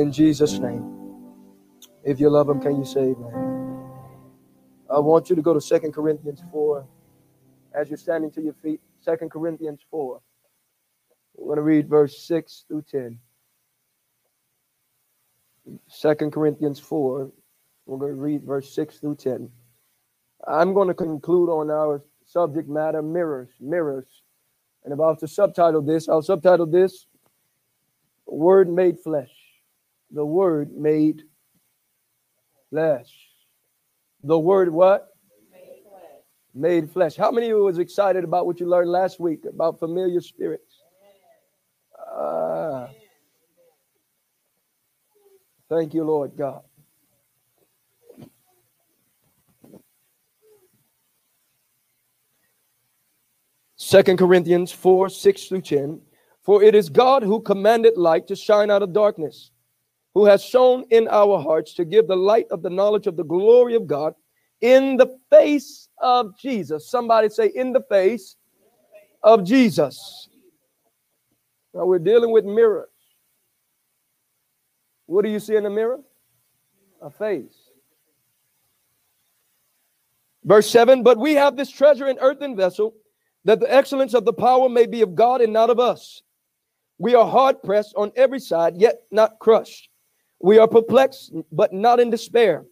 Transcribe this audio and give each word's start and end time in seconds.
In 0.00 0.10
Jesus' 0.10 0.58
name. 0.58 0.82
If 2.04 2.18
you 2.20 2.30
love 2.30 2.48
him, 2.48 2.58
can 2.58 2.78
you 2.78 2.86
say 2.86 3.00
amen? 3.00 3.84
I 4.88 4.98
want 4.98 5.28
you 5.28 5.36
to 5.36 5.42
go 5.42 5.52
to 5.52 5.60
Second 5.60 5.92
Corinthians 5.92 6.42
4 6.50 6.86
as 7.74 7.90
you're 7.90 7.98
standing 7.98 8.30
to 8.30 8.40
your 8.40 8.54
feet. 8.54 8.80
Second 9.02 9.30
Corinthians 9.30 9.82
4. 9.90 10.18
We're 11.36 11.44
going 11.44 11.56
to 11.56 11.62
read 11.62 11.86
verse 11.86 12.16
6 12.26 12.64
through 12.66 12.84
10. 12.90 13.18
Second 15.86 16.32
Corinthians 16.32 16.80
4. 16.80 17.30
We're 17.84 17.98
going 17.98 18.16
to 18.16 18.22
read 18.22 18.42
verse 18.42 18.74
6 18.74 19.00
through 19.00 19.16
10. 19.16 19.50
I'm 20.48 20.72
going 20.72 20.88
to 20.88 20.94
conclude 20.94 21.50
on 21.50 21.70
our 21.70 22.02
subject 22.24 22.70
matter 22.70 23.02
mirrors, 23.02 23.50
mirrors. 23.60 24.22
And 24.86 24.96
was 24.96 25.20
to 25.20 25.28
subtitle 25.28 25.82
this, 25.82 26.08
I'll 26.08 26.22
subtitle 26.22 26.64
this 26.64 27.06
Word 28.24 28.70
Made 28.70 28.98
Flesh. 28.98 29.39
The 30.10 30.24
Word 30.24 30.76
Made 30.76 31.22
Flesh. 32.70 33.12
The 34.22 34.38
Word 34.38 34.72
what? 34.72 35.08
Made 35.52 35.82
flesh. 35.88 36.02
Made 36.54 36.90
flesh. 36.90 37.16
How 37.16 37.30
many 37.30 37.46
of 37.46 37.56
you 37.56 37.64
was 37.64 37.78
excited 37.78 38.24
about 38.24 38.46
what 38.46 38.60
you 38.60 38.66
learned 38.66 38.90
last 38.90 39.20
week 39.20 39.44
about 39.44 39.78
familiar 39.78 40.20
spirits? 40.20 40.82
Ah. 42.12 42.88
Thank 45.68 45.94
you, 45.94 46.02
Lord 46.02 46.32
God. 46.36 46.62
Second 53.76 54.18
Corinthians 54.18 54.72
4 54.72 55.08
6 55.08 55.44
through 55.46 55.62
10. 55.62 56.00
For 56.42 56.62
it 56.62 56.74
is 56.74 56.88
God 56.88 57.22
who 57.22 57.40
commanded 57.40 57.96
light 57.96 58.26
to 58.28 58.36
shine 58.36 58.70
out 58.70 58.82
of 58.82 58.92
darkness, 58.92 59.52
who 60.14 60.24
has 60.26 60.42
shown 60.44 60.84
in 60.90 61.08
our 61.08 61.40
hearts 61.40 61.74
to 61.74 61.84
give 61.84 62.08
the 62.08 62.16
light 62.16 62.46
of 62.50 62.62
the 62.62 62.70
knowledge 62.70 63.06
of 63.06 63.16
the 63.16 63.24
glory 63.24 63.74
of 63.74 63.86
God 63.86 64.14
in 64.60 64.96
the 64.96 65.18
face 65.30 65.88
of 65.98 66.38
Jesus. 66.38 66.90
Somebody 66.90 67.28
say, 67.28 67.50
in 67.54 67.72
the 67.72 67.82
face 67.88 68.36
of 69.22 69.44
Jesus. 69.44 70.28
Now 71.74 71.86
we're 71.86 71.98
dealing 71.98 72.32
with 72.32 72.44
mirrors. 72.44 72.88
What 75.06 75.24
do 75.24 75.30
you 75.30 75.40
see 75.40 75.56
in 75.56 75.64
the 75.64 75.70
mirror? 75.70 76.00
A 77.02 77.10
face. 77.10 77.70
Verse 80.44 80.70
7 80.70 81.02
But 81.02 81.18
we 81.18 81.34
have 81.34 81.56
this 81.56 81.70
treasure 81.70 82.08
in 82.08 82.18
earthen 82.20 82.56
vessel, 82.56 82.94
that 83.44 83.60
the 83.60 83.72
excellence 83.72 84.14
of 84.14 84.24
the 84.24 84.32
power 84.32 84.68
may 84.68 84.86
be 84.86 85.02
of 85.02 85.14
God 85.14 85.40
and 85.40 85.52
not 85.52 85.70
of 85.70 85.80
us. 85.80 86.22
We 86.98 87.14
are 87.14 87.26
hard 87.26 87.62
pressed 87.62 87.94
on 87.96 88.12
every 88.16 88.40
side, 88.40 88.76
yet 88.76 89.02
not 89.10 89.38
crushed. 89.38 89.89
We 90.42 90.58
are 90.58 90.68
perplexed, 90.68 91.32
but 91.52 91.72
not 91.72 92.00
in 92.00 92.10
despair, 92.10 92.64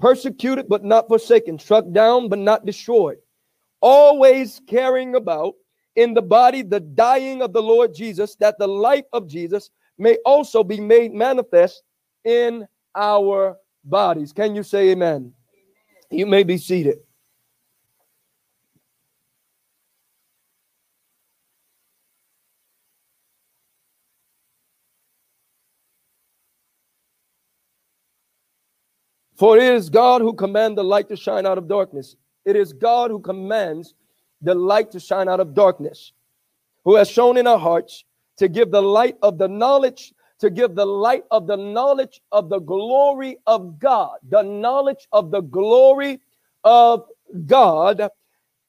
persecuted, 0.00 0.68
but 0.68 0.84
not 0.84 1.08
forsaken, 1.08 1.58
struck 1.58 1.84
down, 1.92 2.28
but 2.28 2.38
not 2.38 2.64
destroyed, 2.64 3.18
always 3.80 4.60
carrying 4.66 5.14
about 5.14 5.54
in 5.96 6.14
the 6.14 6.22
body 6.22 6.62
the 6.62 6.80
dying 6.80 7.42
of 7.42 7.52
the 7.52 7.62
Lord 7.62 7.94
Jesus, 7.94 8.34
that 8.36 8.58
the 8.58 8.66
life 8.66 9.04
of 9.12 9.28
Jesus 9.28 9.70
may 9.98 10.16
also 10.24 10.64
be 10.64 10.80
made 10.80 11.12
manifest 11.12 11.82
in 12.24 12.66
our 12.94 13.58
bodies. 13.84 14.32
Can 14.32 14.54
you 14.54 14.62
say 14.62 14.90
amen? 14.90 15.32
You 16.10 16.26
may 16.26 16.44
be 16.44 16.56
seated. 16.56 16.98
For 29.42 29.56
it 29.56 29.64
is 29.64 29.90
God 29.90 30.20
who 30.20 30.34
commands 30.34 30.76
the 30.76 30.84
light 30.84 31.08
to 31.08 31.16
shine 31.16 31.46
out 31.46 31.58
of 31.58 31.66
darkness. 31.66 32.14
It 32.44 32.54
is 32.54 32.72
God 32.72 33.10
who 33.10 33.18
commands 33.18 33.92
the 34.40 34.54
light 34.54 34.92
to 34.92 35.00
shine 35.00 35.28
out 35.28 35.40
of 35.40 35.52
darkness, 35.52 36.12
who 36.84 36.94
has 36.94 37.10
shown 37.10 37.36
in 37.36 37.48
our 37.48 37.58
hearts 37.58 38.04
to 38.36 38.46
give 38.46 38.70
the 38.70 38.80
light 38.80 39.16
of 39.20 39.38
the 39.38 39.48
knowledge, 39.48 40.14
to 40.38 40.48
give 40.48 40.76
the 40.76 40.86
light 40.86 41.24
of 41.32 41.48
the 41.48 41.56
knowledge 41.56 42.20
of 42.30 42.50
the 42.50 42.60
glory 42.60 43.36
of 43.48 43.80
God, 43.80 44.18
the 44.28 44.42
knowledge 44.42 45.08
of 45.10 45.32
the 45.32 45.40
glory 45.40 46.20
of 46.62 47.08
God 47.44 48.10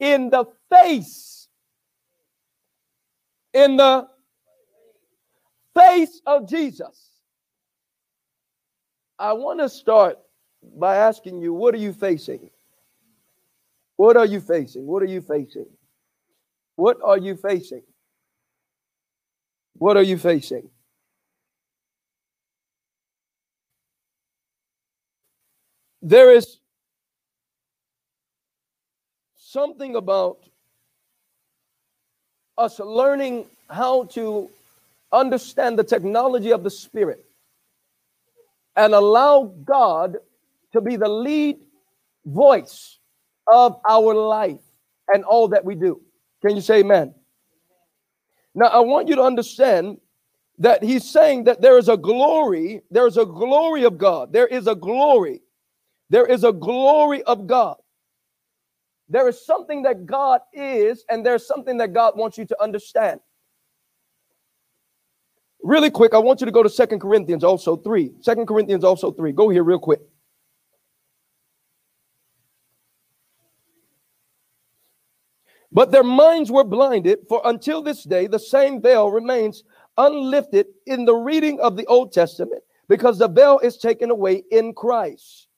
in 0.00 0.28
the 0.28 0.44
face, 0.72 1.46
in 3.52 3.76
the 3.76 4.08
face 5.72 6.20
of 6.26 6.48
Jesus. 6.48 7.10
I 9.20 9.34
want 9.34 9.60
to 9.60 9.68
start 9.68 10.18
by 10.76 10.96
asking 10.96 11.40
you, 11.40 11.52
what 11.52 11.74
are 11.74 11.78
you 11.78 11.92
facing? 11.92 12.50
What 13.96 14.16
are 14.16 14.26
you 14.26 14.40
facing? 14.40 14.86
What 14.86 15.02
are 15.02 15.06
you 15.06 15.20
facing? 15.20 15.66
What 16.76 16.98
are 17.04 17.18
you 17.18 17.36
facing? 17.36 17.82
What 19.74 19.96
are 19.96 20.02
you 20.02 20.18
facing? 20.18 20.70
There 26.02 26.32
is 26.34 26.58
something 29.36 29.96
about 29.96 30.38
us 32.58 32.78
learning 32.78 33.46
how 33.70 34.04
to 34.04 34.50
understand 35.12 35.78
the 35.78 35.84
technology 35.84 36.52
of 36.52 36.62
the 36.62 36.70
Spirit 36.70 37.24
and 38.76 38.92
allow 38.94 39.52
God 39.64 40.18
to 40.74 40.80
be 40.80 40.96
the 40.96 41.08
lead 41.08 41.56
voice 42.26 42.98
of 43.46 43.80
our 43.88 44.12
life 44.12 44.60
and 45.08 45.24
all 45.24 45.48
that 45.48 45.64
we 45.64 45.76
do. 45.76 46.00
Can 46.42 46.56
you 46.56 46.62
say 46.62 46.80
amen? 46.80 47.14
Now, 48.56 48.66
I 48.66 48.80
want 48.80 49.08
you 49.08 49.14
to 49.16 49.22
understand 49.22 49.98
that 50.58 50.82
he's 50.82 51.08
saying 51.08 51.44
that 51.44 51.60
there 51.60 51.78
is 51.78 51.88
a 51.88 51.96
glory, 51.96 52.82
there 52.90 53.06
is 53.06 53.16
a 53.16 53.24
glory 53.24 53.84
of 53.84 53.98
God. 53.98 54.32
There 54.32 54.46
is 54.48 54.66
a 54.66 54.74
glory. 54.74 55.42
There 56.10 56.26
is 56.26 56.42
a 56.44 56.52
glory 56.52 57.22
of 57.22 57.46
God. 57.46 57.76
There 59.08 59.28
is 59.28 59.44
something 59.44 59.82
that 59.82 60.06
God 60.06 60.40
is, 60.52 61.04
and 61.08 61.24
there's 61.24 61.46
something 61.46 61.76
that 61.78 61.92
God 61.92 62.16
wants 62.16 62.36
you 62.36 62.46
to 62.46 62.62
understand. 62.62 63.20
Really 65.62 65.90
quick, 65.90 66.14
I 66.14 66.18
want 66.18 66.40
you 66.40 66.46
to 66.46 66.52
go 66.52 66.62
to 66.62 66.68
Second 66.68 67.00
Corinthians 67.00 67.44
also 67.44 67.76
3. 67.76 68.12
Second 68.20 68.46
Corinthians 68.46 68.82
also 68.82 69.12
3. 69.12 69.32
Go 69.32 69.48
here 69.48 69.62
real 69.62 69.78
quick. 69.78 70.00
But 75.74 75.90
their 75.90 76.04
minds 76.04 76.52
were 76.52 76.64
blinded, 76.64 77.18
for 77.28 77.42
until 77.44 77.82
this 77.82 78.04
day, 78.04 78.28
the 78.28 78.38
same 78.38 78.80
veil 78.80 79.10
remains 79.10 79.64
unlifted 79.98 80.66
in 80.86 81.04
the 81.04 81.14
reading 81.14 81.60
of 81.60 81.76
the 81.76 81.84
Old 81.86 82.12
Testament, 82.12 82.62
because 82.88 83.18
the 83.18 83.28
veil 83.28 83.58
is 83.58 83.76
taken 83.76 84.10
away 84.10 84.44
in 84.52 84.72
Christ. 84.72 85.48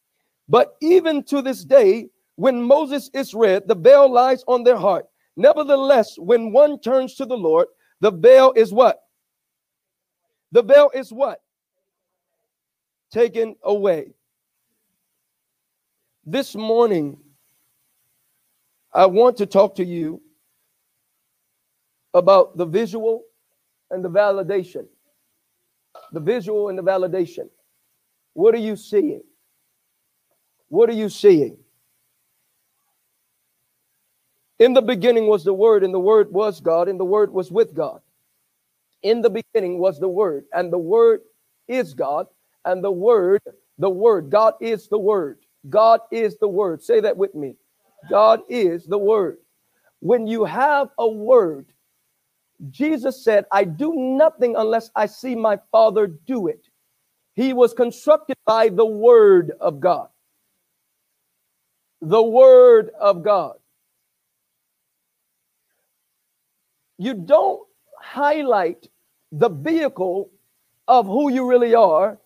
But 0.48 0.76
even 0.80 1.22
to 1.24 1.42
this 1.42 1.64
day, 1.64 2.08
when 2.36 2.62
Moses 2.62 3.10
is 3.12 3.34
read, 3.34 3.68
the 3.68 3.74
veil 3.74 4.10
lies 4.10 4.42
on 4.48 4.64
their 4.64 4.76
heart. 4.76 5.06
Nevertheless, 5.36 6.18
when 6.18 6.50
one 6.50 6.80
turns 6.80 7.14
to 7.16 7.26
the 7.26 7.36
Lord, 7.36 7.66
the 8.00 8.10
veil 8.10 8.52
is 8.56 8.72
what? 8.72 9.02
The 10.52 10.62
veil 10.62 10.90
is 10.94 11.12
what? 11.12 11.42
Taken 13.10 13.56
away. 13.62 14.14
This 16.24 16.54
morning, 16.54 17.18
I 18.96 19.06
want 19.06 19.36
to 19.38 19.46
talk 19.46 19.76
to 19.76 19.84
you 19.84 20.22
about 22.14 22.56
the 22.56 22.64
visual 22.64 23.24
and 23.90 24.04
the 24.04 24.10
validation. 24.10 24.86
The 26.12 26.20
visual 26.20 26.70
and 26.70 26.78
the 26.78 26.82
validation. 26.82 27.50
What 28.32 28.54
are 28.54 28.58
you 28.58 28.76
seeing? 28.76 29.22
What 30.68 30.88
are 30.88 30.94
you 30.94 31.10
seeing? 31.10 31.58
In 34.58 34.72
the 34.72 34.82
beginning 34.82 35.26
was 35.26 35.44
the 35.44 35.52
Word, 35.52 35.84
and 35.84 35.92
the 35.92 36.00
Word 36.00 36.32
was 36.32 36.60
God, 36.60 36.88
and 36.88 36.98
the 36.98 37.04
Word 37.04 37.30
was 37.32 37.52
with 37.52 37.74
God. 37.74 38.00
In 39.02 39.20
the 39.20 39.30
beginning 39.30 39.78
was 39.78 40.00
the 40.00 40.08
Word, 40.08 40.46
and 40.54 40.72
the 40.72 40.78
Word 40.78 41.20
is 41.68 41.92
God, 41.92 42.28
and 42.64 42.82
the 42.82 42.90
Word, 42.90 43.42
the 43.78 43.90
Word, 43.90 44.30
God 44.30 44.54
is 44.62 44.88
the 44.88 44.98
Word. 44.98 45.40
God 45.68 46.00
is 46.10 46.38
the 46.38 46.48
Word. 46.48 46.82
Say 46.82 47.00
that 47.00 47.18
with 47.18 47.34
me. 47.34 47.56
God 48.10 48.40
is 48.48 48.86
the 48.86 48.98
Word. 48.98 49.38
When 50.00 50.26
you 50.26 50.44
have 50.44 50.88
a 50.98 51.08
word, 51.08 51.66
Jesus 52.70 53.22
said, 53.24 53.44
I 53.52 53.64
do 53.64 53.94
nothing 53.94 54.56
unless 54.56 54.90
I 54.94 55.06
see 55.06 55.34
my 55.34 55.58
Father 55.70 56.06
do 56.06 56.46
it. 56.48 56.68
He 57.34 57.52
was 57.52 57.74
constructed 57.74 58.36
by 58.46 58.68
the 58.68 58.86
Word 58.86 59.52
of 59.60 59.80
God. 59.80 60.08
The 62.00 62.22
Word 62.22 62.90
of 63.00 63.22
God. 63.22 63.56
You 66.98 67.14
don't 67.14 67.66
highlight 68.00 68.88
the 69.32 69.50
vehicle 69.50 70.30
of 70.88 71.06
who 71.06 71.30
you 71.30 71.48
really 71.48 71.74
are, 71.74 72.18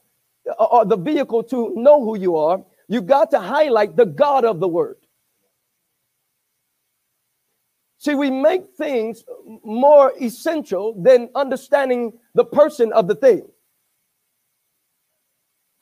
or 0.59 0.85
the 0.85 0.97
vehicle 0.97 1.43
to 1.45 1.73
know 1.77 2.05
who 2.05 2.19
you 2.19 2.37
are, 2.37 2.63
you 2.89 3.01
got 3.01 3.31
to 3.31 3.41
highlight 3.41 3.97
the 3.97 4.07
God 4.07 4.45
of 4.45 4.61
the 4.61 4.69
word. 4.69 4.97
See, 8.01 8.15
we 8.15 8.31
make 8.31 8.63
things 8.79 9.25
more 9.63 10.15
essential 10.19 10.95
than 11.03 11.29
understanding 11.35 12.15
the 12.35 12.47
person 12.47 12.95
of 12.95 13.07
the 13.07 13.15
thing. 13.15 13.47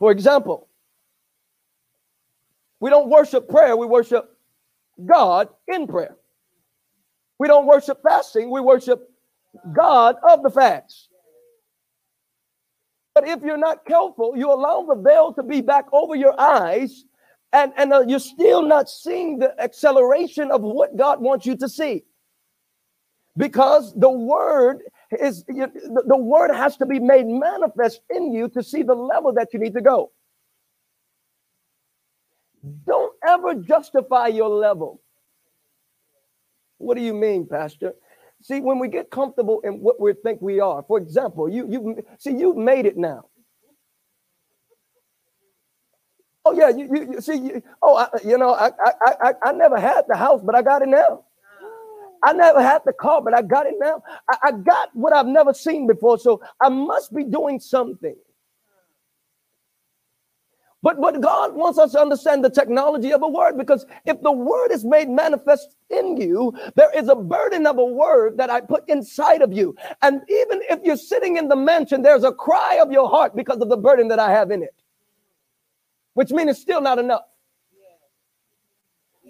For 0.00 0.10
example, 0.10 0.66
we 2.80 2.90
don't 2.90 3.08
worship 3.08 3.48
prayer, 3.48 3.76
we 3.76 3.86
worship 3.86 4.36
God 5.06 5.48
in 5.68 5.86
prayer. 5.86 6.16
We 7.38 7.46
don't 7.46 7.66
worship 7.66 8.02
fasting, 8.02 8.50
we 8.50 8.60
worship 8.60 9.08
God 9.72 10.16
of 10.28 10.42
the 10.42 10.50
fast. 10.50 11.10
But 13.14 13.28
if 13.28 13.42
you're 13.42 13.56
not 13.56 13.84
careful, 13.84 14.36
you 14.36 14.52
allow 14.52 14.82
the 14.82 14.96
veil 14.96 15.32
to 15.34 15.44
be 15.44 15.60
back 15.60 15.84
over 15.92 16.16
your 16.16 16.38
eyes, 16.40 17.04
and, 17.52 17.72
and 17.76 17.92
uh, 17.92 18.04
you're 18.06 18.18
still 18.18 18.62
not 18.62 18.88
seeing 18.90 19.38
the 19.38 19.58
acceleration 19.60 20.50
of 20.50 20.62
what 20.62 20.96
God 20.96 21.20
wants 21.20 21.46
you 21.46 21.56
to 21.56 21.68
see. 21.68 22.04
Because 23.36 23.94
the 23.94 24.10
word 24.10 24.80
is 25.20 25.44
the, 25.44 25.70
the 26.06 26.16
word 26.16 26.52
has 26.54 26.76
to 26.78 26.86
be 26.86 26.98
made 27.00 27.26
manifest 27.26 28.00
in 28.10 28.32
you 28.32 28.48
to 28.50 28.62
see 28.62 28.82
the 28.82 28.94
level 28.94 29.32
that 29.34 29.48
you 29.52 29.60
need 29.60 29.74
to 29.74 29.80
go. 29.80 30.12
Don't 32.86 33.14
ever 33.26 33.54
justify 33.54 34.28
your 34.28 34.48
level. 34.50 35.00
What 36.78 36.96
do 36.96 37.02
you 37.02 37.14
mean, 37.14 37.46
Pastor? 37.46 37.94
See, 38.42 38.60
when 38.60 38.78
we 38.78 38.88
get 38.88 39.10
comfortable 39.10 39.60
in 39.62 39.80
what 39.80 40.00
we 40.00 40.12
think 40.14 40.40
we 40.42 40.60
are, 40.60 40.84
for 40.86 40.98
example, 40.98 41.48
you 41.48 41.68
you 41.70 42.04
see 42.18 42.32
you've 42.32 42.56
made 42.56 42.86
it 42.86 42.96
now. 42.96 43.26
Oh 46.48 46.54
yeah, 46.54 46.70
you, 46.70 46.88
you, 46.94 47.12
you 47.14 47.22
see, 47.22 47.36
you, 47.36 47.62
oh 47.82 47.96
I, 47.98 48.08
you 48.26 48.38
know, 48.38 48.54
I, 48.54 48.68
I 48.68 48.92
I 49.04 49.34
I 49.44 49.52
never 49.52 49.80
had 49.80 50.04
the 50.08 50.16
house, 50.16 50.42
but 50.44 50.56
I 50.56 50.62
got 50.62 50.82
it 50.82 50.88
now. 50.90 51.24
I 52.24 52.32
never 52.34 52.62
had 52.62 52.82
the 52.86 52.92
car, 52.94 53.22
but 53.22 53.34
I 53.34 53.42
got 53.42 53.66
it 53.66 53.74
now. 53.80 54.02
I, 54.30 54.36
I 54.44 54.52
got 54.52 54.90
what 54.94 55.12
I've 55.14 55.26
never 55.26 55.54
seen 55.54 55.86
before, 55.86 56.18
so 56.18 56.42
I 56.62 56.68
must 56.70 57.14
be 57.14 57.24
doing 57.24 57.60
something. 57.60 58.16
But 60.82 61.00
but 61.00 61.20
God 61.20 61.54
wants 61.56 61.78
us 61.78 61.92
to 61.92 62.00
understand 62.00 62.44
the 62.44 62.50
technology 62.50 63.12
of 63.12 63.22
a 63.22 63.28
word 63.28 63.58
because 63.58 63.86
if 64.06 64.20
the 64.22 64.32
word 64.32 64.72
is 64.72 64.84
made 64.84 65.10
manifest 65.10 65.76
in 65.90 66.16
you, 66.18 66.54
there 66.76 66.90
is 66.96 67.08
a 67.08 67.16
burden 67.16 67.66
of 67.66 67.78
a 67.78 67.84
word 67.86 68.38
that 68.38 68.50
I 68.50 68.62
put 68.62 68.88
inside 68.88 69.42
of 69.42 69.52
you. 69.52 69.76
And 70.02 70.22
even 70.28 70.62
if 70.70 70.80
you're 70.84 70.96
sitting 70.96 71.36
in 71.36 71.48
the 71.48 71.56
mansion, 71.56 72.02
there's 72.02 72.24
a 72.24 72.32
cry 72.32 72.78
of 72.82 72.92
your 72.92 73.10
heart 73.10 73.36
because 73.36 73.58
of 73.58 73.68
the 73.70 73.78
burden 73.78 74.08
that 74.08 74.20
I 74.20 74.30
have 74.32 74.52
in 74.52 74.62
it. 74.62 74.74
Which 76.18 76.32
means 76.32 76.50
it's 76.50 76.60
still 76.60 76.80
not 76.80 76.98
enough. 76.98 77.22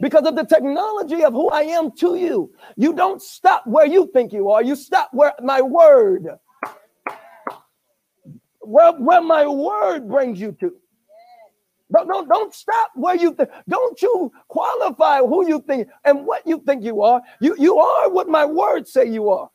Because 0.00 0.24
of 0.26 0.36
the 0.36 0.44
technology 0.44 1.22
of 1.22 1.34
who 1.34 1.50
I 1.50 1.64
am 1.64 1.92
to 1.98 2.16
you. 2.16 2.50
You 2.78 2.94
don't 2.94 3.20
stop 3.20 3.66
where 3.66 3.84
you 3.84 4.08
think 4.14 4.32
you 4.32 4.48
are. 4.48 4.62
You 4.62 4.74
stop 4.74 5.10
where 5.12 5.34
my 5.42 5.60
word 5.60 6.28
where, 8.60 8.92
where 8.92 9.20
my 9.20 9.46
word 9.46 10.08
brings 10.08 10.40
you 10.40 10.56
to. 10.60 10.72
Don't, 11.92 12.08
don't, 12.08 12.26
don't 12.26 12.54
stop 12.54 12.92
where 12.94 13.16
you 13.16 13.34
think. 13.34 13.50
Don't 13.68 14.00
you 14.00 14.32
qualify 14.48 15.18
who 15.18 15.46
you 15.46 15.60
think 15.66 15.88
and 16.06 16.24
what 16.24 16.46
you 16.46 16.62
think 16.66 16.84
you 16.84 17.02
are. 17.02 17.20
You, 17.38 17.54
you 17.58 17.76
are 17.76 18.08
what 18.08 18.30
my 18.30 18.46
words 18.46 18.94
say 18.94 19.06
you 19.10 19.28
are. 19.28 19.50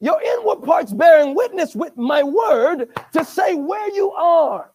Your 0.00 0.20
inward 0.20 0.64
parts 0.64 0.92
bearing 0.92 1.34
witness 1.34 1.74
with 1.74 1.96
my 1.96 2.22
word 2.22 2.90
to 3.14 3.24
say 3.24 3.54
where 3.54 3.88
you 3.94 4.10
are. 4.12 4.72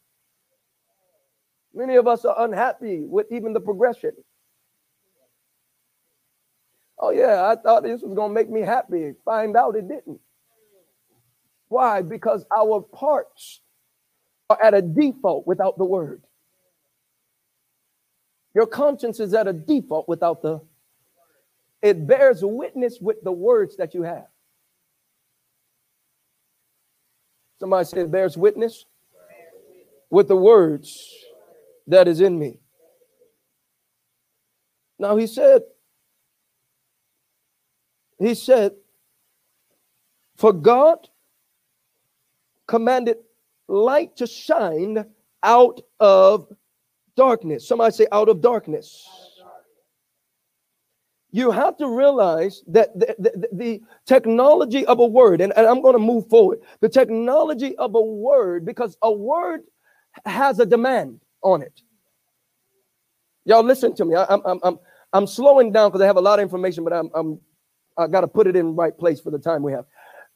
Many 1.78 1.96
of 1.96 2.08
us 2.08 2.26
are 2.26 2.36
unhappy 2.44 3.02
with 3.02 3.28
even 3.32 3.54
the 3.54 3.60
progression. 3.60 4.14
Oh, 6.98 7.12
yeah, 7.12 7.46
I 7.46 7.56
thought 7.56 7.84
this 7.84 8.02
was 8.02 8.16
going 8.16 8.32
to 8.32 8.34
make 8.34 8.50
me 8.50 8.62
happy. 8.62 9.14
Find 9.24 9.56
out 9.56 9.76
it 9.76 9.88
didn't. 9.88 10.20
Why? 11.68 12.02
Because 12.02 12.46
our 12.52 12.82
parts 12.82 13.62
are 14.50 14.60
at 14.60 14.74
a 14.74 14.82
default 14.82 15.46
without 15.46 15.78
the 15.78 15.86
word. 15.86 16.24
Your 18.56 18.66
conscience 18.66 19.20
is 19.20 19.36
at 19.36 19.48
a 19.48 19.54
default 19.54 20.10
without 20.10 20.42
the, 20.42 20.62
it 21.84 22.08
bears 22.08 22.44
witness 22.44 22.98
with 23.00 23.22
the 23.24 23.32
words 23.32 23.78
that 23.78 23.94
you 23.94 24.02
have. 24.02 24.26
Somebody 27.60 27.86
said, 27.86 28.12
bears 28.12 28.36
witness 28.36 28.86
with 30.10 30.28
the 30.28 30.36
words 30.36 31.27
that 31.88 32.08
is 32.08 32.22
in 32.22 32.38
me. 32.38 32.60
Now 35.00 35.16
he 35.16 35.28
said, 35.28 35.62
he 38.20 38.34
said, 38.36 38.74
for 40.36 40.54
God 40.54 41.08
commanded 42.68 43.18
light 43.68 44.16
to 44.18 44.28
shine 44.28 45.06
out 45.44 45.82
of 46.00 46.48
darkness. 47.16 47.68
Somebody 47.68 47.94
say, 47.94 48.08
out 48.12 48.30
of 48.30 48.42
darkness. 48.42 49.08
You 51.32 51.52
have 51.52 51.78
to 51.78 51.88
realize 51.90 52.64
that 52.68 52.98
the, 52.98 53.16
the, 53.20 53.50
the 53.52 53.82
technology 54.06 54.86
of 54.86 55.00
a 55.00 55.06
word, 55.06 55.42
and, 55.42 55.54
and 55.56 55.68
I'm 55.68 55.82
going 55.82 55.94
to 55.94 56.00
move 56.00 56.28
forward, 56.30 56.60
the 56.80 56.90
technology 56.90 57.76
of 57.78 57.96
a 57.96 58.02
word, 58.02 58.66
because 58.66 58.98
a 59.02 59.12
word 59.12 59.62
has 60.26 60.60
a 60.60 60.66
demand 60.66 61.20
on 61.44 61.62
it. 61.62 61.82
Y'all 63.46 63.64
listen 63.64 63.96
to 63.96 64.06
me. 64.06 64.16
I, 64.16 64.34
am 64.34 64.42
I'm, 64.46 64.60
I'm, 64.64 64.80
I'm 65.14 65.28
slowing 65.28 65.72
down 65.72 65.90
because 65.90 66.02
I 66.02 66.06
have 66.06 66.18
a 66.18 66.22
lot 66.22 66.40
of 66.40 66.44
information, 66.44 66.84
but 66.84 66.94
I'm, 66.94 67.10
I'm 67.16 67.40
I 67.98 68.08
got 68.08 68.22
to 68.22 68.28
put 68.28 68.48
it 68.48 68.56
in 68.56 68.68
the 68.68 68.72
right 68.74 68.96
place 68.98 69.20
for 69.20 69.32
the 69.32 69.40
time 69.40 69.64
we 69.64 69.72
have. 69.72 69.86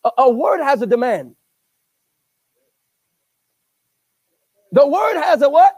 A, 0.03 0.09
a 0.19 0.31
word 0.31 0.61
has 0.63 0.81
a 0.81 0.87
demand. 0.87 1.35
The 4.71 4.87
word 4.87 5.21
has 5.21 5.41
a 5.41 5.49
what? 5.49 5.75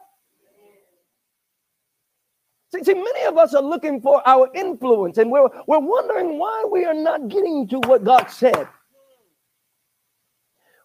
See, 2.74 2.84
see, 2.84 2.94
many 2.94 3.24
of 3.26 3.38
us 3.38 3.54
are 3.54 3.62
looking 3.62 4.02
for 4.02 4.28
our 4.28 4.50
influence 4.56 5.18
and 5.18 5.30
we're, 5.32 5.48
we're 5.68 5.80
wondering 5.80 6.40
why 6.40 6.66
we 6.72 6.86
are 6.86 6.94
not 6.94 7.28
getting 7.28 7.68
to 7.68 7.80
what 7.80 8.04
God 8.04 8.28
said. 8.28 8.68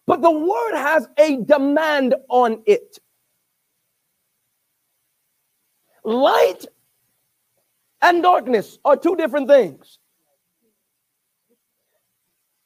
But 0.05 0.21
the 0.21 0.31
word 0.31 0.75
has 0.75 1.07
a 1.17 1.37
demand 1.37 2.15
on 2.29 2.61
it. 2.65 2.99
Light 6.03 6.65
and 8.01 8.23
darkness 8.23 8.77
are 8.85 8.97
two 8.97 9.15
different 9.15 9.47
things. 9.47 9.99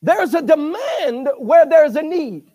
There's 0.02 0.34
a 0.34 0.42
demand 0.42 1.30
where 1.38 1.66
there's 1.66 1.96
a 1.96 2.02
need. 2.02 2.52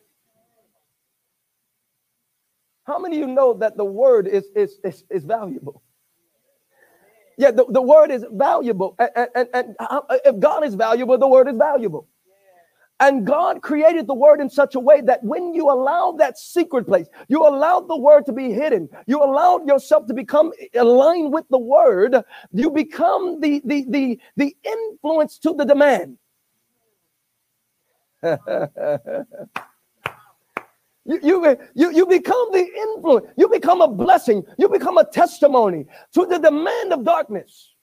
How 2.84 2.98
many 2.98 3.20
of 3.20 3.28
you 3.28 3.34
know 3.34 3.54
that 3.54 3.76
the 3.76 3.84
word 3.84 4.26
is, 4.26 4.44
is, 4.54 4.78
is, 4.84 5.04
is 5.10 5.24
valuable? 5.24 5.82
Yeah, 7.38 7.52
the, 7.52 7.66
the 7.68 7.82
word 7.82 8.10
is 8.10 8.24
valuable. 8.30 8.96
And, 8.98 9.28
and, 9.34 9.48
and 9.54 9.76
if 10.24 10.40
God 10.40 10.64
is 10.64 10.74
valuable, 10.74 11.18
the 11.18 11.28
word 11.28 11.48
is 11.48 11.56
valuable. 11.56 12.08
And 13.00 13.26
God 13.26 13.62
created 13.62 14.06
the 14.08 14.14
word 14.14 14.40
in 14.40 14.50
such 14.50 14.74
a 14.74 14.80
way 14.80 15.00
that 15.02 15.24
when 15.24 15.54
you 15.54 15.70
allow 15.70 16.12
that 16.18 16.38
secret 16.38 16.86
place, 16.86 17.06
you 17.28 17.46
allow 17.46 17.80
the 17.80 17.96
word 17.98 18.26
to 18.26 18.32
be 18.32 18.52
hidden, 18.52 18.88
you 19.06 19.22
allow 19.22 19.60
yourself 19.66 20.06
to 20.08 20.14
become 20.14 20.52
aligned 20.74 21.32
with 21.32 21.46
the 21.50 21.58
word, 21.58 22.16
you 22.52 22.70
become 22.70 23.40
the 23.40 23.62
the 23.64 23.86
the, 23.88 24.20
the 24.36 24.56
influence 24.64 25.38
to 25.40 25.54
the 25.54 25.64
demand. 25.64 26.18
You, 31.06 31.20
you, 31.22 31.58
you, 31.74 31.92
you 31.94 32.06
become 32.06 32.48
the 32.52 32.66
influence. 32.66 33.26
You 33.36 33.48
become 33.48 33.82
a 33.82 33.88
blessing. 33.88 34.44
You 34.58 34.68
become 34.70 34.98
a 34.98 35.04
testimony 35.04 35.86
to 36.14 36.26
the 36.26 36.38
demand 36.38 36.92
of 36.94 37.04
darkness. 37.04 37.74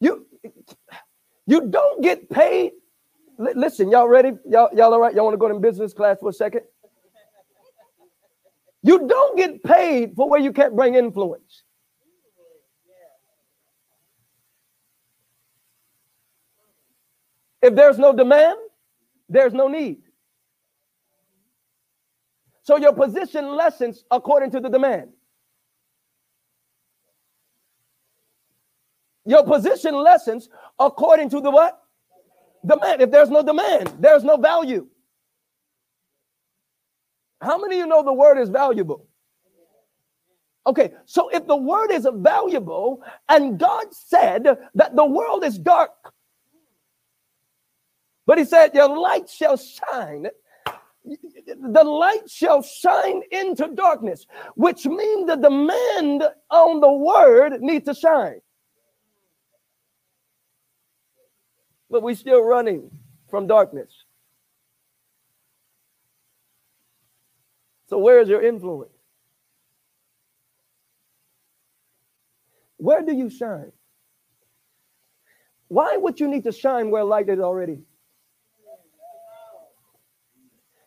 You, 0.00 0.26
you 1.46 1.68
don't 1.68 2.02
get 2.02 2.30
paid. 2.30 2.72
L- 3.40 3.52
listen, 3.56 3.90
y'all 3.90 4.08
ready? 4.08 4.32
Y'all, 4.48 4.70
y'all 4.74 4.92
all 4.92 5.00
right? 5.00 5.14
Y'all 5.14 5.24
want 5.24 5.34
to 5.34 5.38
go 5.38 5.48
to 5.48 5.58
business 5.60 5.94
class 5.94 6.18
for 6.20 6.30
a 6.30 6.32
second? 6.32 6.62
You 8.82 9.06
don't 9.08 9.36
get 9.36 9.62
paid 9.64 10.14
for 10.16 10.28
where 10.28 10.40
you 10.40 10.52
can't 10.52 10.76
bring 10.76 10.94
influence. 10.94 11.64
If 17.62 17.74
there's 17.74 17.98
no 17.98 18.14
demand, 18.14 18.58
there's 19.28 19.54
no 19.54 19.68
need. 19.68 19.98
So 22.62 22.76
your 22.78 22.94
position 22.94 23.56
lessens 23.56 24.04
according 24.10 24.50
to 24.52 24.60
the 24.60 24.68
demand. 24.70 25.10
Your 29.24 29.44
position 29.44 29.94
lessens 29.94 30.48
according 30.78 31.30
to 31.30 31.40
the 31.40 31.50
what? 31.50 31.80
Demand. 32.66 33.02
If 33.02 33.10
there's 33.10 33.30
no 33.30 33.42
demand, 33.42 33.92
there's 34.00 34.24
no 34.24 34.36
value. 34.36 34.86
How 37.40 37.58
many 37.58 37.76
of 37.76 37.80
you 37.80 37.86
know 37.86 38.02
the 38.02 38.12
word 38.12 38.38
is 38.38 38.48
valuable? 38.48 39.06
Okay, 40.66 40.92
so 41.04 41.28
if 41.28 41.46
the 41.46 41.56
word 41.56 41.90
is 41.90 42.08
valuable 42.14 43.02
and 43.28 43.58
God 43.58 43.86
said 43.92 44.46
that 44.74 44.96
the 44.96 45.04
world 45.04 45.44
is 45.44 45.58
dark, 45.58 45.90
but 48.26 48.38
he 48.38 48.44
said, 48.46 48.74
Your 48.74 48.88
light 48.96 49.28
shall 49.28 49.58
shine. 49.58 50.26
The 51.04 51.84
light 51.84 52.30
shall 52.30 52.62
shine 52.62 53.22
into 53.30 53.68
darkness, 53.74 54.26
which 54.54 54.86
means 54.86 55.26
the 55.26 55.36
demand 55.36 56.24
on 56.50 56.80
the 56.80 56.92
word 56.92 57.60
needs 57.60 57.84
to 57.84 57.94
shine. 57.94 58.40
But 61.94 62.02
we're 62.02 62.16
still 62.16 62.42
running 62.42 62.90
from 63.30 63.46
darkness. 63.46 63.92
So, 67.88 67.98
where 67.98 68.18
is 68.18 68.28
your 68.28 68.42
influence? 68.42 68.90
Where 72.78 73.02
do 73.02 73.14
you 73.14 73.30
shine? 73.30 73.70
Why 75.68 75.96
would 75.96 76.18
you 76.18 76.26
need 76.26 76.42
to 76.42 76.50
shine 76.50 76.90
where 76.90 77.04
light 77.04 77.28
is 77.28 77.38
already? 77.38 77.84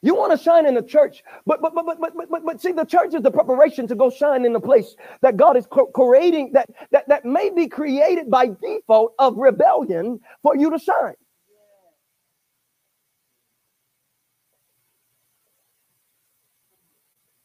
You 0.01 0.15
want 0.15 0.31
to 0.37 0.43
shine 0.43 0.65
in 0.65 0.75
the 0.75 0.81
church, 0.83 1.23
but 1.45 1.61
but 1.61 1.73
but 1.73 1.85
but 1.85 1.99
but 1.99 2.13
but, 2.29 2.45
but 2.45 2.61
see, 2.61 2.71
the 2.71 2.85
church 2.85 3.13
is 3.15 3.21
the 3.23 3.31
preparation 3.31 3.87
to 3.87 3.95
go 3.95 4.09
shine 4.09 4.45
in 4.45 4.53
the 4.53 4.59
place 4.59 4.95
that 5.21 5.37
God 5.37 5.57
is 5.57 5.67
creating 5.93 6.51
that 6.53 6.69
that 6.91 7.07
that 7.07 7.25
may 7.25 7.49
be 7.49 7.67
created 7.67 8.29
by 8.29 8.49
default 8.61 9.13
of 9.19 9.35
rebellion 9.37 10.19
for 10.43 10.55
you 10.55 10.69
to 10.69 10.79
shine. 10.79 11.15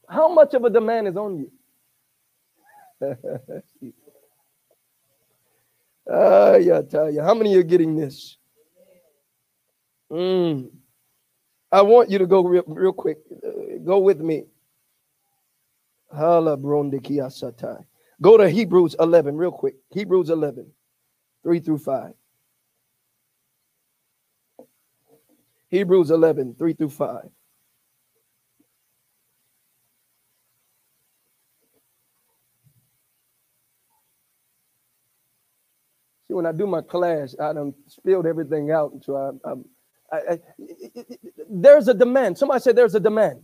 How 0.09 0.29
much 0.29 0.53
of 0.55 0.65
a 0.65 0.71
demand 0.71 1.09
is 1.09 1.17
on 1.17 1.39
you? 1.39 1.51
uh, 6.13 6.59
yeah, 6.61 6.79
I 6.79 6.83
tell 6.83 7.11
you, 7.11 7.23
how 7.23 7.35
many 7.35 7.57
are 7.57 7.63
getting 7.63 7.97
this? 7.97 8.37
Mm. 10.13 10.71
I 11.73 11.81
want 11.81 12.11
you 12.11 12.19
to 12.19 12.27
go 12.27 12.45
real, 12.45 12.65
real 12.67 12.93
quick. 12.93 13.19
Uh, 13.45 13.79
go 13.85 13.99
with 13.99 14.21
me. 14.21 14.45
Go 18.21 18.37
to 18.37 18.49
Hebrews 18.51 18.95
11 19.01 19.37
real 19.37 19.51
quick. 19.51 19.77
Hebrews 19.91 20.29
11, 20.29 20.71
3 21.43 21.61
through 21.61 21.79
5. 21.79 22.13
Hebrews 25.71 26.11
11, 26.11 26.55
3 26.59 26.73
through 26.75 26.91
5. 26.91 27.23
See, 36.29 36.35
when 36.35 36.45
I 36.47 36.53
do 36.53 36.67
my 36.67 36.83
class, 36.83 37.35
I 37.41 37.55
done 37.55 37.73
spilled 37.89 38.27
everything 38.27 38.71
out, 38.71 38.93
until 38.93 39.17
I, 39.17 39.51
I'm 39.51 39.65
There's 41.51 41.89
a 41.89 41.95
demand. 41.95 42.39
Somebody 42.39 42.61
said 42.61 42.77
there's 42.77 42.95
a 42.95 43.01
demand. 43.01 43.43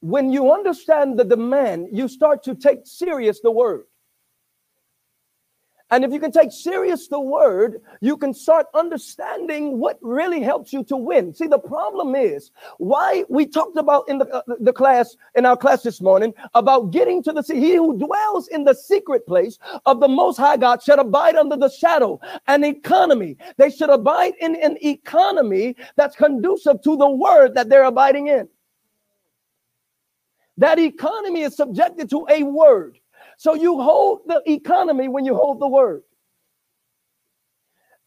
When 0.00 0.32
you 0.32 0.52
understand 0.52 1.18
the 1.18 1.24
demand, 1.24 1.88
you 1.92 2.08
start 2.08 2.44
to 2.44 2.54
take 2.54 2.80
serious 2.84 3.40
the 3.40 3.50
word. 3.50 3.87
And 5.90 6.04
if 6.04 6.12
you 6.12 6.20
can 6.20 6.32
take 6.32 6.52
serious 6.52 7.08
the 7.08 7.18
word, 7.18 7.80
you 8.02 8.16
can 8.18 8.34
start 8.34 8.66
understanding 8.74 9.78
what 9.78 9.98
really 10.02 10.42
helps 10.42 10.70
you 10.70 10.84
to 10.84 10.96
win. 10.96 11.32
See, 11.32 11.46
the 11.46 11.58
problem 11.58 12.14
is 12.14 12.50
why 12.76 13.24
we 13.30 13.46
talked 13.46 13.78
about 13.78 14.06
in 14.08 14.18
the, 14.18 14.26
uh, 14.28 14.42
the 14.60 14.72
class, 14.72 15.16
in 15.34 15.46
our 15.46 15.56
class 15.56 15.82
this 15.82 16.02
morning, 16.02 16.34
about 16.52 16.90
getting 16.90 17.22
to 17.22 17.32
the 17.32 17.42
sea. 17.42 17.58
He 17.58 17.76
who 17.76 17.98
dwells 17.98 18.48
in 18.48 18.64
the 18.64 18.74
secret 18.74 19.26
place 19.26 19.58
of 19.86 20.00
the 20.00 20.08
Most 20.08 20.36
High 20.36 20.58
God 20.58 20.82
should 20.82 20.98
abide 20.98 21.36
under 21.36 21.56
the 21.56 21.70
shadow 21.70 22.20
an 22.46 22.64
economy. 22.64 23.38
They 23.56 23.70
should 23.70 23.90
abide 23.90 24.34
in 24.40 24.56
an 24.56 24.76
economy 24.84 25.74
that's 25.96 26.16
conducive 26.16 26.82
to 26.82 26.96
the 26.98 27.08
word 27.08 27.54
that 27.54 27.70
they're 27.70 27.84
abiding 27.84 28.28
in. 28.28 28.48
That 30.58 30.78
economy 30.78 31.42
is 31.42 31.56
subjected 31.56 32.10
to 32.10 32.26
a 32.28 32.42
word. 32.42 32.98
So 33.38 33.54
you 33.54 33.80
hold 33.80 34.22
the 34.26 34.42
economy 34.50 35.06
when 35.06 35.24
you 35.24 35.34
hold 35.34 35.60
the 35.60 35.68
word. 35.68 36.02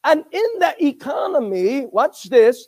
And 0.04 0.26
in 0.32 0.60
that 0.60 0.82
economy, 0.82 1.86
watch 1.86 2.24
this, 2.24 2.68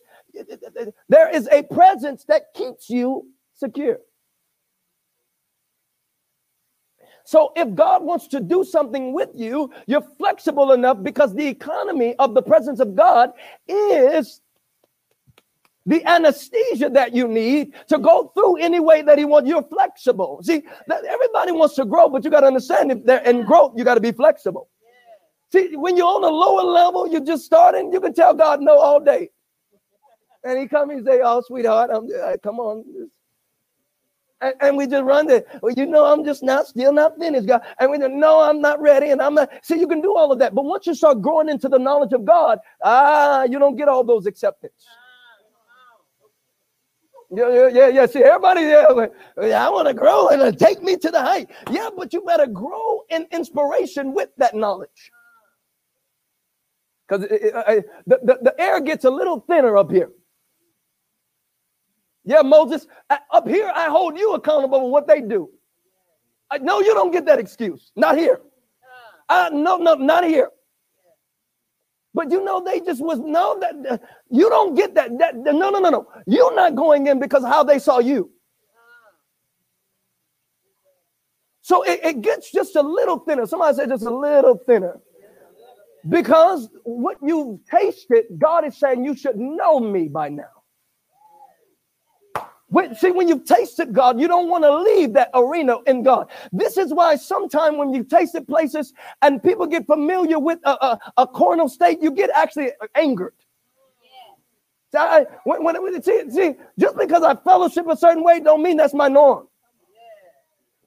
there 1.09 1.29
is 1.29 1.49
a 1.51 1.63
presence 1.63 2.23
that 2.25 2.53
keeps 2.55 2.89
you 2.89 3.27
secure. 3.53 3.99
So 7.25 7.51
if 7.57 7.73
God 7.75 8.03
wants 8.03 8.27
to 8.29 8.39
do 8.39 8.63
something 8.63 9.13
with 9.13 9.29
you, 9.33 9.69
you're 9.85 10.07
flexible 10.17 10.71
enough 10.71 11.03
because 11.03 11.33
the 11.33 11.47
economy 11.47 12.15
of 12.17 12.33
the 12.33 12.41
presence 12.41 12.79
of 12.79 12.95
God 12.95 13.31
is 13.67 14.39
the 15.85 16.03
anesthesia 16.05 16.89
that 16.89 17.13
you 17.13 17.27
need 17.27 17.73
to 17.87 17.97
go 17.97 18.31
through 18.33 18.57
any 18.57 18.79
way 18.79 19.01
that 19.01 19.17
he 19.17 19.25
wants. 19.25 19.49
You're 19.49 19.63
flexible. 19.63 20.39
See, 20.41 20.63
everybody 20.89 21.51
wants 21.51 21.75
to 21.75 21.85
grow, 21.85 22.09
but 22.09 22.23
you 22.23 22.31
got 22.31 22.41
to 22.41 22.47
understand 22.47 22.91
if 22.91 23.03
they're 23.05 23.23
in 23.23 23.43
growth, 23.43 23.73
you 23.75 23.83
got 23.83 23.95
to 23.95 24.01
be 24.01 24.11
flexible. 24.11 24.69
See, 25.51 25.75
when 25.75 25.97
you're 25.97 26.07
on 26.07 26.23
a 26.23 26.29
lower 26.29 26.63
level, 26.63 27.07
you're 27.07 27.23
just 27.23 27.45
starting, 27.45 27.91
you 27.93 27.99
can 27.99 28.13
tell 28.13 28.33
God 28.33 28.61
no 28.61 28.79
all 28.79 28.99
day. 28.99 29.29
And 30.43 30.59
he 30.59 30.67
come 30.67 30.89
and 30.89 31.05
say, 31.05 31.21
Oh, 31.23 31.41
sweetheart, 31.45 31.89
I'm 31.93 32.07
uh, 32.23 32.37
come 32.41 32.59
on. 32.59 32.83
And, 34.41 34.53
and, 34.59 34.77
we 34.77 34.87
just 34.87 35.03
run 35.03 35.27
there. 35.27 35.45
Well, 35.61 35.73
you 35.77 35.85
know, 35.85 36.03
I'm 36.03 36.25
just 36.25 36.43
not 36.43 36.67
still 36.67 36.91
not 36.91 37.17
finished, 37.17 37.47
God. 37.47 37.61
And 37.79 37.89
we 37.91 37.97
know 37.97 38.41
I'm 38.41 38.59
not 38.59 38.81
ready, 38.81 39.11
and 39.11 39.21
I'm 39.21 39.35
not. 39.35 39.49
See, 39.61 39.79
you 39.79 39.87
can 39.87 40.01
do 40.01 40.13
all 40.13 40.33
of 40.33 40.39
that, 40.39 40.53
but 40.53 40.65
once 40.65 40.85
you 40.85 40.95
start 40.95 41.21
growing 41.21 41.47
into 41.47 41.69
the 41.69 41.79
knowledge 41.79 42.11
of 42.11 42.25
God, 42.25 42.59
ah, 42.83 43.43
you 43.43 43.57
don't 43.57 43.77
get 43.77 43.87
all 43.87 44.03
those 44.03 44.25
acceptance. 44.25 44.85
Yeah, 47.35 47.49
yeah, 47.51 47.69
yeah, 47.69 47.87
yeah. 47.89 48.05
See, 48.07 48.23
everybody 48.23 48.65
there, 48.65 49.11
yeah, 49.41 49.67
I 49.67 49.69
want 49.71 49.87
to 49.87 49.95
grow 49.95 50.29
and 50.29 50.41
uh, 50.41 50.51
take 50.51 50.83
me 50.83 50.97
to 50.97 51.11
the 51.11 51.21
height. 51.21 51.49
Yeah, 51.71 51.89
but 51.97 52.13
you 52.13 52.21
better 52.21 52.47
grow 52.47 53.03
in 53.09 53.27
inspiration 53.31 54.13
with 54.13 54.29
that 54.37 54.55
knowledge. 54.55 55.11
Because 57.07 57.25
uh, 57.25 57.57
uh, 57.57 57.59
uh, 57.59 57.81
the, 58.07 58.19
the, 58.23 58.39
the 58.43 58.55
air 58.61 58.81
gets 58.81 59.05
a 59.05 59.09
little 59.11 59.41
thinner 59.41 59.77
up 59.77 59.91
here. 59.91 60.11
Yeah, 62.25 62.41
Moses, 62.43 62.87
up 63.31 63.47
here, 63.47 63.71
I 63.75 63.89
hold 63.89 64.17
you 64.17 64.33
accountable 64.35 64.79
for 64.81 64.91
what 64.91 65.07
they 65.07 65.21
do. 65.21 65.49
I, 66.51 66.59
no, 66.59 66.81
you 66.81 66.93
don't 66.93 67.11
get 67.11 67.25
that 67.25 67.39
excuse. 67.39 67.91
Not 67.95 68.17
here. 68.17 68.41
Uh, 69.29 69.49
no, 69.53 69.77
no, 69.77 69.95
not 69.95 70.25
here. 70.25 70.49
But 72.13 72.31
you 72.31 72.43
know, 72.43 72.63
they 72.63 72.79
just 72.81 73.01
was 73.03 73.19
no 73.19 73.59
that 73.61 74.01
you 74.29 74.49
don't 74.49 74.75
get 74.75 74.95
that. 74.95 75.17
That 75.19 75.35
no, 75.37 75.69
no, 75.71 75.79
no, 75.79 75.89
no. 75.89 76.07
You're 76.27 76.55
not 76.55 76.75
going 76.75 77.07
in 77.07 77.19
because 77.19 77.43
how 77.43 77.63
they 77.63 77.79
saw 77.79 77.99
you. 77.99 78.31
So 81.61 81.83
it, 81.83 82.01
it 82.03 82.21
gets 82.21 82.51
just 82.51 82.75
a 82.75 82.81
little 82.81 83.19
thinner. 83.19 83.45
Somebody 83.47 83.77
said 83.77 83.89
just 83.89 84.05
a 84.05 84.15
little 84.15 84.57
thinner. 84.67 84.99
Because 86.09 86.69
what 86.83 87.17
you've 87.23 87.59
tasted, 87.65 88.25
God 88.39 88.65
is 88.65 88.79
saying 88.79 89.05
you 89.05 89.15
should 89.15 89.37
know 89.37 89.79
me 89.79 90.07
by 90.09 90.29
now. 90.29 90.62
See, 92.97 93.11
when 93.11 93.27
you've 93.27 93.45
tasted 93.45 93.93
God, 93.93 94.19
you 94.19 94.27
don't 94.27 94.49
want 94.49 94.63
to 94.63 94.75
leave 94.75 95.13
that 95.13 95.29
arena 95.35 95.77
in 95.85 96.01
God. 96.01 96.31
This 96.51 96.77
is 96.77 96.91
why 96.91 97.15
sometimes 97.15 97.77
when 97.77 97.93
you've 97.93 98.09
tasted 98.09 98.47
places 98.47 98.93
and 99.21 99.43
people 99.43 99.67
get 99.67 99.85
familiar 99.85 100.39
with 100.39 100.59
a, 100.63 100.71
a, 100.83 100.99
a 101.17 101.27
carnal 101.27 101.69
state, 101.69 102.01
you 102.01 102.09
get 102.09 102.31
actually 102.35 102.71
angered. 102.95 103.35
See, 104.91 104.97
I, 104.97 105.25
when, 105.43 105.63
when, 105.63 106.01
see, 106.01 106.29
see, 106.29 106.53
just 106.79 106.97
because 106.97 107.21
I 107.21 107.35
fellowship 107.35 107.87
a 107.87 107.97
certain 107.97 108.23
way 108.23 108.39
don't 108.39 108.63
mean 108.63 108.77
that's 108.77 108.93
my 108.93 109.07
norm. 109.07 109.47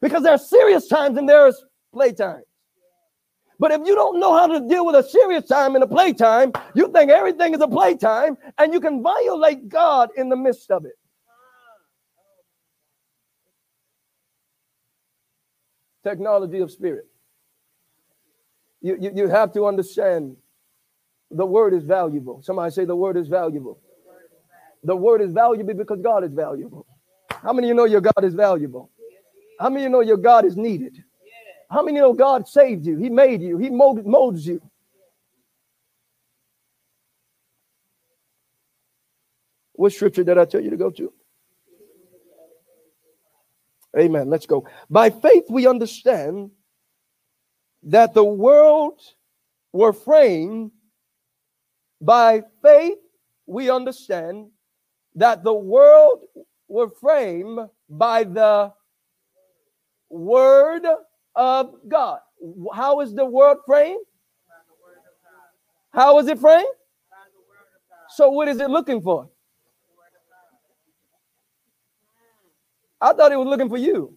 Because 0.00 0.22
there 0.22 0.32
are 0.32 0.38
serious 0.38 0.88
times 0.88 1.16
and 1.18 1.28
there's 1.28 1.64
playtime. 1.92 2.42
But 3.58 3.72
if 3.72 3.80
you 3.86 3.94
don't 3.94 4.20
know 4.20 4.36
how 4.36 4.46
to 4.46 4.60
deal 4.68 4.84
with 4.84 4.96
a 4.96 5.08
serious 5.08 5.46
time 5.46 5.74
and 5.74 5.84
a 5.84 5.86
playtime, 5.86 6.52
you 6.74 6.90
think 6.92 7.10
everything 7.10 7.54
is 7.54 7.60
a 7.60 7.68
playtime 7.68 8.36
and 8.58 8.72
you 8.72 8.80
can 8.80 9.02
violate 9.02 9.68
God 9.68 10.10
in 10.16 10.28
the 10.28 10.36
midst 10.36 10.70
of 10.70 10.84
it. 10.84 10.92
Technology 16.06 16.60
of 16.60 16.70
spirit. 16.70 17.06
You, 18.80 18.96
you, 19.00 19.10
you 19.14 19.28
have 19.28 19.52
to 19.54 19.66
understand 19.66 20.36
the 21.30 21.44
word 21.44 21.74
is 21.74 21.82
valuable. 21.82 22.42
Somebody 22.42 22.70
say 22.70 22.84
the 22.84 22.94
word 22.94 23.16
is 23.16 23.26
valuable. 23.26 23.80
The 24.84 24.94
word 24.94 25.20
is 25.20 25.32
valuable 25.32 25.74
because 25.74 26.00
God 26.00 26.22
is 26.22 26.32
valuable. 26.32 26.86
How 27.30 27.52
many 27.52 27.66
of 27.66 27.70
you 27.70 27.74
know 27.74 27.86
your 27.86 28.00
God 28.00 28.22
is 28.22 28.34
valuable? 28.34 28.88
How 29.58 29.68
many 29.68 29.82
of 29.82 29.84
you 29.86 29.90
know 29.90 30.00
your 30.00 30.16
God 30.16 30.44
is 30.44 30.56
needed? 30.56 31.02
How 31.68 31.82
many 31.82 31.98
of 31.98 32.02
you 32.02 32.08
know 32.08 32.14
God 32.14 32.46
saved 32.46 32.86
you? 32.86 32.96
He 32.98 33.10
made 33.10 33.42
you. 33.42 33.58
He 33.58 33.68
molds 33.68 34.46
you. 34.46 34.62
What 39.72 39.92
scripture 39.92 40.22
did 40.22 40.38
I 40.38 40.44
tell 40.44 40.60
you 40.62 40.70
to 40.70 40.76
go 40.76 40.90
to? 40.90 41.12
Amen. 43.98 44.28
Let's 44.28 44.46
go. 44.46 44.66
By 44.90 45.10
faith, 45.10 45.44
we 45.48 45.66
understand 45.66 46.50
that 47.84 48.12
the 48.14 48.24
world 48.24 49.00
were 49.72 49.92
framed. 49.92 50.72
By 52.00 52.42
faith, 52.62 52.98
we 53.46 53.70
understand 53.70 54.48
that 55.14 55.44
the 55.44 55.54
world 55.54 56.24
were 56.68 56.88
framed 56.88 57.60
by 57.88 58.24
the 58.24 58.72
word 60.10 60.86
of 61.34 61.74
God. 61.88 62.20
How 62.74 63.00
is 63.00 63.14
the 63.14 63.24
world 63.24 63.58
framed? 63.66 64.04
How 65.90 66.18
is 66.18 66.28
it 66.28 66.38
framed? 66.38 66.66
So, 68.10 68.30
what 68.30 68.48
is 68.48 68.60
it 68.60 68.68
looking 68.68 69.00
for? 69.00 69.30
I 73.00 73.12
thought 73.12 73.32
it 73.32 73.36
was 73.36 73.46
looking 73.46 73.68
for 73.68 73.76
you. 73.76 74.16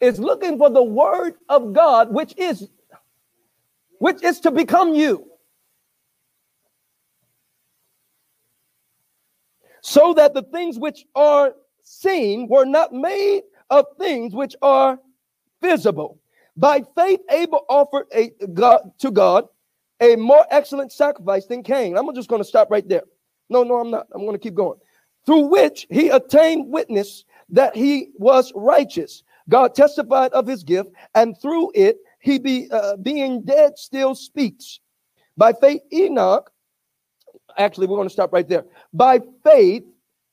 It's 0.00 0.18
looking 0.18 0.56
for 0.56 0.70
the 0.70 0.82
word 0.82 1.34
of 1.48 1.72
God, 1.72 2.12
which 2.12 2.34
is 2.38 2.68
which 3.98 4.22
is 4.24 4.40
to 4.40 4.50
become 4.50 4.94
you. 4.94 5.26
So 9.82 10.14
that 10.14 10.32
the 10.32 10.42
things 10.42 10.78
which 10.78 11.04
are 11.14 11.52
seen 11.82 12.48
were 12.48 12.64
not 12.64 12.92
made 12.94 13.42
of 13.68 13.84
things 13.98 14.34
which 14.34 14.56
are 14.62 14.98
visible. 15.60 16.18
By 16.56 16.82
faith, 16.96 17.20
Abel 17.30 17.64
offered 17.68 18.06
a 18.12 18.30
God 18.54 18.90
to 18.98 19.10
God 19.10 19.46
a 20.00 20.16
more 20.16 20.46
excellent 20.50 20.92
sacrifice 20.92 21.46
than 21.46 21.62
Cain. 21.62 21.96
I'm 21.96 22.12
just 22.14 22.28
going 22.28 22.40
to 22.40 22.48
stop 22.48 22.70
right 22.70 22.86
there. 22.88 23.04
No, 23.50 23.64
no, 23.64 23.80
I'm 23.80 23.90
not. 23.90 24.06
I'm 24.14 24.22
going 24.22 24.32
to 24.32 24.38
keep 24.38 24.54
going. 24.54 24.78
Through 25.26 25.48
which 25.48 25.86
he 25.90 26.08
attained 26.08 26.72
witness 26.72 27.24
that 27.50 27.76
he 27.76 28.10
was 28.14 28.52
righteous. 28.54 29.22
God 29.48 29.74
testified 29.74 30.32
of 30.32 30.46
his 30.46 30.62
gift, 30.62 30.90
and 31.14 31.36
through 31.42 31.72
it, 31.74 31.98
he 32.20 32.38
be 32.38 32.68
uh, 32.70 32.96
being 32.96 33.42
dead 33.42 33.76
still 33.76 34.14
speaks. 34.14 34.78
By 35.36 35.52
faith, 35.52 35.82
Enoch. 35.92 36.50
Actually, 37.58 37.88
we're 37.88 37.96
going 37.96 38.08
to 38.08 38.12
stop 38.12 38.32
right 38.32 38.48
there. 38.48 38.64
By 38.92 39.20
faith, 39.42 39.82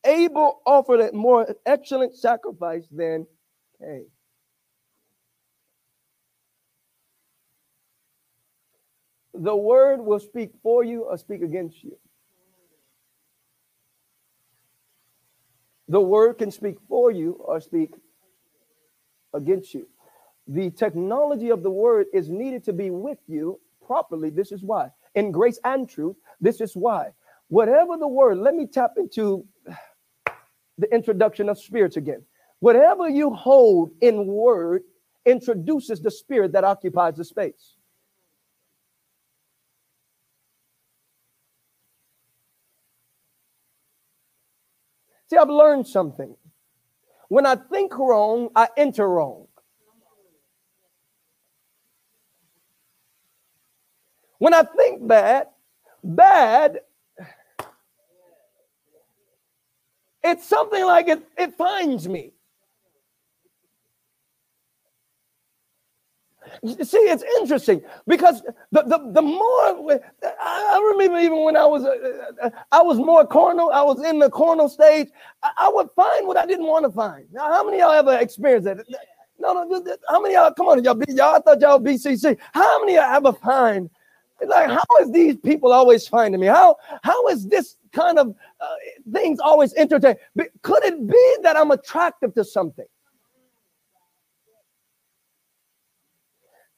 Abel 0.06 0.62
offered 0.66 1.00
a 1.02 1.12
more 1.12 1.48
excellent 1.66 2.16
sacrifice 2.16 2.88
than 2.92 3.26
Cain. 3.82 4.06
The 9.34 9.56
word 9.56 10.00
will 10.00 10.20
speak 10.20 10.52
for 10.62 10.84
you 10.84 11.04
or 11.04 11.18
speak 11.18 11.42
against 11.42 11.84
you. 11.84 11.98
The 15.88 16.02
word 16.02 16.38
can 16.38 16.52
speak 16.52 16.78
for 16.88 17.12
you 17.12 17.34
or 17.34 17.60
speak 17.62 17.94
against 19.34 19.74
you. 19.74 19.88
The 20.48 20.70
technology 20.72 21.50
of 21.50 21.64
the 21.64 21.72
word 21.72 22.08
is 22.14 22.30
needed 22.30 22.64
to 22.66 22.74
be 22.74 22.90
with 22.90 23.20
you 23.28 23.60
properly. 23.86 24.30
This 24.30 24.52
is 24.52 24.64
why. 24.64 24.92
In 25.16 25.32
grace 25.32 25.60
and 25.64 25.90
truth, 25.90 26.16
this 26.42 26.62
is 26.62 26.76
why. 26.76 27.12
Whatever 27.50 27.98
the 27.98 28.08
word, 28.08 28.38
let 28.38 28.54
me 28.54 28.68
tap 28.68 28.94
into 28.98 29.46
the 30.78 30.94
introduction 30.94 31.50
of 31.50 31.58
spirits 31.60 31.98
again. 31.98 32.24
Whatever 32.60 33.10
you 33.10 33.34
hold 33.34 33.92
in 34.02 34.28
word 34.28 34.84
introduces 35.26 36.02
the 36.02 36.12
spirit 36.12 36.52
that 36.54 36.64
occupies 36.64 37.16
the 37.16 37.24
space. 37.24 37.77
See, 45.30 45.38
I've 45.38 45.50
learned 45.50 45.88
something. 45.88 46.36
When 47.28 47.46
I 47.46 47.56
think 47.56 47.98
wrong, 47.98 48.50
I 48.56 48.70
enter 48.78 49.08
wrong. 49.08 49.48
When 54.40 54.54
I 54.54 54.64
think 54.64 55.06
bad, 55.06 55.48
bad, 56.04 56.80
it's 60.24 60.46
something 60.48 60.86
like 60.86 61.08
it, 61.08 61.24
it 61.38 61.56
finds 61.56 62.08
me. 62.08 62.34
See, 66.84 66.98
it's 66.98 67.24
interesting 67.40 67.82
because 68.08 68.42
the, 68.72 68.84
the, 68.84 69.12
the 69.14 69.22
more 69.22 70.02
I 70.24 70.92
remember 70.92 71.20
even 71.20 71.44
when 71.44 71.58
I 71.58 71.66
was 71.66 71.84
uh, 71.84 72.46
uh, 72.46 72.50
I 72.72 72.82
was 72.82 72.98
more 72.98 73.26
carnal, 73.26 73.72
I 73.72 73.82
was 73.82 74.04
in 74.04 74.20
the 74.20 74.30
carnal 74.30 74.70
stage. 74.70 75.10
I, 75.44 75.52
I 75.58 75.70
would 75.70 75.90
find 75.96 76.28
what 76.28 76.38
I 76.38 76.46
didn't 76.46 76.66
want 76.66 76.86
to 76.86 76.92
find. 76.92 77.26
Now, 77.32 77.52
how 77.52 77.64
many 77.64 77.78
of 77.78 77.90
y'all 77.90 77.92
ever 77.94 78.18
experienced 78.18 78.66
that? 78.66 78.78
No, 79.40 79.54
no. 79.54 79.98
How 80.10 80.20
many 80.22 80.34
y'all? 80.34 80.52
Come 80.54 80.68
on, 80.68 80.84
y'all. 80.84 81.02
Y'all 81.10 81.42
thought 81.42 81.62
y'all 81.62 81.80
BCC. 81.80 82.38
How 82.54 82.80
many 82.80 82.96
y'all 82.96 83.16
ever 83.16 83.34
find? 83.34 83.90
Like, 84.46 84.70
how 84.70 84.86
is 85.02 85.12
these 85.12 85.36
people 85.38 85.74
always 85.74 86.08
finding 86.08 86.40
me? 86.40 86.48
How 86.48 86.76
how 87.04 87.28
is 87.28 87.48
this 87.48 87.78
kind 87.92 88.20
of 88.20 88.36
uh, 88.62 88.76
things 89.12 89.40
always 89.40 89.74
entertaining? 89.74 90.18
Could 90.62 90.84
it 90.84 91.08
be 91.08 91.38
that 91.44 91.58
I'm 91.58 91.72
attractive 91.72 92.34
to 92.36 92.44
something? 92.44 92.86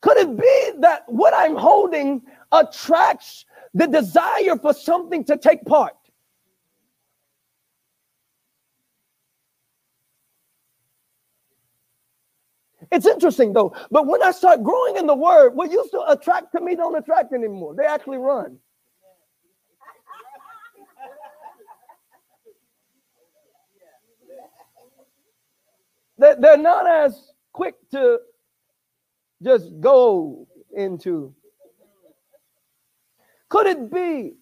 Could 0.01 0.17
it 0.17 0.37
be 0.37 0.71
that 0.79 1.03
what 1.07 1.33
I'm 1.35 1.55
holding 1.55 2.21
attracts 2.51 3.45
the 3.73 3.87
desire 3.87 4.55
for 4.61 4.73
something 4.73 5.23
to 5.25 5.37
take 5.37 5.65
part? 5.65 5.93
It's 12.91 13.05
interesting 13.05 13.53
though, 13.53 13.75
but 13.91 14.07
when 14.07 14.23
I 14.23 14.31
start 14.31 14.63
growing 14.63 14.95
in 14.95 15.05
the 15.05 15.15
word, 15.15 15.49
what 15.51 15.69
used 15.71 15.91
to 15.91 16.09
attract 16.09 16.53
to 16.53 16.61
me 16.61 16.75
don't 16.75 16.95
attract 16.95 17.33
anymore. 17.33 17.75
They 17.75 17.85
actually 17.85 18.17
run. 18.17 18.57
They're 26.17 26.57
not 26.57 26.85
as 26.85 27.31
quick 27.53 27.75
to 27.91 28.19
just 29.43 29.79
go 29.79 30.47
into. 30.75 31.33
Could 33.49 33.67
it 33.67 33.91
be 33.91 34.33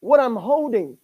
what 0.00 0.18
I'm 0.18 0.36
holding 0.36 0.98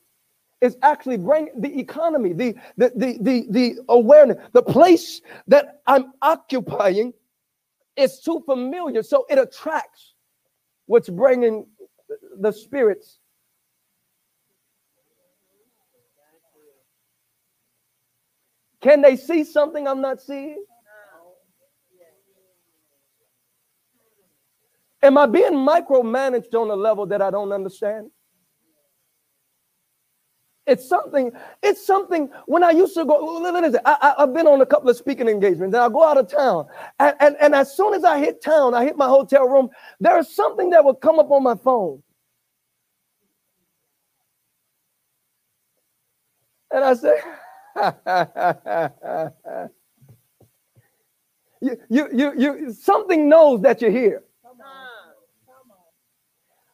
is 0.61 0.77
actually 0.83 1.18
bringing 1.18 1.53
the 1.61 1.79
economy, 1.79 2.33
the, 2.33 2.55
the, 2.77 2.90
the, 2.96 3.18
the, 3.20 3.46
the 3.51 3.77
awareness, 3.88 4.38
the 4.53 4.62
place 4.62 5.20
that 5.46 5.81
I'm 5.87 6.12
occupying 6.20 7.12
is 7.96 8.20
too 8.20 8.42
familiar. 8.44 9.03
So 9.03 9.24
it 9.29 9.38
attracts 9.38 10.14
what's 10.87 11.09
bringing 11.09 11.66
the 12.40 12.53
spirits. 12.53 13.18
Can 18.81 19.03
they 19.03 19.16
see 19.16 19.44
something 19.44 19.87
I'm 19.87 20.01
not 20.01 20.20
seeing? 20.20 20.64
Am 25.02 25.16
I 25.16 25.26
being 25.26 25.52
micromanaged 25.52 26.54
on 26.54 26.70
a 26.70 26.74
level 26.74 27.06
that 27.06 27.22
I 27.22 27.30
don't 27.30 27.52
understand? 27.52 28.11
It's 30.66 30.87
something, 30.87 31.32
it's 31.62 31.87
something 31.87 32.28
when 32.46 32.62
I 32.62 32.72
used 32.72 32.92
to 32.94 33.04
go, 33.06 33.42
I, 33.87 34.14
have 34.18 34.34
been 34.34 34.46
on 34.46 34.61
a 34.61 34.66
couple 34.66 34.90
of 34.90 34.98
speaking 34.98 35.26
engagements 35.26 35.74
and 35.74 35.82
I 35.82 35.88
go 35.88 36.04
out 36.04 36.18
of 36.18 36.28
town. 36.28 36.66
And, 36.98 37.14
and, 37.20 37.37
and 37.40 37.54
as 37.54 37.74
soon 37.74 37.94
as 37.94 38.04
I 38.04 38.18
hit 38.18 38.42
town, 38.42 38.74
I 38.74 38.84
hit 38.84 38.96
my 38.96 39.06
hotel 39.06 39.48
room, 39.48 39.70
there 39.98 40.18
is 40.18 40.34
something 40.34 40.68
that 40.70 40.84
will 40.84 40.94
come 40.94 41.18
up 41.18 41.30
on 41.30 41.42
my 41.42 41.54
phone. 41.54 42.02
And 46.70 46.84
I 46.84 46.92
say, 46.92 47.14
you, 51.62 51.78
you, 51.88 52.08
you, 52.12 52.32
you, 52.37 52.72
something 52.74 53.26
knows 53.26 53.62
that 53.62 53.80
you're 53.80 53.90
here 53.90 54.22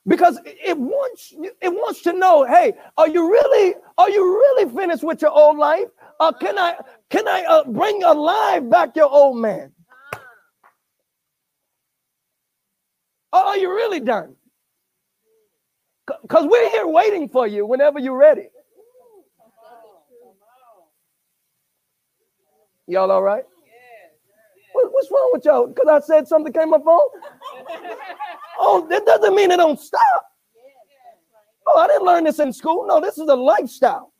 because 0.06 0.38
it 0.44 0.76
wants 0.78 1.34
it 1.60 1.72
wants 1.72 2.02
to 2.02 2.12
know 2.12 2.44
hey 2.44 2.72
are 2.96 3.08
you 3.08 3.30
really 3.30 3.74
are 3.96 4.10
you 4.10 4.22
really 4.22 4.74
finished 4.74 5.02
with 5.02 5.22
your 5.22 5.30
old 5.30 5.56
life? 5.56 5.88
Or 6.20 6.32
can 6.32 6.58
i 6.58 6.76
can 7.10 7.26
i 7.26 7.44
uh, 7.44 7.64
bring 7.64 8.02
alive 8.02 8.68
back 8.68 8.96
your 8.96 9.10
old 9.10 9.38
man? 9.38 9.72
Or 13.32 13.40
are 13.40 13.56
you 13.56 13.68
really 13.70 14.00
done? 14.00 14.36
Because 16.22 16.46
we're 16.46 16.70
here 16.70 16.86
waiting 16.86 17.28
for 17.28 17.46
you 17.46 17.66
whenever 17.66 17.98
you're 17.98 18.16
ready. 18.16 18.48
Y'all 22.86 23.10
all 23.10 23.22
right? 23.22 23.44
What, 24.72 24.92
what's 24.92 25.10
wrong 25.10 25.30
with 25.32 25.44
y'all? 25.46 25.66
Because 25.66 25.88
i 25.88 26.00
said 26.06 26.28
something 26.28 26.52
came 26.52 26.70
my 26.70 26.78
phone 26.78 27.08
Oh, 28.58 28.86
that 28.88 29.06
doesn't 29.06 29.34
mean 29.34 29.50
it 29.50 29.58
don't 29.58 29.80
stop. 29.80 30.26
Oh, 31.66 31.78
I 31.78 31.86
didn't 31.88 32.04
learn 32.06 32.24
this 32.24 32.38
in 32.38 32.52
school. 32.52 32.86
No, 32.86 33.00
this 33.00 33.18
is 33.18 33.28
a 33.28 33.34
lifestyle. 33.34 34.12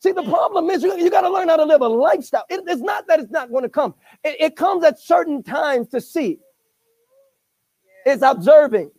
See, 0.00 0.12
the 0.12 0.22
problem 0.22 0.70
is 0.70 0.82
you, 0.82 0.96
you 0.96 1.10
got 1.10 1.22
to 1.22 1.30
learn 1.30 1.48
how 1.48 1.56
to 1.56 1.64
live 1.64 1.82
a 1.82 1.88
lifestyle. 1.88 2.44
It- 2.50 2.64
it's 2.66 2.80
not 2.82 3.06
that 3.08 3.20
it's 3.20 3.30
not 3.32 3.50
going 3.50 3.64
to 3.64 3.68
come. 3.70 3.94
It, 4.24 4.36
it 4.40 4.56
comes 4.56 4.84
at 4.84 4.98
certain 5.00 5.42
times 5.42 5.88
to 5.90 6.00
see. 6.00 6.38
It's 8.06 8.22
observing. 8.22 8.90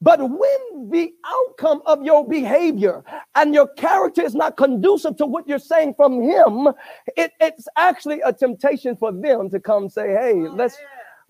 But 0.00 0.20
when 0.20 0.90
the 0.90 1.12
outcome 1.26 1.82
of 1.86 2.04
your 2.04 2.26
behavior 2.28 3.02
and 3.34 3.54
your 3.54 3.66
character 3.68 4.22
is 4.22 4.34
not 4.34 4.56
conducive 4.56 5.16
to 5.16 5.26
what 5.26 5.48
you're 5.48 5.58
saying 5.58 5.94
from 5.94 6.22
him, 6.22 6.68
it, 7.16 7.32
it's 7.40 7.66
actually 7.76 8.20
a 8.22 8.32
temptation 8.32 8.96
for 8.96 9.12
them 9.12 9.50
to 9.50 9.60
come 9.60 9.88
say, 9.88 10.10
Hey, 10.12 10.34
let's 10.34 10.76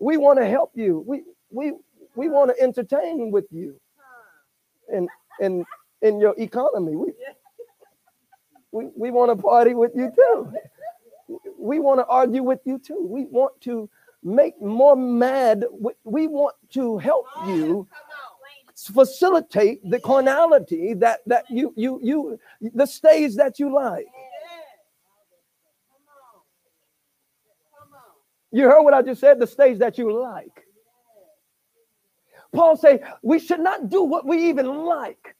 we 0.00 0.18
want 0.18 0.38
to 0.40 0.46
help 0.46 0.72
you. 0.74 1.04
We 1.06 1.22
we 1.50 1.72
we 2.16 2.29
want 2.29 2.50
to 2.57 2.62
entertain 2.62 3.31
with 3.31 3.46
you 3.50 3.79
in 4.92 5.09
in 5.40 5.64
in 6.02 6.20
your 6.20 6.35
economy. 6.38 6.96
We 6.96 7.12
we, 8.72 8.87
we 8.96 9.11
want 9.11 9.37
to 9.37 9.42
party 9.42 9.74
with 9.74 9.92
you 9.94 10.11
too. 10.14 10.52
We 11.59 11.81
want 11.81 12.00
to 12.00 12.07
argue 12.07 12.42
with 12.42 12.61
you 12.64 12.79
too. 12.79 13.05
We 13.09 13.26
want 13.26 13.61
to 13.62 13.88
make 14.22 14.61
more 14.61 14.96
mad. 14.96 15.64
We- 15.72 15.94
We 16.05 16.26
want 16.26 16.57
to 16.74 16.98
help 16.98 17.26
you 17.46 17.88
facilitate 18.76 19.81
the 19.90 19.98
carnality 20.00 20.94
that 20.94 21.20
that 21.26 21.50
you 21.50 21.72
you 21.76 22.00
you 22.02 22.38
the 22.61 22.87
stage 22.87 23.37
that 23.37 23.59
you 23.59 23.74
like. 23.74 24.07
You 28.52 28.64
heard 28.64 28.83
what 28.83 28.94
I 28.94 29.02
just 29.02 29.20
said, 29.20 29.38
the 29.38 29.46
stage 29.46 29.79
that 29.79 29.98
you 29.98 30.12
like. 30.12 30.65
Paul 32.52 32.76
say 32.76 33.00
we 33.22 33.38
should 33.38 33.61
not 33.61 33.88
do 33.88 34.02
what 34.02 34.26
we 34.26 34.48
even 34.48 34.66
like. 34.66 35.35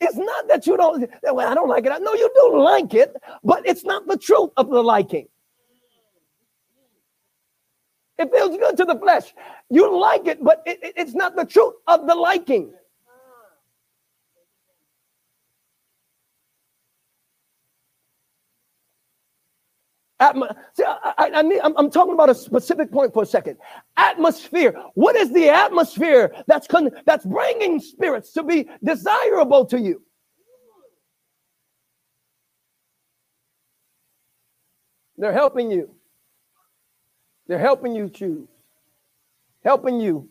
It's 0.00 0.16
not 0.16 0.48
that 0.48 0.66
you 0.66 0.76
don't, 0.76 1.10
well, 1.24 1.48
I 1.48 1.54
don't 1.54 1.68
like 1.68 1.84
it. 1.84 1.92
I 1.92 1.98
know 1.98 2.14
you 2.14 2.30
do 2.34 2.58
like 2.60 2.94
it, 2.94 3.16
but 3.42 3.66
it's 3.66 3.84
not 3.84 4.06
the 4.06 4.16
truth 4.16 4.50
of 4.56 4.70
the 4.70 4.82
liking. 4.82 5.26
It 8.18 8.30
feels 8.32 8.56
good 8.56 8.76
to 8.76 8.84
the 8.84 8.98
flesh. 8.98 9.34
You 9.70 9.96
like 9.98 10.26
it, 10.26 10.42
but 10.42 10.62
it- 10.66 10.82
it- 10.82 10.94
it's 10.96 11.14
not 11.14 11.36
the 11.36 11.44
truth 11.44 11.74
of 11.86 12.06
the 12.06 12.14
liking. 12.14 12.72
Atmo- 20.20 20.54
See, 20.74 20.82
I, 20.84 21.14
I, 21.16 21.30
I 21.36 21.42
need, 21.42 21.60
I'm, 21.60 21.76
I'm 21.76 21.90
talking 21.90 22.12
about 22.12 22.28
a 22.28 22.34
specific 22.34 22.90
point 22.90 23.12
for 23.12 23.22
a 23.22 23.26
second. 23.26 23.56
Atmosphere. 23.96 24.74
What 24.94 25.14
is 25.14 25.32
the 25.32 25.48
atmosphere 25.48 26.34
that's 26.46 26.66
con, 26.66 26.90
that's 27.06 27.24
bringing 27.24 27.80
spirits 27.80 28.32
to 28.32 28.42
be 28.42 28.68
desirable 28.82 29.64
to 29.66 29.78
you? 29.80 30.02
They're 35.16 35.32
helping 35.32 35.70
you. 35.70 35.90
They're 37.46 37.58
helping 37.58 37.94
you 37.94 38.08
choose. 38.08 38.48
Helping 39.64 40.00
you. 40.00 40.28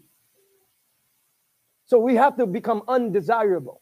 So 1.85 1.97
we 1.99 2.15
have 2.15 2.37
to 2.37 2.45
become 2.45 2.83
undesirable. 2.87 3.81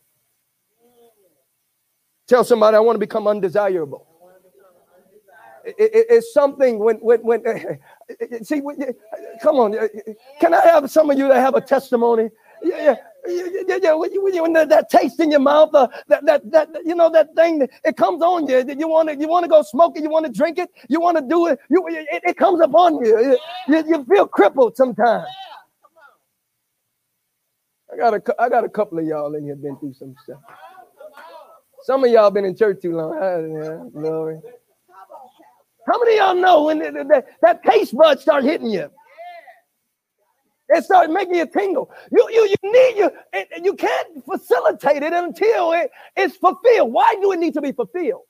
Tell 2.28 2.44
somebody 2.44 2.78
I 2.78 2.80
want 2.80 2.96
to 2.96 3.00
become 3.00 3.28
undesirable 3.28 4.15
it- 5.66 5.76
it- 5.80 6.08
it's 6.10 6.34
something 6.34 6.80
when 6.80 6.98
when 6.98 7.22
when 7.22 7.44
see 8.44 8.62
when, 8.62 8.78
come 9.42 9.58
on 9.58 9.74
can 10.42 10.54
i 10.54 10.62
have 10.62 10.90
some 10.92 11.10
of 11.12 11.18
you 11.18 11.28
that 11.30 11.40
have 11.42 11.56
a 11.56 11.62
testimony 11.62 12.30
yeah 12.64 12.78
yeah 12.84 12.96
yeah, 13.28 13.78
yeah, 13.84 13.94
when 13.94 14.12
you, 14.14 14.24
when 14.44 14.54
that, 14.54 14.70
taste 14.90 15.20
in 15.20 15.32
your 15.32 15.40
mouth, 15.42 15.74
uh, 15.76 15.88
that, 16.10 16.26
that 16.28 16.52
that 16.52 16.70
you 16.86 16.96
know 16.96 17.10
that 17.10 17.36
thing, 17.36 17.68
it 17.84 17.98
comes 17.98 18.22
on 18.22 18.48
you. 18.48 18.64
You 18.78 18.88
want 18.88 19.10
to 19.10 19.18
you 19.18 19.28
want 19.28 19.44
to 19.44 19.50
go 19.50 19.64
smoke 19.64 19.98
it, 19.98 20.04
you 20.04 20.10
want 20.10 20.26
to 20.28 20.32
drink 20.32 20.60
it, 20.60 20.70
you 20.90 21.02
want 21.02 21.18
to 21.18 21.24
do 21.28 21.48
it. 21.48 21.60
You 21.70 21.86
it, 21.90 22.24
it 22.26 22.38
comes 22.38 22.62
upon 22.62 23.04
you. 23.06 23.38
you. 23.68 23.86
You 23.88 24.06
feel 24.06 24.28
crippled 24.28 24.78
sometimes. 24.78 25.28
I 27.94 27.98
got 27.98 28.14
a 28.16 28.22
I 28.42 28.50
got 28.50 28.66
a 28.66 28.70
couple 28.70 29.00
of 29.00 29.06
y'all 29.06 29.36
in 29.36 29.46
here 29.46 29.56
been 29.58 29.78
through 29.78 29.94
some 29.96 30.16
stuff. 30.24 30.42
Some 31.84 32.04
of 32.04 32.12
y'all 32.12 32.32
been 32.32 32.46
in 32.46 32.56
church 32.58 32.82
too 32.82 32.96
long. 32.96 33.18
Ah, 33.22 33.38
yeah, 33.40 34.02
glory. 34.02 34.40
How 35.88 36.00
many 36.00 36.18
of 36.20 36.26
y'all 36.26 36.36
know 36.36 36.64
when 36.66 36.80
the, 36.80 36.92
the- 36.92 37.04
the- 37.04 37.26
that 37.42 37.64
taste 37.64 37.96
bud 37.96 38.20
start 38.20 38.44
hitting 38.44 38.70
you? 38.70 38.90
It 40.70 40.84
starts 40.84 41.12
making 41.14 41.36
you 41.36 41.46
tingle. 41.46 41.92
You 42.12 42.28
you 42.32 42.48
you 42.64 42.72
need 42.72 42.98
you 42.98 43.12
it, 43.34 43.64
you 43.64 43.76
can't 43.76 44.26
facilitate 44.26 45.04
it 45.04 45.14
until 45.14 45.74
it, 45.74 45.92
it's 46.16 46.38
fulfilled. 46.38 46.92
Why 46.92 47.16
do 47.22 47.32
it 47.34 47.40
need 47.40 47.54
to 47.54 47.62
be 47.62 47.72
fulfilled? 47.72 48.24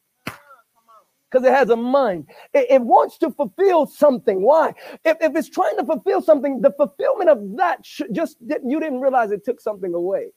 Because 1.31 1.47
it 1.47 1.53
has 1.53 1.69
a 1.69 1.75
mind. 1.77 2.27
It, 2.53 2.67
it 2.69 2.81
wants 2.81 3.17
to 3.19 3.31
fulfill 3.31 3.85
something. 3.87 4.41
Why? 4.41 4.73
If, 5.05 5.17
if 5.21 5.35
it's 5.35 5.49
trying 5.49 5.77
to 5.77 5.85
fulfill 5.85 6.21
something, 6.21 6.61
the 6.61 6.71
fulfillment 6.71 7.29
of 7.29 7.39
that 7.57 7.85
should 7.85 8.13
just 8.13 8.37
didn't- 8.45 8.69
you 8.69 8.79
didn't 8.81 8.99
realize 9.01 9.31
it 9.31 9.45
took 9.45 9.61
something 9.61 9.93
away. 9.93 10.31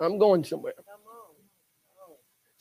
I'm 0.00 0.18
going 0.18 0.44
somewhere. 0.44 0.74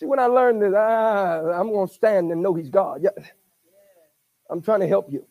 See, 0.01 0.07
when 0.07 0.17
I 0.17 0.25
learned 0.25 0.63
this, 0.63 0.73
ah, 0.75 1.41
I'm 1.51 1.69
going 1.71 1.87
to 1.87 1.93
stand 1.93 2.31
and 2.31 2.41
know 2.41 2.55
He's 2.55 2.71
God. 2.71 3.03
Yeah. 3.03 3.11
I'm 4.49 4.59
trying 4.59 4.79
to 4.79 4.87
help 4.87 5.11
you. 5.11 5.27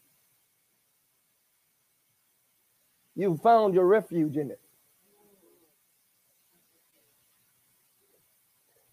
You 3.16 3.36
found 3.42 3.74
your 3.74 3.84
refuge 3.84 4.36
in 4.36 4.52
it. 4.52 4.60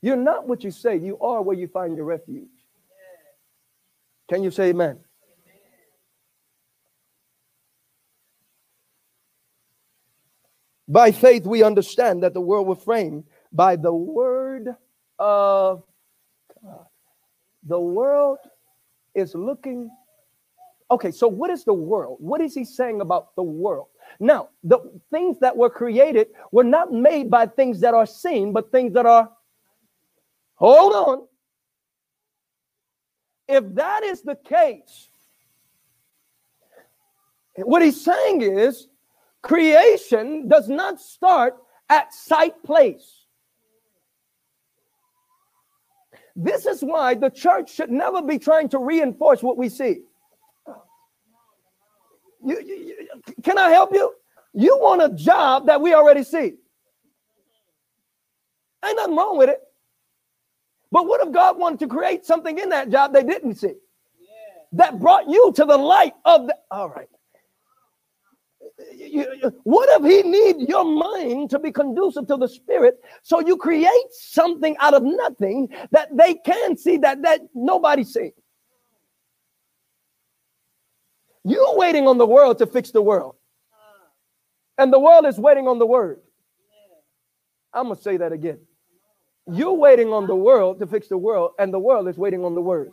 You're 0.02 0.16
not 0.16 0.48
what 0.48 0.64
you 0.64 0.72
say, 0.72 0.98
you 0.98 1.20
are 1.20 1.44
where 1.44 1.56
you 1.56 1.68
find 1.68 1.96
your 1.96 2.06
refuge. 2.06 2.48
Can 4.28 4.42
you 4.42 4.50
say 4.50 4.70
amen? 4.70 4.98
By 10.88 11.12
faith, 11.12 11.46
we 11.46 11.62
understand 11.62 12.24
that 12.24 12.34
the 12.34 12.42
world 12.42 12.66
was 12.66 12.80
framed 12.84 13.26
by 13.52 13.76
the 13.76 13.94
word 13.94 14.76
of 15.20 15.84
God. 16.64 16.86
The 17.64 17.80
world 17.80 18.40
is 19.16 19.36
looking. 19.36 19.90
Okay, 20.90 21.12
so 21.12 21.28
what 21.28 21.50
is 21.50 21.64
the 21.66 21.74
world? 21.74 22.18
What 22.20 22.40
is 22.42 22.54
he 22.54 22.64
saying 22.64 23.02
about 23.02 23.36
the 23.36 23.44
world? 23.44 23.88
Now, 24.20 24.50
the 24.64 24.80
things 25.12 25.38
that 25.40 25.56
were 25.56 25.70
created 25.70 26.28
were 26.52 26.64
not 26.64 26.94
made 26.94 27.30
by 27.30 27.46
things 27.46 27.82
that 27.82 27.94
are 27.94 28.06
seen, 28.06 28.54
but 28.54 28.72
things 28.72 28.94
that 28.94 29.06
are. 29.06 29.30
Hold 30.56 30.94
on. 30.94 31.28
If 33.48 33.64
that 33.76 34.04
is 34.04 34.22
the 34.22 34.36
case, 34.36 35.10
what 37.56 37.82
he's 37.82 38.04
saying 38.04 38.42
is 38.42 38.88
creation 39.42 40.48
does 40.48 40.68
not 40.68 41.00
start 41.00 41.56
at 41.90 42.14
sight 42.14 42.62
place. 42.64 43.17
This 46.40 46.68
is 46.68 46.82
why 46.82 47.16
the 47.16 47.32
church 47.32 47.74
should 47.74 47.90
never 47.90 48.22
be 48.22 48.38
trying 48.38 48.70
to 48.70 48.78
reinforce 48.78 49.42
what 49.42 49.58
we 49.58 49.70
see. 49.70 50.04
You, 52.46 52.62
you- 52.62 52.76
you- 52.76 53.34
can 53.44 53.58
I 53.58 53.70
help 53.72 53.92
you? 53.92 54.14
You 54.54 54.78
want 54.78 55.02
a 55.02 55.10
job 55.10 55.66
that 55.66 55.82
we 55.82 55.94
already 55.96 56.24
see. 56.24 56.54
Ain't 58.86 58.96
nothing 58.96 59.16
wrong 59.16 59.38
with 59.38 59.50
it. 59.50 59.60
But 60.92 61.08
what 61.08 61.26
if 61.26 61.34
God 61.34 61.58
wanted 61.58 61.80
to 61.80 61.88
create 61.88 62.24
something 62.26 62.58
in 62.60 62.70
that 62.70 62.90
job 62.90 63.14
they 63.14 63.24
didn't 63.24 63.56
see? 63.56 63.74
That 64.74 65.00
brought 65.00 65.28
you 65.28 65.52
to 65.56 65.66
the 65.66 65.78
light 65.78 66.14
of 66.24 66.48
the. 66.48 66.56
All 66.70 66.90
right. 66.90 67.10
You- 69.18 69.62
what 69.64 69.90
if 70.02 70.06
he 70.10 70.30
need 70.30 70.70
your 70.70 70.86
mind 70.86 71.50
to 71.52 71.60
be 71.60 71.72
conducive 71.72 72.28
to 72.28 72.38
the 72.38 72.48
spirit 72.48 73.00
so 73.24 73.40
you 73.40 73.58
create 73.58 74.12
something 74.12 74.78
out 74.80 74.94
of 74.94 75.04
nothing 75.04 75.70
that 75.92 76.16
they 76.16 76.36
can 76.36 76.78
see 76.78 76.98
that 76.98 77.22
that 77.24 77.42
nobody 77.54 78.04
see? 78.04 78.32
You're 81.44 81.78
waiting 81.78 82.08
on 82.08 82.18
the 82.18 82.26
world 82.26 82.58
to 82.60 82.68
fix 82.68 82.92
the 82.92 83.02
world. 83.02 83.36
And 84.78 84.94
the 84.94 85.00
world 85.00 85.26
is 85.26 85.40
waiting 85.40 85.68
on 85.68 85.80
the 85.80 85.86
word. 85.86 86.22
I'm 87.74 87.86
going 87.86 87.96
to 87.96 88.02
say 88.02 88.18
that 88.18 88.32
again. 88.32 88.60
You're 89.48 89.74
waiting 89.74 90.10
on 90.14 90.28
the 90.28 90.36
world 90.36 90.80
to 90.80 90.88
fix 90.88 91.08
the 91.08 91.18
world 91.18 91.52
and 91.58 91.74
the 91.74 91.80
world 91.80 92.08
is 92.10 92.18
waiting 92.18 92.44
on 92.44 92.54
the 92.56 92.62
word. 92.62 92.92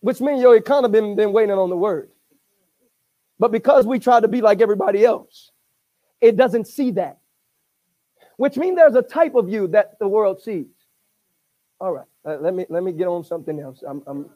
Which 0.00 0.20
means 0.20 0.42
your 0.42 0.56
economy 0.56 0.92
been, 0.92 1.16
been 1.16 1.32
waiting 1.32 1.56
on 1.56 1.70
the 1.70 1.76
word 1.76 2.10
but 3.40 3.50
because 3.50 3.86
we 3.86 3.98
try 3.98 4.20
to 4.20 4.28
be 4.28 4.42
like 4.42 4.60
everybody 4.60 5.04
else, 5.04 5.50
it 6.20 6.36
doesn't 6.36 6.68
see 6.68 6.90
that. 6.92 7.18
Which 8.36 8.58
means 8.58 8.76
there's 8.76 8.94
a 8.94 9.02
type 9.02 9.34
of 9.34 9.48
you 9.48 9.66
that 9.68 9.98
the 9.98 10.06
world 10.06 10.42
sees. 10.42 10.66
All 11.80 11.92
right, 11.92 12.06
uh, 12.26 12.36
let 12.40 12.54
me 12.54 12.66
let 12.68 12.82
me 12.82 12.92
get 12.92 13.08
on 13.08 13.24
something 13.24 13.58
else. 13.58 13.82
I'm, 13.86 14.02
I'm 14.06 14.30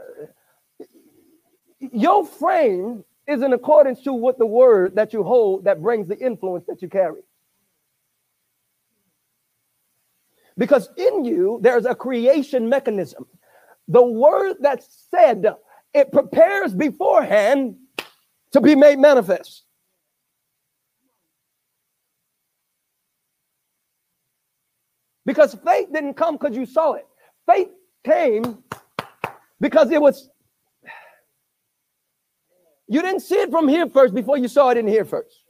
uh, 0.00 0.24
your 1.92 2.24
frame 2.26 3.04
is 3.26 3.42
in 3.42 3.52
accordance 3.52 4.00
to 4.02 4.14
what 4.14 4.38
the 4.38 4.46
word 4.46 4.96
that 4.96 5.12
you 5.12 5.22
hold 5.22 5.64
that 5.64 5.82
brings 5.82 6.08
the 6.08 6.18
influence 6.18 6.64
that 6.66 6.80
you 6.80 6.88
carry. 6.88 7.20
Because 10.56 10.88
in 10.96 11.26
you, 11.26 11.60
there's 11.62 11.84
a 11.84 11.94
creation 11.94 12.70
mechanism. 12.70 13.26
The 13.86 14.02
word 14.02 14.56
that's 14.60 15.06
said, 15.10 15.54
it 15.94 16.10
prepares 16.10 16.74
beforehand 16.74 17.76
to 18.52 18.60
be 18.60 18.74
made 18.74 18.98
manifest. 18.98 19.64
Because 25.26 25.54
faith 25.64 25.92
didn't 25.92 26.14
come 26.14 26.36
because 26.36 26.56
you 26.56 26.64
saw 26.64 26.94
it. 26.94 27.06
Faith 27.46 27.68
came 28.04 28.62
because 29.60 29.90
it 29.90 30.00
was 30.00 30.30
you 32.88 33.02
didn't 33.02 33.20
see 33.20 33.34
it 33.34 33.50
from 33.50 33.68
here 33.68 33.86
first 33.86 34.14
before 34.14 34.38
you 34.38 34.48
saw 34.48 34.70
it 34.70 34.78
in 34.78 34.86
here 34.86 35.04
first. 35.04 35.42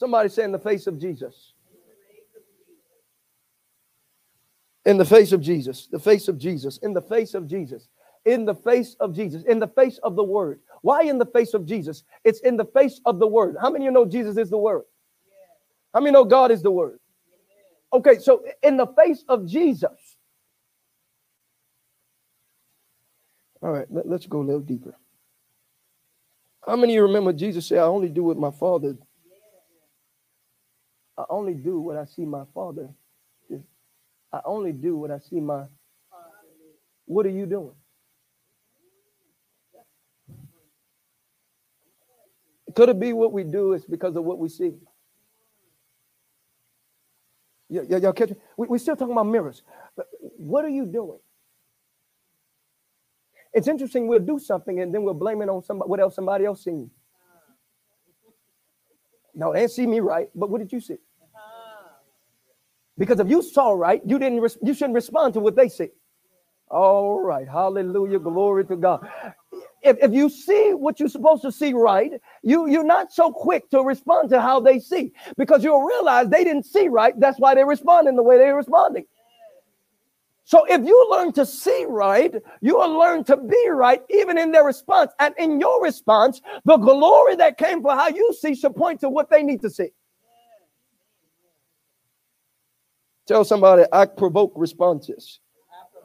Somebody 0.00 0.30
say 0.30 0.44
in 0.44 0.52
the 0.52 0.58
face 0.58 0.86
of 0.86 0.98
Jesus. 0.98 1.52
In 4.86 4.96
the 4.96 5.04
face 5.04 5.32
of 5.32 5.42
Jesus, 5.42 5.86
the 5.86 5.98
face 5.98 6.28
of 6.28 6.38
Jesus, 6.38 6.78
in 6.78 6.94
the 6.94 7.02
face 7.02 7.34
of 7.34 7.46
Jesus, 7.46 7.88
in 8.28 8.44
the 8.44 8.54
face 8.54 8.94
of 9.00 9.14
Jesus, 9.14 9.42
in 9.44 9.58
the 9.58 9.68
face 9.68 9.98
of 10.02 10.14
the 10.14 10.22
word. 10.22 10.60
Why 10.82 11.02
in 11.02 11.18
the 11.18 11.26
face 11.26 11.54
of 11.54 11.66
Jesus? 11.66 12.04
It's 12.24 12.40
in 12.40 12.56
the 12.56 12.64
face 12.64 13.00
of 13.04 13.18
the 13.18 13.26
word. 13.26 13.56
How 13.60 13.70
many 13.70 13.86
of 13.86 13.90
you 13.90 13.92
know 13.92 14.04
Jesus 14.04 14.36
is 14.36 14.50
the 14.50 14.58
word? 14.58 14.82
How 15.92 16.00
many 16.00 16.12
know 16.12 16.24
God 16.24 16.50
is 16.50 16.62
the 16.62 16.70
word? 16.70 17.00
Okay, 17.92 18.18
so 18.18 18.44
in 18.62 18.76
the 18.76 18.86
face 18.86 19.24
of 19.28 19.46
Jesus. 19.46 20.16
All 23.62 23.72
right, 23.72 23.86
let, 23.90 24.06
us 24.06 24.26
go 24.26 24.40
a 24.40 24.44
little 24.44 24.60
deeper. 24.60 24.94
How 26.64 26.76
many 26.76 26.92
of 26.92 26.96
you 26.96 27.02
remember 27.02 27.32
Jesus 27.32 27.66
said, 27.66 27.78
I 27.78 27.82
only 27.82 28.08
do 28.08 28.22
what 28.22 28.36
my 28.36 28.52
father 28.52 28.96
I 31.18 31.24
only 31.30 31.54
do 31.54 31.80
what 31.80 31.96
I 31.96 32.04
see 32.04 32.24
my 32.24 32.44
father. 32.54 32.88
I 34.32 34.40
only 34.44 34.72
do 34.72 34.96
what 34.96 35.10
I 35.10 35.18
see 35.18 35.40
my. 35.40 35.64
What 37.06 37.26
are 37.26 37.30
you 37.30 37.44
doing? 37.44 37.74
Could 42.78 42.90
it 42.90 43.00
be 43.00 43.12
what 43.12 43.32
we 43.32 43.42
do 43.42 43.72
is 43.72 43.84
because 43.84 44.14
of 44.14 44.22
what 44.22 44.38
we 44.38 44.48
see? 44.48 44.74
Yeah, 47.68 47.82
yeah, 47.88 47.96
y'all 47.96 48.12
catch 48.12 48.30
me? 48.30 48.36
We, 48.56 48.68
we're 48.68 48.78
still 48.78 48.94
talking 48.94 49.10
about 49.10 49.26
mirrors. 49.26 49.64
But 49.96 50.06
what 50.20 50.64
are 50.64 50.68
you 50.68 50.86
doing? 50.86 51.18
It's 53.52 53.66
interesting, 53.66 54.06
we'll 54.06 54.20
do 54.20 54.38
something 54.38 54.80
and 54.80 54.94
then 54.94 55.02
we'll 55.02 55.14
blame 55.14 55.42
it 55.42 55.48
on 55.48 55.64
somebody, 55.64 55.88
what 55.88 55.98
else 55.98 56.14
somebody 56.14 56.44
else 56.44 56.62
seen. 56.62 56.88
No, 59.34 59.52
they 59.52 59.62
didn't 59.62 59.72
see 59.72 59.88
me 59.88 59.98
right, 59.98 60.28
but 60.32 60.50
what 60.50 60.60
did 60.60 60.70
you 60.70 60.80
see? 60.80 60.98
Because 62.96 63.18
if 63.18 63.28
you 63.28 63.42
saw 63.42 63.72
right, 63.72 64.00
you 64.06 64.20
didn't 64.20 64.40
res- 64.40 64.58
you 64.62 64.72
shouldn't 64.72 64.94
respond 64.94 65.34
to 65.34 65.40
what 65.40 65.56
they 65.56 65.68
see. 65.68 65.88
All 66.68 67.20
right, 67.20 67.48
hallelujah, 67.48 68.20
glory 68.20 68.66
to 68.66 68.76
God. 68.76 69.08
If, 69.82 69.96
if 70.02 70.12
you 70.12 70.28
see 70.28 70.72
what 70.74 70.98
you're 70.98 71.08
supposed 71.08 71.42
to 71.42 71.52
see 71.52 71.72
right, 71.72 72.12
you, 72.42 72.68
you're 72.68 72.84
not 72.84 73.12
so 73.12 73.30
quick 73.30 73.70
to 73.70 73.80
respond 73.82 74.30
to 74.30 74.40
how 74.40 74.60
they 74.60 74.80
see 74.80 75.12
because 75.36 75.62
you'll 75.62 75.84
realize 75.84 76.28
they 76.28 76.44
didn't 76.44 76.66
see 76.66 76.88
right. 76.88 77.18
That's 77.18 77.38
why 77.38 77.54
they're 77.54 77.66
responding 77.66 78.16
the 78.16 78.22
way 78.22 78.38
they're 78.38 78.56
responding. 78.56 79.06
So 80.44 80.64
if 80.64 80.82
you 80.84 81.08
learn 81.10 81.32
to 81.32 81.44
see 81.44 81.84
right, 81.86 82.34
you 82.62 82.76
will 82.76 82.98
learn 82.98 83.22
to 83.24 83.36
be 83.36 83.68
right 83.68 84.02
even 84.08 84.38
in 84.38 84.50
their 84.50 84.64
response. 84.64 85.12
And 85.20 85.34
in 85.38 85.60
your 85.60 85.82
response, 85.82 86.40
the 86.64 86.78
glory 86.78 87.36
that 87.36 87.58
came 87.58 87.82
for 87.82 87.94
how 87.94 88.08
you 88.08 88.34
see 88.40 88.54
should 88.54 88.74
point 88.74 89.00
to 89.00 89.10
what 89.10 89.28
they 89.28 89.42
need 89.42 89.60
to 89.60 89.68
see. 89.68 89.90
Tell 93.26 93.44
somebody 93.44 93.84
I 93.92 94.06
provoke 94.06 94.54
responses. 94.56 95.40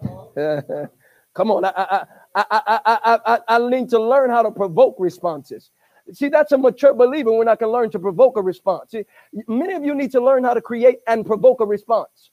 Come 0.36 1.50
on, 1.50 1.64
I, 1.64 1.72
I, 1.76 2.06
I, 2.36 2.46
I, 2.50 3.20
I, 3.26 3.40
I, 3.48 3.70
need 3.70 3.90
to 3.90 4.00
learn 4.02 4.30
how 4.30 4.42
to 4.42 4.50
provoke 4.50 4.96
responses. 4.98 5.70
See, 6.12 6.30
that's 6.30 6.52
a 6.52 6.58
mature 6.58 6.94
believer 6.94 7.32
when 7.32 7.48
I 7.48 7.56
can 7.56 7.70
learn 7.70 7.92
to 7.92 8.00
provoke 8.00 8.38
a 8.38 8.42
response. 8.42 8.92
See, 8.92 9.06
many 9.48 9.74
of 9.74 9.86
you 9.86 9.94
need 9.94 10.12
to 10.14 10.22
learn 10.22 10.44
how 10.44 10.54
to 10.54 10.62
create 10.62 11.00
and 11.08 11.26
provoke 11.26 11.62
a 11.62 11.66
response. 11.66 12.32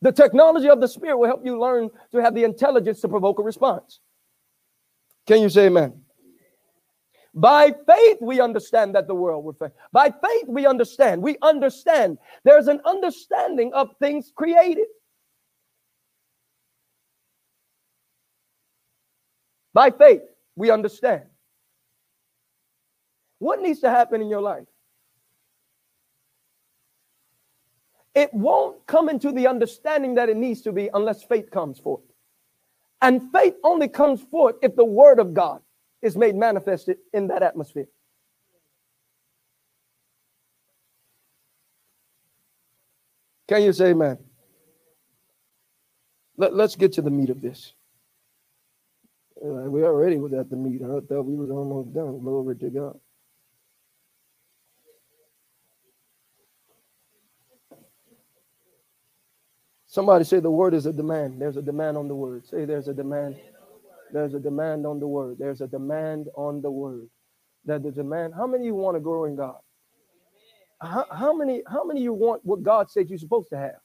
The 0.00 0.12
technology 0.12 0.68
of 0.68 0.80
the 0.80 0.88
Spirit 0.88 1.18
will 1.18 1.26
help 1.26 1.44
you 1.44 1.58
learn 1.58 1.90
to 2.12 2.18
have 2.18 2.34
the 2.34 2.44
intelligence 2.44 3.00
to 3.02 3.08
provoke 3.08 3.38
a 3.38 3.42
response. 3.42 4.00
Can 5.26 5.40
you 5.40 5.48
say 5.48 5.66
amen? 5.66 6.02
By 7.34 7.74
faith, 7.86 8.18
we 8.20 8.40
understand 8.40 8.94
that 8.94 9.06
the 9.06 9.14
world 9.14 9.44
will 9.44 9.54
fail. 9.54 9.72
By 9.92 10.10
faith, 10.10 10.46
we 10.46 10.66
understand. 10.66 11.22
We 11.22 11.36
understand. 11.42 12.18
There's 12.44 12.68
an 12.68 12.80
understanding 12.84 13.72
of 13.72 13.90
things 13.98 14.32
created. 14.34 14.86
By 19.74 19.90
faith, 19.90 20.22
we 20.56 20.70
understand. 20.70 21.24
What 23.40 23.60
needs 23.60 23.80
to 23.80 23.90
happen 23.90 24.22
in 24.22 24.28
your 24.28 24.40
life? 24.40 24.64
It 28.14 28.32
won't 28.32 28.86
come 28.86 29.08
into 29.08 29.32
the 29.32 29.48
understanding 29.48 30.14
that 30.14 30.28
it 30.28 30.36
needs 30.36 30.62
to 30.62 30.72
be 30.72 30.88
unless 30.94 31.24
faith 31.24 31.50
comes 31.50 31.80
forth. 31.80 32.04
And 33.02 33.30
faith 33.32 33.54
only 33.64 33.88
comes 33.88 34.22
forth 34.22 34.54
if 34.62 34.76
the 34.76 34.84
word 34.84 35.18
of 35.18 35.34
God 35.34 35.60
is 36.00 36.16
made 36.16 36.36
manifested 36.36 36.98
in 37.12 37.26
that 37.26 37.42
atmosphere. 37.42 37.88
Can 43.48 43.62
you 43.62 43.72
say 43.72 43.90
amen? 43.90 44.18
Let, 46.36 46.52
us 46.54 46.76
get 46.76 46.92
to 46.94 47.02
the 47.02 47.10
meat 47.10 47.30
of 47.30 47.40
this. 47.40 47.74
Uh, 49.44 49.70
we 49.70 49.84
already 49.84 50.18
was 50.18 50.34
at 50.34 50.50
the 50.50 50.56
meat. 50.56 50.82
I 50.82 50.88
thought 51.08 51.24
we 51.26 51.36
was 51.36 51.50
almost 51.50 51.94
done. 51.94 52.20
Glory 52.20 52.56
to 52.56 52.70
God. 52.70 52.98
Somebody 59.86 60.24
say 60.24 60.40
the 60.40 60.50
word 60.50 60.74
is 60.74 60.86
a 60.86 60.92
demand. 60.92 61.40
There's 61.42 61.56
a 61.58 61.62
demand 61.62 61.96
on 61.98 62.08
the 62.08 62.14
word. 62.16 62.46
Say 62.46 62.64
there's 62.66 62.88
a 62.88 62.94
demand 62.94 63.36
there's 64.12 64.34
a 64.34 64.40
demand 64.40 64.86
on 64.86 65.00
the 65.00 65.08
word. 65.08 65.38
There's 65.38 65.60
a 65.62 65.68
demand 65.68 66.28
on 66.36 66.62
the 66.62 66.70
word. 66.70 67.08
That 67.66 67.82
the 67.82 67.92
demand. 67.92 68.34
How 68.36 68.46
many 68.46 68.66
you 68.66 68.74
want 68.74 68.96
to 68.96 69.00
grow 69.00 69.26
in 69.26 69.36
God? 69.36 69.56
How, 70.82 71.06
how 71.12 71.36
many? 71.36 71.62
How 71.68 71.84
many 71.84 72.02
you 72.02 72.14
want 72.14 72.44
what 72.44 72.62
God 72.62 72.90
said 72.90 73.10
you're 73.10 73.18
supposed 73.18 73.50
to 73.50 73.58
have? 73.58 73.83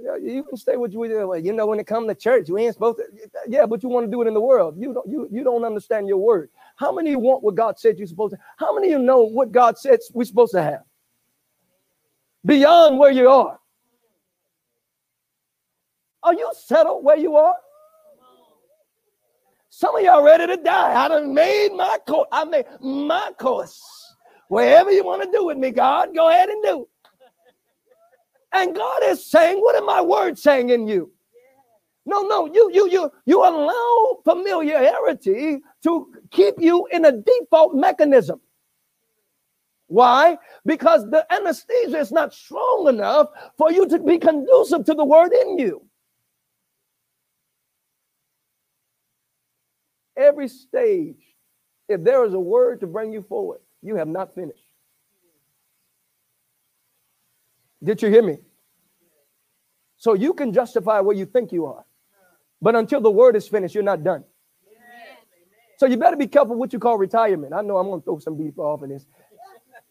You 0.00 0.44
can 0.44 0.56
stay 0.56 0.76
with 0.76 0.92
you. 0.92 1.04
You 1.04 1.52
know, 1.52 1.66
when 1.66 1.80
it 1.80 1.86
comes 1.86 2.08
to 2.08 2.14
church, 2.14 2.48
we 2.50 2.64
ain't 2.64 2.74
supposed 2.74 2.98
to. 2.98 3.04
Yeah, 3.48 3.66
but 3.66 3.82
you 3.82 3.88
want 3.88 4.06
to 4.06 4.10
do 4.10 4.22
it 4.22 4.28
in 4.28 4.34
the 4.34 4.40
world. 4.40 4.76
You 4.78 4.94
don't. 4.94 5.08
You 5.08 5.28
you 5.30 5.42
don't 5.42 5.64
understand 5.64 6.08
your 6.08 6.18
word. 6.18 6.50
How 6.76 6.92
many 6.92 7.16
want 7.16 7.42
what 7.42 7.54
God 7.54 7.78
said 7.78 7.98
you're 7.98 8.06
supposed 8.06 8.34
to? 8.34 8.38
How 8.56 8.74
many 8.74 8.90
you 8.90 8.98
know 8.98 9.22
what 9.22 9.50
God 9.50 9.78
said 9.78 9.98
we're 10.12 10.24
supposed 10.24 10.52
to 10.52 10.62
have? 10.62 10.82
Beyond 12.44 12.98
where 12.98 13.10
you 13.10 13.28
are. 13.28 13.58
Are 16.22 16.34
you 16.34 16.50
settled 16.54 17.04
where 17.04 17.16
you 17.16 17.36
are? 17.36 17.56
Some 19.70 19.96
of 19.96 20.02
y'all 20.02 20.22
ready 20.22 20.46
to 20.46 20.56
die. 20.56 21.04
I 21.04 21.08
done 21.08 21.34
made 21.34 21.72
my 21.72 21.98
course. 22.06 22.28
I 22.32 22.44
made 22.44 22.66
my 22.80 23.32
course. 23.38 23.80
Wherever 24.48 24.90
you 24.90 25.04
want 25.04 25.22
to 25.22 25.30
do 25.30 25.44
with 25.44 25.58
me, 25.58 25.70
God, 25.70 26.14
go 26.14 26.28
ahead 26.28 26.48
and 26.48 26.62
do. 26.62 26.88
And 28.52 28.74
God 28.74 29.02
is 29.04 29.24
saying, 29.24 29.58
what 29.60 29.76
am 29.76 29.86
my 29.86 30.00
words 30.00 30.42
saying 30.42 30.70
in 30.70 30.88
you? 30.88 31.12
No, 32.06 32.22
no, 32.22 32.46
you 32.46 32.70
you 32.72 32.88
you 32.90 33.12
you 33.26 33.40
allow 33.40 34.18
familiarity 34.24 35.58
to 35.84 36.12
keep 36.30 36.54
you 36.58 36.86
in 36.90 37.04
a 37.04 37.12
default 37.12 37.74
mechanism. 37.74 38.40
Why? 39.88 40.38
Because 40.66 41.04
the 41.10 41.26
anesthesia 41.32 41.98
is 41.98 42.12
not 42.12 42.34
strong 42.34 42.88
enough 42.88 43.28
for 43.58 43.70
you 43.72 43.88
to 43.88 43.98
be 43.98 44.18
conducive 44.18 44.84
to 44.86 44.94
the 44.94 45.04
word 45.04 45.32
in 45.32 45.58
you. 45.58 45.82
every 50.18 50.48
stage, 50.48 51.16
if 51.88 52.02
there 52.04 52.24
is 52.24 52.34
a 52.34 52.40
word 52.40 52.80
to 52.80 52.86
bring 52.86 53.12
you 53.12 53.22
forward, 53.22 53.60
you 53.82 53.96
have 53.96 54.08
not 54.08 54.34
finished. 54.34 54.67
Did 57.82 58.02
you 58.02 58.08
hear 58.08 58.22
me? 58.22 58.38
So 59.96 60.14
you 60.14 60.32
can 60.32 60.52
justify 60.52 61.00
where 61.00 61.16
you 61.16 61.26
think 61.26 61.52
you 61.52 61.66
are. 61.66 61.84
But 62.60 62.74
until 62.74 63.00
the 63.00 63.10
word 63.10 63.36
is 63.36 63.48
finished, 63.48 63.74
you're 63.74 63.84
not 63.84 64.02
done. 64.02 64.24
So 65.78 65.86
you 65.86 65.96
better 65.96 66.16
be 66.16 66.26
careful 66.26 66.56
what 66.56 66.72
you 66.72 66.78
call 66.80 66.98
retirement. 66.98 67.52
I 67.52 67.62
know 67.62 67.76
I'm 67.76 67.86
going 67.86 68.00
to 68.00 68.04
throw 68.04 68.18
some 68.18 68.36
people 68.36 68.64
off 68.64 68.82
in 68.82 68.90
this. 68.90 69.06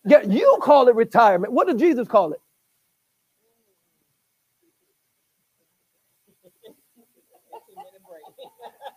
Yeah, 0.06 0.22
you 0.22 0.60
call 0.62 0.88
it 0.90 0.96
retirement. 0.96 1.54
What 1.54 1.68
did 1.68 1.80
Jesus 1.80 2.08
call 2.08 2.34
it? 2.34 2.42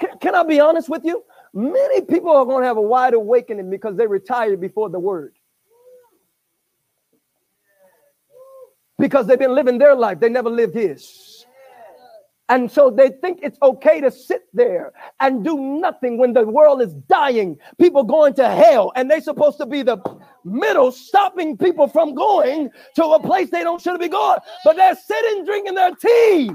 Can, 0.00 0.18
can 0.18 0.34
I 0.34 0.42
be 0.42 0.60
honest 0.60 0.88
with 0.88 1.04
you? 1.04 1.24
Many 1.52 2.00
people 2.02 2.30
are 2.30 2.44
going 2.44 2.62
to 2.62 2.66
have 2.66 2.76
a 2.76 2.82
wide 2.82 3.14
awakening 3.14 3.70
because 3.70 3.96
they 3.96 4.06
retired 4.06 4.60
before 4.60 4.88
the 4.88 4.98
word. 4.98 5.34
Because 9.00 9.26
they've 9.26 9.38
been 9.38 9.54
living 9.54 9.78
their 9.78 9.96
life. 9.96 10.20
They 10.20 10.28
never 10.28 10.50
lived 10.50 10.74
his. 10.74 11.44
And 12.50 12.70
so 12.70 12.90
they 12.90 13.10
think 13.10 13.38
it's 13.42 13.58
okay 13.62 14.00
to 14.00 14.10
sit 14.10 14.42
there 14.52 14.92
and 15.20 15.44
do 15.44 15.56
nothing 15.56 16.18
when 16.18 16.32
the 16.32 16.44
world 16.44 16.82
is 16.82 16.92
dying, 17.08 17.56
people 17.78 18.02
going 18.02 18.34
to 18.34 18.48
hell, 18.48 18.92
and 18.96 19.08
they're 19.08 19.20
supposed 19.20 19.56
to 19.58 19.66
be 19.66 19.82
the 19.82 19.98
middle 20.44 20.90
stopping 20.90 21.56
people 21.56 21.86
from 21.86 22.12
going 22.12 22.68
to 22.96 23.04
a 23.04 23.20
place 23.20 23.50
they 23.50 23.62
don't 23.62 23.80
should 23.80 24.00
be 24.00 24.08
going. 24.08 24.40
But 24.64 24.74
they're 24.74 24.96
sitting 24.96 25.44
drinking 25.44 25.76
their 25.76 25.94
tea. 25.94 26.50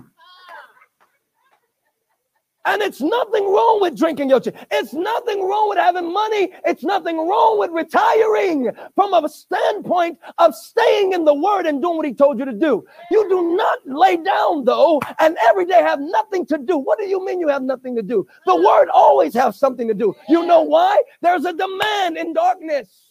And 2.65 2.81
it's 2.81 2.99
nothing 2.99 3.45
wrong 3.45 3.79
with 3.81 3.95
drinking 3.95 4.29
your. 4.29 4.41
It's 4.71 4.93
nothing 4.93 5.47
wrong 5.47 5.69
with 5.69 5.77
having 5.77 6.11
money. 6.11 6.51
It's 6.65 6.83
nothing 6.83 7.17
wrong 7.17 7.59
with 7.59 7.69
retiring 7.71 8.71
from 8.95 9.13
a 9.13 9.29
standpoint 9.29 10.17
of 10.39 10.55
staying 10.55 11.13
in 11.13 11.25
the 11.25 11.33
word 11.33 11.67
and 11.67 11.81
doing 11.81 11.97
what 11.97 12.07
he 12.07 12.13
told 12.13 12.39
you 12.39 12.45
to 12.45 12.53
do. 12.53 12.83
You 13.11 13.29
do 13.29 13.55
not 13.55 13.79
lay 13.85 14.17
down 14.17 14.65
though 14.65 14.99
and 15.19 15.37
every 15.47 15.65
day 15.65 15.81
have 15.81 15.99
nothing 15.99 16.45
to 16.47 16.57
do. 16.57 16.77
What 16.77 16.97
do 16.97 17.05
you 17.05 17.23
mean 17.23 17.39
you 17.39 17.49
have 17.49 17.63
nothing 17.63 17.95
to 17.97 18.01
do? 18.01 18.25
The 18.47 18.55
word 18.55 18.89
always 18.89 19.35
has 19.35 19.59
something 19.59 19.87
to 19.87 19.93
do. 19.93 20.15
You 20.27 20.45
know 20.45 20.61
why? 20.61 21.01
There's 21.21 21.45
a 21.45 21.53
demand 21.53 22.17
in 22.17 22.33
darkness. 22.33 23.05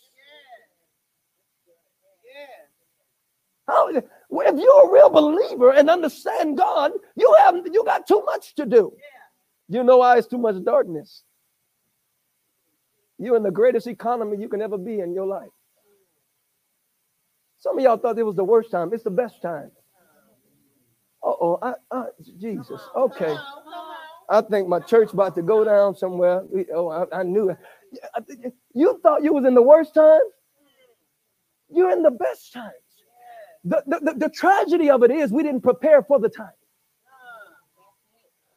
How, 3.69 3.89
if 3.89 4.05
you're 4.31 4.89
a 4.89 4.93
real 4.93 5.09
believer 5.09 5.73
and 5.73 5.89
understand 5.89 6.59
God, 6.59 6.93
you 7.17 7.35
have 7.39 7.57
you 7.73 7.83
got 7.85 8.07
too 8.07 8.23
much 8.27 8.55
to 8.57 8.67
do. 8.67 8.93
You 9.69 9.83
know 9.83 9.99
why 9.99 10.19
it's 10.19 10.27
too 10.27 10.39
much 10.39 10.63
darkness? 10.65 11.23
You're 13.19 13.37
in 13.37 13.43
the 13.43 13.51
greatest 13.51 13.87
economy 13.87 14.37
you 14.39 14.49
can 14.49 14.61
ever 14.61 14.77
be 14.77 15.01
in 15.01 15.15
your 15.15 15.27
life. 15.27 15.51
Some 17.59 17.79
of 17.79 17.85
y'all 17.85 17.97
thought 17.97 18.19
it 18.19 18.25
was 18.25 18.37
the 18.37 18.45
worst 18.45 18.71
time. 18.71 18.93
It's 18.93 19.05
the 19.05 19.11
best 19.11 19.41
time. 19.41 19.71
Uh-oh, 21.23 21.59
I, 21.63 21.73
I, 21.91 22.05
Jesus. 22.39 22.83
Okay. 22.95 23.35
I 24.29 24.43
think 24.43 24.69
my 24.69 24.81
church 24.81 25.13
about 25.13 25.35
to 25.37 25.43
go 25.43 25.65
down 25.65 25.97
somewhere. 25.97 26.43
Oh, 26.75 26.89
I, 26.89 27.21
I 27.21 27.23
knew 27.23 27.51
it. 27.51 28.53
You 28.75 29.01
thought 29.03 29.23
you 29.23 29.33
was 29.33 29.47
in 29.47 29.55
the 29.55 29.63
worst 29.63 29.95
time? 29.95 30.21
You're 31.71 31.91
in 31.93 32.03
the 32.03 32.11
best 32.11 32.53
times. 32.53 32.73
The, 33.65 33.83
the, 33.87 34.01
the, 34.01 34.15
the 34.19 34.29
tragedy 34.29 34.91
of 34.91 35.03
it 35.03 35.11
is 35.11 35.33
we 35.33 35.43
didn't 35.43 35.63
prepare 35.63 36.03
for 36.03 36.19
the 36.19 36.29
time. 36.29 36.53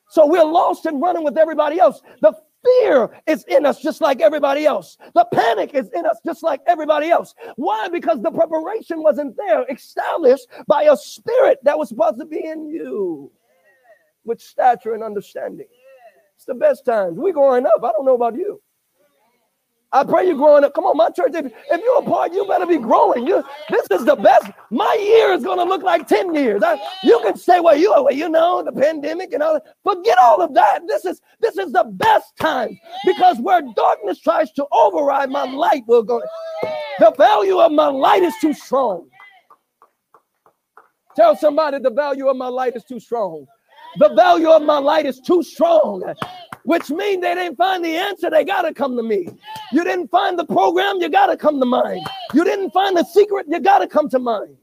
So 0.09 0.25
we're 0.25 0.43
lost 0.43 0.85
and 0.85 1.01
running 1.01 1.23
with 1.23 1.37
everybody 1.37 1.79
else. 1.79 2.01
The 2.21 2.33
fear 2.63 3.09
is 3.27 3.43
in 3.47 3.65
us 3.65 3.81
just 3.81 4.01
like 4.01 4.21
everybody 4.21 4.65
else. 4.65 4.97
The 5.13 5.25
panic 5.33 5.73
is 5.73 5.89
in 5.95 6.05
us 6.05 6.19
just 6.25 6.43
like 6.43 6.61
everybody 6.67 7.09
else. 7.09 7.33
Why? 7.55 7.87
Because 7.89 8.21
the 8.21 8.31
preparation 8.31 9.03
wasn't 9.03 9.35
there, 9.37 9.65
established 9.69 10.47
by 10.67 10.83
a 10.83 10.97
spirit 10.97 11.59
that 11.63 11.77
was 11.77 11.89
supposed 11.89 12.19
to 12.19 12.25
be 12.25 12.43
in 12.45 12.69
you 12.69 13.31
with 14.23 14.41
stature 14.41 14.93
and 14.93 15.03
understanding. 15.03 15.67
It's 16.35 16.45
the 16.45 16.53
best 16.53 16.85
times. 16.85 17.17
We 17.17 17.31
growing 17.31 17.65
up. 17.65 17.83
I 17.83 17.91
don't 17.91 18.05
know 18.05 18.15
about 18.15 18.35
you. 18.35 18.61
I 19.93 20.03
pray 20.03 20.27
you're 20.27 20.35
growing 20.35 20.65
up. 20.65 20.73
Come 20.73 20.83
on, 20.83 20.97
my 20.97 21.09
church. 21.09 21.31
If, 21.33 21.45
if 21.45 21.81
you're 21.81 21.99
a 21.99 22.01
part, 22.01 22.33
you 22.33 22.45
better 22.45 22.65
be 22.65 22.77
growing. 22.77 23.25
You, 23.25 23.41
this 23.69 23.87
is 23.89 24.05
the 24.05 24.17
best. 24.17 24.51
My 24.69 24.93
year 24.99 25.31
is 25.31 25.43
going 25.43 25.59
to 25.59 25.63
look 25.63 25.81
like 25.81 26.07
10 26.07 26.35
years. 26.35 26.61
I, 26.61 26.77
you 27.03 27.19
can 27.23 27.37
say, 27.37 27.61
well, 27.61 27.75
you, 27.75 27.91
well, 27.91 28.11
you 28.11 28.27
know, 28.27 28.61
the 28.63 28.73
pandemic 28.73 29.31
and 29.31 29.41
all 29.41 29.53
that. 29.53 29.63
Forget 29.83 30.17
all 30.21 30.41
of 30.41 30.53
that. 30.55 30.81
This 30.87 31.05
is 31.05 31.21
this 31.39 31.57
is 31.57 31.71
the 31.71 31.85
best 31.85 32.35
time 32.37 32.77
because 33.05 33.37
where 33.39 33.61
darkness 33.75 34.19
tries 34.19 34.51
to 34.53 34.65
override 34.73 35.29
my 35.29 35.49
light 35.49 35.83
will 35.87 36.03
go. 36.03 36.21
The 36.99 37.13
value 37.17 37.59
of 37.59 37.71
my 37.71 37.87
light 37.87 38.23
is 38.23 38.33
too 38.41 38.53
strong. 38.53 39.07
Tell 41.15 41.35
somebody 41.35 41.79
the 41.79 41.91
value 41.91 42.27
of 42.27 42.35
my 42.35 42.47
light 42.47 42.75
is 42.75 42.83
too 42.83 42.99
strong. 42.99 43.45
The 43.99 44.13
value 44.15 44.49
of 44.49 44.63
my 44.63 44.79
light 44.79 45.05
is 45.05 45.19
too 45.21 45.41
strong 45.43 46.03
which 46.67 46.89
means 46.89 47.21
they 47.21 47.33
didn't 47.33 47.55
find 47.55 47.83
the 47.83 47.95
answer, 47.95 48.29
they 48.29 48.43
got 48.43 48.63
to 48.63 48.73
come 48.73 48.97
to 48.97 49.01
me. 49.03 49.29
You 49.71 49.85
didn't 49.85 50.09
find 50.09 50.37
the 50.37 50.43
program, 50.43 50.97
you 50.99 51.07
got 51.07 51.27
to 51.27 51.37
come 51.37 51.61
to 51.61 51.65
mine. 51.65 52.01
You 52.33 52.43
didn't 52.43 52.71
find 52.71 52.97
the 52.97 53.05
secret, 53.05 53.45
you 53.47 53.61
got 53.61 53.79
to 53.79 53.87
come 53.87 54.09
to 54.09 54.19
mine. 54.19 54.57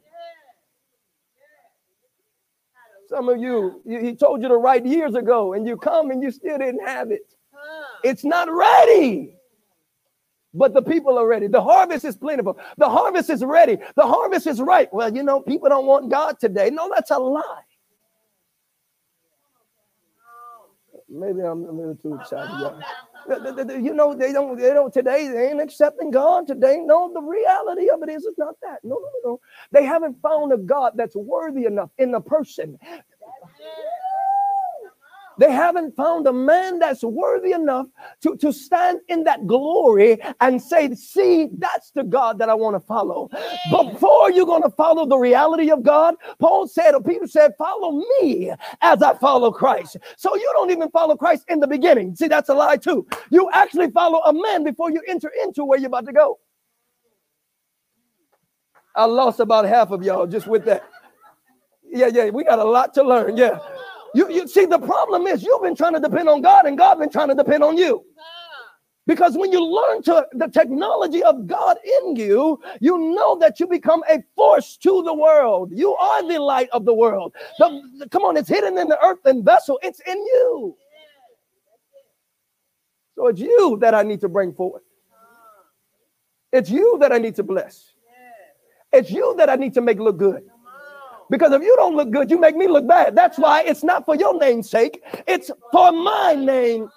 Some 3.09 3.31
of 3.31 3.41
you, 3.41 3.81
he 3.87 4.15
told 4.15 4.43
you 4.43 4.49
to 4.49 4.57
write 4.59 4.85
years 4.85 5.15
ago, 5.15 5.55
and 5.55 5.67
you 5.67 5.79
come 5.79 6.11
and 6.11 6.23
you 6.23 6.31
still 6.31 6.59
didn't 6.59 6.87
have 6.87 7.11
it. 7.11 7.35
It's 8.03 8.23
not 8.23 8.51
ready. 8.53 9.37
But 10.53 10.75
the 10.75 10.83
people 10.83 11.17
are 11.17 11.27
ready. 11.27 11.47
The 11.47 11.63
harvest 11.63 12.05
is 12.05 12.17
plentiful. 12.17 12.59
The 12.77 12.89
harvest 12.89 13.31
is 13.31 13.43
ready. 13.43 13.79
The 13.97 14.07
harvest 14.07 14.47
is 14.47 14.61
ripe. 14.61 14.91
Well, 14.93 15.15
you 15.17 15.23
know, 15.23 15.41
people 15.41 15.71
don't 15.71 15.87
want 15.87 16.11
God 16.11 16.39
today. 16.39 16.69
No, 16.71 16.91
that's 16.95 17.11
a 17.11 17.19
lie. 17.19 17.63
Maybe 21.15 21.41
I'm 21.41 21.65
a 21.65 21.73
little 21.73 21.97
too 21.97 22.19
excited. 22.21 22.85
You 23.83 23.95
know, 23.95 24.15
they 24.15 24.33
don't, 24.33 24.59
they 24.59 24.75
don't 24.75 24.93
today, 24.93 25.29
they 25.29 25.51
ain't 25.51 25.61
accepting 25.61 26.11
God 26.11 26.47
today. 26.47 26.79
No, 26.85 27.13
the 27.15 27.23
reality 27.23 27.89
of 27.91 28.03
it 28.03 28.11
is 28.11 28.27
it's 28.27 28.39
not 28.39 28.57
that. 28.63 28.81
No, 28.85 28.97
no, 28.97 29.11
no. 29.25 29.41
They 29.73 29.85
haven't 29.85 30.21
found 30.21 30.53
a 30.53 30.59
God 30.59 30.93
that's 30.97 31.17
worthy 31.17 31.67
enough 31.67 31.91
in 31.99 32.13
the 32.13 32.21
person 32.21 32.79
they 35.39 35.51
haven't 35.53 35.97
found 35.97 36.27
a 36.27 36.33
man 36.33 36.79
that's 36.79 37.03
worthy 37.03 37.53
enough 37.53 37.87
to, 38.23 38.37
to 38.37 38.53
stand 38.53 39.01
in 39.09 39.25
that 39.25 39.47
glory 39.47 40.19
and 40.41 40.61
say, 40.61 40.95
See, 40.95 41.49
that's 41.59 41.91
the 41.93 42.05
God 42.05 42.39
that 42.39 42.49
I 42.49 42.55
want 42.55 42.77
to 42.77 42.81
follow. 42.81 43.31
Before 43.71 44.31
you're 44.31 44.47
going 44.47 44.63
to 44.63 44.71
follow 44.71 45.07
the 45.07 45.19
reality 45.19 45.71
of 45.71 45.83
God, 45.83 46.15
Paul 46.39 46.67
said, 46.69 46.95
or 46.95 47.03
Peter 47.03 47.27
said, 47.27 47.53
Follow 47.59 48.03
me 48.21 48.53
as 48.83 49.03
I 49.03 49.15
follow 49.19 49.51
Christ. 49.51 49.97
So 50.17 50.35
you 50.37 50.51
don't 50.55 50.71
even 50.71 50.91
follow 50.91 51.17
Christ 51.17 51.45
in 51.49 51.61
the 51.61 51.67
beginning. 51.67 52.15
See, 52.17 52.29
that's 52.29 52.49
a 52.49 52.55
lie 52.55 52.77
too. 52.77 53.07
You 53.31 53.51
actually 53.53 53.91
follow 53.91 54.21
a 54.21 54.33
man 54.33 54.65
before 54.65 54.91
you 54.91 55.03
enter 55.09 55.33
into 55.43 55.65
where 55.65 55.79
you're 55.79 55.89
about 55.89 56.07
to 56.07 56.13
go. 56.13 56.39
I 58.97 59.07
lost 59.07 59.41
about 59.41 59.65
half 59.67 59.91
of 59.91 60.03
y'all 60.05 60.27
just 60.27 60.47
with 60.47 60.65
that. 60.67 60.85
Yeah, 61.85 62.09
yeah, 62.13 62.31
we 62.31 62.45
got 62.45 62.59
a 62.59 62.65
lot 62.65 62.95
to 62.95 63.03
learn. 63.03 63.37
Yeah. 63.37 63.59
You, 64.15 64.31
you 64.31 64.47
see, 64.47 64.65
the 64.65 64.79
problem 64.79 65.27
is 65.27 65.43
you've 65.43 65.63
been 65.63 65.75
trying 65.75 65.95
to 65.95 66.01
depend 66.01 66.29
on 66.29 66.41
God 66.41 66.67
and 66.67 66.79
God 66.79 66.99
been 66.99 67.11
trying 67.11 67.29
to 67.29 67.35
depend 67.35 67.65
on 67.65 67.77
you. 67.77 68.05
Because 69.07 69.37
when 69.37 69.53
you 69.53 69.63
learn 69.63 70.03
to 70.05 70.27
the 70.33 70.49
technology 70.49 71.23
of 71.23 71.47
God 71.47 71.77
in 71.85 72.17
you, 72.17 72.59
you 72.81 72.97
know 73.15 73.39
that 73.39 73.61
you 73.61 73.67
become 73.67 74.03
a 74.09 74.23
force 74.35 74.79
to 74.79 75.03
the 75.03 75.13
world. 75.13 75.71
You 75.73 75.95
are 75.97 76.27
the 76.27 76.39
light 76.39 76.71
of 76.73 76.87
the 76.87 76.95
world. 76.95 77.35
The, 77.59 77.83
the, 77.99 78.09
come 78.09 78.23
on, 78.23 78.37
it's 78.39 78.49
hidden 78.49 78.79
in 78.79 78.89
the 78.89 78.99
earthen 79.05 79.45
vessel. 79.45 79.79
It's 79.83 80.01
in 80.07 80.17
you. 80.17 80.77
So 83.17 83.27
it's 83.27 83.41
you 83.41 83.79
that 83.81 83.95
I 83.95 84.03
need 84.03 84.21
to 84.23 84.29
bring 84.29 84.55
forth. 84.55 84.83
It's 86.53 86.71
you 86.71 86.97
that 87.01 87.13
I 87.13 87.19
need 87.19 87.35
to 87.37 87.43
bless. 87.43 87.93
It's 88.93 89.11
you 89.11 89.35
that 89.37 89.51
I 89.51 89.57
need 89.57 89.75
to 89.75 89.81
make 89.81 89.99
look 89.99 90.17
good. 90.17 90.45
Because 91.31 91.53
if 91.53 91.63
you 91.63 91.75
don't 91.77 91.97
look 91.97 92.11
good, 92.11 92.31
you 92.31 92.39
make 92.39 92.57
me 92.57 92.69
look 92.69 92.87
bad. 92.87 93.15
That's 93.17 93.39
why 93.39 93.63
it's 93.63 93.83
not 93.83 94.05
for 94.05 94.15
your 94.17 94.39
name's 94.39 94.71
sake, 94.71 95.03
it's 95.27 95.51
for 95.73 95.93
my 95.93 96.35
name. 96.35 96.91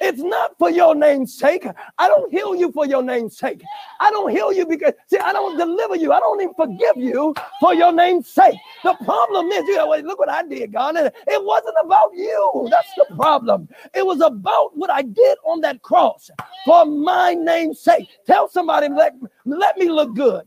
It's 0.00 0.20
not 0.20 0.56
for 0.58 0.70
your 0.70 0.94
name's 0.94 1.36
sake. 1.36 1.66
I 1.98 2.08
don't 2.08 2.30
heal 2.30 2.54
you 2.54 2.70
for 2.72 2.86
your 2.86 3.02
name's 3.02 3.36
sake. 3.36 3.62
I 4.00 4.10
don't 4.10 4.30
heal 4.30 4.52
you 4.52 4.66
because, 4.66 4.92
see, 5.08 5.18
I 5.18 5.32
don't 5.32 5.56
deliver 5.56 5.96
you. 5.96 6.12
I 6.12 6.20
don't 6.20 6.40
even 6.40 6.54
forgive 6.54 6.96
you 6.96 7.34
for 7.60 7.74
your 7.74 7.92
name's 7.92 8.28
sake. 8.28 8.56
The 8.84 8.94
problem 9.04 9.48
is, 9.48 9.66
you 9.66 9.76
know, 9.76 9.88
look 10.04 10.18
what 10.18 10.30
I 10.30 10.42
did, 10.44 10.72
God. 10.72 10.96
And 10.96 11.06
it 11.06 11.44
wasn't 11.44 11.76
about 11.82 12.10
you. 12.14 12.68
That's 12.70 12.92
the 12.96 13.14
problem. 13.16 13.68
It 13.94 14.06
was 14.06 14.20
about 14.20 14.76
what 14.76 14.90
I 14.90 15.02
did 15.02 15.38
on 15.44 15.60
that 15.62 15.82
cross 15.82 16.30
for 16.64 16.84
my 16.84 17.34
name's 17.34 17.80
sake. 17.80 18.08
Tell 18.26 18.48
somebody, 18.48 18.88
let, 18.88 19.14
let 19.44 19.78
me 19.78 19.88
look 19.90 20.14
good. 20.14 20.44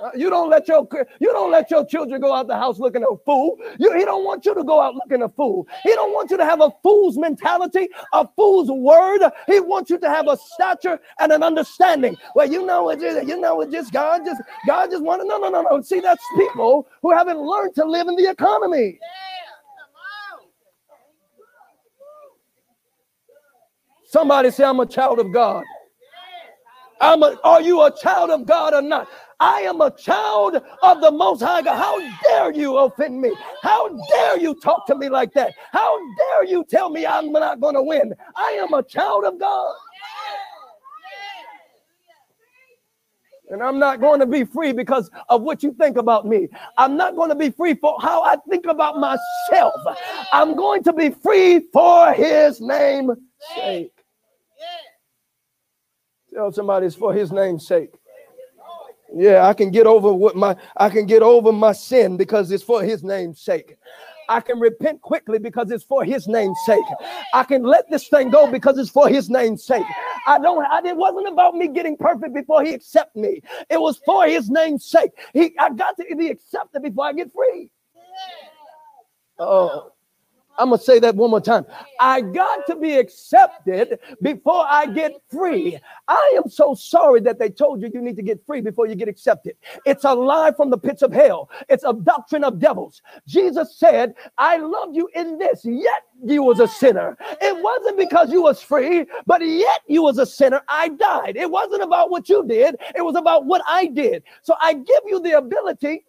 Uh, 0.00 0.10
you 0.14 0.30
don't 0.30 0.48
let 0.48 0.68
your 0.68 0.86
you 1.20 1.32
don't 1.32 1.50
let 1.50 1.70
your 1.70 1.84
children 1.84 2.20
go 2.20 2.32
out 2.32 2.46
the 2.46 2.54
house 2.54 2.78
looking 2.78 3.02
a 3.02 3.16
fool. 3.24 3.56
You, 3.78 3.92
he 3.96 4.04
don't 4.04 4.24
want 4.24 4.46
you 4.46 4.54
to 4.54 4.62
go 4.62 4.80
out 4.80 4.94
looking 4.94 5.22
a 5.22 5.28
fool. 5.28 5.66
He 5.82 5.92
don't 5.94 6.12
want 6.12 6.30
you 6.30 6.36
to 6.36 6.44
have 6.44 6.60
a 6.60 6.70
fool's 6.82 7.18
mentality, 7.18 7.88
a 8.12 8.26
fool's 8.36 8.70
word. 8.70 9.22
He 9.46 9.58
wants 9.58 9.90
you 9.90 9.98
to 9.98 10.08
have 10.08 10.28
a 10.28 10.36
stature 10.36 11.00
and 11.18 11.32
an 11.32 11.42
understanding. 11.42 12.16
Well, 12.36 12.50
you 12.50 12.64
know 12.64 12.90
it. 12.90 13.00
You 13.00 13.40
know 13.40 13.60
it. 13.62 13.72
Just 13.72 13.92
God. 13.92 14.24
Just 14.24 14.40
God. 14.66 14.90
Just 14.90 15.02
want 15.02 15.22
to. 15.22 15.26
No, 15.26 15.38
no, 15.38 15.48
no, 15.48 15.62
no. 15.62 15.82
See, 15.82 16.00
that's 16.00 16.22
people 16.36 16.86
who 17.02 17.12
haven't 17.12 17.40
learned 17.40 17.74
to 17.76 17.84
live 17.84 18.06
in 18.06 18.14
the 18.14 18.30
economy. 18.30 19.00
Somebody 24.06 24.50
say, 24.52 24.64
"I'm 24.64 24.80
a 24.80 24.86
child 24.86 25.18
of 25.18 25.32
God." 25.32 25.64
I'm 27.00 27.22
a, 27.22 27.38
are 27.44 27.60
you 27.60 27.82
a 27.82 27.92
child 27.96 28.30
of 28.30 28.46
God 28.46 28.74
or 28.74 28.82
not? 28.82 29.08
I 29.40 29.60
am 29.60 29.80
a 29.80 29.90
child 29.90 30.56
of 30.82 31.00
the 31.00 31.10
Most 31.12 31.42
High 31.42 31.62
God. 31.62 31.76
How 31.76 32.20
dare 32.22 32.52
you 32.52 32.76
offend 32.78 33.20
me? 33.20 33.32
How 33.62 33.88
dare 34.10 34.38
you 34.38 34.54
talk 34.56 34.86
to 34.88 34.96
me 34.96 35.08
like 35.08 35.32
that? 35.34 35.54
How 35.72 35.98
dare 36.16 36.44
you 36.44 36.64
tell 36.68 36.90
me 36.90 37.06
I'm 37.06 37.32
not 37.32 37.60
going 37.60 37.74
to 37.74 37.82
win? 37.82 38.14
I 38.36 38.50
am 38.60 38.72
a 38.74 38.82
child 38.82 39.24
of 39.24 39.38
God. 39.38 39.74
And 43.50 43.62
I'm 43.62 43.78
not 43.78 44.00
going 44.00 44.20
to 44.20 44.26
be 44.26 44.44
free 44.44 44.72
because 44.72 45.10
of 45.28 45.42
what 45.42 45.62
you 45.62 45.72
think 45.72 45.96
about 45.96 46.26
me. 46.26 46.48
I'm 46.76 46.96
not 46.96 47.16
going 47.16 47.30
to 47.30 47.34
be 47.34 47.50
free 47.50 47.74
for 47.74 47.96
how 48.00 48.22
I 48.22 48.36
think 48.48 48.66
about 48.66 48.98
myself. 48.98 49.74
I'm 50.32 50.54
going 50.54 50.82
to 50.84 50.92
be 50.92 51.10
free 51.10 51.60
for 51.72 52.12
his 52.12 52.60
name's 52.60 53.16
sake. 53.56 53.92
Tell 56.34 56.52
somebody 56.52 56.86
it's 56.86 56.94
for 56.96 57.14
his 57.14 57.32
name's 57.32 57.66
sake. 57.66 57.94
Yeah, 59.18 59.46
I 59.48 59.52
can 59.52 59.72
get 59.72 59.86
over 59.86 60.12
what 60.12 60.36
my 60.36 60.56
I 60.76 60.88
can 60.88 61.04
get 61.04 61.22
over 61.22 61.50
my 61.50 61.72
sin 61.72 62.16
because 62.16 62.52
it's 62.52 62.62
for 62.62 62.82
his 62.82 63.02
name's 63.02 63.40
sake. 63.40 63.76
I 64.28 64.40
can 64.40 64.60
repent 64.60 65.00
quickly 65.00 65.38
because 65.38 65.72
it's 65.72 65.82
for 65.82 66.04
his 66.04 66.28
name's 66.28 66.58
sake. 66.64 66.84
I 67.34 67.42
can 67.42 67.64
let 67.64 67.90
this 67.90 68.06
thing 68.08 68.30
go 68.30 68.46
because 68.46 68.78
it's 68.78 68.90
for 68.90 69.08
his 69.08 69.28
name's 69.28 69.64
sake. 69.64 69.86
I 70.26 70.38
don't 70.38 70.64
I, 70.64 70.82
it 70.86 70.96
wasn't 70.96 71.26
about 71.26 71.54
me 71.56 71.66
getting 71.66 71.96
perfect 71.96 72.32
before 72.32 72.62
he 72.62 72.74
accept 72.74 73.16
me. 73.16 73.40
It 73.68 73.80
was 73.80 74.00
for 74.06 74.26
his 74.26 74.50
name's 74.50 74.84
sake. 74.84 75.10
He 75.32 75.52
I 75.58 75.70
got 75.70 75.96
to 75.96 76.16
be 76.16 76.28
accepted 76.28 76.82
before 76.82 77.06
I 77.06 77.12
get 77.12 77.32
free. 77.32 77.70
Oh, 79.40 79.92
I'm 80.58 80.70
going 80.70 80.78
to 80.78 80.84
say 80.84 80.98
that 80.98 81.14
one 81.14 81.30
more 81.30 81.40
time. 81.40 81.64
I 82.00 82.20
got 82.20 82.66
to 82.66 82.74
be 82.76 82.96
accepted 82.96 84.00
before 84.20 84.64
I 84.68 84.86
get 84.86 85.12
free. 85.30 85.78
I 86.08 86.34
am 86.36 86.50
so 86.50 86.74
sorry 86.74 87.20
that 87.20 87.38
they 87.38 87.48
told 87.48 87.80
you 87.80 87.90
you 87.94 88.02
need 88.02 88.16
to 88.16 88.22
get 88.22 88.44
free 88.44 88.60
before 88.60 88.88
you 88.88 88.96
get 88.96 89.08
accepted. 89.08 89.56
It's 89.86 90.04
a 90.04 90.12
lie 90.12 90.52
from 90.52 90.70
the 90.70 90.78
pits 90.78 91.02
of 91.02 91.12
hell, 91.12 91.48
it's 91.68 91.84
a 91.84 91.92
doctrine 91.92 92.42
of 92.42 92.58
devils. 92.58 93.02
Jesus 93.26 93.78
said, 93.78 94.14
I 94.36 94.56
love 94.56 94.90
you 94.92 95.08
in 95.14 95.38
this, 95.38 95.64
yet 95.64 96.02
you 96.24 96.42
was 96.42 96.58
a 96.58 96.66
sinner. 96.66 97.16
It 97.40 97.62
wasn't 97.62 97.96
because 97.96 98.32
you 98.32 98.42
was 98.42 98.60
free, 98.60 99.06
but 99.26 99.40
yet 99.44 99.80
you 99.86 100.02
was 100.02 100.18
a 100.18 100.26
sinner. 100.26 100.60
I 100.68 100.88
died. 100.88 101.36
It 101.36 101.50
wasn't 101.50 101.82
about 101.82 102.10
what 102.10 102.28
you 102.28 102.44
did, 102.46 102.76
it 102.96 103.02
was 103.02 103.14
about 103.14 103.46
what 103.46 103.62
I 103.68 103.86
did. 103.86 104.24
So 104.42 104.54
I 104.60 104.74
give 104.74 105.02
you 105.06 105.20
the 105.20 105.38
ability. 105.38 106.04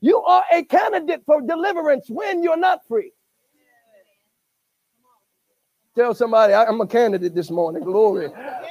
You 0.00 0.20
are 0.22 0.44
a 0.52 0.62
candidate 0.64 1.22
for 1.26 1.40
deliverance 1.40 2.08
when 2.08 2.42
you're 2.42 2.56
not 2.56 2.86
free. 2.86 3.12
Tell 5.98 6.14
somebody 6.14 6.54
I'm 6.54 6.80
a 6.80 6.88
candidate 6.88 7.34
this 7.34 7.50
morning. 7.50 7.84
Glory. 7.84 8.30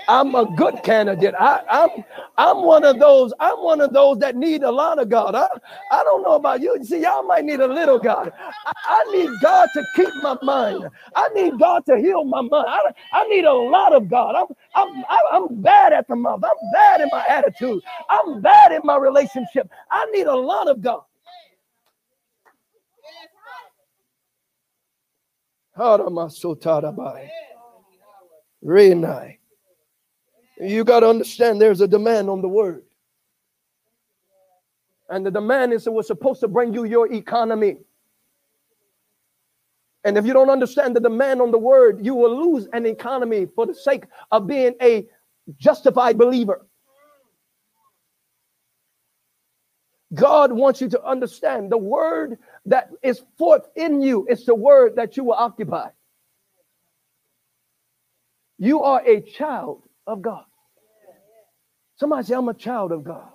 I'm 0.09 0.35
a 0.35 0.45
good 0.57 0.83
candidate. 0.83 1.35
I, 1.39 1.61
am 1.69 1.89
I'm, 1.91 2.05
I'm 2.39 2.63
one 2.65 2.85
of 2.85 2.99
those. 2.99 3.33
I'm 3.39 3.59
one 3.63 3.81
of 3.81 3.93
those 3.93 4.19
that 4.19 4.37
need 4.37 4.63
a 4.63 4.71
lot 4.71 4.99
of 4.99 5.09
God. 5.09 5.35
I, 5.35 5.47
I 5.91 6.03
don't 6.03 6.23
know 6.23 6.35
about 6.35 6.61
you. 6.61 6.77
See, 6.83 7.01
y'all 7.03 7.23
might 7.23 7.45
need 7.45 7.61
a 7.61 7.67
little 7.67 7.99
God. 7.99 8.33
I, 8.65 8.73
I 8.87 9.11
need 9.13 9.31
God 9.43 9.69
to 9.75 9.85
keep 9.95 10.09
my 10.23 10.37
mind. 10.43 10.85
I 11.15 11.29
need 11.35 11.59
God 11.59 11.85
to 11.87 11.97
heal 11.97 12.25
my 12.25 12.41
mind. 12.41 12.67
I, 12.69 12.81
I 13.13 13.29
need 13.29 13.45
a 13.45 13.53
lot 13.53 13.93
of 13.95 14.09
God. 14.09 14.35
I'm 14.35 14.47
I'm 14.75 15.03
I'm 15.33 15.61
bad 15.63 15.93
at 15.93 16.07
the 16.09 16.17
mouth. 16.17 16.43
I'm 16.43 16.71
bad 16.73 17.01
in 17.01 17.09
my 17.11 17.25
attitude. 17.29 17.81
I'm 18.09 18.41
bad 18.41 18.73
in 18.73 18.81
my 18.85 18.97
relationship. 18.97 19.69
I 19.91 20.05
need 20.13 20.27
a 20.27 20.35
lot 20.37 20.69
of 20.69 20.81
God. 20.81 21.03
Renai. 28.65 29.37
You 30.59 30.83
got 30.83 31.01
to 31.01 31.09
understand 31.09 31.61
there's 31.61 31.81
a 31.81 31.87
demand 31.87 32.29
on 32.29 32.41
the 32.41 32.47
word. 32.47 32.83
And 35.09 35.25
the 35.25 35.31
demand 35.31 35.73
is 35.73 35.85
it 35.85 35.93
was 35.93 36.07
supposed 36.07 36.39
to 36.41 36.47
bring 36.47 36.73
you 36.73 36.83
your 36.85 37.11
economy. 37.13 37.77
And 40.03 40.17
if 40.17 40.25
you 40.25 40.33
don't 40.33 40.49
understand 40.49 40.95
the 40.95 40.99
demand 40.99 41.41
on 41.41 41.51
the 41.51 41.59
word, 41.59 42.03
you 42.03 42.15
will 42.15 42.53
lose 42.53 42.67
an 42.73 42.85
economy 42.85 43.45
for 43.55 43.65
the 43.67 43.75
sake 43.75 44.05
of 44.31 44.47
being 44.47 44.73
a 44.81 45.05
justified 45.59 46.17
believer. 46.17 46.65
God 50.13 50.51
wants 50.51 50.81
you 50.81 50.89
to 50.89 51.03
understand 51.03 51.71
the 51.71 51.77
word 51.77 52.39
that 52.67 52.89
is 53.01 53.23
forth 53.37 53.67
in 53.75 54.01
you 54.01 54.27
is 54.29 54.45
the 54.45 54.53
word 54.53 54.95
that 54.97 55.17
you 55.17 55.23
will 55.23 55.33
occupy. 55.33 55.89
You 58.59 58.83
are 58.83 59.01
a 59.05 59.21
child 59.21 59.83
of 60.05 60.21
God. 60.21 60.43
Somebody 61.95 62.27
say, 62.27 62.35
I'm 62.35 62.49
a 62.49 62.53
child 62.53 62.91
of 62.91 63.03
God. 63.03 63.29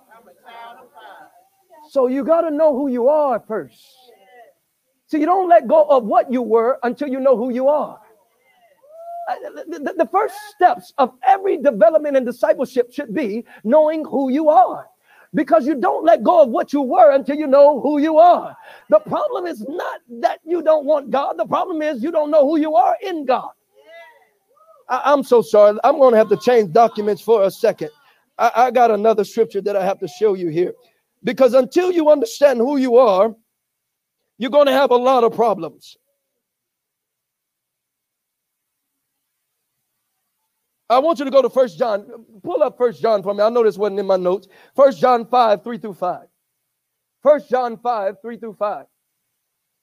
So 1.89 2.07
you 2.07 2.23
got 2.23 2.41
to 2.41 2.51
know 2.51 2.75
who 2.75 2.87
you 2.87 3.09
are 3.09 3.43
first. 3.47 3.83
So 5.07 5.17
you 5.17 5.25
don't 5.25 5.49
let 5.49 5.67
go 5.67 5.83
of 5.83 6.05
what 6.05 6.31
you 6.31 6.41
were 6.41 6.79
until 6.83 7.07
you 7.07 7.19
know 7.19 7.35
who 7.35 7.51
you 7.51 7.67
are. 7.67 7.99
The 9.27 10.07
first 10.11 10.35
steps 10.55 10.93
of 10.97 11.13
every 11.25 11.57
development 11.57 12.17
and 12.17 12.25
discipleship 12.25 12.93
should 12.93 13.13
be 13.13 13.45
knowing 13.63 14.05
who 14.05 14.29
you 14.29 14.49
are 14.49 14.87
because 15.33 15.65
you 15.65 15.75
don't 15.75 16.05
let 16.05 16.23
go 16.23 16.43
of 16.43 16.49
what 16.49 16.73
you 16.73 16.81
were 16.81 17.11
until 17.11 17.35
you 17.35 17.47
know 17.47 17.79
who 17.79 17.99
you 17.99 18.17
are. 18.17 18.55
The 18.89 18.99
problem 18.99 19.45
is 19.45 19.65
not 19.67 20.01
that 20.21 20.39
you 20.43 20.61
don't 20.61 20.85
want 20.85 21.09
God, 21.09 21.37
the 21.37 21.45
problem 21.45 21.81
is 21.81 22.03
you 22.03 22.11
don't 22.11 22.31
know 22.31 22.47
who 22.47 22.57
you 22.57 22.75
are 22.75 22.95
in 23.01 23.25
God. 23.25 23.51
I, 24.89 25.13
am 25.13 25.23
so 25.23 25.41
sorry. 25.41 25.77
I'm 25.83 25.97
going 25.97 26.11
to 26.11 26.17
have 26.17 26.29
to 26.29 26.37
change 26.37 26.71
documents 26.71 27.21
for 27.21 27.43
a 27.43 27.51
second. 27.51 27.89
I, 28.37 28.51
I 28.55 28.71
got 28.71 28.91
another 28.91 29.23
scripture 29.23 29.61
that 29.61 29.75
I 29.75 29.83
have 29.83 29.99
to 29.99 30.07
show 30.07 30.33
you 30.33 30.49
here 30.49 30.73
because 31.23 31.53
until 31.53 31.91
you 31.91 32.09
understand 32.09 32.59
who 32.59 32.77
you 32.77 32.97
are, 32.97 33.33
you're 34.37 34.51
going 34.51 34.67
to 34.67 34.73
have 34.73 34.91
a 34.91 34.95
lot 34.95 35.23
of 35.23 35.33
problems. 35.33 35.97
I 40.93 40.99
want 40.99 41.17
you 41.19 41.25
to 41.25 41.31
go 41.31 41.41
to 41.41 41.49
First 41.49 41.77
John. 41.77 42.05
Pull 42.43 42.61
up 42.61 42.77
First 42.77 43.01
John 43.01 43.23
for 43.23 43.33
me. 43.33 43.41
I 43.41 43.49
know 43.49 43.63
this 43.63 43.77
wasn't 43.77 43.99
in 43.99 44.05
my 44.05 44.17
notes. 44.17 44.47
First 44.75 44.99
John 44.99 45.25
5, 45.25 45.63
3 45.63 45.77
through 45.79 45.93
5. 45.95 46.27
First 47.21 47.49
John 47.49 47.77
5, 47.77 48.15
3 48.21 48.37
through 48.37 48.53
5. 48.53 48.85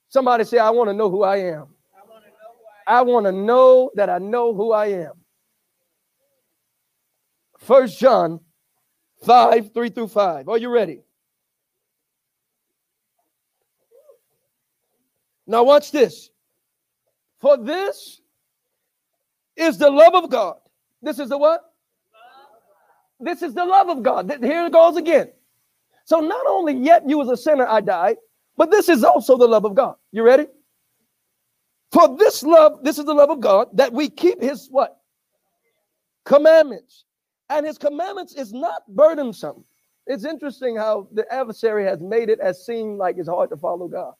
Somebody 0.07 0.43
say, 0.45 0.57
I 0.57 0.69
want 0.69 0.89
to 0.89 0.93
know 0.93 1.09
who 1.09 1.23
I 1.23 1.37
am. 1.37 1.67
I 2.87 3.01
want 3.01 3.25
to 3.25 3.31
know 3.31 3.91
that 3.95 4.09
I 4.09 4.19
know 4.19 4.53
who 4.53 4.71
I 4.71 4.87
am. 4.87 5.13
First 7.59 7.99
John 7.99 8.39
5, 9.23 9.73
3 9.73 9.89
through 9.89 10.07
5. 10.07 10.49
Are 10.49 10.57
you 10.57 10.69
ready? 10.69 11.01
Now 15.45 15.63
watch 15.63 15.91
this. 15.91 16.29
For 17.39 17.57
this 17.57 18.21
is 19.55 19.77
the 19.77 19.89
love 19.89 20.15
of 20.15 20.29
God 20.29 20.57
this 21.01 21.19
is 21.19 21.29
the 21.29 21.37
what? 21.37 21.61
This 23.19 23.41
is 23.41 23.53
the 23.53 23.65
love 23.65 23.89
of 23.89 24.01
God. 24.03 24.31
Here 24.41 24.65
it 24.65 24.73
goes 24.73 24.97
again. 24.97 25.31
So 26.05 26.19
not 26.19 26.45
only 26.47 26.73
yet 26.73 27.07
you 27.07 27.21
as 27.21 27.29
a 27.29 27.37
sinner 27.37 27.67
I 27.67 27.81
died, 27.81 28.17
but 28.57 28.71
this 28.71 28.89
is 28.89 29.03
also 29.03 29.37
the 29.37 29.47
love 29.47 29.65
of 29.65 29.75
God. 29.75 29.95
You 30.11 30.23
ready? 30.23 30.47
For 31.91 32.17
this 32.17 32.41
love, 32.41 32.83
this 32.83 32.97
is 32.97 33.05
the 33.05 33.13
love 33.13 33.29
of 33.29 33.39
God 33.39 33.67
that 33.73 33.91
we 33.93 34.09
keep 34.09 34.41
his 34.41 34.67
what? 34.69 34.97
Commandments. 36.25 37.05
And 37.49 37.65
his 37.65 37.77
commandments 37.77 38.33
is 38.33 38.53
not 38.53 38.83
burdensome. 38.87 39.65
It's 40.07 40.25
interesting 40.25 40.75
how 40.75 41.07
the 41.11 41.31
adversary 41.31 41.83
has 41.85 41.99
made 41.99 42.29
it 42.29 42.39
as 42.39 42.65
seem 42.65 42.97
like 42.97 43.17
it's 43.17 43.27
hard 43.27 43.49
to 43.49 43.57
follow 43.57 43.87
God. 43.87 44.13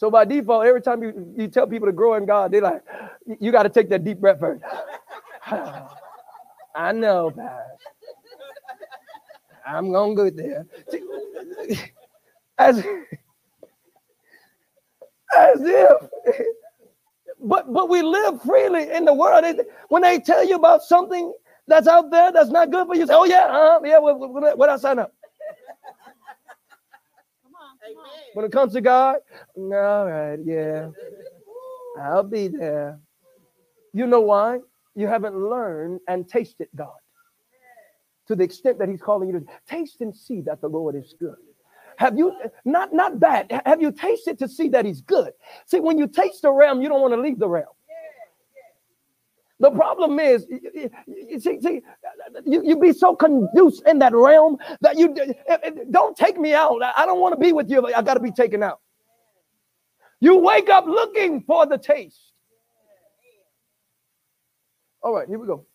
So 0.00 0.10
by 0.10 0.24
default, 0.24 0.64
every 0.66 0.80
time 0.80 1.02
you, 1.02 1.34
you 1.36 1.48
tell 1.48 1.66
people 1.66 1.86
to 1.86 1.92
grow 1.92 2.14
in 2.14 2.24
God, 2.24 2.52
they're 2.52 2.62
like, 2.62 2.82
you 3.38 3.52
got 3.52 3.64
to 3.64 3.68
take 3.68 3.90
that 3.90 4.02
deep 4.02 4.18
breath 4.18 4.40
first. 4.40 4.64
I 6.74 6.92
know, 6.92 7.30
Pastor. 7.30 7.64
I'm 9.66 9.92
gonna 9.92 10.14
go 10.14 10.30
there. 10.30 10.66
As, 12.58 12.78
as 15.36 15.60
if 15.62 16.46
but 17.40 17.72
but 17.72 17.88
we 17.90 18.02
live 18.02 18.42
freely 18.42 18.90
in 18.92 19.04
the 19.04 19.14
world. 19.14 19.44
When 19.88 20.02
they 20.02 20.20
tell 20.20 20.44
you 20.46 20.56
about 20.56 20.82
something 20.82 21.32
that's 21.68 21.88
out 21.88 22.10
there 22.10 22.32
that's 22.32 22.50
not 22.50 22.70
good 22.70 22.86
for 22.86 22.96
you, 22.96 23.06
say, 23.06 23.14
"Oh 23.14 23.24
yeah, 23.26 23.46
uh, 23.46 23.80
yeah, 23.84 23.98
what, 23.98 24.18
what, 24.18 24.58
what 24.58 24.68
I 24.70 24.76
sign 24.78 24.98
up." 25.00 25.12
When 28.34 28.44
it 28.44 28.52
comes 28.52 28.72
to 28.74 28.80
God, 28.80 29.16
all 29.56 30.06
right, 30.06 30.38
yeah, 30.44 30.90
I'll 32.00 32.22
be 32.22 32.48
there. 32.48 32.98
You 33.92 34.06
know 34.06 34.20
why? 34.20 34.60
You 34.94 35.06
haven't 35.06 35.36
learned 35.36 36.00
and 36.08 36.28
tasted 36.28 36.68
God 36.76 36.98
to 38.28 38.36
the 38.36 38.44
extent 38.44 38.78
that 38.78 38.88
He's 38.88 39.00
calling 39.00 39.28
you 39.28 39.40
to 39.40 39.46
taste 39.68 40.00
and 40.00 40.14
see 40.14 40.40
that 40.42 40.60
the 40.60 40.68
Lord 40.68 40.94
is 40.94 41.14
good. 41.18 41.36
Have 41.96 42.16
you 42.16 42.34
not 42.64 42.92
not 42.92 43.18
bad? 43.18 43.60
Have 43.66 43.82
you 43.82 43.92
tasted 43.92 44.38
to 44.38 44.48
see 44.48 44.68
that 44.68 44.84
He's 44.84 45.00
good? 45.00 45.32
See, 45.66 45.80
when 45.80 45.98
you 45.98 46.06
taste 46.06 46.42
the 46.42 46.52
realm, 46.52 46.80
you 46.80 46.88
don't 46.88 47.00
want 47.00 47.14
to 47.14 47.20
leave 47.20 47.38
the 47.38 47.48
realm. 47.48 47.74
The 49.60 49.70
problem 49.70 50.18
is, 50.18 50.46
you, 50.48 50.90
you, 51.06 51.38
see, 51.38 51.60
see, 51.60 51.82
you, 52.46 52.62
you 52.64 52.80
be 52.80 52.94
so 52.94 53.14
conduced 53.14 53.86
in 53.86 53.98
that 53.98 54.14
realm 54.14 54.56
that 54.80 54.96
you 54.96 55.14
eh, 55.18 55.56
eh, 55.62 55.70
don't 55.90 56.16
take 56.16 56.40
me 56.40 56.54
out. 56.54 56.80
I 56.96 57.04
don't 57.04 57.20
want 57.20 57.34
to 57.34 57.40
be 57.40 57.52
with 57.52 57.68
you, 57.68 57.86
I 57.94 58.00
got 58.00 58.14
to 58.14 58.20
be 58.20 58.32
taken 58.32 58.62
out. 58.62 58.80
You 60.18 60.38
wake 60.38 60.70
up 60.70 60.86
looking 60.86 61.42
for 61.42 61.66
the 61.66 61.76
taste. 61.76 62.32
All 65.02 65.14
right, 65.14 65.28
here 65.28 65.38
we 65.38 65.46
go. 65.46 65.66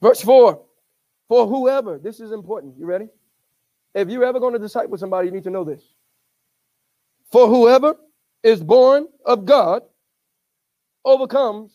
Verse 0.00 0.20
4 0.20 0.62
For 1.26 1.46
whoever, 1.48 1.98
this 1.98 2.20
is 2.20 2.30
important. 2.30 2.78
You 2.78 2.86
ready? 2.86 3.08
If 3.92 4.08
you're 4.08 4.24
ever 4.24 4.38
going 4.38 4.52
to 4.52 4.60
disciple 4.60 4.96
somebody, 4.98 5.26
you 5.26 5.34
need 5.34 5.44
to 5.44 5.50
know 5.50 5.64
this. 5.64 5.82
For 7.30 7.46
whoever 7.46 7.96
is 8.42 8.62
born 8.62 9.06
of 9.24 9.44
God 9.44 9.82
overcomes 11.04 11.72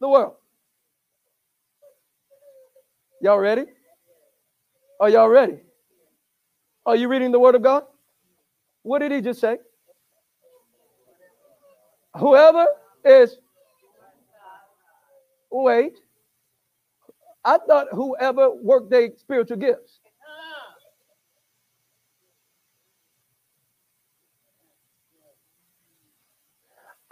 the 0.00 0.08
world. 0.08 0.34
Y'all 3.20 3.38
ready? 3.38 3.64
Are 5.00 5.08
y'all 5.08 5.28
ready? 5.28 5.58
Are 6.86 6.96
you 6.96 7.08
reading 7.08 7.32
the 7.32 7.40
word 7.40 7.54
of 7.54 7.62
God? 7.62 7.84
What 8.82 8.98
did 8.98 9.12
he 9.12 9.20
just 9.20 9.40
say? 9.40 9.58
Whoever 12.18 12.66
is, 13.04 13.38
wait, 15.50 15.98
I 17.44 17.58
thought 17.58 17.88
whoever 17.92 18.50
worked 18.50 18.90
their 18.90 19.10
spiritual 19.16 19.56
gifts. 19.56 20.00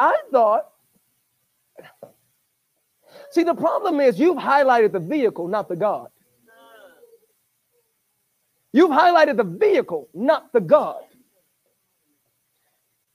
I 0.02 0.16
thought, 0.32 0.68
see, 3.30 3.44
the 3.44 3.54
problem 3.54 4.00
is 4.00 4.18
you've 4.18 4.36
highlighted 4.36 4.90
the 4.90 4.98
vehicle, 4.98 5.46
not 5.46 5.68
the 5.68 5.76
God. 5.76 6.08
You've 8.72 8.90
highlighted 8.90 9.36
the 9.36 9.44
vehicle, 9.44 10.08
not 10.12 10.52
the 10.52 10.60
God. 10.60 11.02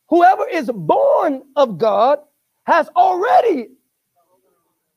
Whoever 0.08 0.48
is 0.48 0.72
born 0.74 1.44
of 1.58 1.78
God 1.78 2.20
has 2.64 2.88
already. 2.96 3.68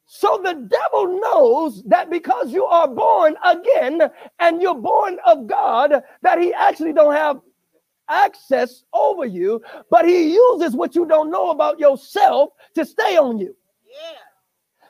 So 0.07 0.41
the 0.45 0.55
devil 0.55 1.21
knows 1.21 1.83
that 1.85 2.09
because 2.09 2.53
you 2.53 2.67
are 2.67 2.87
born 2.87 3.35
again 3.45 4.03
and 4.39 4.63
you're 4.63 4.77
born 4.77 5.19
of 5.27 5.49
God, 5.49 6.05
that 6.23 6.39
he 6.39 6.53
actually 6.53 6.93
don't 6.93 7.15
have 7.15 7.41
access 8.11 8.85
over 8.93 9.25
you, 9.25 9.63
but 9.91 10.07
he 10.07 10.35
uses 10.35 10.75
what 10.75 10.95
you 10.95 11.07
don't 11.07 11.31
know 11.31 11.51
about 11.51 11.79
yourself 11.79 12.51
to 12.75 12.85
stay 12.85 13.17
on 13.17 13.39
you. 13.39 13.57
Yeah. 13.87 14.19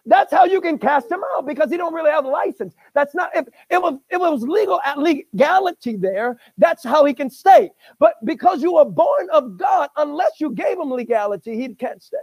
That's 0.06 0.32
how 0.32 0.44
you 0.44 0.60
can 0.60 0.78
cast 0.78 1.10
him 1.10 1.20
out 1.34 1.46
because 1.46 1.70
he 1.70 1.76
don't 1.76 1.92
really 1.92 2.10
have 2.10 2.24
a 2.24 2.28
license. 2.28 2.74
That's 2.94 3.14
not 3.14 3.30
if 3.34 3.46
it 3.68 3.80
was 3.80 3.94
if 4.08 4.16
it 4.16 4.18
was 4.18 4.42
legal 4.42 4.80
at 4.84 4.98
legality 4.98 5.96
there, 5.96 6.38
that's 6.58 6.82
how 6.82 7.04
he 7.04 7.12
can 7.12 7.28
stay. 7.28 7.70
But 7.98 8.14
because 8.24 8.62
you 8.62 8.74
were 8.74 8.86
born 8.86 9.28
of 9.30 9.58
God, 9.58 9.90
unless 9.96 10.40
you 10.40 10.52
gave 10.52 10.78
him 10.78 10.90
legality, 10.90 11.56
he 11.56 11.74
can't 11.74 12.02
stay. 12.02 12.16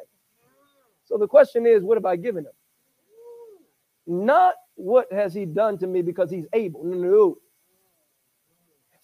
So 1.06 1.18
the 1.18 1.28
question 1.28 1.66
is, 1.66 1.84
what 1.84 1.98
have 1.98 2.06
I 2.06 2.16
given 2.16 2.46
him? 2.46 2.52
Not 4.08 4.56
what 4.76 5.12
has 5.12 5.34
he 5.34 5.46
done 5.46 5.78
to 5.78 5.88
me 5.88 6.02
because 6.02 6.32
he's 6.32 6.48
able. 6.54 6.84
No. 6.84 7.38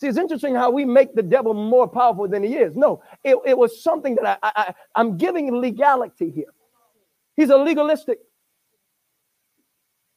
See, 0.04 0.10
it's 0.10 0.18
interesting 0.18 0.54
how 0.54 0.70
we 0.70 0.86
make 0.86 1.16
the 1.16 1.24
devil 1.24 1.54
more 1.54 1.88
powerful 1.88 2.28
than 2.28 2.44
he 2.44 2.58
is. 2.58 2.76
No, 2.76 3.02
it, 3.24 3.38
it 3.46 3.58
was 3.58 3.82
something 3.82 4.16
that 4.16 4.38
I, 4.44 4.52
I, 4.56 4.74
I'm 4.96 5.18
giving 5.18 5.52
legality 5.52 6.30
here. 6.30 6.54
He's 7.36 7.50
a 7.50 7.58
legalistic 7.58 8.20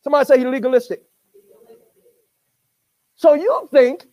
Somebody 0.06 0.24
say 0.24 0.38
he's 0.38 0.46
legalistic. 0.46 1.02
So 3.16 3.34
you 3.34 3.68
think 3.72 4.06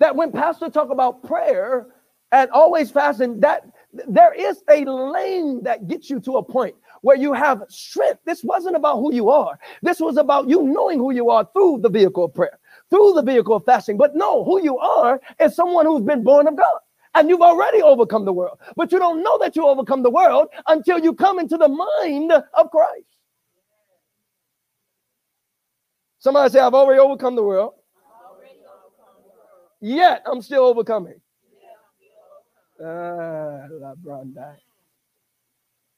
that 0.00 0.16
when 0.16 0.32
pastor 0.32 0.68
talk 0.68 0.90
about 0.90 1.22
prayer 1.22 1.86
and 2.32 2.50
always 2.50 2.90
fasting, 2.90 3.38
that 3.38 3.64
there 4.08 4.34
is 4.34 4.64
a 4.68 4.84
lane 4.84 5.62
that 5.62 5.86
gets 5.86 6.10
you 6.10 6.18
to 6.22 6.38
a 6.38 6.42
point 6.42 6.74
where 7.02 7.16
you 7.16 7.32
have 7.34 7.62
strength. 7.68 8.18
This 8.24 8.42
wasn't 8.42 8.74
about 8.74 8.96
who 8.96 9.14
you 9.14 9.30
are. 9.30 9.60
This 9.80 10.00
was 10.00 10.16
about 10.16 10.48
you 10.48 10.64
knowing 10.64 10.98
who 10.98 11.12
you 11.12 11.30
are 11.30 11.48
through 11.52 11.82
the 11.82 11.88
vehicle 11.88 12.24
of 12.24 12.34
prayer, 12.34 12.58
through 12.92 13.14
the 13.14 13.22
vehicle 13.22 13.56
of 13.56 13.64
fasting. 13.64 13.96
But 13.96 14.14
no, 14.14 14.44
who 14.44 14.62
you 14.62 14.78
are 14.78 15.18
is 15.40 15.56
someone 15.56 15.86
who's 15.86 16.02
been 16.02 16.22
born 16.22 16.46
of 16.46 16.56
God. 16.56 16.78
And 17.14 17.28
you've 17.28 17.40
already 17.40 17.82
overcome 17.82 18.26
the 18.26 18.32
world. 18.32 18.58
But 18.76 18.92
you 18.92 18.98
don't 18.98 19.22
know 19.22 19.38
that 19.38 19.56
you 19.56 19.66
overcome 19.66 20.02
the 20.02 20.10
world 20.10 20.48
until 20.68 20.98
you 20.98 21.14
come 21.14 21.38
into 21.38 21.56
the 21.56 21.68
mind 21.68 22.32
of 22.32 22.70
Christ. 22.70 23.06
Somebody 26.18 26.50
say, 26.52 26.60
I've 26.60 26.74
already 26.74 27.00
overcome 27.00 27.34
the 27.34 27.42
world. 27.42 27.74
Yet 29.80 30.22
I'm 30.26 30.42
still 30.42 30.64
overcoming. 30.64 31.20
Ah, 32.84 33.62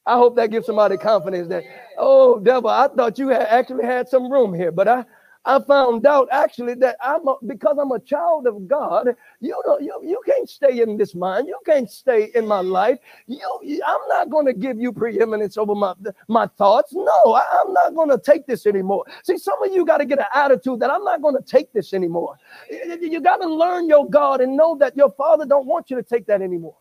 I 0.07 0.15
hope 0.17 0.35
that 0.35 0.51
gives 0.51 0.65
somebody 0.65 0.97
confidence 0.97 1.47
that, 1.49 1.63
oh, 1.97 2.39
devil, 2.39 2.69
I 2.69 2.87
thought 2.87 3.17
you 3.17 3.29
had 3.29 3.43
actually 3.43 3.85
had 3.85 4.07
some 4.07 4.31
room 4.31 4.53
here, 4.53 4.71
but 4.71 4.87
I, 4.87 5.05
I 5.45 5.59
found 5.59 6.07
out 6.07 6.27
actually 6.31 6.73
that 6.75 6.97
I'm 7.01 7.27
a, 7.27 7.35
because 7.45 7.77
I'm 7.79 7.91
a 7.91 7.99
child 7.99 8.47
of 8.47 8.67
God. 8.67 9.15
You 9.39 9.61
know, 9.65 9.77
you, 9.79 9.99
you 10.03 10.19
can't 10.25 10.49
stay 10.49 10.81
in 10.81 10.97
this 10.97 11.13
mind. 11.13 11.47
You 11.47 11.59
can't 11.65 11.89
stay 11.89 12.31
in 12.33 12.47
my 12.47 12.61
life. 12.61 12.97
You, 13.27 13.39
I'm 13.85 14.07
not 14.09 14.29
going 14.31 14.47
to 14.47 14.53
give 14.53 14.79
you 14.79 14.91
preeminence 14.91 15.57
over 15.57 15.75
my 15.75 15.93
my 16.27 16.47
thoughts. 16.47 16.93
No, 16.93 17.33
I, 17.33 17.43
I'm 17.61 17.73
not 17.73 17.93
going 17.93 18.09
to 18.09 18.17
take 18.17 18.47
this 18.47 18.65
anymore. 18.65 19.05
See, 19.23 19.37
some 19.37 19.61
of 19.63 19.71
you 19.71 19.85
got 19.85 19.97
to 19.97 20.05
get 20.05 20.19
an 20.19 20.25
attitude 20.33 20.79
that 20.79 20.89
I'm 20.89 21.03
not 21.03 21.21
going 21.21 21.35
to 21.35 21.43
take 21.43 21.71
this 21.73 21.93
anymore. 21.93 22.37
You, 22.69 22.97
you 23.01 23.21
got 23.21 23.37
to 23.37 23.47
learn 23.47 23.87
your 23.87 24.09
God 24.09 24.41
and 24.41 24.57
know 24.57 24.75
that 24.79 24.97
your 24.97 25.11
Father 25.11 25.45
don't 25.45 25.67
want 25.67 25.91
you 25.91 25.95
to 25.97 26.03
take 26.03 26.25
that 26.25 26.41
anymore. 26.41 26.77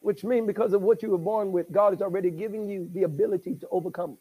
Which 0.00 0.24
means 0.24 0.46
because 0.46 0.72
of 0.72 0.80
what 0.80 1.02
you 1.02 1.10
were 1.10 1.18
born 1.18 1.52
with, 1.52 1.70
God 1.70 1.92
is 1.92 2.00
already 2.00 2.30
giving 2.30 2.66
you 2.66 2.88
the 2.94 3.02
ability 3.02 3.56
to 3.56 3.68
overcome 3.70 4.16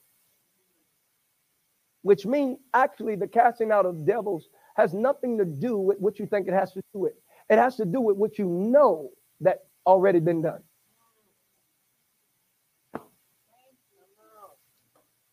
which 2.02 2.26
means 2.26 2.58
actually 2.74 3.16
the 3.16 3.28
casting 3.28 3.72
out 3.72 3.86
of 3.86 4.06
devils 4.06 4.50
has 4.76 4.94
nothing 4.94 5.38
to 5.38 5.46
do 5.46 5.78
with 5.78 6.00
what 6.00 6.20
you 6.20 6.26
think 6.26 6.48
it 6.48 6.54
has 6.54 6.72
to 6.74 6.82
do 6.94 7.00
with. 7.00 7.14
It 7.50 7.58
has 7.58 7.76
to 7.78 7.86
do 7.86 8.02
with 8.02 8.18
what 8.18 8.38
you 8.38 8.48
know 8.48 9.10
that 9.42 9.66
already 9.86 10.20
been 10.20 10.42
done. 10.42 10.62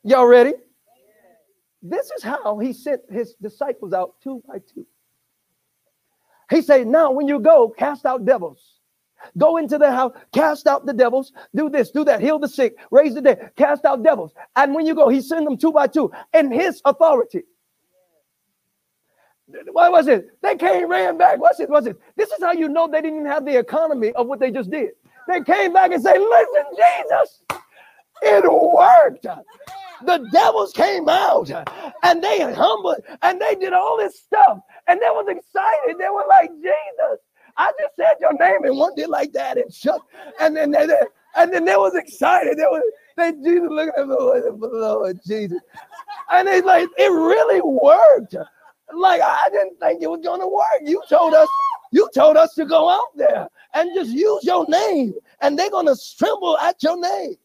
Y'all 0.02 0.26
ready? 0.26 0.52
This 1.82 2.10
is 2.16 2.22
how 2.22 2.58
he 2.58 2.72
sent 2.72 3.02
his 3.10 3.34
disciples 3.34 3.92
out 3.92 4.14
two 4.22 4.42
by 4.46 4.58
two. 4.58 4.86
He 6.50 6.62
said, 6.62 6.86
Now, 6.86 7.10
when 7.10 7.28
you 7.28 7.40
go, 7.40 7.68
cast 7.68 8.06
out 8.06 8.24
devils. 8.24 8.73
Go 9.38 9.56
into 9.56 9.78
the 9.78 9.90
house, 9.90 10.12
cast 10.32 10.66
out 10.66 10.86
the 10.86 10.92
devils, 10.92 11.32
do 11.54 11.70
this, 11.70 11.90
do 11.90 12.04
that, 12.04 12.20
heal 12.20 12.38
the 12.38 12.48
sick, 12.48 12.76
raise 12.90 13.14
the 13.14 13.22
dead, 13.22 13.52
cast 13.56 13.84
out 13.84 14.02
devils. 14.02 14.32
And 14.56 14.74
when 14.74 14.86
you 14.86 14.94
go, 14.94 15.08
he 15.08 15.20
sent 15.20 15.44
them 15.44 15.56
two 15.56 15.72
by 15.72 15.86
two 15.86 16.12
in 16.32 16.50
his 16.50 16.82
authority. 16.84 17.42
What 19.72 19.92
was 19.92 20.08
it? 20.08 20.28
They 20.42 20.56
came, 20.56 20.88
ran 20.88 21.18
back. 21.18 21.38
What's 21.38 21.60
it? 21.60 21.68
What's 21.68 21.86
it? 21.86 22.00
This 22.16 22.30
is 22.30 22.42
how 22.42 22.52
you 22.52 22.68
know 22.68 22.88
they 22.88 23.02
didn't 23.02 23.26
have 23.26 23.44
the 23.44 23.58
economy 23.58 24.12
of 24.12 24.26
what 24.26 24.40
they 24.40 24.50
just 24.50 24.70
did. 24.70 24.90
They 25.28 25.42
came 25.42 25.72
back 25.72 25.92
and 25.92 26.02
said, 26.02 26.18
Listen, 26.18 26.64
Jesus, 26.76 27.42
it 28.22 28.44
worked. 28.50 29.26
The 30.04 30.28
devils 30.32 30.72
came 30.72 31.08
out 31.08 31.50
and 32.02 32.22
they 32.22 32.40
humbled 32.52 32.96
and 33.22 33.40
they 33.40 33.54
did 33.54 33.72
all 33.72 33.96
this 33.96 34.18
stuff 34.20 34.58
and 34.86 35.00
they 35.00 35.10
was 35.10 35.26
excited. 35.28 35.98
They 35.98 36.10
were 36.10 36.24
like, 36.28 36.50
Jesus, 36.50 37.20
I 37.56 37.72
just 37.80 37.96
said 37.96 38.14
your 38.20 38.32
name 38.34 38.64
and 38.64 38.76
one 38.76 38.94
did 38.94 39.08
like 39.08 39.32
that 39.32 39.58
and 39.58 39.72
shook. 39.72 40.02
And 40.40 40.56
then 40.56 40.72
they, 40.72 40.86
and 41.36 41.52
then 41.52 41.64
they 41.64 41.76
was 41.76 41.94
excited. 41.94 42.58
They 42.58 42.62
was 42.62 42.82
they 43.16 43.32
Jesus 43.32 43.68
looking 43.70 43.92
at 43.96 44.08
Lord, 44.08 44.42
Lord 44.60 45.20
Jesus. 45.26 45.60
And 46.30 46.48
it's 46.48 46.66
like, 46.66 46.88
it 46.98 47.12
really 47.12 47.60
worked. 47.60 48.34
Like 48.92 49.20
I 49.22 49.48
didn't 49.50 49.78
think 49.80 50.02
it 50.02 50.10
was 50.10 50.20
gonna 50.22 50.48
work. 50.48 50.64
You 50.82 51.02
told 51.08 51.34
us, 51.34 51.48
you 51.92 52.08
told 52.14 52.36
us 52.36 52.54
to 52.54 52.64
go 52.64 52.88
out 52.88 53.16
there 53.16 53.48
and 53.74 53.90
just 53.94 54.10
use 54.10 54.44
your 54.44 54.66
name, 54.68 55.14
and 55.40 55.58
they're 55.58 55.70
gonna 55.70 55.94
tremble 56.18 56.58
at 56.58 56.82
your 56.82 57.00
name. 57.00 57.36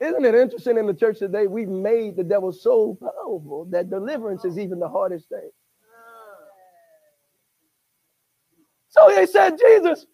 Isn't 0.00 0.24
it 0.24 0.34
interesting 0.34 0.78
in 0.78 0.86
the 0.86 0.94
church 0.94 1.18
today? 1.18 1.46
We've 1.46 1.68
made 1.68 2.16
the 2.16 2.24
devil 2.24 2.52
so 2.52 2.98
powerful 3.00 3.66
that 3.70 3.90
deliverance 3.90 4.44
is 4.46 4.58
even 4.58 4.78
the 4.78 4.88
hardest 4.88 5.28
thing. 5.28 5.50
So 8.88 9.12
they 9.14 9.26
said, 9.26 9.58
Jesus, 9.58 10.06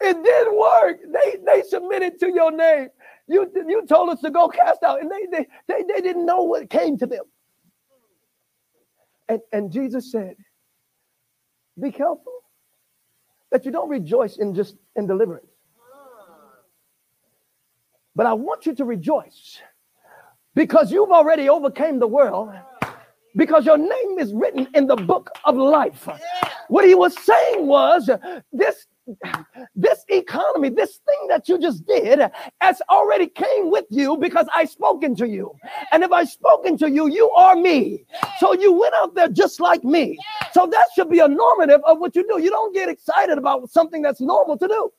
it 0.00 0.22
didn't 0.22 0.58
work. 0.58 1.00
They 1.12 1.38
they 1.44 1.62
submitted 1.62 2.18
to 2.20 2.32
your 2.32 2.52
name. 2.52 2.88
You, 3.26 3.50
you 3.66 3.84
told 3.86 4.10
us 4.10 4.20
to 4.20 4.30
go 4.30 4.48
cast 4.48 4.82
out, 4.82 5.00
and 5.00 5.10
they, 5.10 5.26
they, 5.30 5.46
they, 5.68 5.82
they 5.94 6.00
didn't 6.00 6.26
know 6.26 6.42
what 6.42 6.68
came 6.70 6.98
to 6.98 7.06
them. 7.06 7.24
And, 9.28 9.40
and 9.52 9.72
Jesus 9.72 10.12
said, 10.12 10.36
Be 11.80 11.90
careful 11.90 12.44
that 13.50 13.64
you 13.64 13.70
don't 13.70 13.88
rejoice 13.88 14.36
in 14.36 14.54
just 14.54 14.76
in 14.96 15.06
deliverance. 15.06 15.53
But 18.16 18.26
I 18.26 18.32
want 18.32 18.66
you 18.66 18.74
to 18.76 18.84
rejoice 18.84 19.60
because 20.54 20.92
you've 20.92 21.10
already 21.10 21.48
overcame 21.48 21.98
the 21.98 22.06
world 22.06 22.50
because 23.36 23.66
your 23.66 23.78
name 23.78 24.18
is 24.18 24.32
written 24.32 24.68
in 24.74 24.86
the 24.86 24.96
book 24.96 25.30
of 25.44 25.56
life. 25.56 26.08
What 26.68 26.84
he 26.84 26.94
was 26.94 27.14
saying 27.24 27.66
was 27.66 28.08
this 28.52 28.86
this 29.74 30.04
economy, 30.08 30.70
this 30.70 31.00
thing 31.06 31.28
that 31.28 31.46
you 31.46 31.58
just 31.58 31.86
did, 31.86 32.20
has 32.62 32.80
already 32.88 33.26
came 33.26 33.70
with 33.70 33.84
you 33.90 34.16
because 34.16 34.46
I 34.54 34.64
spoken 34.64 35.14
to 35.16 35.28
you. 35.28 35.54
And 35.92 36.02
if 36.02 36.10
I 36.10 36.24
spoken 36.24 36.78
to 36.78 36.90
you, 36.90 37.08
you 37.08 37.30
are 37.32 37.54
me. 37.54 38.06
So 38.38 38.54
you 38.54 38.72
went 38.72 38.94
out 38.94 39.14
there 39.14 39.28
just 39.28 39.60
like 39.60 39.84
me. 39.84 40.18
So 40.52 40.66
that 40.66 40.86
should 40.94 41.10
be 41.10 41.18
a 41.18 41.28
normative 41.28 41.82
of 41.86 41.98
what 41.98 42.16
you 42.16 42.26
do. 42.26 42.40
You 42.40 42.50
don't 42.50 42.74
get 42.74 42.88
excited 42.88 43.36
about 43.36 43.68
something 43.70 44.00
that's 44.00 44.22
normal 44.22 44.56
to 44.56 44.68
do. 44.68 44.90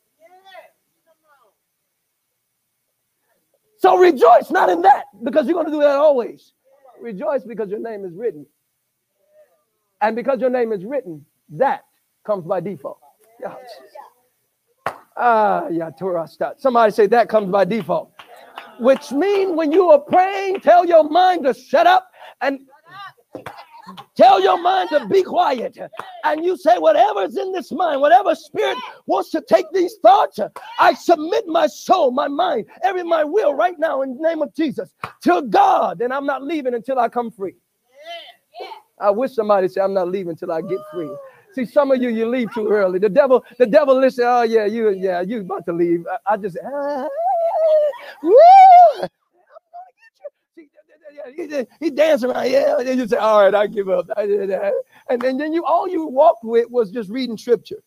So 3.78 3.97
rejoice 3.97 4.49
not 4.49 4.69
in 4.69 4.82
that 4.82 5.05
because 5.23 5.45
you're 5.47 5.55
going 5.55 5.67
to 5.67 5.71
do 5.71 5.82
that 5.82 5.95
always. 5.95 6.53
Rejoice 7.01 7.43
because 7.43 7.69
your 7.69 7.80
name 7.80 8.05
is 8.05 8.13
written. 8.13 8.45
And 10.01 10.15
because 10.15 10.39
your 10.39 10.49
name 10.49 10.71
is 10.71 10.84
written, 10.84 11.26
that 11.49 11.86
comes 12.26 12.45
by 12.45 12.59
default. 12.59 12.99
Ah, 15.17 15.67
yeah, 15.69 15.89
Torah 15.97 16.28
start. 16.28 16.59
Somebody 16.59 16.91
say 16.91 17.07
that 17.07 17.30
comes 17.30 17.51
by 17.51 17.65
default. 17.65 18.11
Which 18.80 19.11
means 19.11 19.53
when 19.53 19.71
you 19.71 19.89
are 19.91 19.99
praying, 19.99 20.59
tell 20.59 20.86
your 20.86 21.09
mind 21.09 21.45
to 21.45 21.53
shut 21.53 21.88
up 21.88 22.11
and 22.41 22.59
tell 24.15 24.41
your 24.41 24.61
mind 24.61 24.89
to 24.89 25.05
be 25.07 25.23
quiet. 25.23 25.77
And 26.23 26.43
you 26.43 26.57
say, 26.57 26.77
whatever's 26.77 27.38
in 27.38 27.51
this 27.51 27.71
mind, 27.71 28.01
whatever 28.01 28.36
spirit 28.36 28.77
wants 29.05 29.29
to 29.31 29.41
take 29.41 29.65
these 29.73 29.95
thoughts, 30.01 30.39
I 30.79 30.93
submit 30.93 31.47
my 31.47 31.67
soul, 31.67 32.11
my 32.11 32.27
mind, 32.27 32.65
every 32.83 33.03
my 33.03 33.23
will 33.23 33.53
right 33.53 33.77
now 33.77 34.01
in 34.01 34.15
the 34.15 34.21
name 34.21 34.41
of 34.41 34.53
Jesus 34.55 34.93
to 35.23 35.43
God. 35.43 36.01
And 36.01 36.13
I'm 36.13 36.25
not 36.25 36.43
leaving 36.43 36.73
until 36.73 36.99
I 36.99 37.09
come 37.09 37.31
free. 37.31 37.55
I 38.99 39.09
wish 39.09 39.33
somebody 39.33 39.67
said, 39.67 39.83
I'm 39.83 39.93
not 39.93 40.09
leaving 40.09 40.31
until 40.31 40.51
I 40.51 40.61
get 40.61 40.79
free. 40.93 41.09
See, 41.53 41.65
some 41.65 41.91
of 41.91 42.01
you, 42.01 42.09
you 42.09 42.27
leave 42.27 42.53
too 42.53 42.67
early. 42.67 42.99
The 42.99 43.09
devil, 43.09 43.43
the 43.57 43.65
devil 43.65 43.97
listen, 43.99 44.25
oh 44.27 44.43
yeah, 44.43 44.65
you, 44.65 44.89
yeah, 44.89 45.21
you 45.21 45.41
about 45.41 45.65
to 45.67 45.73
leave. 45.73 46.05
I, 46.27 46.33
I 46.33 46.38
just, 46.38 46.57
ah, 46.65 47.07
woo, 48.23 49.07
He, 51.80 51.89
danced 51.89 52.23
around, 52.23 52.51
yeah, 52.51 52.78
and 52.78 52.88
then 52.88 52.99
you 52.99 53.07
say, 53.07 53.17
all 53.17 53.43
right, 53.43 53.55
I 53.55 53.67
give 53.67 53.89
up. 53.89 54.07
And 54.17 55.21
then, 55.21 55.38
then 55.38 55.53
you, 55.53 55.65
all 55.65 55.88
you 55.88 56.05
walked 56.07 56.43
with 56.43 56.69
was 56.69 56.91
just 56.91 57.09
reading 57.09 57.38
scripture. 57.38 57.82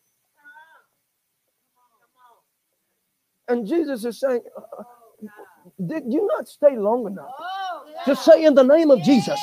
And 3.47 3.67
Jesus 3.67 4.05
is 4.05 4.19
saying, 4.19 4.41
uh, 4.57 4.83
did 5.87 6.03
you 6.07 6.27
not 6.37 6.47
stay 6.47 6.77
long 6.77 7.07
enough 7.07 7.31
to 8.05 8.15
say 8.15 8.43
in 8.43 8.55
the 8.55 8.63
name 8.63 8.91
of 8.91 9.01
Jesus, 9.03 9.39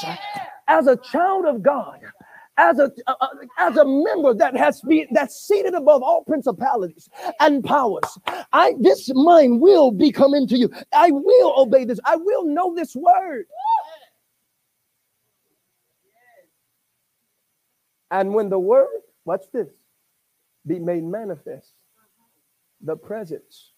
as 0.69 0.87
a 0.87 0.97
child 1.13 1.47
of 1.47 1.63
God, 1.63 2.01
as 2.59 2.79
a, 2.79 2.91
uh, 3.07 3.27
as 3.59 3.77
a 3.77 3.85
member 3.85 4.35
that 4.35 4.57
has 4.57 4.81
been 4.83 5.07
that's 5.13 5.37
seated 5.47 5.75
above 5.75 6.03
all 6.03 6.25
principalities 6.25 7.09
and 7.41 7.63
powers 7.63 8.19
i 8.53 8.73
this 8.81 9.11
mind 9.15 9.61
will 9.61 9.91
be 9.91 10.11
coming 10.11 10.47
to 10.47 10.57
you. 10.57 10.71
I 10.93 11.11
will 11.11 11.55
obey 11.59 11.85
this. 11.85 12.01
I 12.05 12.17
will 12.17 12.45
know 12.45 12.75
this 12.75 12.97
word 12.97 13.45
and 18.11 18.35
when 18.35 18.49
the 18.49 18.59
word 18.59 18.89
watch 19.25 19.45
this 19.53 19.69
be 20.67 20.79
made 20.79 21.05
manifest 21.05 21.73
the 22.81 22.97
presence 22.97 23.73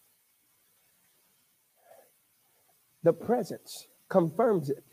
the 3.02 3.12
presence 3.12 3.86
confirms 4.08 4.70
it 4.70 4.84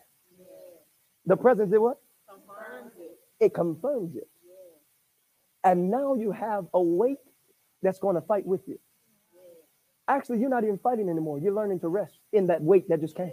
the 1.26 1.36
presence 1.38 1.72
is 1.72 1.80
what 1.80 1.98
Confirms 2.28 2.92
it 3.40 3.54
confirms 3.54 4.16
it. 4.16 4.28
And 5.64 5.90
now 5.90 6.16
you 6.16 6.32
have 6.32 6.66
a 6.74 6.82
weight 6.82 7.18
that's 7.82 8.00
going 8.00 8.16
to 8.16 8.22
fight 8.22 8.46
with 8.46 8.62
you. 8.68 8.80
Actually, 10.08 10.40
you're 10.40 10.50
not 10.50 10.64
even 10.64 10.78
fighting 10.78 11.10
anymore. 11.10 11.40
You're 11.40 11.54
learning 11.54 11.80
to 11.80 11.88
rest 11.88 12.20
in 12.32 12.48
that 12.48 12.62
weight 12.62 12.88
that 12.90 13.02
just 13.02 13.16
came. 13.16 13.32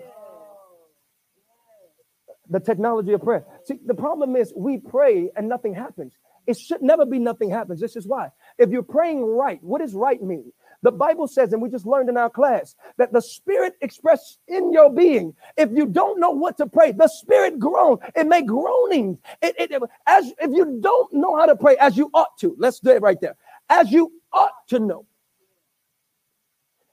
The 2.53 2.61
technology 2.61 3.15
of 3.15 3.23
prayer. 3.23 3.47
See, 3.65 3.79
the 3.85 3.95
problem 3.95 4.37
is 4.37 4.53
we 4.55 4.77
pray 4.77 5.31
and 5.35 5.49
nothing 5.49 5.75
happens. 5.75 6.13
It 6.47 6.59
should 6.59 6.83
never 6.83 7.07
be 7.07 7.19
nothing 7.19 7.51
happens. 7.51 7.81
This 7.81 7.97
is 7.97 8.07
why. 8.07 8.29
If 8.59 8.69
you're 8.69 8.83
praying 8.83 9.25
right, 9.25 9.63
what 9.63 9.81
does 9.81 9.95
right 9.95 10.23
mean? 10.23 10.53
The 10.83 10.93
Bible 10.93 11.29
says, 11.29 11.53
and 11.53 11.63
we 11.63 11.71
just 11.71 11.87
learned 11.87 12.11
in 12.11 12.19
our 12.19 12.29
class, 12.29 12.75
that 12.99 13.13
the 13.13 13.23
Spirit 13.23 13.75
expressed 13.81 14.39
in 14.49 14.71
your 14.71 14.93
being. 14.93 15.35
If 15.57 15.71
you 15.73 15.87
don't 15.87 16.21
know 16.21 16.31
what 16.31 16.59
to 16.59 16.67
pray, 16.67 16.93
the 16.93 17.09
Spirit 17.09 17.59
groan. 17.59 17.99
It 18.15 18.27
may 18.27 18.43
groanings. 18.43 19.19
It, 19.41 19.55
it, 19.59 19.71
it, 19.71 19.83
as 20.07 20.33
if 20.39 20.51
you 20.53 20.79
don't 20.83 21.11
know 21.15 21.37
how 21.37 21.47
to 21.47 21.57
pray 21.57 21.77
as 21.81 21.97
you 21.97 22.11
ought 22.13 22.37
to, 22.41 22.55
let's 22.59 22.81
do 22.81 22.91
it 22.91 23.01
right 23.01 23.21
there. 23.21 23.37
As 23.71 23.91
you 23.91 24.13
ought 24.33 24.69
to 24.69 24.79
know. 24.79 25.07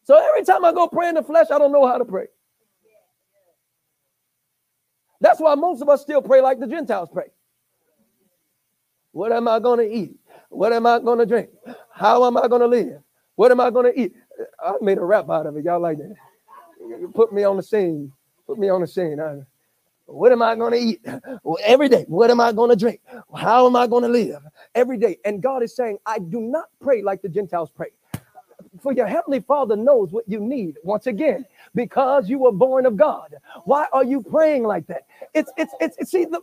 So 0.04 0.16
every 0.16 0.46
time 0.46 0.64
I 0.64 0.72
go 0.72 0.88
pray 0.88 1.10
in 1.10 1.16
the 1.16 1.24
flesh, 1.24 1.48
I 1.52 1.58
don't 1.58 1.74
know 1.74 1.86
how 1.86 1.98
to 1.98 2.06
pray. 2.06 2.28
That's 5.22 5.40
why 5.40 5.56
most 5.56 5.82
of 5.82 5.90
us 5.90 6.02
still 6.02 6.22
pray 6.22 6.42
like 6.42 6.60
the 6.60 6.68
Gentiles 6.68 7.10
pray. 7.12 7.28
What 9.12 9.32
am 9.32 9.48
I 9.48 9.60
going 9.60 9.80
to 9.80 9.94
eat? 9.94 10.16
What 10.50 10.72
am 10.72 10.86
I 10.86 11.00
going 11.00 11.20
to 11.20 11.26
drink? 11.26 11.50
How 11.92 12.26
am 12.26 12.38
I 12.38 12.48
going 12.48 12.62
to 12.62 12.68
live? 12.68 13.02
What 13.36 13.52
am 13.52 13.60
I 13.60 13.70
going 13.70 13.92
to 13.92 14.00
eat? 14.00 14.14
I 14.64 14.74
made 14.82 14.98
a 14.98 15.04
rap 15.04 15.30
out 15.30 15.46
of 15.46 15.58
it. 15.58 15.66
Y'all 15.66 15.82
like 15.82 15.98
that? 15.98 16.16
Put 17.14 17.34
me 17.34 17.44
on 17.44 17.58
the 17.58 17.64
scene. 17.64 18.12
Put 18.48 18.58
me 18.58 18.70
on 18.70 18.82
the 18.82 18.88
scene. 18.88 19.20
I, 19.20 19.40
what 20.06 20.32
am 20.32 20.42
I 20.42 20.56
going 20.56 20.72
to 20.72 20.80
eat? 20.80 21.02
Well, 21.44 21.58
every 21.64 21.90
day. 21.90 22.06
What 22.08 22.32
am 22.32 22.40
I 22.40 22.52
going 22.52 22.70
to 22.70 22.76
drink? 22.76 23.02
How 23.36 23.68
am 23.68 23.76
I 23.76 23.88
going 23.88 24.04
to 24.04 24.10
live? 24.10 24.42
Every 24.76 24.98
day. 24.98 25.18
And 25.26 25.42
God 25.42 25.64
is 25.64 25.76
saying, 25.76 25.98
I 26.06 26.20
do 26.20 26.40
not 26.40 26.66
pray 26.82 27.02
like 27.02 27.22
the 27.22 27.30
Gentiles 27.30 27.70
pray. 27.76 27.90
For 28.82 28.94
your 28.94 29.08
heavenly 29.08 29.40
Father 29.42 29.76
knows 29.76 30.12
what 30.12 30.28
you 30.28 30.40
need. 30.40 30.78
Once 30.84 31.08
again, 31.08 31.46
because 31.76 32.30
you 32.30 32.40
were 32.40 32.52
born 32.52 32.86
of 32.86 32.98
God. 32.98 33.36
Why 33.66 33.88
are 33.94 34.04
you 34.04 34.22
praying 34.22 34.64
like 34.64 34.88
that? 34.88 35.08
It's 35.34 35.52
it's 35.58 35.74
it's, 35.80 35.98
it's 35.98 36.12
see 36.12 36.26
the, 36.26 36.42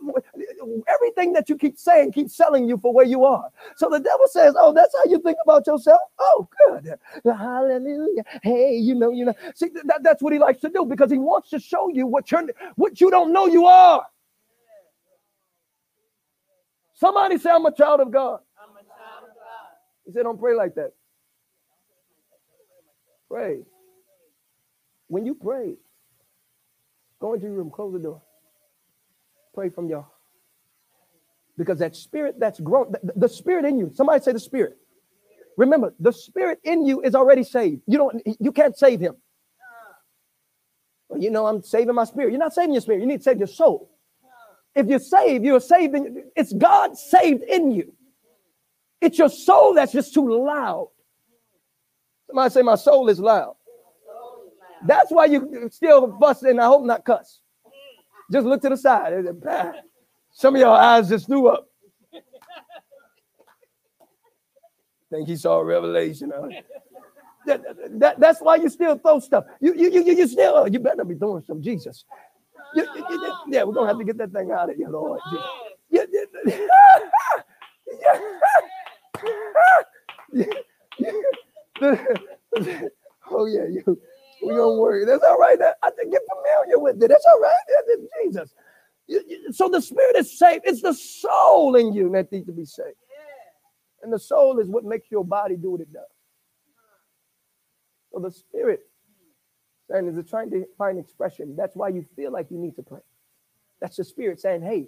everything 0.87 1.33
that 1.33 1.49
you 1.49 1.57
keep 1.57 1.77
saying 1.77 2.11
keeps 2.13 2.35
selling 2.35 2.67
you 2.67 2.77
for 2.77 2.93
where 2.93 3.05
you 3.05 3.25
are. 3.25 3.49
So 3.75 3.89
the 3.89 3.99
devil 3.99 4.27
says, 4.27 4.55
"Oh, 4.57 4.73
that's 4.73 4.95
how 4.95 5.09
you 5.09 5.19
think 5.19 5.37
about 5.43 5.67
yourself." 5.67 5.99
Oh, 6.19 6.47
good, 6.67 6.97
hallelujah. 7.25 8.23
Hey, 8.43 8.75
you 8.75 8.95
know, 8.95 9.11
you 9.11 9.25
know. 9.25 9.33
See, 9.55 9.69
that, 9.85 10.01
that's 10.03 10.21
what 10.21 10.33
he 10.33 10.39
likes 10.39 10.61
to 10.61 10.69
do 10.69 10.85
because 10.85 11.11
he 11.11 11.17
wants 11.17 11.49
to 11.49 11.59
show 11.59 11.89
you 11.89 12.07
what 12.07 12.31
you 12.31 12.49
what 12.75 13.01
you 13.01 13.11
don't 13.11 13.33
know 13.33 13.47
you 13.47 13.65
are. 13.65 14.05
Somebody 16.93 17.37
say, 17.37 17.51
"I'm 17.51 17.65
a 17.65 17.71
child 17.73 17.99
of 17.99 18.11
God." 18.11 18.39
I'm 18.57 18.75
a 18.75 18.79
child 18.79 19.23
of 19.29 19.35
God. 19.35 19.69
He 20.05 20.11
said, 20.11 20.23
"Don't 20.23 20.39
pray 20.39 20.55
like 20.55 20.75
that." 20.75 20.93
Pray. 23.29 23.59
When 25.07 25.25
you 25.25 25.35
pray, 25.35 25.75
go 27.19 27.33
into 27.33 27.45
your 27.45 27.55
room, 27.55 27.71
close 27.71 27.93
the 27.93 27.99
door, 27.99 28.21
pray 29.53 29.69
from 29.69 29.87
your 29.87 30.07
because 31.57 31.79
that 31.79 31.95
spirit 31.95 32.39
that's 32.39 32.59
grown, 32.59 32.91
the, 32.91 33.13
the, 33.15 33.29
spirit 33.29 33.65
in 33.65 33.79
you, 33.79 33.91
somebody 33.93 34.21
say 34.23 34.31
the 34.31 34.39
spirit. 34.39 34.77
Remember, 35.57 35.93
the 35.99 36.13
spirit 36.13 36.59
in 36.63 36.85
you 36.85 37.01
is 37.01 37.15
already 37.15 37.43
saved. 37.43 37.81
You 37.87 37.97
don't, 37.97 38.21
you 38.39 38.51
can't 38.51 38.77
save 38.77 38.99
him. 38.99 39.15
Well, 41.09 41.19
you 41.19 41.31
know, 41.31 41.47
I'm 41.47 41.63
saving 41.63 41.95
my 41.95 42.03
spirit. 42.03 42.29
You're 42.29 42.39
not 42.39 42.53
saving 42.53 42.73
your 42.73 42.81
spirit, 42.81 43.01
you 43.01 43.07
need 43.07 43.17
to 43.17 43.23
save 43.23 43.39
your 43.39 43.47
soul. 43.47 43.89
If 44.75 44.85
you're 44.85 44.99
saved, 44.99 45.43
you're 45.43 45.59
saving, 45.59 46.25
it's 46.35 46.53
God 46.53 46.95
saved 46.95 47.43
in 47.43 47.71
you. 47.71 47.93
It's 49.01 49.17
your 49.17 49.29
soul 49.29 49.73
that's 49.73 49.91
just 49.91 50.13
too 50.13 50.45
loud. 50.45 50.89
Somebody 52.27 52.49
say, 52.51 52.61
My 52.61 52.75
soul 52.75 53.09
is 53.09 53.19
loud. 53.19 53.55
That's 54.85 55.11
why 55.11 55.25
you 55.25 55.69
still 55.71 56.07
busting. 56.07 56.59
I 56.59 56.65
hope 56.65 56.85
not 56.85 57.03
cuss. 57.05 57.39
Just 58.31 58.45
look 58.45 58.61
to 58.61 58.69
the 58.69 58.77
side. 58.77 59.13
Some 60.33 60.55
of 60.55 60.61
y'all 60.61 60.73
eyes 60.75 61.09
just 61.09 61.25
threw 61.27 61.47
up. 61.47 61.67
Think 65.09 65.27
he 65.27 65.35
saw 65.37 65.59
a 65.59 65.63
revelation. 65.63 66.31
Huh? 66.35 66.49
That, 67.45 67.61
that, 67.99 68.19
that's 68.19 68.41
why 68.41 68.57
you 68.57 68.67
still 68.69 68.97
throw 68.97 69.19
stuff. 69.19 69.45
You 69.61 69.73
you 69.73 69.89
you 69.89 70.03
you 70.03 70.27
still 70.27 70.67
you 70.67 70.79
better 70.79 71.05
be 71.05 71.15
doing 71.15 71.43
some 71.47 71.61
Jesus. 71.61 72.03
You, 72.75 72.85
you, 72.95 73.33
yeah, 73.47 73.63
we're 73.63 73.73
gonna 73.73 73.87
have 73.87 73.97
to 73.97 74.03
get 74.03 74.17
that 74.17 74.33
thing 74.33 74.51
out 74.51 74.69
of 74.69 74.77
you, 74.77 74.89
Lord. 74.89 75.19
Yeah, 75.89 76.03
oh 83.31 83.45
yeah, 83.45 83.65
you 83.69 83.99
we 84.43 84.53
don't 84.53 84.77
worry. 84.77 85.05
That's 85.05 85.23
all 85.23 85.37
right. 85.37 85.57
I 85.81 85.89
think 85.91 86.11
get 86.11 86.21
familiar 86.29 86.79
with 86.79 87.01
it. 87.01 87.07
That's 87.07 87.25
all 87.25 87.39
right. 87.39 87.57
That's 87.87 88.01
Jesus. 88.23 88.53
So 89.55 89.69
the 89.69 89.81
spirit 89.81 90.15
is 90.15 90.37
saved. 90.37 90.63
It's 90.65 90.81
the 90.81 90.93
soul 90.93 91.75
in 91.75 91.93
you 91.93 92.11
that 92.11 92.31
needs 92.31 92.45
to 92.47 92.51
be 92.51 92.65
saved. 92.65 92.97
And 94.03 94.13
the 94.13 94.19
soul 94.19 94.59
is 94.59 94.67
what 94.67 94.83
makes 94.85 95.09
your 95.09 95.25
body 95.25 95.55
do 95.55 95.71
what 95.71 95.81
it 95.81 95.91
does. 95.91 96.03
So 98.13 98.19
the 98.19 98.31
spirit 98.31 98.81
and 99.89 100.17
is 100.17 100.29
trying 100.29 100.49
to 100.51 100.65
find 100.77 100.99
expression. 100.99 101.55
That's 101.55 101.75
why 101.75 101.89
you 101.89 102.05
feel 102.15 102.31
like 102.31 102.47
you 102.51 102.57
need 102.57 102.75
to 102.75 102.83
pray. 102.83 102.99
That's 103.79 103.95
the 103.97 104.03
spirit 104.03 104.39
saying, 104.39 104.61
Hey, 104.61 104.87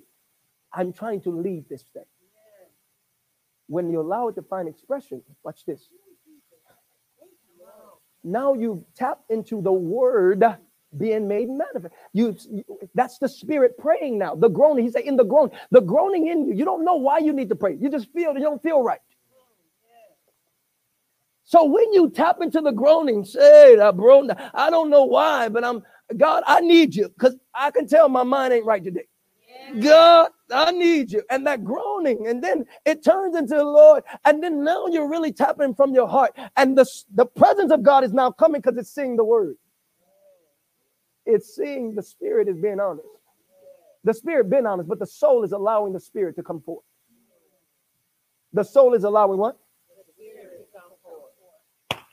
I'm 0.74 0.94
trying 0.94 1.22
to 1.22 1.32
lead 1.32 1.70
this 1.70 1.84
thing. 1.94 2.04
When 3.68 3.90
you 3.92 4.02
allow 4.02 4.28
it 4.28 4.36
to 4.36 4.42
find 4.42 4.68
expression, 4.68 5.22
watch 5.44 5.66
this. 5.66 5.90
Now 8.32 8.53
you 8.53 8.86
tap 8.95 9.19
into 9.30 9.61
the 9.61 9.71
word 9.71 10.43
being 10.97 11.27
made 11.27 11.49
manifest. 11.49 11.93
You, 12.13 12.36
that's 12.95 13.19
the 13.19 13.30
spirit 13.30 13.77
praying 13.77 14.17
now. 14.17 14.36
The 14.36 14.49
groaning. 14.49 14.86
He 14.86 14.91
said, 14.91 15.03
in 15.03 15.17
the 15.17 15.23
groaning, 15.23 15.55
the 15.71 15.82
groaning 15.82 16.27
in 16.27 16.47
you. 16.47 16.53
You 16.55 16.65
don't 16.65 16.84
know 16.84 16.95
why 16.95 17.19
you 17.19 17.34
need 17.34 17.49
to 17.49 17.55
pray. 17.55 17.77
You 17.80 17.89
just 17.91 18.11
feel 18.11 18.34
you 18.34 18.41
don't 18.41 18.61
feel 18.63 18.82
right. 18.84 18.99
So 21.43 21.65
when 21.65 21.91
you 21.93 22.11
tap 22.11 22.38
into 22.41 22.61
the 22.61 22.71
groaning, 22.71 23.25
say 23.25 23.75
that 23.75 23.97
bro, 23.97 24.27
I 24.53 24.69
don't 24.69 24.89
know 24.89 25.05
why, 25.05 25.49
but 25.49 25.63
I'm 25.63 25.84
God, 26.15 26.43
I 26.45 26.61
need 26.61 26.95
you 26.95 27.09
because 27.09 27.36
I 27.53 27.71
can 27.71 27.88
tell 27.88 28.09
my 28.09 28.23
mind 28.23 28.53
ain't 28.53 28.65
right 28.65 28.84
today. 28.84 29.07
God, 29.80 30.30
I 30.52 30.72
need 30.72 31.12
you. 31.12 31.24
And 31.30 31.45
that 31.47 31.64
groaning, 31.64 32.28
and 32.28 32.43
then 32.43 32.66
it 32.86 33.04
turns 33.04 33.36
into 33.36 33.56
the 33.56 33.64
Lord. 33.64 34.04
And 34.26 34.43
then 34.43 34.64
now 34.64 34.88
you're 34.88 35.10
really 35.10 35.32
tapping 35.32 35.76
from 35.76 35.93
your 35.93 36.08
heart. 36.08 36.38
And 36.58 36.78
the, 36.78 36.86
the 37.14 37.26
presence 37.26 37.72
of 37.72 37.84
God 37.84 38.04
is 38.04 38.14
now 38.14 38.32
coming 38.32 38.62
because 38.62 38.78
it's 38.78 38.93
seeing 38.93 39.16
the 39.16 39.26
word. 39.26 39.56
It's 41.26 41.56
seeing 41.56 41.95
the 41.95 42.04
spirit 42.04 42.47
is 42.47 42.58
being 42.58 42.80
honest. 42.80 43.08
The 44.04 44.14
spirit 44.14 44.50
being 44.50 44.66
honest, 44.66 44.89
but 44.89 45.00
the 45.00 45.06
soul 45.06 45.43
is 45.43 45.52
allowing 45.52 45.93
the 45.93 46.00
spirit 46.00 46.36
to 46.38 46.43
come 46.43 46.62
forth. 46.62 46.84
The 48.54 48.64
soul 48.64 48.93
is 48.93 49.04
allowing 49.04 49.38
what? 49.38 49.58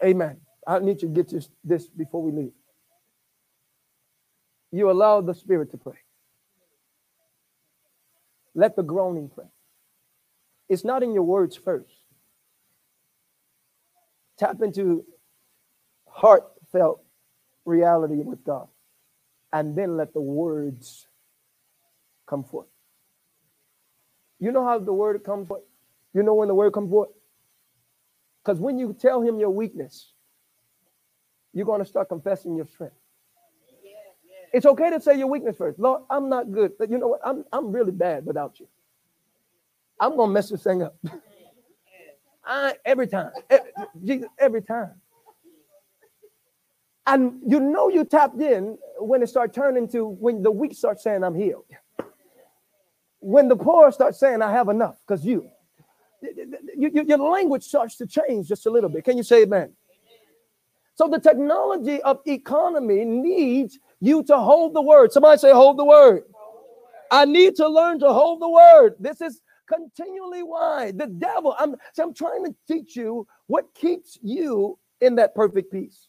Amen. 0.04 0.38
I 0.66 0.80
need 0.80 1.00
you 1.00 1.08
to 1.08 1.14
get 1.14 1.30
this, 1.30 1.48
this 1.64 1.88
before 1.88 2.22
we 2.22 2.32
leave. 2.32 2.52
You 4.72 4.90
allow 4.90 5.20
the 5.20 5.34
spirit 5.34 5.70
to 5.70 5.78
pray. 5.78 5.98
Let 8.56 8.74
the 8.74 8.82
groaning 8.82 9.30
pray. 9.32 9.44
It's 10.68 10.82
not 10.82 11.02
in 11.02 11.12
your 11.12 11.22
words 11.22 11.54
first. 11.54 11.94
Tap 14.38 14.62
into 14.62 15.04
heartfelt 16.08 17.04
reality 17.66 18.16
with 18.16 18.42
God, 18.44 18.68
and 19.52 19.76
then 19.76 19.96
let 19.96 20.14
the 20.14 20.22
words 20.22 21.06
come 22.26 22.44
forth. 22.44 22.66
You 24.38 24.52
know 24.52 24.64
how 24.64 24.78
the 24.78 24.92
word 24.92 25.22
comes 25.22 25.48
forth? 25.48 25.62
You 26.14 26.22
know 26.22 26.34
when 26.34 26.48
the 26.48 26.54
word 26.54 26.72
comes 26.72 26.90
forth? 26.90 27.10
Because 28.42 28.58
when 28.58 28.78
you 28.78 28.94
tell 28.98 29.20
him 29.20 29.38
your 29.38 29.50
weakness, 29.50 30.12
you're 31.52 31.66
going 31.66 31.82
to 31.82 31.88
start 31.88 32.08
confessing 32.08 32.56
your 32.56 32.66
strength. 32.66 32.96
It's 34.56 34.64
okay 34.64 34.88
to 34.88 34.98
say 34.98 35.18
your 35.18 35.26
weakness 35.26 35.54
first. 35.58 35.78
Lord, 35.78 36.04
I'm 36.08 36.30
not 36.30 36.50
good. 36.50 36.72
But 36.78 36.90
you 36.90 36.96
know 36.96 37.08
what? 37.08 37.20
I'm, 37.22 37.44
I'm 37.52 37.70
really 37.70 37.92
bad 37.92 38.24
without 38.24 38.58
you. 38.58 38.66
I'm 40.00 40.16
going 40.16 40.30
to 40.30 40.32
mess 40.32 40.48
this 40.48 40.62
thing 40.62 40.82
up. 40.82 40.96
I, 42.44 42.72
every 42.86 43.06
time. 43.06 43.32
Every, 43.50 44.24
every 44.38 44.62
time. 44.62 44.92
And 47.06 47.38
you 47.46 47.60
know 47.60 47.90
you 47.90 48.06
tapped 48.06 48.40
in 48.40 48.78
when 48.98 49.22
it 49.22 49.26
starts 49.28 49.54
turning 49.54 49.88
to 49.88 50.06
when 50.06 50.42
the 50.42 50.50
weak 50.50 50.72
start 50.72 51.00
saying, 51.00 51.22
I'm 51.22 51.34
healed. 51.34 51.66
When 53.20 53.48
the 53.48 53.56
poor 53.56 53.92
start 53.92 54.14
saying, 54.14 54.40
I 54.40 54.52
have 54.52 54.70
enough, 54.70 54.96
because 55.06 55.22
you. 55.22 55.50
Your 56.78 57.18
language 57.18 57.64
starts 57.64 57.98
to 57.98 58.06
change 58.06 58.48
just 58.48 58.64
a 58.64 58.70
little 58.70 58.88
bit. 58.88 59.04
Can 59.04 59.18
you 59.18 59.22
say 59.22 59.42
amen? 59.42 59.74
So 60.94 61.08
the 61.08 61.20
technology 61.20 62.00
of 62.00 62.20
economy 62.26 63.04
needs 63.04 63.78
you 64.00 64.22
to 64.24 64.36
hold 64.36 64.74
the 64.74 64.82
word. 64.82 65.12
Somebody 65.12 65.38
say, 65.38 65.52
hold 65.52 65.78
the 65.78 65.84
word. 65.84 66.24
I 67.10 67.24
need 67.24 67.56
to 67.56 67.68
learn 67.68 68.00
to 68.00 68.12
hold 68.12 68.40
the 68.40 68.48
word. 68.48 68.94
This 68.98 69.20
is 69.20 69.40
continually 69.68 70.42
why 70.42 70.92
the 70.92 71.06
devil, 71.06 71.54
I'm, 71.58 71.76
so 71.94 72.04
I'm 72.04 72.14
trying 72.14 72.44
to 72.44 72.54
teach 72.68 72.96
you 72.96 73.26
what 73.46 73.74
keeps 73.74 74.18
you 74.22 74.78
in 75.00 75.16
that 75.16 75.34
perfect 75.34 75.72
peace. 75.72 76.08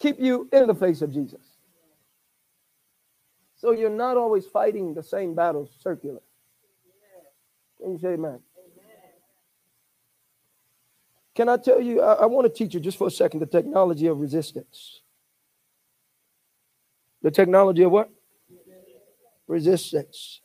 Keep 0.00 0.20
you 0.20 0.48
in 0.52 0.66
the 0.66 0.74
face 0.74 1.02
of 1.02 1.12
Jesus. 1.12 1.58
So 3.56 3.72
you're 3.72 3.90
not 3.90 4.16
always 4.16 4.46
fighting 4.46 4.94
the 4.94 5.02
same 5.02 5.34
battles 5.34 5.70
circular. 5.80 6.20
Can 7.80 7.92
you 7.92 7.98
say 7.98 8.14
amen? 8.14 8.40
Can 11.34 11.48
I 11.48 11.56
tell 11.56 11.80
you? 11.80 12.00
I, 12.00 12.14
I 12.14 12.26
want 12.26 12.46
to 12.46 12.52
teach 12.52 12.74
you 12.74 12.80
just 12.80 12.98
for 12.98 13.06
a 13.06 13.10
second 13.10 13.40
the 13.40 13.46
technology 13.46 14.06
of 14.06 14.20
resistance. 14.20 15.00
The 17.22 17.30
technology 17.30 17.82
of 17.82 17.92
what? 17.92 18.10
Resistance. 19.46 20.40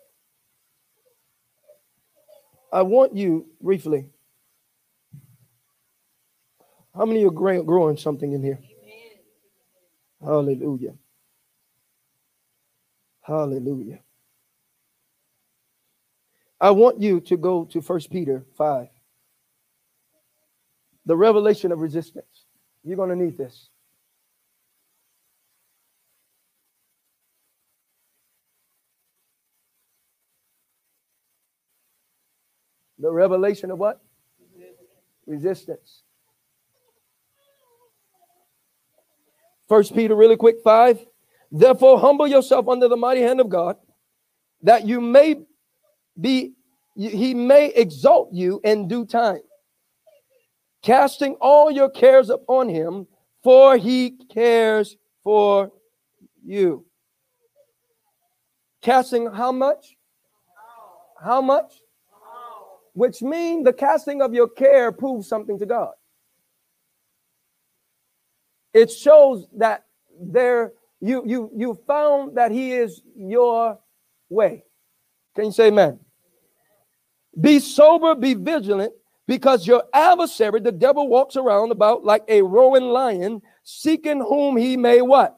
I 2.71 2.81
want 2.81 3.15
you 3.15 3.47
briefly. 3.61 4.09
How 6.95 7.05
many 7.05 7.25
are 7.25 7.29
growing 7.29 7.97
something 7.97 8.33
in 8.33 8.43
here? 8.43 8.59
Hallelujah. 10.21 10.95
Hallelujah. 13.21 13.99
I 16.59 16.71
want 16.71 17.01
you 17.01 17.19
to 17.21 17.37
go 17.37 17.65
to 17.65 17.81
First 17.81 18.11
Peter 18.11 18.45
5 18.57 18.87
the 21.05 21.15
revelation 21.15 21.71
of 21.71 21.79
resistance. 21.79 22.45
You're 22.83 22.97
going 22.97 23.09
to 23.09 23.15
need 23.15 23.37
this. 23.37 23.69
The 32.99 33.11
revelation 33.11 33.71
of 33.71 33.77
what? 33.77 34.01
Resistance. 35.27 36.03
First 39.67 39.93
Peter, 39.93 40.15
really 40.15 40.37
quick, 40.37 40.57
five. 40.63 41.03
Therefore, 41.51 41.99
humble 41.99 42.27
yourself 42.27 42.67
under 42.67 42.87
the 42.87 42.95
mighty 42.95 43.21
hand 43.21 43.39
of 43.39 43.49
God, 43.49 43.77
that 44.61 44.85
you 44.85 45.01
may 45.01 45.41
be, 46.19 46.53
he 46.95 47.33
may 47.33 47.67
exalt 47.67 48.29
you 48.31 48.61
in 48.63 48.87
due 48.87 49.05
time 49.05 49.41
casting 50.85 51.33
all 51.41 51.71
your 51.71 51.89
cares 51.89 52.29
upon 52.29 52.69
him, 52.69 53.07
for 53.43 53.75
he 53.75 54.11
cares 54.31 54.95
for 55.23 55.71
you. 56.45 56.85
Casting 58.81 59.31
how 59.31 59.51
much? 59.51 59.97
How 61.21 61.41
much? 61.41 61.73
Which 62.93 63.21
means 63.23 63.65
the 63.65 63.73
casting 63.73 64.21
of 64.21 64.33
your 64.33 64.47
care 64.47 64.91
proves 64.91 65.27
something 65.27 65.57
to 65.57 65.65
God. 65.65 65.93
It 68.73 68.91
shows 68.91 69.47
that 69.57 69.85
there 70.21 70.73
you 71.01 71.23
you 71.25 71.49
you 71.55 71.79
found 71.87 72.37
that 72.37 72.51
he 72.51 72.73
is 72.73 73.01
your 73.15 73.79
way. 74.29 74.63
Can 75.35 75.45
you 75.45 75.51
say 75.51 75.67
amen? 75.67 75.99
Be 77.39 77.59
sober, 77.59 78.15
be 78.15 78.33
vigilant, 78.35 78.93
because 79.27 79.65
your 79.65 79.83
adversary, 79.93 80.59
the 80.59 80.71
devil, 80.71 81.07
walks 81.07 81.35
around 81.35 81.71
about 81.71 82.03
like 82.03 82.23
a 82.27 82.41
roaring 82.41 82.89
lion, 82.89 83.41
seeking 83.63 84.19
whom 84.19 84.57
he 84.57 84.77
may 84.77 85.01
what? 85.01 85.37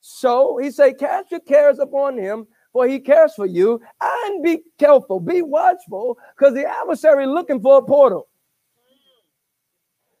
So 0.00 0.58
he 0.58 0.70
say, 0.70 0.92
cast 0.92 1.30
your 1.30 1.40
cares 1.40 1.78
upon 1.78 2.18
him, 2.18 2.46
for 2.72 2.86
he 2.86 3.00
cares 3.00 3.34
for 3.34 3.46
you, 3.46 3.80
and 4.00 4.42
be 4.42 4.60
careful, 4.78 5.18
be 5.18 5.42
watchful, 5.42 6.18
because 6.36 6.54
the 6.54 6.66
adversary 6.68 7.26
looking 7.26 7.60
for 7.60 7.78
a 7.78 7.82
portal. 7.82 8.28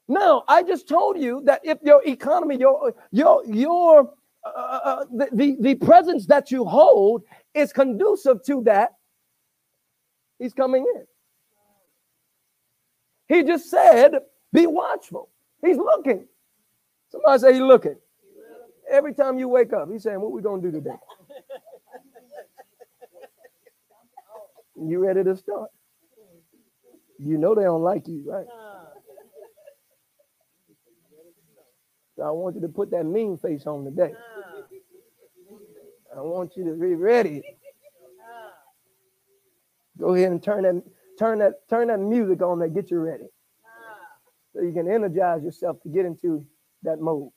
Now, 0.08 0.44
I 0.48 0.62
just 0.62 0.88
told 0.88 1.18
you 1.18 1.42
that 1.44 1.60
if 1.64 1.78
your 1.82 2.02
economy, 2.06 2.56
your 2.58 2.94
your 3.10 3.44
your 3.46 4.12
uh, 4.44 4.48
uh, 4.48 4.80
uh 4.84 5.04
the, 5.12 5.28
the 5.32 5.56
the 5.60 5.74
presence 5.74 6.26
that 6.26 6.50
you 6.50 6.64
hold 6.64 7.22
is 7.54 7.72
conducive 7.72 8.42
to 8.44 8.62
that, 8.64 8.92
he's 10.38 10.54
coming 10.54 10.86
in. 10.96 11.04
He 13.28 13.42
just 13.42 13.70
said, 13.70 14.12
be 14.52 14.66
watchful. 14.66 15.30
He's 15.62 15.76
looking. 15.76 16.26
Somebody 17.10 17.38
say 17.40 17.52
he's 17.54 17.62
looking. 17.62 17.96
Every 18.90 19.14
time 19.14 19.38
you 19.38 19.48
wake 19.48 19.72
up, 19.72 19.90
he's 19.90 20.02
saying, 20.04 20.20
What 20.20 20.32
we 20.32 20.42
gonna 20.42 20.62
do 20.62 20.70
today? 20.70 20.96
you 24.76 24.98
ready 25.04 25.24
to 25.24 25.36
start? 25.36 25.70
You 27.18 27.38
know 27.38 27.54
they 27.54 27.62
don't 27.62 27.82
like 27.82 28.06
you, 28.06 28.22
right? 28.26 28.46
So 32.16 32.22
I 32.22 32.30
want 32.30 32.54
you 32.54 32.62
to 32.62 32.68
put 32.68 32.90
that 32.92 33.04
mean 33.04 33.36
face 33.36 33.66
on 33.66 33.84
today. 33.84 34.12
I 36.16 36.20
want 36.20 36.56
you 36.56 36.64
to 36.64 36.72
be 36.72 36.94
ready. 36.94 37.42
Go 39.98 40.14
ahead 40.14 40.30
and 40.30 40.42
turn 40.42 40.62
that 40.62 40.82
turn 41.18 41.38
that 41.38 41.68
turn 41.68 41.88
that 41.88 42.00
music 42.00 42.42
on 42.42 42.58
that 42.58 42.74
get 42.74 42.90
you 42.90 42.98
ready 42.98 43.24
so 44.54 44.62
you 44.62 44.72
can 44.72 44.90
energize 44.90 45.42
yourself 45.42 45.80
to 45.82 45.88
get 45.88 46.04
into 46.04 46.44
that 46.82 47.00
mode 47.00 47.30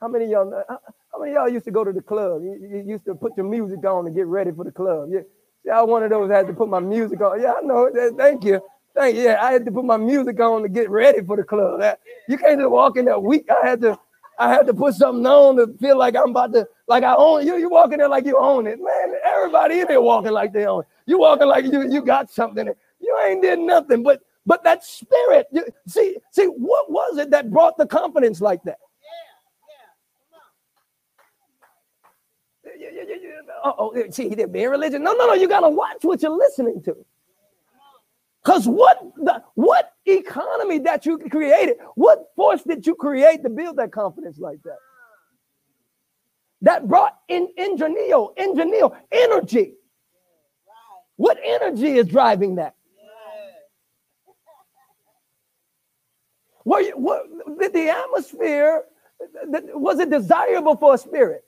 how 0.00 0.08
many 0.08 0.26
y'all 0.26 0.52
how 0.68 1.20
many 1.20 1.34
y'all 1.34 1.48
used 1.48 1.64
to 1.64 1.70
go 1.70 1.84
to 1.84 1.92
the 1.92 2.02
club 2.02 2.42
you, 2.42 2.58
you, 2.70 2.84
used 2.86 3.04
to 3.04 3.14
put 3.14 3.36
your 3.36 3.46
music 3.46 3.84
on 3.84 4.04
to 4.04 4.10
get 4.10 4.26
ready 4.26 4.50
for 4.50 4.64
the 4.64 4.72
club 4.72 5.08
yeah 5.12 5.20
see, 5.64 5.70
i 5.70 5.82
one 5.82 6.02
of 6.02 6.10
those 6.10 6.30
had 6.30 6.46
to 6.46 6.52
put 6.52 6.68
my 6.68 6.80
music 6.80 7.20
on 7.20 7.40
yeah 7.40 7.52
i 7.52 7.60
know 7.62 7.90
thank 8.16 8.44
you 8.44 8.60
Thank 8.94 9.16
you. 9.16 9.22
Yeah, 9.22 9.38
I 9.42 9.52
had 9.52 9.64
to 9.66 9.70
put 9.70 9.84
my 9.84 9.96
music 9.96 10.40
on 10.40 10.62
to 10.62 10.68
get 10.68 10.90
ready 10.90 11.22
for 11.22 11.36
the 11.36 11.44
club. 11.44 11.80
That, 11.80 12.00
you 12.28 12.36
can't 12.36 12.58
just 12.58 12.70
walk 12.70 12.96
in 12.96 13.04
there 13.04 13.18
weak. 13.18 13.48
I 13.50 13.66
had 13.66 13.80
to, 13.82 13.98
I 14.38 14.48
had 14.48 14.66
to 14.66 14.74
put 14.74 14.94
something 14.94 15.24
on 15.26 15.56
to 15.56 15.78
feel 15.78 15.96
like 15.98 16.16
I'm 16.16 16.30
about 16.30 16.52
to, 16.54 16.66
like 16.88 17.04
I 17.04 17.14
own 17.14 17.46
you. 17.46 17.56
You 17.56 17.70
walk 17.70 17.92
in 17.92 17.98
there 17.98 18.08
like 18.08 18.26
you 18.26 18.36
own 18.38 18.66
it, 18.66 18.78
man. 18.80 19.14
Everybody 19.40 19.80
in 19.80 19.88
there 19.88 20.00
walking 20.00 20.32
like 20.32 20.52
they 20.52 20.66
own. 20.66 20.82
You 21.06 21.18
walking 21.18 21.48
like 21.48 21.64
you 21.64 21.90
you 21.90 22.02
got 22.02 22.30
something. 22.30 22.68
You 23.00 23.18
ain't 23.26 23.42
did 23.42 23.58
nothing, 23.58 24.02
but 24.02 24.20
but 24.44 24.62
that 24.64 24.84
spirit. 24.84 25.46
You, 25.50 25.64
see 25.86 26.16
see 26.30 26.44
what 26.44 26.90
was 26.90 27.16
it 27.18 27.30
that 27.30 27.50
brought 27.50 27.78
the 27.78 27.86
confidence 27.86 28.40
like 28.40 28.62
that? 28.64 28.78
Yeah, 32.64 32.88
yeah, 32.92 33.02
yeah, 33.02 33.62
oh, 33.64 33.94
see, 34.10 34.28
they're 34.34 34.46
being 34.46 34.68
religious. 34.68 35.00
No, 35.00 35.12
no, 35.14 35.26
no. 35.26 35.34
You 35.34 35.48
got 35.48 35.60
to 35.60 35.70
watch 35.70 35.98
what 36.02 36.22
you're 36.22 36.36
listening 36.36 36.82
to. 36.82 36.96
Because 38.44 38.66
what 38.66 38.98
the 39.16 39.42
what 39.54 39.92
economy 40.06 40.78
that 40.80 41.04
you 41.06 41.18
created, 41.18 41.76
what 41.94 42.30
force 42.36 42.62
did 42.62 42.86
you 42.86 42.94
create 42.94 43.42
to 43.42 43.50
build 43.50 43.76
that 43.76 43.92
confidence 43.92 44.38
like 44.38 44.62
that? 44.64 44.78
That 46.62 46.86
brought 46.86 47.18
in 47.28 47.48
ingenio, 47.56 48.34
ingenio, 48.36 48.96
energy. 49.10 49.74
What 51.16 51.38
energy 51.44 51.96
is 51.96 52.06
driving 52.06 52.56
that? 52.56 52.74
Were 56.64 56.80
you, 56.80 56.92
what, 56.92 57.26
the 57.72 57.88
atmosphere, 57.88 58.84
was 59.74 59.98
it 59.98 60.10
desirable 60.10 60.76
for 60.76 60.94
a 60.94 60.98
spirit? 60.98 61.44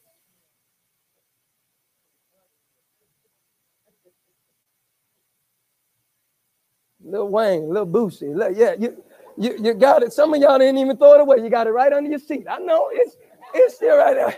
Little 7.04 7.28
Wayne, 7.28 7.68
little 7.68 7.86
Boosie. 7.86 8.34
Little, 8.34 8.56
yeah, 8.56 8.74
you, 8.78 9.02
you, 9.36 9.58
you 9.60 9.74
got 9.74 10.02
it. 10.02 10.12
Some 10.12 10.32
of 10.34 10.40
y'all 10.40 10.58
didn't 10.58 10.78
even 10.78 10.96
throw 10.96 11.14
it 11.14 11.20
away. 11.20 11.38
You 11.38 11.50
got 11.50 11.66
it 11.66 11.70
right 11.70 11.92
under 11.92 12.08
your 12.08 12.18
seat. 12.18 12.46
I 12.48 12.58
know 12.58 12.88
it's 12.92 13.16
it's 13.54 13.74
still 13.74 13.98
right 13.98 14.14
there. 14.14 14.36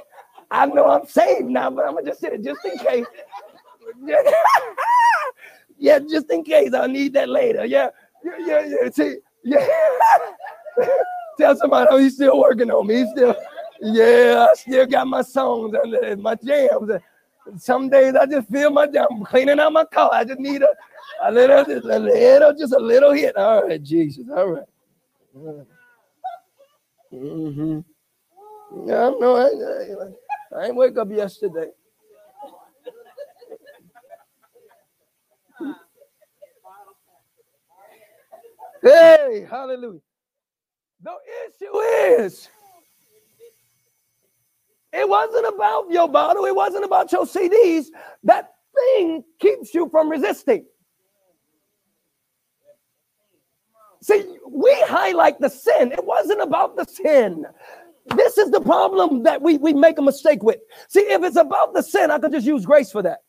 I 0.54 0.66
know 0.66 0.88
I'm 0.88 1.04
saved 1.06 1.48
now, 1.48 1.68
but 1.68 1.84
I'm 1.84 1.94
gonna 1.94 2.06
just 2.06 2.20
sit 2.20 2.32
it 2.32 2.44
just 2.44 2.64
in 2.64 2.78
case. 2.78 3.06
yeah, 5.78 5.98
just 5.98 6.30
in 6.30 6.44
case 6.44 6.72
I 6.72 6.86
need 6.86 7.12
that 7.14 7.28
later. 7.28 7.64
Yeah, 7.64 7.88
yeah, 8.24 8.36
yeah. 8.38 8.66
yeah. 8.82 8.90
See, 8.90 9.16
yeah. 9.42 9.66
Tell 11.38 11.56
somebody, 11.56 11.88
oh, 11.90 11.96
he's 11.98 12.14
still 12.14 12.38
working 12.38 12.70
on 12.70 12.86
me. 12.86 12.98
He's 12.98 13.10
still, 13.10 13.34
yeah, 13.80 14.46
I 14.48 14.54
still 14.54 14.86
got 14.86 15.08
my 15.08 15.22
songs 15.22 15.74
and 16.04 16.22
my 16.22 16.36
jams. 16.36 16.92
Some 17.58 17.90
days 17.90 18.14
I 18.14 18.24
just 18.26 18.48
feel 18.48 18.70
my 18.70 18.84
I'm 18.84 19.24
cleaning 19.24 19.58
out 19.58 19.72
my 19.72 19.84
car. 19.84 20.10
I 20.12 20.22
just 20.24 20.38
need 20.38 20.62
a 20.62 20.68
a 21.24 21.32
little, 21.32 21.64
just 21.64 21.84
a 21.84 21.98
little, 21.98 22.54
just 22.54 22.72
a 22.72 22.78
little 22.78 23.12
hit. 23.12 23.36
All 23.36 23.66
right, 23.66 23.82
Jesus. 23.82 24.24
All 24.34 24.46
right. 24.46 24.64
Mm-hmm. 27.12 27.80
Yeah, 28.86 29.06
I 29.06 29.10
know. 29.18 29.36
I, 29.36 29.46
I, 29.46 30.23
I 30.56 30.66
ain't 30.66 30.76
wake 30.76 30.98
up 30.98 31.10
yesterday. 31.10 31.70
Hey, 38.82 39.46
hallelujah. 39.50 40.00
The 41.02 41.12
issue 41.48 41.78
is, 42.22 42.48
it 44.92 45.08
wasn't 45.08 45.46
about 45.54 45.90
your 45.90 46.08
bottle, 46.08 46.46
it 46.46 46.54
wasn't 46.56 46.84
about 46.84 47.12
your 47.12 47.26
CDs. 47.26 47.86
That 48.24 48.52
thing 48.74 49.24
keeps 49.40 49.74
you 49.74 49.88
from 49.90 50.10
resisting. 50.10 50.66
See, 54.02 54.24
we 54.48 54.74
highlight 54.86 55.40
the 55.40 55.50
sin. 55.50 55.92
It 55.92 56.04
wasn't 56.04 56.42
about 56.42 56.76
the 56.76 56.84
sin. 56.86 57.46
This 58.06 58.36
is 58.36 58.50
the 58.50 58.60
problem 58.60 59.22
that 59.22 59.40
we, 59.40 59.56
we 59.58 59.72
make 59.72 59.98
a 59.98 60.02
mistake 60.02 60.42
with. 60.42 60.58
See, 60.88 61.00
if 61.00 61.22
it's 61.22 61.36
about 61.36 61.72
the 61.74 61.82
sin, 61.82 62.10
I 62.10 62.18
could 62.18 62.32
just 62.32 62.46
use 62.46 62.66
grace 62.66 62.92
for 62.92 63.02
that. 63.02 63.20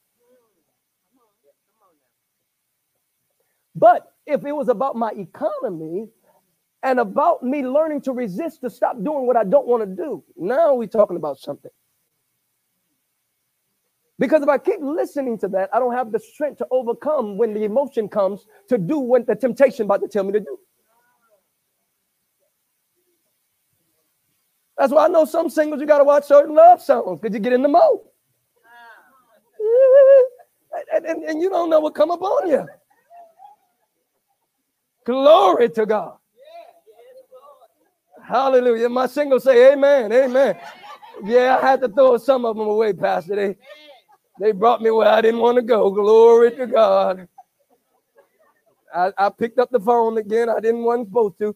But 3.76 4.11
if 4.26 4.45
it 4.45 4.51
was 4.51 4.69
about 4.69 4.95
my 4.95 5.11
economy 5.11 6.07
and 6.84 6.99
about 6.99 7.43
me 7.43 7.65
learning 7.65 8.01
to 8.01 8.11
resist 8.11 8.61
to 8.61 8.69
stop 8.69 9.01
doing 9.03 9.28
what 9.28 9.38
I 9.38 9.43
don't 9.43 9.67
want 9.67 9.84
to 9.84 10.03
do, 10.03 10.23
now 10.38 10.76
we're 10.76 10.88
talking 10.88 11.17
about 11.17 11.39
something. 11.39 11.71
Because 14.17 14.41
if 14.41 14.47
I 14.47 14.57
keep 14.57 14.80
listening 14.82 15.38
to 15.39 15.47
that, 15.49 15.69
I 15.73 15.80
don't 15.80 15.93
have 15.93 16.11
the 16.11 16.19
strength 16.19 16.59
to 16.59 16.67
overcome 16.71 17.38
when 17.38 17.53
the 17.53 17.65
emotion 17.65 18.07
comes 18.07 18.45
to 18.69 18.78
do 18.78 18.97
what 18.97 19.28
the 19.28 19.36
temptation 19.36 19.86
about 19.86 20.01
to 20.01 20.07
tell 20.07 20.23
me 20.23 20.32
to 20.34 20.39
do. 20.39 20.57
That's 24.78 24.91
why 24.91 25.05
I 25.05 25.07
know 25.07 25.26
some 25.26 25.49
singles 25.49 25.80
you 25.80 25.88
got 25.88 25.99
to 25.99 26.03
watch 26.03 26.26
certain 26.26 26.53
love 26.53 26.82
songs 26.82 27.19
because 27.21 27.34
you 27.34 27.39
get 27.39 27.53
in 27.53 27.61
the 27.61 27.69
mode. 27.69 27.99
And, 30.93 31.05
and, 31.05 31.23
and 31.23 31.41
you 31.41 31.49
don't 31.49 31.69
know 31.69 31.80
what 31.80 31.95
come 31.95 32.11
upon 32.11 32.49
you. 32.49 32.67
Glory 35.05 35.69
to 35.69 35.86
God. 35.86 36.17
Hallelujah. 38.23 38.89
My 38.89 39.05
singles 39.05 39.43
say 39.43 39.73
amen. 39.73 40.11
Amen. 40.11 40.57
Yeah, 41.23 41.59
I 41.61 41.65
had 41.65 41.82
to 41.82 41.88
throw 41.88 42.17
some 42.17 42.43
of 42.43 42.57
them 42.57 42.67
away, 42.67 42.91
Pastor. 42.91 43.36
They 43.36 43.55
they 44.39 44.51
brought 44.51 44.82
me 44.82 44.91
where 44.91 45.07
I 45.07 45.21
didn't 45.21 45.39
want 45.39 45.55
to 45.57 45.61
go. 45.61 45.89
Glory 45.91 46.51
to 46.57 46.67
God. 46.67 47.28
I, 48.93 49.11
I 49.17 49.30
picked 49.30 49.59
up 49.59 49.69
the 49.71 49.80
phone 49.80 50.17
again. 50.17 50.49
I 50.49 50.59
didn't 50.59 50.84
want 50.84 51.07
supposed 51.07 51.38
to. 51.39 51.55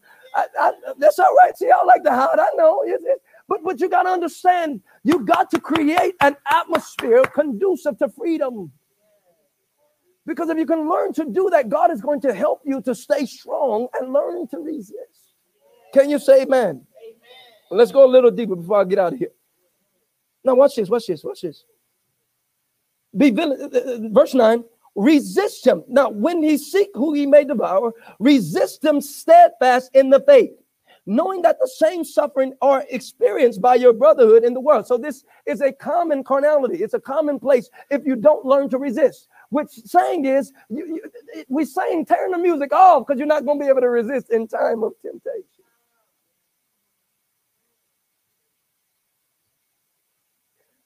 I, 0.58 0.68
I, 0.68 0.72
that's 0.98 1.18
all 1.18 1.34
right. 1.36 1.56
See, 1.56 1.70
I 1.70 1.82
like 1.84 2.02
to 2.04 2.10
hide. 2.10 2.38
I 2.38 2.48
know. 2.56 2.82
It, 2.84 3.00
it, 3.02 3.22
but 3.48 3.62
but 3.64 3.80
you 3.80 3.88
got 3.88 4.04
to 4.04 4.10
understand, 4.10 4.80
you 5.04 5.24
got 5.24 5.50
to 5.50 5.60
create 5.60 6.14
an 6.20 6.36
atmosphere 6.50 7.22
conducive 7.34 7.98
to 7.98 8.08
freedom. 8.08 8.72
Because 10.26 10.48
if 10.50 10.58
you 10.58 10.66
can 10.66 10.88
learn 10.88 11.12
to 11.14 11.24
do 11.24 11.48
that, 11.50 11.68
God 11.68 11.90
is 11.90 12.00
going 12.00 12.20
to 12.20 12.32
help 12.32 12.60
you 12.64 12.80
to 12.82 12.94
stay 12.94 13.26
strong 13.26 13.88
and 13.98 14.12
learn 14.12 14.46
to 14.48 14.58
resist. 14.58 15.34
Can 15.92 16.08
you 16.08 16.18
say 16.18 16.42
amen? 16.42 16.68
amen. 16.68 16.84
Let's 17.70 17.90
go 17.90 18.04
a 18.04 18.10
little 18.10 18.30
deeper 18.30 18.54
before 18.54 18.80
I 18.80 18.84
get 18.84 18.98
out 18.98 19.14
of 19.14 19.18
here. 19.18 19.32
Now, 20.44 20.54
watch 20.54 20.76
this, 20.76 20.88
watch 20.88 21.06
this, 21.06 21.24
watch 21.24 21.40
this. 21.42 21.64
Be 23.16 23.30
villain, 23.30 23.70
uh, 23.74 23.76
uh, 23.76 23.98
verse 24.10 24.34
9 24.34 24.62
resist 25.00 25.66
him. 25.66 25.82
Now, 25.88 26.10
when 26.10 26.42
he 26.42 26.58
seek 26.58 26.90
who 26.94 27.14
he 27.14 27.26
may 27.26 27.44
devour, 27.44 27.92
resist 28.18 28.84
him 28.84 29.00
steadfast 29.00 29.90
in 29.94 30.10
the 30.10 30.20
faith, 30.20 30.50
knowing 31.06 31.42
that 31.42 31.58
the 31.58 31.68
same 31.68 32.04
suffering 32.04 32.52
are 32.60 32.84
experienced 32.90 33.62
by 33.62 33.76
your 33.76 33.94
brotherhood 33.94 34.44
in 34.44 34.52
the 34.52 34.60
world. 34.60 34.86
So 34.86 34.98
this 34.98 35.24
is 35.46 35.62
a 35.62 35.72
common 35.72 36.22
carnality. 36.22 36.82
It's 36.82 36.94
a 36.94 37.00
common 37.00 37.40
place 37.40 37.70
if 37.90 38.04
you 38.04 38.14
don't 38.14 38.44
learn 38.44 38.68
to 38.68 38.78
resist. 38.78 39.28
Which 39.48 39.70
saying 39.70 40.26
is, 40.26 40.52
you, 40.68 40.86
you, 40.86 41.44
we 41.48 41.64
saying 41.64 42.04
turn 42.06 42.30
the 42.32 42.38
music 42.38 42.72
off 42.72 43.06
because 43.06 43.18
you're 43.18 43.26
not 43.26 43.44
going 43.44 43.58
to 43.58 43.64
be 43.64 43.68
able 43.68 43.80
to 43.80 43.88
resist 43.88 44.30
in 44.30 44.46
time 44.46 44.82
of 44.84 44.92
temptation. 45.02 45.44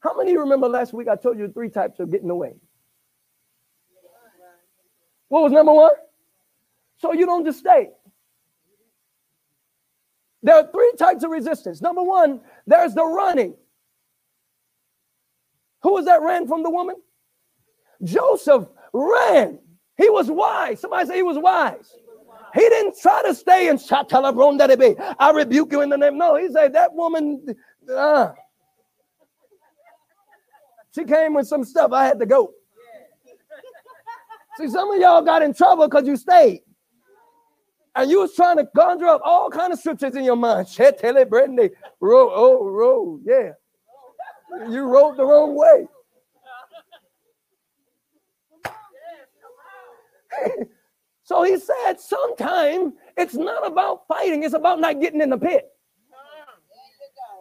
How 0.01 0.17
many 0.17 0.31
of 0.31 0.35
you 0.35 0.41
remember 0.41 0.69
last 0.69 0.93
week 0.93 1.09
I 1.09 1.17
told 1.17 1.39
you 1.39 1.49
three 1.49 1.71
types 1.71 1.99
of 1.99 2.11
getting 2.11 2.31
away? 2.31 2.55
What 5.35 5.43
was 5.43 5.53
number 5.53 5.73
one? 5.73 5.91
So 6.99 7.13
you 7.13 7.27
don't 7.27 7.45
just 7.45 7.59
stay. 7.59 7.91
There 10.45 10.55
are 10.55 10.71
three 10.71 10.93
types 10.97 11.25
of 11.25 11.33
resistance. 11.33 11.83
Number 11.83 12.05
one, 12.05 12.41
there's 12.69 12.95
the 12.95 13.05
running. 13.05 13.57
Who 15.83 15.95
was 15.95 16.05
that 16.05 16.23
ran 16.23 16.47
from 16.47 16.63
the 16.63 16.71
woman? 16.71 16.95
Joseph 18.05 18.69
ran. 18.93 19.59
He 19.97 20.09
was 20.09 20.31
wise. 20.31 20.79
Somebody 20.79 21.09
say 21.09 21.17
he 21.17 21.25
was 21.25 21.39
wise. 21.41 21.93
He 22.55 22.61
didn't 22.61 22.95
try 23.03 23.25
to 23.25 23.35
stay 23.35 23.69
and 23.69 23.81
I 25.19 25.33
rebuke 25.33 25.73
you 25.73 25.81
in 25.81 25.89
the 25.89 25.99
name. 25.99 26.17
No, 26.17 26.37
he 26.37 26.49
said 26.49 26.75
that 26.75 26.95
woman. 26.95 27.45
Uh, 27.93 28.29
she 30.95 31.03
came 31.03 31.35
with 31.35 31.49
some 31.49 31.65
stuff. 31.65 31.91
I 31.91 32.05
had 32.05 32.21
to 32.21 32.27
go. 32.27 32.53
See, 34.57 34.69
some 34.69 34.91
of 34.91 35.01
y'all 35.01 35.23
got 35.23 35.43
in 35.43 35.53
trouble 35.53 35.89
because 35.89 36.07
you 36.07 36.17
stayed. 36.17 36.61
And 37.97 38.11
you 38.11 38.21
was 38.21 38.35
trying 38.35 38.57
to 38.57 38.67
conjure 38.77 39.07
up 39.07 39.21
all 39.25 39.51
kind 39.51 39.73
of 39.73 39.79
scriptures 39.79 40.17
in 40.17 40.25
your 40.25 40.37
mind. 40.37 40.69
Tell 40.75 41.25
Brittany. 41.25 41.71
Roll, 42.01 42.31
oh, 42.33 42.69
roll, 42.69 43.21
yeah. 43.25 43.53
You 44.69 44.85
rode 44.85 45.17
the 45.17 45.25
wrong 45.25 45.57
way. 45.57 45.87
so 51.25 51.43
he 51.43 51.59
said, 51.59 51.99
sometime 51.99 52.93
it's 53.17 53.35
not 53.35 53.67
about 53.67 54.07
fighting, 54.09 54.43
it's 54.43 54.55
about 54.55 54.81
not 54.81 55.01
getting 55.01 55.21
in 55.21 55.31
the 55.31 55.39
pit. 55.39 55.71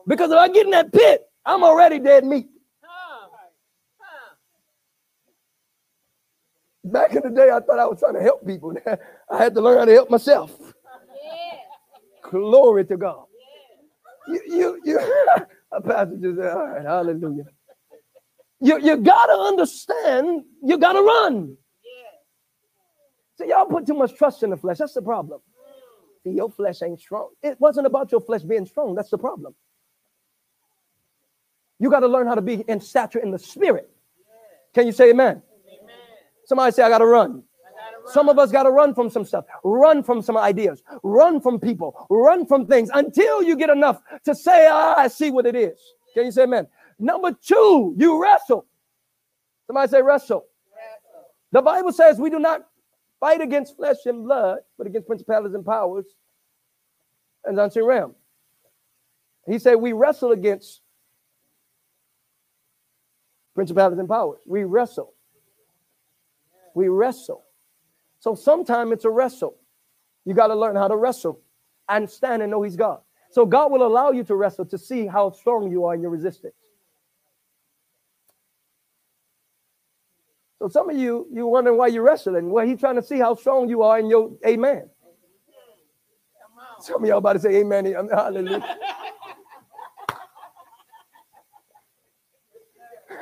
Because 0.07 0.31
if 0.31 0.37
I 0.37 0.47
get 0.49 0.65
in 0.65 0.71
that 0.71 0.91
pit, 0.91 1.23
I'm 1.45 1.63
already 1.63 1.99
dead 1.99 2.25
meat. 2.25 2.47
Back 6.83 7.15
in 7.15 7.21
the 7.23 7.29
day, 7.29 7.49
I 7.49 7.59
thought 7.59 7.79
I 7.79 7.85
was 7.85 7.99
trying 7.99 8.15
to 8.15 8.21
help 8.21 8.45
people. 8.45 8.73
I 9.31 9.37
had 9.37 9.53
to 9.55 9.61
learn 9.61 9.79
how 9.79 9.85
to 9.85 9.93
help 9.93 10.09
myself. 10.09 10.51
Glory 12.29 12.85
to 12.85 12.97
God. 12.97 13.25
You, 14.27 14.41
you, 14.47 14.81
you, 14.83 14.99
a 15.71 15.81
pastor 15.81 16.17
just 16.17 16.37
said, 16.37 16.51
all 16.51 16.67
right, 16.67 16.85
hallelujah. 16.85 17.45
You, 18.59 18.79
you 18.79 18.97
got 18.97 19.25
to 19.25 19.33
understand, 19.33 20.43
you 20.63 20.77
got 20.77 20.93
to 20.93 21.01
run. 21.01 21.57
So 23.35 23.45
y'all 23.45 23.65
put 23.65 23.87
too 23.87 23.93
much 23.93 24.15
trust 24.15 24.43
in 24.43 24.51
the 24.51 24.57
flesh. 24.57 24.77
That's 24.77 24.93
the 24.93 25.01
problem. 25.01 25.41
See, 26.23 26.31
your 26.31 26.49
flesh 26.49 26.81
ain't 26.81 26.99
strong. 26.99 27.29
It 27.41 27.59
wasn't 27.59 27.87
about 27.87 28.11
your 28.11 28.21
flesh 28.21 28.43
being 28.43 28.65
strong. 28.65 28.95
That's 28.95 29.09
the 29.09 29.17
problem. 29.17 29.55
You 31.79 31.89
got 31.89 32.01
to 32.01 32.07
learn 32.07 32.27
how 32.27 32.35
to 32.35 32.41
be 32.41 32.63
in 32.67 32.79
stature 32.79 33.19
in 33.19 33.31
the 33.31 33.39
spirit. 33.39 33.89
Can 34.73 34.85
you 34.85 34.93
say 34.93 35.09
amen? 35.09 35.41
Somebody 36.45 36.71
say, 36.71 36.83
I 36.83 36.89
got 36.89 36.99
to 36.99 37.05
run. 37.05 37.43
Some 38.07 38.27
of 38.27 38.37
us 38.37 38.51
got 38.51 38.63
to 38.63 38.71
run 38.71 38.93
from 38.93 39.09
some 39.09 39.23
stuff, 39.23 39.45
run 39.63 40.03
from 40.03 40.21
some 40.21 40.35
ideas, 40.37 40.83
run 41.03 41.39
from 41.39 41.59
people, 41.59 42.05
run 42.09 42.45
from 42.45 42.65
things 42.65 42.89
until 42.93 43.41
you 43.41 43.55
get 43.55 43.69
enough 43.69 44.01
to 44.25 44.35
say, 44.35 44.67
ah, 44.69 44.95
I 44.97 45.07
see 45.07 45.31
what 45.31 45.45
it 45.45 45.55
is. 45.55 45.79
Can 46.13 46.25
you 46.25 46.31
say 46.31 46.43
amen? 46.43 46.67
Number 46.99 47.31
two, 47.31 47.95
you 47.97 48.21
wrestle. 48.21 48.65
Somebody 49.67 49.89
say 49.89 50.01
wrestle. 50.01 50.45
wrestle. 50.75 51.29
The 51.51 51.61
Bible 51.61 51.91
says 51.93 52.19
we 52.19 52.29
do 52.29 52.39
not 52.39 52.67
fight 53.19 53.41
against 53.41 53.77
flesh 53.77 54.05
and 54.05 54.25
blood, 54.25 54.59
but 54.77 54.85
against 54.85 55.07
principalities 55.07 55.55
and 55.55 55.65
powers 55.65 56.05
and 57.45 57.59
unseen 57.59 57.83
realm. 57.83 58.15
He 59.47 59.59
said 59.59 59.75
we 59.75 59.93
wrestle 59.93 60.31
against 60.31 60.81
principalities 63.55 63.99
and 63.99 64.09
powers. 64.09 64.39
We 64.45 64.63
wrestle. 64.63 65.13
We 66.75 66.87
wrestle. 66.87 67.43
So 68.19 68.35
sometimes 68.35 68.91
it's 68.93 69.05
a 69.05 69.09
wrestle. 69.09 69.57
You 70.25 70.33
got 70.33 70.47
to 70.47 70.55
learn 70.55 70.75
how 70.75 70.87
to 70.87 70.95
wrestle 70.95 71.41
and 71.89 72.09
stand 72.09 72.41
and 72.41 72.51
know 72.51 72.61
He's 72.63 72.75
God. 72.75 73.01
So 73.31 73.45
God 73.45 73.71
will 73.71 73.85
allow 73.85 74.11
you 74.11 74.23
to 74.25 74.35
wrestle 74.35 74.65
to 74.67 74.77
see 74.77 75.07
how 75.07 75.31
strong 75.31 75.71
you 75.71 75.85
are 75.85 75.95
in 75.95 76.01
your 76.01 76.11
resistance. 76.11 76.53
So 80.59 80.69
some 80.69 80.89
of 80.89 80.97
you, 80.97 81.27
you 81.31 81.45
wondering 81.47 81.77
why 81.77 81.87
you're 81.87 82.03
wrestling. 82.03 82.51
Well, 82.51 82.65
He's 82.65 82.79
trying 82.79 82.95
to 82.95 83.03
see 83.03 83.19
how 83.19 83.35
strong 83.35 83.69
you 83.69 83.81
are 83.83 83.99
in 83.99 84.09
your 84.09 84.31
amen. 84.45 84.89
Some 86.79 87.03
of 87.03 87.07
y'all 87.09 87.17
about 87.19 87.33
to 87.33 87.39
say 87.39 87.57
amen. 87.57 87.85
Hallelujah. 88.11 88.77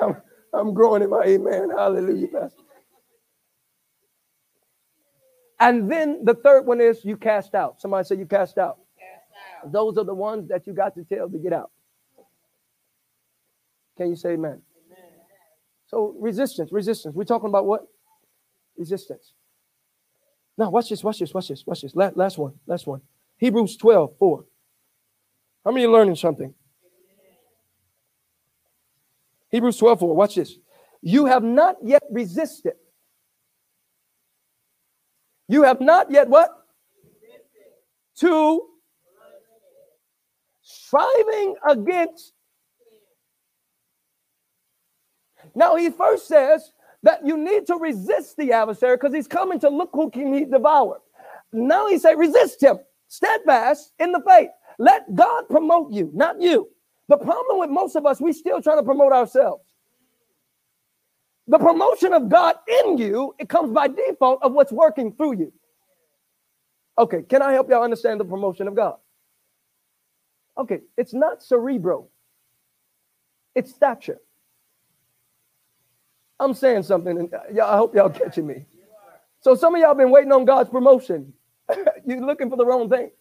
I'm, 0.01 0.17
I'm 0.53 0.73
growing 0.73 1.03
in 1.03 1.09
my 1.09 1.23
amen. 1.23 1.69
Hallelujah, 1.75 2.27
Pastor. 2.27 2.61
And 5.61 5.91
then 5.91 6.25
the 6.25 6.33
third 6.33 6.65
one 6.65 6.81
is 6.81 7.05
you 7.05 7.15
cast 7.15 7.53
out. 7.53 7.79
Somebody 7.79 8.03
say 8.03 8.15
you 8.15 8.25
cast 8.25 8.57
out. 8.57 8.79
Cast 8.97 9.65
out. 9.65 9.71
Those 9.71 9.95
are 9.99 10.03
the 10.03 10.13
ones 10.13 10.49
that 10.49 10.65
you 10.65 10.73
got 10.73 10.95
to 10.95 11.03
tell 11.03 11.29
to 11.29 11.37
get 11.37 11.53
out. 11.53 11.69
Can 13.95 14.09
you 14.09 14.15
say 14.15 14.29
amen? 14.31 14.59
amen? 14.87 15.05
So 15.85 16.15
resistance, 16.19 16.71
resistance. 16.71 17.13
We're 17.13 17.25
talking 17.25 17.47
about 17.47 17.67
what? 17.67 17.81
Resistance. 18.75 19.33
Now 20.57 20.71
watch 20.71 20.89
this, 20.89 21.03
watch 21.03 21.19
this, 21.19 21.31
watch 21.31 21.49
this, 21.49 21.63
watch 21.63 21.83
this. 21.83 21.95
Last, 21.95 22.17
last 22.17 22.37
one, 22.39 22.53
last 22.65 22.87
one. 22.87 23.01
Hebrews 23.37 23.77
12, 23.77 24.17
4. 24.17 24.45
How 25.63 25.71
many 25.71 25.85
are 25.85 25.91
learning 25.91 26.15
something? 26.15 26.55
Hebrews 29.51 29.77
12, 29.77 29.99
4. 29.99 30.15
Watch 30.15 30.35
this. 30.35 30.57
You 31.03 31.27
have 31.27 31.43
not 31.43 31.75
yet 31.83 32.01
resisted 32.09 32.73
you 35.51 35.63
have 35.63 35.81
not 35.81 36.09
yet 36.09 36.29
what? 36.29 36.49
To 38.19 38.67
striving 40.61 41.55
against. 41.67 42.33
Now 45.53 45.75
he 45.75 45.89
first 45.89 46.27
says 46.27 46.71
that 47.03 47.25
you 47.25 47.37
need 47.37 47.65
to 47.67 47.75
resist 47.75 48.37
the 48.37 48.53
adversary 48.53 48.95
because 48.95 49.13
he's 49.13 49.27
coming 49.27 49.59
to 49.59 49.69
look 49.69 49.89
who 49.91 50.09
can 50.09 50.33
he 50.33 50.45
devour. 50.45 51.01
Now 51.51 51.87
he 51.87 51.97
say 51.97 52.15
resist 52.15 52.61
him, 52.63 52.79
steadfast 53.07 53.91
in 53.99 54.11
the 54.11 54.21
faith. 54.25 54.49
Let 54.79 55.13
God 55.13 55.49
promote 55.49 55.91
you, 55.91 56.11
not 56.13 56.41
you. 56.41 56.69
The 57.09 57.17
problem 57.17 57.59
with 57.59 57.69
most 57.69 57.95
of 57.95 58.05
us, 58.05 58.21
we 58.21 58.31
still 58.31 58.61
trying 58.61 58.77
to 58.77 58.83
promote 58.83 59.11
ourselves. 59.11 59.63
The 61.47 61.59
promotion 61.59 62.13
of 62.13 62.29
God 62.29 62.55
in 62.85 62.97
you, 62.97 63.35
it 63.39 63.49
comes 63.49 63.71
by 63.71 63.87
default 63.87 64.41
of 64.43 64.53
what's 64.53 64.71
working 64.71 65.13
through 65.13 65.37
you. 65.37 65.53
Okay, 66.97 67.23
can 67.23 67.41
I 67.41 67.53
help 67.53 67.69
y'all 67.69 67.83
understand 67.83 68.19
the 68.19 68.25
promotion 68.25 68.67
of 68.67 68.75
God? 68.75 68.97
Okay, 70.57 70.81
it's 70.97 71.13
not 71.13 71.41
cerebral, 71.43 72.11
it's 73.55 73.73
stature. 73.73 74.19
I'm 76.39 76.53
saying 76.53 76.83
something, 76.83 77.17
and 77.17 77.33
uh, 77.33 77.39
y'all, 77.53 77.71
I 77.71 77.77
hope 77.77 77.95
y'all 77.95 78.09
catching 78.09 78.47
me. 78.47 78.65
So 79.41 79.55
some 79.55 79.75
of 79.75 79.81
y'all 79.81 79.95
been 79.95 80.11
waiting 80.11 80.31
on 80.31 80.45
God's 80.45 80.69
promotion. 80.69 81.33
You're 82.05 82.21
looking 82.25 82.49
for 82.49 82.57
the 82.57 82.65
wrong 82.65 82.89
thing. 82.89 83.11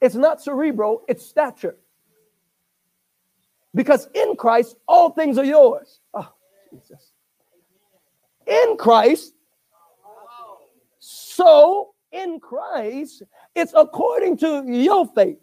It's 0.00 0.14
not 0.14 0.42
cerebral, 0.42 1.02
it's 1.08 1.24
stature. 1.26 1.76
Because 3.76 4.08
in 4.14 4.36
Christ, 4.36 4.74
all 4.88 5.10
things 5.10 5.36
are 5.36 5.44
yours. 5.44 6.00
Oh, 6.14 6.32
Jesus. 6.72 7.12
In 8.46 8.78
Christ. 8.78 9.34
So 10.98 11.90
in 12.10 12.40
Christ, 12.40 13.22
it's 13.54 13.74
according 13.76 14.38
to 14.38 14.64
your 14.66 15.06
faith. 15.14 15.36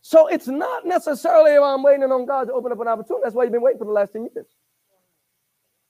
So 0.00 0.28
it's 0.28 0.46
not 0.46 0.86
necessarily 0.86 1.56
I'm 1.56 1.82
waiting 1.82 2.04
on 2.04 2.24
God 2.24 2.44
to 2.44 2.52
open 2.52 2.70
up 2.70 2.80
an 2.80 2.86
opportunity. 2.86 3.22
That's 3.24 3.34
why 3.34 3.44
you've 3.44 3.52
been 3.52 3.62
waiting 3.62 3.80
for 3.80 3.86
the 3.86 3.90
last 3.90 4.12
10 4.12 4.28
years. 4.32 4.46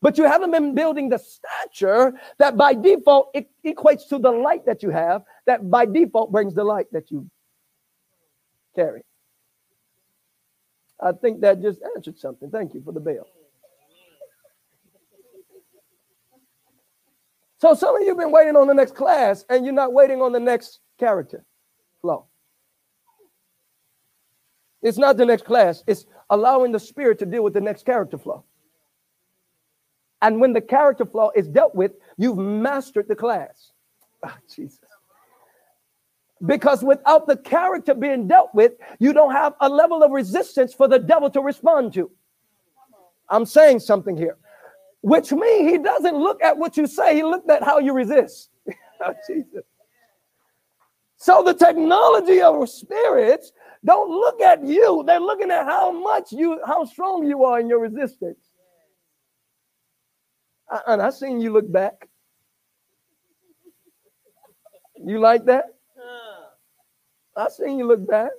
But 0.00 0.16
you 0.16 0.24
haven't 0.24 0.50
been 0.50 0.74
building 0.74 1.10
the 1.10 1.18
stature 1.18 2.14
that 2.38 2.56
by 2.56 2.72
default 2.72 3.30
it 3.34 3.50
equates 3.66 4.08
to 4.08 4.18
the 4.18 4.30
light 4.30 4.64
that 4.64 4.82
you 4.82 4.90
have, 4.90 5.24
that 5.46 5.68
by 5.68 5.84
default 5.84 6.32
brings 6.32 6.54
the 6.54 6.64
light 6.64 6.86
that 6.92 7.10
you 7.10 7.28
carry. 8.74 9.02
I 11.00 11.12
think 11.12 11.40
that 11.40 11.60
just 11.60 11.80
answered 11.94 12.18
something. 12.18 12.50
Thank 12.50 12.74
you 12.74 12.82
for 12.82 12.92
the 12.92 13.00
bell. 13.00 13.26
So 17.58 17.74
some 17.74 17.96
of 17.96 18.02
you 18.02 18.08
have 18.08 18.18
been 18.18 18.30
waiting 18.30 18.56
on 18.56 18.66
the 18.66 18.74
next 18.74 18.94
class 18.94 19.44
and 19.48 19.64
you're 19.64 19.74
not 19.74 19.92
waiting 19.92 20.20
on 20.20 20.32
the 20.32 20.40
next 20.40 20.80
character 20.98 21.44
flow. 22.00 22.26
It's 24.82 24.98
not 24.98 25.16
the 25.16 25.24
next 25.24 25.46
class, 25.46 25.82
it's 25.86 26.04
allowing 26.28 26.72
the 26.72 26.78
spirit 26.78 27.18
to 27.20 27.26
deal 27.26 27.42
with 27.42 27.54
the 27.54 27.60
next 27.60 27.86
character 27.86 28.18
flow. 28.18 28.44
And 30.20 30.40
when 30.40 30.52
the 30.52 30.60
character 30.60 31.06
flow 31.06 31.30
is 31.34 31.48
dealt 31.48 31.74
with, 31.74 31.92
you've 32.18 32.36
mastered 32.36 33.08
the 33.08 33.16
class. 33.16 33.72
Oh, 34.26 34.34
Jesus. 34.54 34.78
Because 36.46 36.82
without 36.82 37.26
the 37.26 37.36
character 37.36 37.94
being 37.94 38.28
dealt 38.28 38.50
with, 38.54 38.72
you 38.98 39.12
don't 39.12 39.32
have 39.32 39.54
a 39.60 39.68
level 39.68 40.02
of 40.02 40.10
resistance 40.10 40.74
for 40.74 40.88
the 40.88 40.98
devil 40.98 41.30
to 41.30 41.40
respond 41.40 41.92
to. 41.94 42.10
I'm 43.28 43.46
saying 43.46 43.80
something 43.80 44.16
here, 44.16 44.36
which 45.00 45.32
means 45.32 45.70
he 45.70 45.78
doesn't 45.78 46.16
look 46.16 46.42
at 46.42 46.58
what 46.58 46.76
you 46.76 46.86
say, 46.86 47.14
he 47.14 47.22
looked 47.22 47.48
at 47.50 47.62
how 47.62 47.78
you 47.78 47.92
resist. 47.92 48.50
oh, 49.00 49.14
Jesus. 49.26 49.64
So 51.16 51.42
the 51.42 51.54
technology 51.54 52.42
of 52.42 52.68
spirits 52.68 53.52
don't 53.84 54.10
look 54.10 54.40
at 54.40 54.64
you, 54.64 55.04
they're 55.06 55.20
looking 55.20 55.50
at 55.50 55.64
how 55.64 55.90
much 55.92 56.32
you, 56.32 56.60
how 56.66 56.84
strong 56.84 57.26
you 57.26 57.44
are 57.44 57.60
in 57.60 57.68
your 57.68 57.78
resistance. 57.78 58.38
Uh-uh, 60.70 60.80
and 60.88 61.02
I 61.02 61.10
seen 61.10 61.40
you 61.40 61.52
look 61.52 61.70
back. 61.70 62.08
You 64.96 65.18
like 65.18 65.44
that? 65.46 65.66
I 67.36 67.48
seen 67.48 67.78
you 67.78 67.86
look 67.86 68.06
bad. 68.06 68.30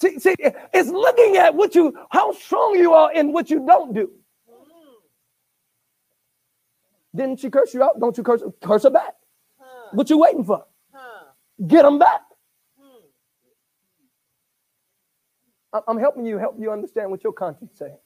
See, 0.00 0.18
see, 0.18 0.34
it's 0.40 0.88
looking 0.88 1.36
at 1.36 1.54
what 1.54 1.74
you, 1.76 1.96
how 2.10 2.32
strong 2.32 2.76
you 2.76 2.92
are 2.92 3.12
in 3.12 3.32
what 3.32 3.50
you 3.50 3.64
don't 3.64 3.94
do. 3.94 4.10
Didn't 7.14 7.40
she 7.40 7.50
curse 7.50 7.74
you 7.74 7.82
out? 7.82 8.00
Don't 8.00 8.16
you 8.16 8.24
curse, 8.24 8.42
curse 8.62 8.82
her 8.84 8.90
back. 8.90 9.14
Huh. 9.60 9.90
What 9.92 10.10
you 10.10 10.18
waiting 10.18 10.44
for? 10.44 10.64
Huh. 10.92 11.24
Get 11.66 11.82
them 11.82 11.98
back. 11.98 12.22
Hmm. 12.80 13.00
I'm 15.86 15.98
helping 15.98 16.24
you 16.26 16.38
help 16.38 16.56
you 16.58 16.72
understand 16.72 17.10
what 17.10 17.22
your 17.22 17.34
conscience 17.34 17.78
saying. 17.78 17.98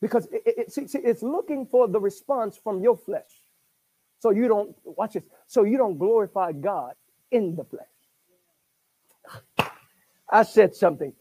Because 0.00 0.26
it, 0.32 0.42
it, 0.44 0.72
see, 0.72 0.88
see, 0.88 0.98
it's 0.98 1.22
looking 1.22 1.64
for 1.64 1.86
the 1.86 2.00
response 2.00 2.58
from 2.62 2.82
your 2.82 2.96
flesh. 2.96 3.41
So 4.22 4.30
you 4.30 4.46
don't, 4.46 4.72
watch 4.84 5.14
this, 5.14 5.24
so 5.48 5.64
you 5.64 5.76
don't 5.76 5.98
glorify 5.98 6.52
God 6.52 6.94
in 7.32 7.56
the 7.56 7.64
flesh. 7.64 7.82
I 10.30 10.44
said 10.44 10.76
something. 10.76 11.12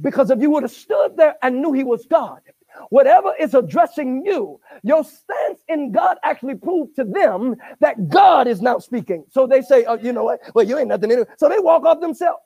Because 0.00 0.32
if 0.32 0.40
you 0.40 0.50
would 0.50 0.64
have 0.64 0.72
stood 0.72 1.16
there 1.16 1.36
and 1.40 1.62
knew 1.62 1.72
he 1.72 1.84
was 1.84 2.06
God, 2.06 2.40
whatever 2.88 3.32
is 3.38 3.54
addressing 3.54 4.26
you, 4.26 4.58
your 4.82 5.04
stance 5.04 5.62
in 5.68 5.92
God 5.92 6.16
actually 6.24 6.56
proved 6.56 6.96
to 6.96 7.04
them 7.04 7.54
that 7.78 8.08
God 8.08 8.48
is 8.48 8.60
now 8.60 8.80
speaking. 8.80 9.24
So 9.30 9.46
they 9.46 9.62
say, 9.62 9.84
oh, 9.84 9.94
you 9.94 10.12
know 10.12 10.24
what? 10.24 10.40
Well, 10.52 10.66
you 10.66 10.78
ain't 10.78 10.88
nothing 10.88 11.12
in 11.12 11.20
it. 11.20 11.28
So 11.38 11.48
they 11.48 11.60
walk 11.60 11.84
off 11.84 12.00
themselves. 12.00 12.40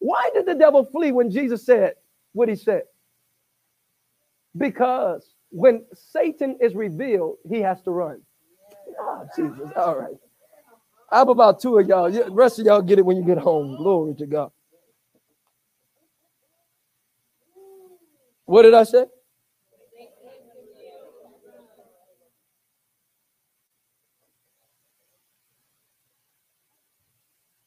Why 0.00 0.28
did 0.34 0.44
the 0.44 0.54
devil 0.54 0.84
flee 0.84 1.12
when 1.12 1.30
Jesus 1.30 1.64
said 1.64 1.94
what 2.34 2.50
he 2.50 2.56
said? 2.56 2.82
Because 4.54 5.32
when 5.52 5.84
Satan 5.94 6.58
is 6.60 6.74
revealed, 6.74 7.36
he 7.48 7.60
has 7.60 7.82
to 7.82 7.92
run. 7.92 8.22
Oh, 9.00 9.26
Jesus. 9.36 9.70
All 9.76 9.98
right. 9.98 10.16
How 11.10 11.22
about 11.24 11.60
two 11.60 11.78
of 11.78 11.86
y'all? 11.86 12.10
The 12.10 12.30
rest 12.30 12.58
of 12.58 12.66
y'all 12.66 12.82
get 12.82 12.98
it 12.98 13.04
when 13.04 13.16
you 13.16 13.24
get 13.24 13.38
home. 13.38 13.76
Glory 13.76 14.14
to 14.16 14.26
God. 14.26 14.50
What 18.46 18.62
did 18.62 18.74
I 18.74 18.84
say? 18.84 19.06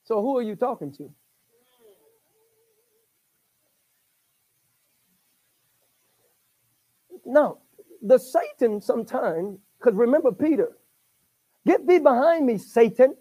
So 0.05 0.21
who 0.21 0.37
are 0.37 0.41
you 0.43 0.55
talking 0.55 0.93
to? 0.93 1.11
Now, 7.25 7.59
the 8.07 8.19
Satan 8.19 8.81
sometimes, 8.81 9.59
because 9.79 9.95
remember 9.95 10.31
Peter, 10.31 10.77
get 11.67 11.87
thee 11.87 11.99
behind 11.99 12.45
me, 12.45 12.57
Satan 12.57 13.15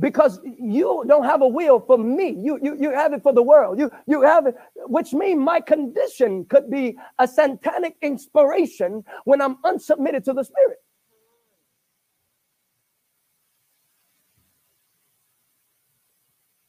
because 0.00 0.40
you 0.44 1.04
don't 1.08 1.24
have 1.24 1.42
a 1.42 1.48
will 1.48 1.80
for 1.80 1.98
me. 1.98 2.30
You 2.30 2.58
you, 2.62 2.76
you 2.80 2.90
have 2.90 3.12
it 3.12 3.22
for 3.22 3.32
the 3.32 3.42
world. 3.42 3.78
You 3.78 3.90
you 4.06 4.22
have 4.22 4.46
it 4.46 4.56
which 4.76 5.12
means 5.12 5.40
my 5.40 5.60
condition 5.60 6.44
could 6.46 6.70
be 6.70 6.96
a 7.18 7.26
satanic 7.26 7.96
inspiration 8.02 9.04
when 9.24 9.40
i'm 9.42 9.56
unsubmitted 9.64 10.24
to 10.24 10.32
the 10.32 10.44
spirit. 10.44 10.78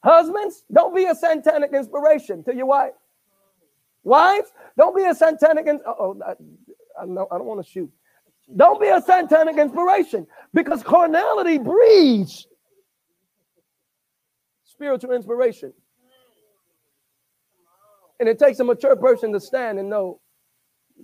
Husbands 0.04 0.64
don't 0.74 0.96
be 0.96 1.06
a 1.06 1.16
satanic 1.16 1.74
inspiration. 1.74 2.44
To 2.46 2.56
your 2.56 2.68
wife 2.68 2.94
wives 4.10 4.52
don't 4.78 4.96
be 4.96 5.04
a 5.04 5.16
satanic 5.16 5.68
in- 5.68 5.80
oh 5.86 6.20
I, 6.26 6.32
I, 7.00 7.04
I 7.04 7.06
don't 7.38 7.46
want 7.46 7.66
to 7.66 7.72
shoot 7.72 7.90
don't 8.56 8.82
be 8.82 8.88
a 8.88 9.02
satanic 9.02 9.58
inspiration 9.58 10.28
because 10.54 10.84
carnality 10.84 11.60
breeds 11.60 12.48
spiritual 14.80 15.12
inspiration. 15.12 15.74
And 18.22 18.30
it 18.30 18.40
takes 18.40 18.60
a 18.62 18.64
mature 18.64 18.96
person 18.96 19.34
to 19.34 19.40
stand 19.40 19.78
and 19.78 19.90
know 19.90 20.22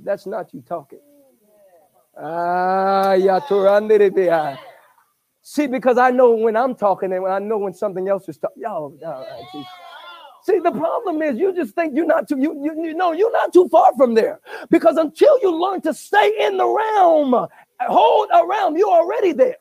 that's 0.04 0.26
not 0.26 0.54
you 0.54 0.62
talking. 0.62 1.00
Ah, 2.18 3.16
See, 5.42 5.68
because 5.68 5.98
I 5.98 6.12
know 6.12 6.32
when 6.32 6.56
I'm 6.56 6.74
talking 6.74 7.12
and 7.12 7.22
when 7.22 7.34
I 7.34 7.40
know 7.40 7.58
when 7.58 7.74
something 7.74 8.08
else 8.08 8.30
is 8.30 8.38
talking. 8.38 8.64
Yo, 8.64 8.98
see. 9.52 9.85
See, 10.46 10.60
the 10.60 10.72
problem 10.72 11.22
is 11.22 11.38
you 11.40 11.54
just 11.56 11.76
think 11.76 11.96
you're 11.96 12.06
not 12.06 12.30
too, 12.30 12.38
you, 12.40 12.54
you, 12.64 12.86
you 12.86 12.94
know, 12.94 13.14
you're 13.14 13.32
not 13.32 13.54
too 13.54 13.68
far 13.70 13.92
from 13.98 14.14
there. 14.14 14.40
Because 14.70 14.98
until 14.98 15.40
you 15.42 15.52
learn 15.56 15.82
to 15.82 15.94
stay 15.94 16.34
in 16.48 16.58
the 16.58 16.68
realm, 16.68 17.48
hold 17.82 18.30
around, 18.34 18.78
you're 18.78 18.90
already 18.90 19.34
there. 19.34 19.58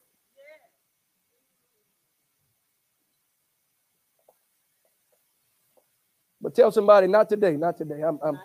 But 6.41 6.55
tell 6.55 6.72
somebody, 6.72 7.07
not 7.09 7.28
today, 7.28 7.57
not 7.57 7.78
today. 7.78 8.03
I'm 8.03 8.18
I'm 8.24 8.41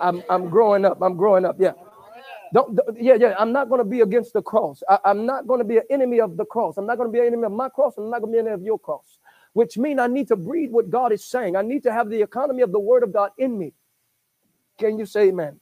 I'm 0.00 0.22
I'm 0.30 0.50
growing 0.50 0.84
up. 0.84 0.98
I'm 1.02 1.16
growing 1.16 1.44
up. 1.44 1.56
Yeah. 1.60 1.72
Don't, 2.54 2.78
yeah, 3.00 3.14
yeah. 3.20 3.34
I'm 3.38 3.52
not 3.52 3.68
going 3.68 3.80
to 3.80 3.84
be 3.84 4.00
against 4.00 4.32
the 4.32 4.42
cross. 4.42 4.82
I, 4.88 4.98
am 5.06 5.26
not 5.26 5.46
going 5.46 5.58
to 5.58 5.64
be 5.64 5.78
an 5.78 5.84
enemy 5.90 6.20
of 6.20 6.36
the 6.36 6.44
cross. 6.46 6.78
I'm 6.78 6.86
not 6.86 6.98
going 6.98 7.08
to 7.08 7.12
be 7.12 7.20
an 7.20 7.26
enemy 7.26 7.44
of 7.44 7.52
my 7.52 7.68
cross. 7.68 7.94
I'm 7.98 8.10
not 8.10 8.20
going 8.20 8.32
to 8.32 8.36
be 8.36 8.40
an 8.40 8.46
enemy 8.46 8.62
of 8.62 8.66
your 8.66 8.78
cross. 8.78 9.13
Which 9.54 9.78
means 9.78 10.00
I 10.00 10.08
need 10.08 10.28
to 10.28 10.36
breathe 10.36 10.72
what 10.72 10.90
God 10.90 11.12
is 11.12 11.26
saying. 11.26 11.56
I 11.56 11.62
need 11.62 11.84
to 11.84 11.92
have 11.92 12.10
the 12.10 12.22
economy 12.22 12.62
of 12.62 12.72
the 12.72 12.80
word 12.80 13.04
of 13.04 13.12
God 13.14 13.32
in 13.38 13.58
me. 13.58 13.74
Can 14.78 14.98
you 14.98 15.06
say 15.06 15.28
amen? 15.28 15.60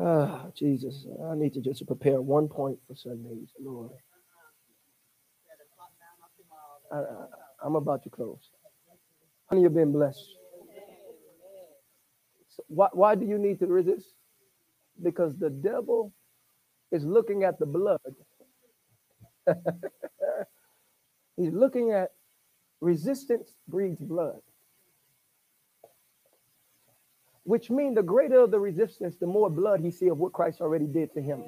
Ah, 0.00 0.46
Jesus. 0.56 1.06
I 1.30 1.34
need 1.36 1.54
to 1.54 1.60
just 1.62 1.86
prepare 1.86 2.20
one 2.22 2.48
point 2.48 2.78
for 2.88 2.96
Sundays, 2.96 3.50
Lord. 3.60 3.90
I, 6.92 7.02
I'm 7.64 7.76
about 7.76 8.04
to 8.04 8.10
close. 8.10 8.50
Honey, 9.48 9.62
you've 9.62 9.74
been 9.74 9.92
blessed. 9.92 10.24
So 12.50 12.64
why, 12.68 12.88
why 12.92 13.14
do 13.16 13.26
you 13.26 13.38
need 13.38 13.60
to 13.60 13.66
resist? 13.66 14.14
Because 15.02 15.36
the 15.38 15.50
devil 15.50 16.14
is 16.92 17.04
looking 17.04 17.44
at 17.44 17.58
the 17.58 17.66
blood. 17.66 18.00
He's 21.38 21.52
looking 21.52 21.92
at 21.92 22.10
resistance 22.80 23.54
breeds 23.68 24.02
blood. 24.02 24.40
Which 27.44 27.70
means 27.70 27.94
the 27.94 28.02
greater 28.02 28.46
the 28.46 28.58
resistance, 28.58 29.16
the 29.16 29.26
more 29.26 29.48
blood 29.48 29.80
he 29.80 29.90
see 29.90 30.08
of 30.08 30.18
what 30.18 30.32
Christ 30.32 30.60
already 30.60 30.86
did 30.86 31.14
to 31.14 31.22
him. 31.22 31.44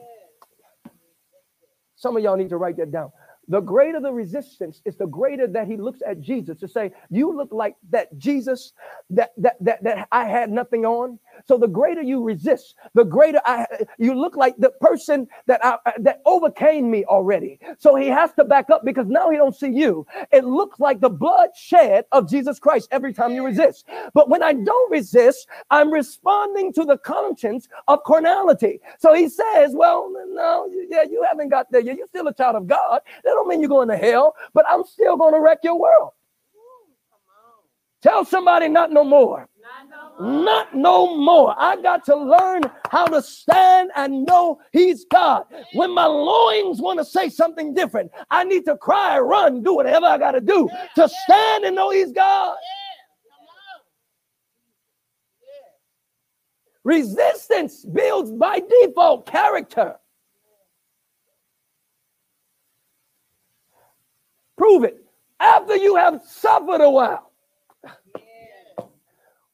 Some 1.97 2.16
of 2.16 2.22
y'all 2.22 2.36
need 2.36 2.49
to 2.51 2.57
write 2.57 2.76
that 2.78 2.93
down 2.93 3.11
the 3.49 3.61
greater 3.61 4.01
the 4.01 4.12
resistance 4.12 4.80
is 4.84 4.97
the 4.97 5.07
greater 5.07 5.47
that 5.47 5.66
he 5.66 5.76
looks 5.76 6.01
at 6.07 6.20
Jesus 6.20 6.59
to 6.61 6.68
say, 6.68 6.93
You 7.11 7.36
look 7.36 7.53
like 7.53 7.76
that 7.91 8.16
Jesus 8.18 8.72
that 9.11 9.32
that 9.38 9.57
that, 9.61 9.82
that 9.82 10.09
I 10.12 10.24
had 10.24 10.51
nothing 10.51 10.86
on. 10.86 11.18
So 11.47 11.59
the 11.59 11.66
greater 11.66 12.03
you 12.03 12.22
resist, 12.22 12.76
the 12.95 13.04
greater 13.04 13.41
I 13.45 13.67
you 13.99 14.14
look 14.14 14.37
like 14.37 14.57
the 14.58 14.71
person 14.80 15.26
that 15.46 15.64
I, 15.64 15.79
uh, 15.87 15.92
that 16.00 16.22
overcame 16.26 16.91
me 16.91 17.04
already. 17.07 17.58
So 17.79 17.96
he 17.96 18.08
has 18.08 18.33
to 18.34 18.45
back 18.45 18.71
up 18.71 18.84
because 18.84 19.07
now 19.08 19.30
he 19.30 19.37
don't 19.37 19.57
see 19.57 19.71
you. 19.71 20.07
It 20.33 20.45
looks 20.45 20.79
like 20.79 21.00
the 21.00 21.11
blood 21.11 21.50
shed 21.57 22.04
of 22.12 22.29
Jesus 22.29 22.58
Christ 22.58 22.88
every 22.92 23.12
time 23.12 23.33
you 23.33 23.45
resist. 23.45 23.87
But 24.14 24.29
when 24.29 24.42
I 24.42 24.53
don't 24.53 24.91
resist, 24.91 25.49
I'm 25.71 25.92
responding 25.92 26.72
to 26.75 26.84
the 26.84 26.99
conscience 26.99 27.68
of 27.88 28.04
carnality. 28.04 28.80
So 28.99 29.14
he 29.14 29.29
says, 29.29 29.75
"Well, 29.75 30.11
no, 30.29 30.68
yeah, 30.88 31.03
you 31.03 31.25
haven't 31.29 31.49
got 31.49 31.71
there. 31.72 31.80
Yet. 31.80 31.96
You're 31.99 32.07
still 32.07 32.29
a 32.29 32.34
child 32.34 32.57
of 32.57 32.67
God. 32.67 33.00
Don't 33.41 33.49
mean 33.49 33.61
you're 33.61 33.68
going 33.68 33.88
to 33.88 33.96
hell, 33.96 34.34
but 34.54 34.64
I'm 34.68 34.84
still 34.84 35.17
going 35.17 35.34
to 35.34 35.41
wreck 35.41 35.58
your 35.62 35.79
world." 35.79 36.11
Tell 38.03 38.25
somebody 38.25 38.68
not 38.68 38.92
no 38.92 39.04
more. 39.04 39.49
Not 40.18 40.75
no 40.75 41.17
more. 41.17 41.54
I 41.58 41.76
got 41.80 42.04
to 42.07 42.17
learn 42.17 42.62
how 42.91 43.07
to 43.07 43.22
stand 43.22 43.91
and 43.96 44.25
know 44.25 44.61
He's 44.72 45.04
God. 45.11 45.45
When 45.75 45.92
my 45.92 46.07
loins 46.07 46.80
want 46.80 46.99
to 46.99 47.04
say 47.04 47.29
something 47.29 47.75
different, 47.75 48.11
I 48.30 48.45
need 48.45 48.64
to 48.67 48.76
cry, 48.76 49.18
run, 49.18 49.62
do 49.62 49.75
whatever 49.75 50.07
I 50.07 50.18
got 50.18 50.33
to 50.33 50.41
do 50.41 50.68
to 50.96 51.08
stand 51.25 51.64
and 51.64 51.76
know 51.76 51.91
He's 51.91 52.12
God. 52.12 52.57
Resistance 56.84 57.84
builds 57.84 58.33
by 58.33 58.61
default 58.61 59.26
character. 59.26 59.96
Prove 64.61 64.84
it. 64.84 65.03
After 65.41 65.74
you 65.74 65.96
have 65.96 66.20
suffered 66.22 66.82
a 66.82 66.91
while, 66.91 67.32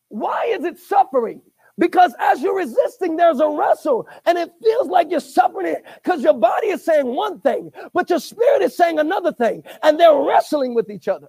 why 0.09 0.47
is 0.47 0.65
it 0.65 0.81
suffering? 0.81 1.41
Because 1.79 2.13
as 2.19 2.43
you're 2.43 2.57
resisting, 2.57 3.15
there's 3.15 3.39
a 3.39 3.49
wrestle, 3.49 4.09
and 4.25 4.37
it 4.37 4.51
feels 4.61 4.89
like 4.89 5.09
you're 5.09 5.21
suffering 5.21 5.69
it 5.69 5.85
because 6.03 6.25
your 6.25 6.35
body 6.35 6.71
is 6.71 6.85
saying 6.85 7.07
one 7.07 7.39
thing, 7.39 7.71
but 7.95 8.11
your 8.11 8.19
spirit 8.19 8.63
is 8.63 8.77
saying 8.77 8.99
another 8.99 9.31
thing, 9.31 9.63
and 9.85 10.01
they're 10.01 10.25
wrestling 10.25 10.75
with 10.75 10.91
each 10.91 11.07
other. 11.07 11.29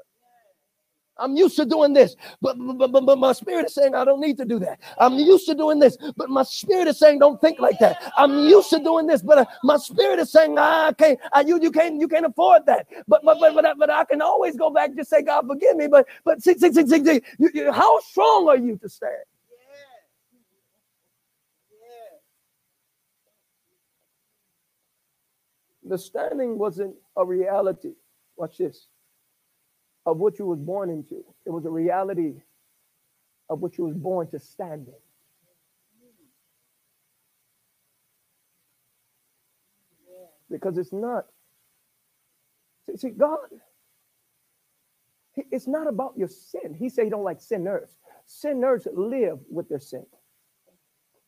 I'm 1.20 1.36
used 1.36 1.56
to 1.58 1.66
doing 1.66 1.94
this, 1.94 2.16
but, 2.42 2.58
but, 2.60 2.92
but, 2.92 3.06
but, 3.06 3.18
my 3.18 3.34
spirit 3.34 3.66
is 3.66 3.74
saying 3.74 3.96
I 3.96 4.06
don't 4.06 4.20
need 4.20 4.38
to 4.38 4.46
do 4.46 4.60
that. 4.60 4.80
I'm 5.00 5.16
used 5.16 5.46
to 5.48 5.56
doing 5.56 5.80
this, 5.80 5.98
but 6.16 6.30
my 6.30 6.44
spirit 6.44 6.88
is 6.88 7.00
saying 7.00 7.20
don't 7.20 7.40
think 7.42 7.60
like 7.60 7.80
that. 7.80 8.12
I'm 8.18 8.48
used 8.48 8.70
to 8.72 8.80
doing 8.80 9.08
this, 9.08 9.22
but 9.22 9.40
uh, 9.40 9.46
my 9.64 9.78
spirit 9.78 10.20
is 10.20 10.32
saying 10.32 10.58
I 10.58 10.94
can't. 10.94 11.20
Uh, 11.34 11.44
you 11.46 11.60
you 11.62 11.72
can't 11.72 12.00
you 12.00 12.08
can't 12.08 12.26
afford 12.26 12.66
that. 12.68 12.88
But 13.08 13.24
but 13.24 13.40
but 13.40 13.54
but, 13.54 13.78
but 13.78 13.90
I 13.90 14.06
can 14.06 14.22
always 14.22 14.56
go 14.56 14.70
back 14.70 14.90
and 14.90 14.98
just 14.98 15.10
say 15.10 15.22
God 15.22 15.48
forgive 15.48 15.76
me. 15.76 15.88
But 15.88 16.08
but 16.24 16.42
see, 16.44 16.56
see, 16.58 16.72
see, 16.72 16.86
see, 16.86 17.04
see 17.04 17.22
you, 17.40 17.50
you, 17.54 17.72
how 17.72 18.00
strong 18.02 18.48
are 18.50 18.58
you 18.58 18.78
to 18.78 18.90
stand? 18.90 19.14
The 25.84 25.98
standing 25.98 26.58
wasn't 26.58 26.96
a 27.16 27.26
reality. 27.26 27.94
Watch 28.36 28.58
this 28.58 28.88
of 30.08 30.20
what 30.20 30.40
you 30.40 30.48
was 30.48 30.60
born 30.60 30.92
into. 30.92 31.26
It 31.46 31.52
was 31.52 31.66
a 31.68 31.72
reality 31.72 32.36
of 33.50 33.62
what 33.62 33.78
you 33.78 33.86
was 33.86 33.96
born 33.96 34.30
to 34.32 34.40
stand 34.40 34.88
in. 34.88 34.94
Because 40.52 40.78
it's 40.78 40.94
not. 40.94 41.26
See, 42.88 42.98
see, 42.98 43.10
God, 43.12 43.40
It's 45.52 45.68
not 45.68 45.88
about 45.88 46.14
your 46.18 46.28
sin. 46.30 46.76
He 46.78 46.90
said 46.90 47.06
he 47.06 47.12
don't 47.12 47.24
like 47.26 47.42
sinners. 47.42 47.98
Sinners 48.28 48.88
live 48.94 49.40
with 49.50 49.70
their 49.70 49.80
sin. 49.80 50.06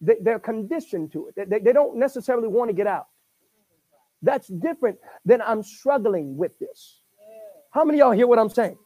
They, 0.01 0.17
they're 0.21 0.39
conditioned 0.39 1.13
to 1.13 1.29
it. 1.35 1.49
They, 1.49 1.59
they 1.59 1.73
don't 1.73 1.97
necessarily 1.97 2.47
want 2.49 2.69
to 2.69 2.73
get 2.75 2.87
out. 2.87 3.07
That's 4.21 4.47
different 4.47 4.99
than 5.25 5.41
I'm 5.41 5.63
struggling 5.63 6.37
with 6.37 6.57
this. 6.59 7.01
How 7.71 7.83
many 7.83 7.99
y'all 7.99 8.11
hear 8.11 8.27
what 8.27 8.39
I'm 8.39 8.49
saying? 8.49 8.77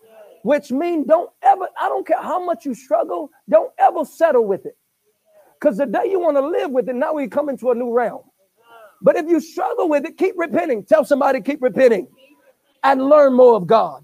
Which 0.43 0.72
means 0.72 1.07
don't 1.07 1.30
ever, 1.41 1.68
I 1.80 1.88
don't 1.88 2.05
care 2.05 2.22
how 2.22 2.43
much 2.43 2.65
you 2.65 2.73
struggle, 2.73 3.30
don't 3.49 3.72
ever 3.80 4.03
settle 4.03 4.45
with 4.45 4.65
it. 4.65 4.77
Because 5.60 5.77
the 5.77 5.85
day 5.85 6.07
you 6.10 6.19
want 6.19 6.35
to 6.35 6.45
live 6.45 6.72
with 6.72 6.89
it, 6.89 6.95
now 6.95 7.14
we 7.14 7.27
come 7.27 7.47
into 7.47 7.72
a 7.72 7.76
new 7.76 7.93
realm. 7.93 8.23
But 9.01 9.15
if 9.15 9.27
you 9.27 9.39
struggle 9.39 9.88
with 9.88 10.05
it, 10.05 10.18
keep 10.18 10.35
repenting. 10.38 10.84
Tell 10.85 11.05
somebody, 11.05 11.41
keep 11.41 11.61
repenting 11.61 12.07
and 12.84 13.01
learn 13.03 13.34
more 13.34 13.55
of 13.55 13.68
God. 13.68 14.03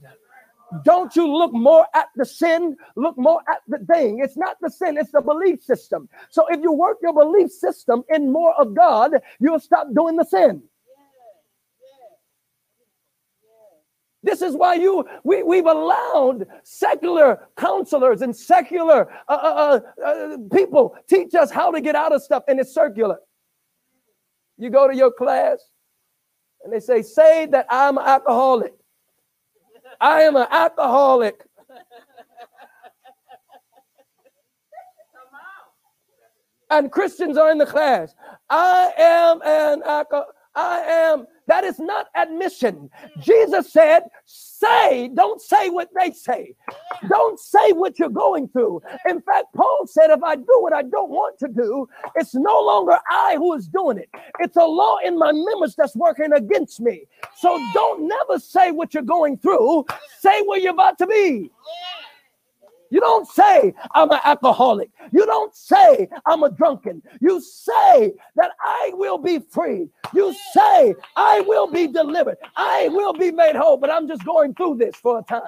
Don't 0.86 1.16
you 1.16 1.28
look 1.28 1.52
more 1.52 1.88
at 1.96 2.08
the 2.16 2.26
sin, 2.26 2.78
look 2.96 3.18
more 3.18 3.42
at 3.50 3.62
the 3.68 3.80
thing. 3.92 4.20
It's 4.24 4.38
not 4.38 4.58
the 4.62 4.70
sin, 4.70 4.98
it's 4.98 5.12
the 5.12 5.22
belief 5.22 5.62
system. 5.64 6.08
So 6.30 6.46
if 6.48 6.62
you 6.62 6.72
work 6.72 6.98
your 7.02 7.14
belief 7.14 7.52
system 7.52 8.04
in 8.10 8.32
more 8.32 8.54
of 8.54 8.76
God, 8.76 9.14
you'll 9.40 9.60
stop 9.60 9.88
doing 9.96 10.16
the 10.16 10.26
sin. 10.26 10.62
This 14.22 14.42
is 14.42 14.56
why 14.56 14.76
you 14.76 15.06
we, 15.24 15.44
we've 15.44 15.66
allowed 15.66 16.46
secular 16.64 17.48
counselors 17.56 18.22
and 18.22 18.36
secular 18.36 19.10
uh, 19.30 19.32
uh, 19.32 19.80
uh, 19.98 20.06
uh, 20.06 20.38
people 20.52 20.96
teach 21.08 21.36
us 21.36 21.50
how 21.50 21.72
to 21.72 21.80
get 21.80 21.96
out 21.96 22.14
of 22.14 22.22
stuff, 22.22 22.44
and 22.48 22.60
it's 22.60 22.74
circular. 22.74 23.18
You 24.58 24.70
go 24.70 24.90
to 24.90 24.96
your 24.96 25.12
class, 25.12 25.60
and 26.64 26.74
they 26.74 26.82
say, 26.82 27.02
"Say 27.02 27.46
that 27.48 27.66
I'm 27.70 27.98
an 27.98 28.04
alcoholic." 28.06 28.74
I 30.02 30.22
am 30.22 30.36
an 30.36 30.48
alcoholic. 30.52 31.46
and 36.70 36.92
Christians 36.92 37.38
are 37.38 37.52
in 37.52 37.58
the 37.58 37.66
class. 37.66 38.14
I 38.50 38.92
am 38.98 39.42
an 39.44 39.82
alcoholic. 39.84 40.36
I 40.56 40.80
am 40.80 41.26
that 41.50 41.64
is 41.64 41.80
not 41.80 42.08
admission. 42.16 42.90
Mm. 43.18 43.24
Jesus 43.24 43.74
said, 43.74 44.04
say, 44.26 45.10
don't 45.14 45.42
say 45.42 45.70
what 45.70 45.90
they 46.00 46.12
say. 46.12 46.56
Don't 47.10 47.40
say 47.40 47.72
what 47.74 47.98
you're 47.98 48.10
going 48.10 48.48
through. 48.50 48.82
In 49.08 49.20
fact, 49.22 49.48
Paul 49.56 49.86
said, 49.88 50.12
if 50.12 50.24
I 50.24 50.36
do 50.36 50.56
what 50.60 50.74
I 50.74 50.84
don't 50.84 51.10
want 51.10 51.40
to 51.40 51.48
do, 51.48 51.88
it's 52.16 52.36
no 52.36 52.62
longer 52.62 52.98
I 53.10 53.36
who 53.38 53.56
is 53.56 53.68
doing 53.68 53.98
it. 53.98 54.10
It's 54.40 54.58
a 54.58 54.64
law 54.64 54.98
in 55.04 55.18
my 55.18 55.32
members 55.32 55.76
that's 55.76 55.96
working 55.96 56.34
against 56.34 56.80
me. 56.80 57.06
So 57.38 57.60
don't 57.74 58.08
never 58.08 58.40
say 58.40 58.72
what 58.72 58.94
you're 58.94 59.04
going 59.04 59.38
through. 59.38 59.86
Say 60.20 60.44
where 60.46 60.60
you're 60.60 60.74
about 60.74 60.98
to 61.00 61.08
be. 61.08 61.52
You 62.90 63.00
don't 63.00 63.28
say, 63.28 63.74
I'm 63.94 64.12
an 64.12 64.20
alcoholic. 64.24 64.90
You 65.12 65.26
don't 65.26 65.56
say, 65.56 66.08
I'm 66.26 66.44
a 66.44 66.50
drunken. 66.50 67.02
You 67.22 67.42
say 67.42 68.14
that 68.36 68.52
I 68.66 68.92
will 68.94 69.18
be 69.18 69.40
free. 69.40 69.88
You 70.14 70.36
say, 70.54 70.96
I 71.16 71.42
will 71.42 71.68
be 71.68 71.88
delivered. 71.88 72.38
I 72.56 72.90
will 72.90 73.14
be 73.14 73.32
made 73.32 73.56
whole, 73.56 73.78
but 73.78 73.92
I'm 73.92 74.08
just 74.08 74.26
going 74.26 74.54
through 74.56 74.78
this 74.78 74.96
for 74.96 75.20
a 75.20 75.24
time. 75.24 75.42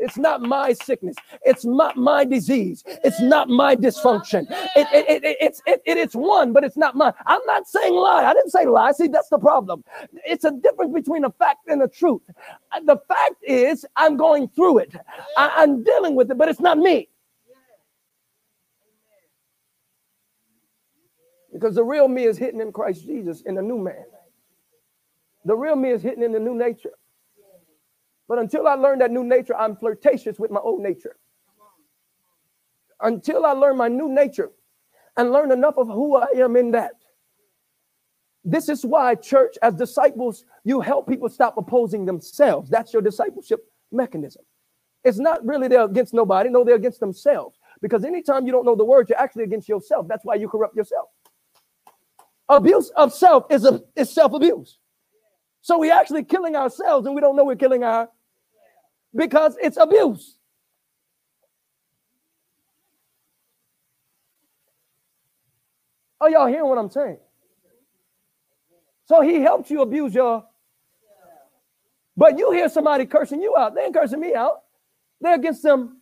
It's 0.00 0.18
not 0.18 0.42
my 0.42 0.74
sickness. 0.74 1.16
It's 1.44 1.64
not 1.66 1.96
my 1.96 2.24
disease. 2.24 2.84
It's 3.04 3.20
not 3.20 3.48
my 3.50 3.76
dysfunction. 3.76 4.46
It, 4.76 4.88
it, 4.94 5.24
it, 5.24 5.38
it's, 5.40 5.62
it, 5.66 5.82
it, 5.86 5.98
it's 5.98 6.16
one, 6.16 6.52
but 6.54 6.64
it's 6.64 6.78
not 6.78 6.96
mine. 6.96 7.14
I'm 7.26 7.42
not 7.46 7.68
saying 7.68 7.94
lie. 7.94 8.24
I 8.24 8.34
didn't 8.34 8.50
say 8.50 8.66
lie. 8.66 8.92
See, 8.92 9.08
that's 9.08 9.30
the 9.30 9.38
problem. 9.38 9.84
It's 10.26 10.44
a 10.44 10.52
difference 10.52 10.94
between 10.94 11.24
a 11.24 11.30
fact 11.30 11.68
and 11.68 11.82
a 11.82 11.88
truth. 11.88 12.22
Uh, 12.72 12.80
the 12.86 12.98
fact 13.08 13.36
is, 13.42 13.86
I'm 13.96 14.16
going 14.18 14.48
through 14.48 14.80
it, 14.80 14.94
I, 15.38 15.52
I'm 15.58 15.84
dealing 15.84 16.16
with 16.16 16.30
it, 16.32 16.38
but 16.38 16.48
it's 16.48 16.60
not 16.60 16.78
me. 16.78 17.08
Because 21.52 21.74
the 21.76 21.84
real 21.84 22.08
me 22.08 22.24
is 22.24 22.38
hidden 22.38 22.60
in 22.60 22.72
Christ 22.72 23.06
Jesus 23.06 23.42
in 23.42 23.56
the 23.56 23.62
new 23.62 23.78
man. 23.78 24.04
The 25.46 25.56
real 25.56 25.76
me 25.76 25.90
is 25.90 26.02
hidden 26.02 26.22
in 26.24 26.32
the 26.32 26.40
new 26.40 26.54
nature. 26.56 26.92
But 28.30 28.38
until 28.38 28.68
I 28.68 28.74
learn 28.74 29.00
that 29.00 29.10
new 29.10 29.24
nature, 29.24 29.56
I'm 29.56 29.74
flirtatious 29.74 30.38
with 30.38 30.52
my 30.52 30.60
old 30.60 30.80
nature. 30.80 31.16
Until 33.00 33.44
I 33.44 33.50
learn 33.50 33.76
my 33.76 33.88
new 33.88 34.08
nature 34.08 34.52
and 35.16 35.32
learn 35.32 35.50
enough 35.50 35.76
of 35.76 35.88
who 35.88 36.14
I 36.14 36.28
am 36.36 36.54
in 36.54 36.70
that. 36.70 36.92
This 38.44 38.68
is 38.68 38.86
why, 38.86 39.16
church, 39.16 39.56
as 39.62 39.74
disciples, 39.74 40.44
you 40.62 40.80
help 40.80 41.08
people 41.08 41.28
stop 41.28 41.56
opposing 41.58 42.04
themselves. 42.04 42.70
That's 42.70 42.92
your 42.92 43.02
discipleship 43.02 43.64
mechanism. 43.90 44.44
It's 45.02 45.18
not 45.18 45.44
really 45.44 45.66
they're 45.66 45.82
against 45.82 46.14
nobody, 46.14 46.50
no, 46.50 46.62
they're 46.62 46.76
against 46.76 47.00
themselves. 47.00 47.58
Because 47.82 48.04
anytime 48.04 48.46
you 48.46 48.52
don't 48.52 48.64
know 48.64 48.76
the 48.76 48.84
word, 48.84 49.08
you're 49.08 49.18
actually 49.18 49.42
against 49.42 49.68
yourself. 49.68 50.06
That's 50.06 50.24
why 50.24 50.36
you 50.36 50.48
corrupt 50.48 50.76
yourself. 50.76 51.08
Abuse 52.48 52.90
of 52.90 53.12
self 53.12 53.46
is, 53.50 53.64
a, 53.64 53.82
is 53.96 54.08
self 54.08 54.34
abuse. 54.34 54.78
So 55.62 55.80
we're 55.80 55.92
actually 55.92 56.22
killing 56.22 56.54
ourselves 56.54 57.06
and 57.06 57.14
we 57.16 57.20
don't 57.20 57.34
know 57.34 57.44
we're 57.44 57.56
killing 57.56 57.82
our 57.82 58.08
because 59.14 59.56
it's 59.60 59.76
abuse. 59.76 60.36
Are 66.20 66.28
y'all 66.30 66.46
hearing 66.46 66.68
what 66.68 66.78
I'm 66.78 66.90
saying? 66.90 67.18
So 69.06 69.22
he 69.22 69.40
helps 69.40 69.70
you 69.70 69.82
abuse 69.82 70.14
your. 70.14 70.44
But 72.16 72.38
you 72.38 72.52
hear 72.52 72.68
somebody 72.68 73.06
cursing 73.06 73.40
you 73.40 73.56
out. 73.56 73.74
They 73.74 73.82
ain't 73.82 73.94
cursing 73.94 74.20
me 74.20 74.34
out. 74.34 74.62
They're 75.20 75.34
against 75.34 75.62
them. 75.62 76.00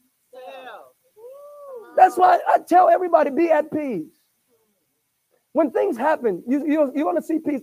That's 1.97 2.17
why 2.17 2.39
I 2.49 2.59
tell 2.59 2.89
everybody 2.89 3.31
be 3.31 3.51
at 3.51 3.73
peace. 3.73 4.07
When 5.53 5.71
things 5.71 5.97
happen, 5.97 6.43
you, 6.47 6.67
you, 6.67 6.93
you 6.95 7.05
want 7.05 7.17
to 7.19 7.23
see 7.23 7.39
peace. 7.39 7.63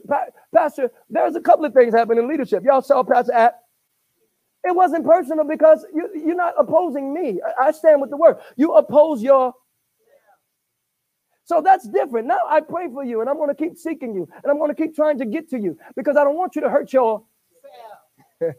Pastor, 0.53 0.91
there's 1.09 1.35
a 1.35 1.41
couple 1.41 1.65
of 1.65 1.73
things 1.73 1.93
happen 1.93 2.17
in 2.17 2.27
leadership. 2.27 2.63
Y'all 2.65 2.81
saw 2.81 3.03
Pastor 3.03 3.33
at 3.33 3.59
it 4.65 4.75
wasn't 4.75 5.05
personal 5.05 5.45
because 5.45 5.85
you, 5.93 6.09
you're 6.15 6.35
not 6.35 6.55
opposing 6.57 7.13
me. 7.13 7.39
I, 7.59 7.71
stand 7.71 8.01
with 8.01 8.09
the 8.09 8.17
word. 8.17 8.37
You 8.55 8.73
oppose 8.73 9.21
your. 9.21 9.53
So 11.43 11.61
that's 11.63 11.87
different. 11.87 12.25
Now 12.27 12.39
I 12.49 12.61
pray 12.61 12.87
for 12.91 13.03
you 13.03 13.21
and 13.21 13.29
I'm 13.29 13.35
going 13.35 13.49
to 13.49 13.55
keep 13.55 13.77
seeking 13.77 14.15
you 14.15 14.27
and 14.43 14.51
I'm 14.51 14.57
going 14.57 14.73
to 14.73 14.75
keep 14.75 14.95
trying 14.95 15.19
to 15.19 15.25
get 15.25 15.51
to 15.51 15.59
you 15.59 15.77
because 15.95 16.17
I 16.17 16.23
don't 16.23 16.35
want 16.35 16.55
you 16.55 16.63
to 16.63 16.69
hurt 16.69 16.91
your. 16.91 17.23
Are 18.41 18.49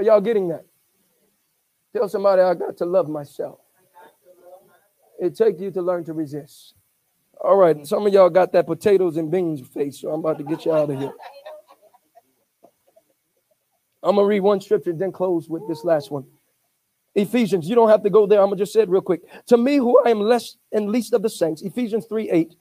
y'all 0.00 0.20
getting 0.20 0.46
that? 0.48 0.66
Tell 1.96 2.08
somebody 2.08 2.42
I 2.42 2.54
got 2.54 2.76
to 2.76 2.84
love 2.84 3.08
myself. 3.08 3.58
It 5.18 5.34
takes 5.34 5.60
you 5.60 5.72
to 5.72 5.82
learn 5.82 6.04
to 6.04 6.12
resist. 6.12 6.74
All 7.40 7.56
right, 7.56 7.84
some 7.84 8.06
of 8.06 8.12
y'all 8.12 8.30
got 8.30 8.52
that 8.52 8.66
potatoes 8.66 9.16
and 9.16 9.30
beans 9.30 9.66
face, 9.66 10.00
so 10.00 10.12
I'm 10.12 10.20
about 10.20 10.38
to 10.38 10.44
get 10.44 10.64
you 10.64 10.72
out 10.72 10.90
of 10.90 10.98
here. 10.98 11.12
I'm 14.02 14.16
gonna 14.16 14.26
read 14.26 14.40
one 14.40 14.60
scripture, 14.60 14.92
then 14.92 15.12
close 15.12 15.48
with 15.48 15.66
this 15.68 15.84
last 15.84 16.10
one. 16.10 16.24
Ephesians, 17.14 17.68
you 17.68 17.74
don't 17.74 17.88
have 17.88 18.02
to 18.04 18.10
go 18.10 18.26
there. 18.26 18.40
I'm 18.40 18.46
gonna 18.46 18.56
just 18.56 18.72
say 18.72 18.82
it 18.82 18.88
real 18.88 19.00
quick. 19.00 19.22
To 19.46 19.56
me, 19.56 19.76
who 19.76 20.00
I 20.04 20.10
am 20.10 20.20
less 20.20 20.56
and 20.72 20.90
least 20.90 21.12
of 21.14 21.22
the 21.22 21.30
saints, 21.30 21.62
Ephesians 21.62 22.06
3 22.06 22.30
8. 22.30 22.54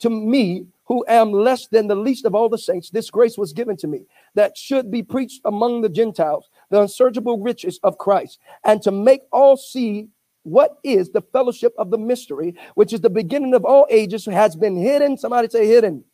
To 0.00 0.10
me, 0.10 0.66
who 0.84 1.04
am 1.08 1.32
less 1.32 1.68
than 1.68 1.86
the 1.86 1.94
least 1.94 2.26
of 2.26 2.34
all 2.34 2.48
the 2.48 2.58
saints, 2.58 2.90
this 2.90 3.10
grace 3.10 3.38
was 3.38 3.52
given 3.52 3.76
to 3.78 3.86
me 3.86 4.04
that 4.34 4.58
should 4.58 4.90
be 4.90 5.02
preached 5.02 5.40
among 5.44 5.80
the 5.80 5.88
Gentiles, 5.88 6.50
the 6.70 6.80
unsearchable 6.82 7.38
riches 7.38 7.78
of 7.82 7.98
Christ, 7.98 8.38
and 8.64 8.82
to 8.82 8.90
make 8.90 9.22
all 9.32 9.56
see 9.56 10.08
what 10.42 10.78
is 10.82 11.10
the 11.10 11.22
fellowship 11.32 11.72
of 11.78 11.90
the 11.90 11.98
mystery, 11.98 12.54
which 12.74 12.92
is 12.92 13.00
the 13.00 13.08
beginning 13.08 13.54
of 13.54 13.64
all 13.64 13.86
ages, 13.90 14.26
has 14.26 14.56
been 14.56 14.76
hidden. 14.76 15.16
Somebody 15.16 15.48
say 15.48 15.66
hidden 15.66 16.04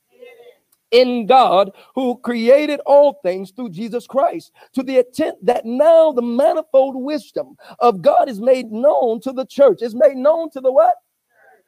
in 0.90 1.26
God 1.26 1.70
who 1.94 2.18
created 2.18 2.80
all 2.86 3.20
things 3.22 3.50
through 3.50 3.70
Jesus 3.70 4.06
Christ, 4.06 4.52
to 4.74 4.82
the 4.82 4.98
extent 4.98 5.36
that 5.44 5.64
now 5.64 6.12
the 6.12 6.22
manifold 6.22 6.96
wisdom 6.96 7.56
of 7.80 8.02
God 8.02 8.28
is 8.28 8.40
made 8.40 8.72
known 8.72 9.20
to 9.22 9.32
the 9.32 9.46
church. 9.46 9.82
Is 9.82 9.94
made 9.94 10.16
known 10.16 10.50
to 10.50 10.60
the 10.60 10.72
what? 10.72 10.94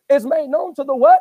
Is 0.08 0.26
made 0.26 0.48
known 0.48 0.74
to 0.74 0.84
the 0.84 0.96
what? 0.96 1.20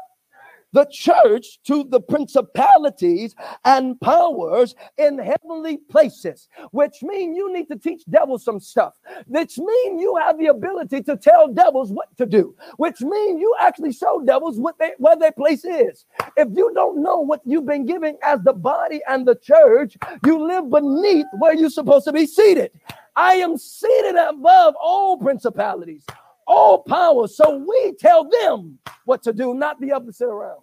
The 0.73 0.85
church 0.91 1.59
to 1.65 1.83
the 1.85 1.99
principalities 1.99 3.35
and 3.65 3.99
powers 4.01 4.75
in 4.97 5.17
heavenly 5.17 5.77
places, 5.77 6.47
which 6.71 7.01
mean 7.01 7.35
you 7.35 7.51
need 7.53 7.67
to 7.67 7.77
teach 7.77 8.03
devils 8.09 8.43
some 8.43 8.59
stuff, 8.59 8.93
which 9.27 9.57
mean 9.57 9.99
you 9.99 10.15
have 10.17 10.37
the 10.37 10.47
ability 10.47 11.01
to 11.03 11.17
tell 11.17 11.47
devils 11.47 11.91
what 11.91 12.15
to 12.17 12.25
do, 12.25 12.55
which 12.77 13.01
mean 13.01 13.37
you 13.37 13.55
actually 13.59 13.93
show 13.93 14.21
devils 14.25 14.59
what 14.59 14.77
they 14.79 14.93
where 14.97 15.15
their 15.15 15.31
place 15.31 15.65
is. 15.65 16.05
If 16.37 16.49
you 16.55 16.71
don't 16.73 17.01
know 17.01 17.19
what 17.19 17.41
you've 17.45 17.65
been 17.65 17.85
giving 17.85 18.17
as 18.23 18.41
the 18.43 18.53
body 18.53 19.01
and 19.07 19.27
the 19.27 19.35
church, 19.35 19.97
you 20.25 20.45
live 20.45 20.69
beneath 20.69 21.25
where 21.39 21.53
you're 21.53 21.69
supposed 21.69 22.05
to 22.05 22.13
be 22.13 22.25
seated. 22.25 22.71
I 23.15 23.35
am 23.35 23.57
seated 23.57 24.15
above 24.15 24.75
all 24.81 25.17
principalities, 25.17 26.05
all 26.49 26.80
power. 26.80 27.27
So 27.27 27.57
we 27.57 27.93
tell 27.99 28.27
them 28.27 28.80
what 29.05 29.23
to 29.23 29.34
do, 29.34 29.53
not 29.53 29.80
the 29.80 29.93
opposite 29.93 30.26
around. 30.26 30.61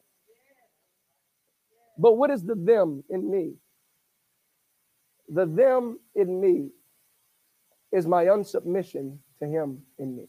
But 1.96 2.16
what 2.18 2.30
is 2.30 2.42
the 2.42 2.56
them 2.56 3.04
in 3.08 3.30
me? 3.30 3.54
The 5.28 5.46
them 5.46 5.98
in 6.14 6.40
me 6.40 6.70
is 7.92 8.06
my 8.06 8.24
unsubmission 8.26 9.18
to 9.40 9.46
him 9.46 9.82
in 9.98 10.16
me. 10.16 10.24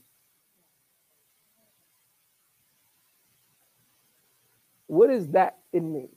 What 4.86 5.10
is 5.10 5.28
that 5.30 5.58
in 5.74 5.92
me? 5.92 6.10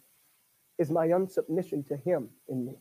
Is 0.78 0.90
my 0.90 1.08
unsubmission 1.08 1.86
to 1.88 1.96
him 1.96 2.30
in 2.48 2.66
me. 2.66 2.74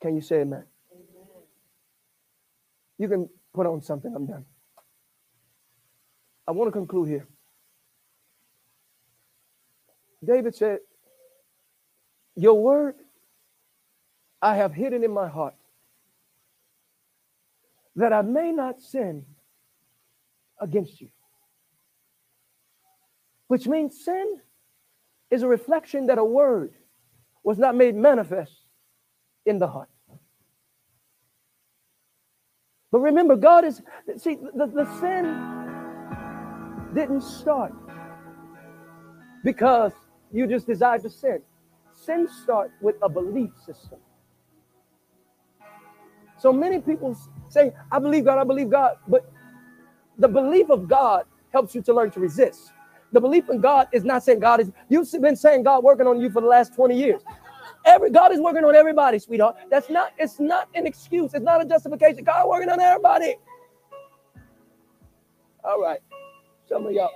Can 0.00 0.14
you 0.14 0.20
say 0.20 0.40
amen? 0.42 0.64
amen? 0.92 1.26
You 2.98 3.08
can 3.08 3.28
put 3.54 3.66
on 3.66 3.82
something. 3.82 4.12
I'm 4.14 4.26
done. 4.26 4.44
I 6.46 6.52
want 6.52 6.68
to 6.68 6.72
conclude 6.72 7.08
here. 7.08 7.26
David 10.24 10.54
said, 10.54 10.80
Your 12.36 12.54
word 12.60 12.96
I 14.40 14.56
have 14.56 14.72
hidden 14.72 15.04
in 15.04 15.12
my 15.12 15.28
heart 15.28 15.54
that 17.96 18.12
I 18.12 18.22
may 18.22 18.52
not 18.52 18.80
sin 18.80 19.24
against 20.60 21.00
you. 21.00 21.08
Which 23.48 23.66
means 23.66 24.04
sin 24.04 24.40
is 25.30 25.42
a 25.42 25.48
reflection 25.48 26.06
that 26.06 26.18
a 26.18 26.24
word 26.24 26.72
was 27.44 27.58
not 27.58 27.74
made 27.74 27.94
manifest 27.94 28.52
in 29.44 29.58
the 29.58 29.66
heart. 29.66 29.88
But 32.90 33.00
remember, 33.00 33.36
God 33.36 33.64
is, 33.64 33.82
see, 34.18 34.36
the, 34.36 34.66
the 34.66 35.00
sin 35.00 35.61
didn't 36.94 37.22
start 37.22 37.72
because 39.44 39.92
you 40.32 40.46
just 40.46 40.66
desired 40.66 41.02
to 41.02 41.10
sin. 41.10 41.40
Sin 41.94 42.28
starts 42.42 42.72
with 42.80 42.96
a 43.02 43.08
belief 43.08 43.50
system. 43.64 43.98
So 46.38 46.52
many 46.52 46.80
people 46.80 47.16
say, 47.48 47.72
I 47.90 47.98
believe 47.98 48.24
God, 48.24 48.38
I 48.38 48.44
believe 48.44 48.70
God, 48.70 48.96
but 49.06 49.30
the 50.18 50.28
belief 50.28 50.70
of 50.70 50.88
God 50.88 51.24
helps 51.52 51.74
you 51.74 51.82
to 51.82 51.92
learn 51.92 52.10
to 52.12 52.20
resist. 52.20 52.72
The 53.12 53.20
belief 53.20 53.48
in 53.50 53.60
God 53.60 53.88
is 53.92 54.04
not 54.04 54.24
saying 54.24 54.40
God 54.40 54.60
is, 54.60 54.72
you've 54.88 55.10
been 55.20 55.36
saying 55.36 55.64
God 55.64 55.84
working 55.84 56.06
on 56.06 56.20
you 56.20 56.30
for 56.30 56.40
the 56.40 56.48
last 56.48 56.74
20 56.74 56.98
years. 56.98 57.22
Every 57.84 58.10
God 58.10 58.32
is 58.32 58.40
working 58.40 58.64
on 58.64 58.74
everybody, 58.74 59.18
sweetheart. 59.18 59.56
That's 59.70 59.90
not, 59.90 60.12
it's 60.18 60.40
not 60.40 60.68
an 60.74 60.86
excuse, 60.86 61.34
it's 61.34 61.44
not 61.44 61.60
a 61.60 61.64
justification. 61.64 62.24
God 62.24 62.48
working 62.48 62.70
on 62.70 62.80
everybody. 62.80 63.36
All 65.64 65.80
right. 65.80 66.00
Some 66.68 66.86
of 66.86 66.92
y'all, 66.92 67.10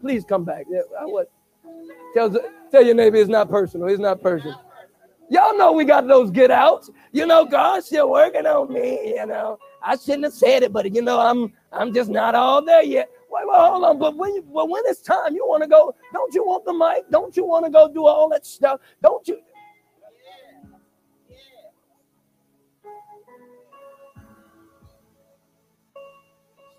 please 0.00 0.24
come 0.24 0.44
back. 0.44 0.66
Yeah, 0.68 0.80
I 1.00 1.04
would 1.04 1.26
tell, 2.14 2.30
tell 2.70 2.84
your 2.84 2.94
neighbor 2.94 3.16
it's 3.16 3.28
not 3.28 3.50
personal. 3.50 3.88
It's 3.88 4.00
not 4.00 4.22
personal. 4.22 4.60
Y'all 5.30 5.56
know 5.56 5.72
we 5.72 5.84
got 5.84 6.08
those 6.08 6.30
get 6.30 6.50
outs. 6.50 6.90
You 7.12 7.24
know, 7.24 7.44
God's 7.44 7.86
still 7.86 8.10
working 8.10 8.46
on 8.46 8.72
me. 8.72 9.14
You 9.14 9.26
know, 9.26 9.58
I 9.82 9.96
shouldn't 9.96 10.24
have 10.24 10.32
said 10.32 10.64
it, 10.64 10.72
but 10.72 10.92
you 10.92 11.02
know, 11.02 11.20
I'm 11.20 11.52
I'm 11.72 11.94
just 11.94 12.10
not 12.10 12.34
all 12.34 12.64
there 12.64 12.82
yet. 12.82 13.08
Wait, 13.30 13.44
wait, 13.46 13.56
hold 13.56 13.84
on. 13.84 13.98
But 13.98 14.16
when 14.16 14.34
you, 14.34 14.42
but 14.42 14.68
when 14.68 14.82
it's 14.86 15.00
time, 15.00 15.34
you 15.34 15.46
want 15.46 15.62
to 15.62 15.68
go. 15.68 15.94
Don't 16.12 16.34
you 16.34 16.44
want 16.44 16.64
the 16.64 16.72
mic? 16.72 17.08
Don't 17.10 17.36
you 17.36 17.44
want 17.44 17.64
to 17.64 17.70
go 17.70 17.92
do 17.92 18.06
all 18.06 18.28
that 18.30 18.44
stuff? 18.44 18.80
Don't 19.02 19.26
you? 19.28 19.38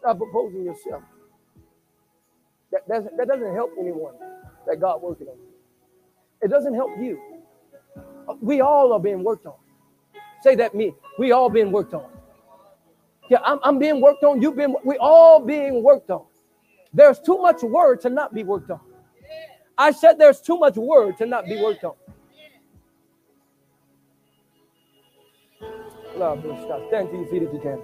Stop 0.01 0.19
opposing 0.19 0.65
yourself. 0.65 1.03
That 2.71 2.87
doesn't, 2.87 3.17
that 3.17 3.27
doesn't 3.27 3.55
help 3.55 3.71
anyone 3.79 4.13
that 4.67 4.79
God 4.79 5.01
working 5.01 5.27
on. 5.27 5.37
It 6.41 6.49
doesn't 6.49 6.73
help 6.75 6.91
you. 6.99 7.19
We 8.41 8.61
all 8.61 8.93
are 8.93 8.99
being 8.99 9.23
worked 9.23 9.45
on. 9.45 9.55
Say 10.41 10.55
that 10.55 10.75
me. 10.75 10.93
We 11.19 11.31
all 11.31 11.49
being 11.49 11.71
worked 11.71 11.93
on. 11.93 12.05
Yeah, 13.29 13.39
I'm, 13.45 13.59
I'm 13.63 13.79
being 13.79 14.01
worked 14.01 14.23
on. 14.23 14.41
You've 14.41 14.55
been, 14.55 14.75
we 14.83 14.97
all 14.97 15.39
being 15.39 15.83
worked 15.83 16.09
on. 16.09 16.25
There's 16.93 17.19
too 17.19 17.37
much 17.37 17.63
word 17.63 18.01
to 18.01 18.09
not 18.09 18.33
be 18.33 18.43
worked 18.43 18.71
on. 18.71 18.81
I 19.77 19.91
said 19.91 20.19
there's 20.19 20.41
too 20.41 20.57
much 20.57 20.75
word 20.75 21.17
to 21.17 21.25
not 21.25 21.45
be 21.45 21.61
worked 21.61 21.83
on. 21.83 21.95
Love, 26.17 26.41
stop. 26.65 26.87
Stand 26.89 27.09
to 27.09 27.17
your 27.17 27.27
feet 27.27 27.43
if 27.43 27.53
you 27.53 27.59
can. 27.61 27.81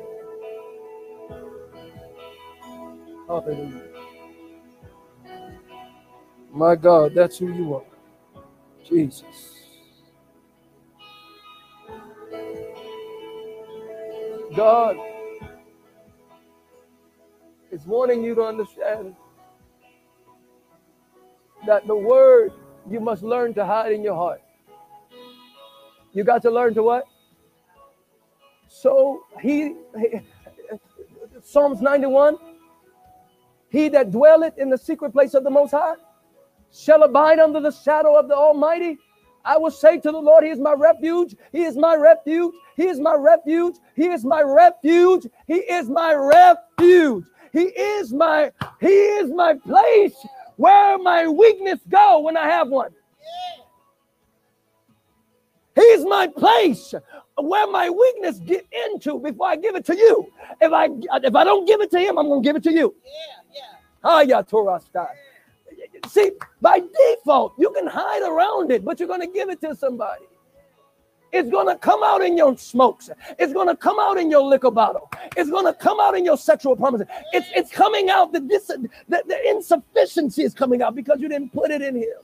Hallelujah. 3.28 3.87
My 6.52 6.76
God, 6.76 7.14
that's 7.14 7.38
who 7.38 7.54
you 7.54 7.76
are. 7.76 7.84
Jesus. 8.88 9.24
God 14.56 14.98
is 17.72 17.86
wanting 17.86 18.24
you 18.24 18.34
to 18.36 18.44
understand 18.44 19.16
that 21.66 21.86
the 21.86 21.96
word 21.96 22.54
you 22.90 23.00
must 23.00 23.24
learn 23.24 23.54
to 23.56 23.66
hide 23.66 23.92
in 23.92 24.04
your 24.04 24.16
heart. 24.16 24.42
You 26.14 26.24
got 26.24 26.42
to 26.44 26.50
learn 26.52 26.74
to 26.76 26.84
what? 26.84 27.06
So 28.68 29.24
he, 29.42 29.76
he 30.00 30.22
Psalms 31.44 31.82
91 31.82 32.38
He 33.70 33.90
that 33.90 34.12
dwelleth 34.12 34.58
in 34.58 34.70
the 34.70 34.78
secret 34.78 35.12
place 35.12 35.34
of 35.34 35.44
the 35.44 35.50
Most 35.50 35.72
High 35.72 35.96
shall 36.74 37.04
abide 37.04 37.40
under 37.40 37.60
the 37.60 37.72
shadow 37.72 38.18
of 38.18 38.28
the 38.28 38.36
Almighty. 38.36 38.98
I 39.46 39.58
will 39.58 39.72
say 39.72 40.00
to 40.00 40.12
the 40.12 40.18
Lord, 40.18 40.44
He 40.44 40.50
is 40.50 40.60
my 40.60 40.74
refuge. 40.74 41.36
He 41.52 41.64
is 41.64 41.78
my 41.78 41.96
refuge. 41.96 42.54
He 42.76 42.84
is 42.84 43.00
my 43.00 43.16
refuge. 43.16 43.76
He 43.96 44.08
is 44.08 44.26
my 44.26 44.42
refuge. 44.42 45.28
He 45.48 45.56
is 45.56 45.90
my 45.90 46.14
refuge. 46.14 47.26
He 47.54 47.62
is 47.62 48.14
my 48.14 48.52
He 48.82 48.88
is 48.88 49.32
my 49.32 49.54
place 49.56 50.16
where 50.58 50.98
my 50.98 51.28
weakness 51.28 51.80
go 51.90 52.20
when 52.20 52.36
I 52.36 52.48
have 52.48 52.68
one. 52.68 52.92
He's 55.76 56.04
my 56.06 56.28
place 56.28 56.94
where 57.38 57.68
my 57.68 57.90
weakness 57.90 58.40
get 58.40 58.66
into 58.88 59.20
before 59.20 59.48
I 59.48 59.56
give 59.56 59.76
it 59.76 59.86
to 59.86 59.96
you. 59.96 60.26
If 60.60 60.74
I 60.74 60.90
if 61.24 61.36
I 61.36 61.44
don't 61.44 61.66
give 61.66 61.82
it 61.82 61.92
to 61.92 62.00
him, 62.00 62.18
I'm 62.18 62.28
gonna 62.28 62.42
give 62.42 62.56
it 62.56 62.64
to 62.64 62.74
you. 62.74 62.96
Yeah, 63.06 63.12
yeah. 63.54 63.62
Ah, 64.04 64.22
yeah, 64.22 64.42
Torah 64.42 64.80
style. 64.80 65.10
See, 66.08 66.32
by 66.62 66.80
default, 66.80 67.54
you 67.58 67.70
can 67.72 67.88
hide 67.88 68.24
around 68.24 68.72
it, 68.72 68.86
but 68.86 69.00
you're 69.00 69.08
going 69.08 69.22
to 69.22 69.28
give 69.28 69.50
it 69.50 69.62
to 69.62 69.76
somebody. 69.76 70.26
It's 71.34 71.50
going 71.50 71.68
to 71.68 71.76
come 71.78 72.04
out 72.04 72.22
in 72.24 72.38
your 72.38 72.58
smokes. 72.58 73.10
It's 73.38 73.52
going 73.52 73.68
to 73.68 73.76
come 73.76 74.00
out 74.00 74.18
in 74.18 74.32
your 74.32 74.44
liquor 74.44 74.72
bottle. 74.72 75.10
It's 75.36 75.50
going 75.50 75.66
to 75.66 75.74
come 75.74 76.00
out 76.00 76.16
in 76.16 76.24
your 76.24 76.38
sexual 76.38 76.76
promises. 76.76 77.08
It's, 77.34 77.48
it's 77.54 77.72
coming 77.72 78.10
out. 78.10 78.32
The, 78.32 78.40
dis, 78.40 78.68
the, 78.68 78.90
the 79.10 79.50
insufficiency 79.50 80.44
is 80.44 80.54
coming 80.54 80.82
out 80.82 80.96
because 80.96 81.20
you 81.20 81.28
didn't 81.28 81.52
put 81.52 81.70
it 81.70 81.82
in 81.82 81.96
here. 81.96 82.22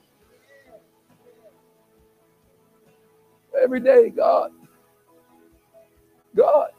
Every 3.62 3.82
day, 3.82 4.10
God, 4.10 4.52
God, 6.36 6.70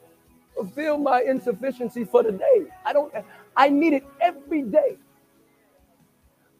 fulfill 0.55 0.99
my 0.99 1.23
insufficiency 1.23 2.05
for 2.05 2.23
the 2.23 2.33
day. 2.33 2.67
I 2.85 2.93
don't, 2.93 3.13
I 3.57 3.69
need 3.69 3.93
it 3.93 4.05
every 4.21 4.63
day. 4.63 4.97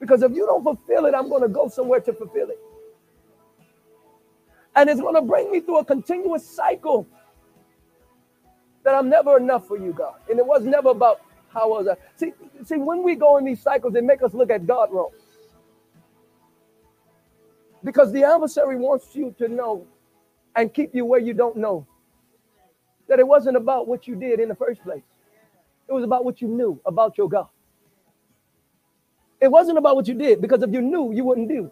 Because 0.01 0.23
if 0.23 0.33
you 0.33 0.47
don't 0.47 0.63
fulfill 0.63 1.07
it, 1.07 1.15
I'm 1.15 1.29
going 1.29 1.43
to 1.43 1.49
go 1.49 1.69
somewhere 1.69 2.01
to 2.01 2.13
fulfill 2.13 2.51
it. 2.51 2.59
And 4.77 4.91
it's 4.91 5.01
going 5.01 5.15
to 5.15 5.23
bring 5.23 5.51
me 5.53 5.61
through 5.61 5.79
a 5.79 5.85
continuous 5.85 6.47
cycle 6.49 7.07
that 8.83 8.95
I'm 8.95 9.09
never 9.09 9.37
enough 9.37 9.67
for 9.67 9.79
you, 9.79 9.93
God. 9.93 10.15
And 10.29 10.39
it 10.39 10.47
was 10.47 10.65
never 10.65 10.91
about 10.91 11.21
how 11.49 11.71
was 11.71 11.87
I. 11.89 11.97
See, 12.17 12.33
see, 12.65 12.77
when 12.77 13.03
we 13.03 13.15
go 13.15 13.37
in 13.39 13.45
these 13.45 13.63
cycles, 13.63 13.93
they 13.93 14.01
make 14.01 14.23
us 14.23 14.35
look 14.35 14.51
at 14.51 14.67
God 14.67 14.93
wrong. 14.93 15.11
Because 17.83 18.13
the 18.13 18.25
adversary 18.25 18.77
wants 18.77 19.15
you 19.15 19.35
to 19.39 19.49
know 19.49 19.87
and 20.57 20.73
keep 20.73 20.95
you 20.95 21.05
where 21.05 21.21
you 21.21 21.35
don't 21.35 21.57
know 21.57 21.87
that 23.09 23.19
it 23.19 23.27
wasn't 23.27 23.57
about 23.57 23.87
what 23.87 24.09
you 24.09 24.17
did 24.17 24.41
in 24.41 24.49
the 24.49 24.55
first 24.55 24.83
place. 24.83 25.03
It 25.89 25.93
was 25.93 26.05
about 26.05 26.25
what 26.25 26.41
you 26.41 26.49
knew 26.49 26.81
about 26.87 27.19
your 27.19 27.29
God. 27.29 27.49
It 29.45 29.51
wasn't 29.51 29.77
about 29.77 29.95
what 29.95 30.09
you 30.09 30.15
did 30.15 30.41
because 30.41 30.63
if 30.63 30.73
you 30.73 30.81
knew, 30.81 31.13
you 31.13 31.23
wouldn't 31.23 31.51
do. 31.51 31.71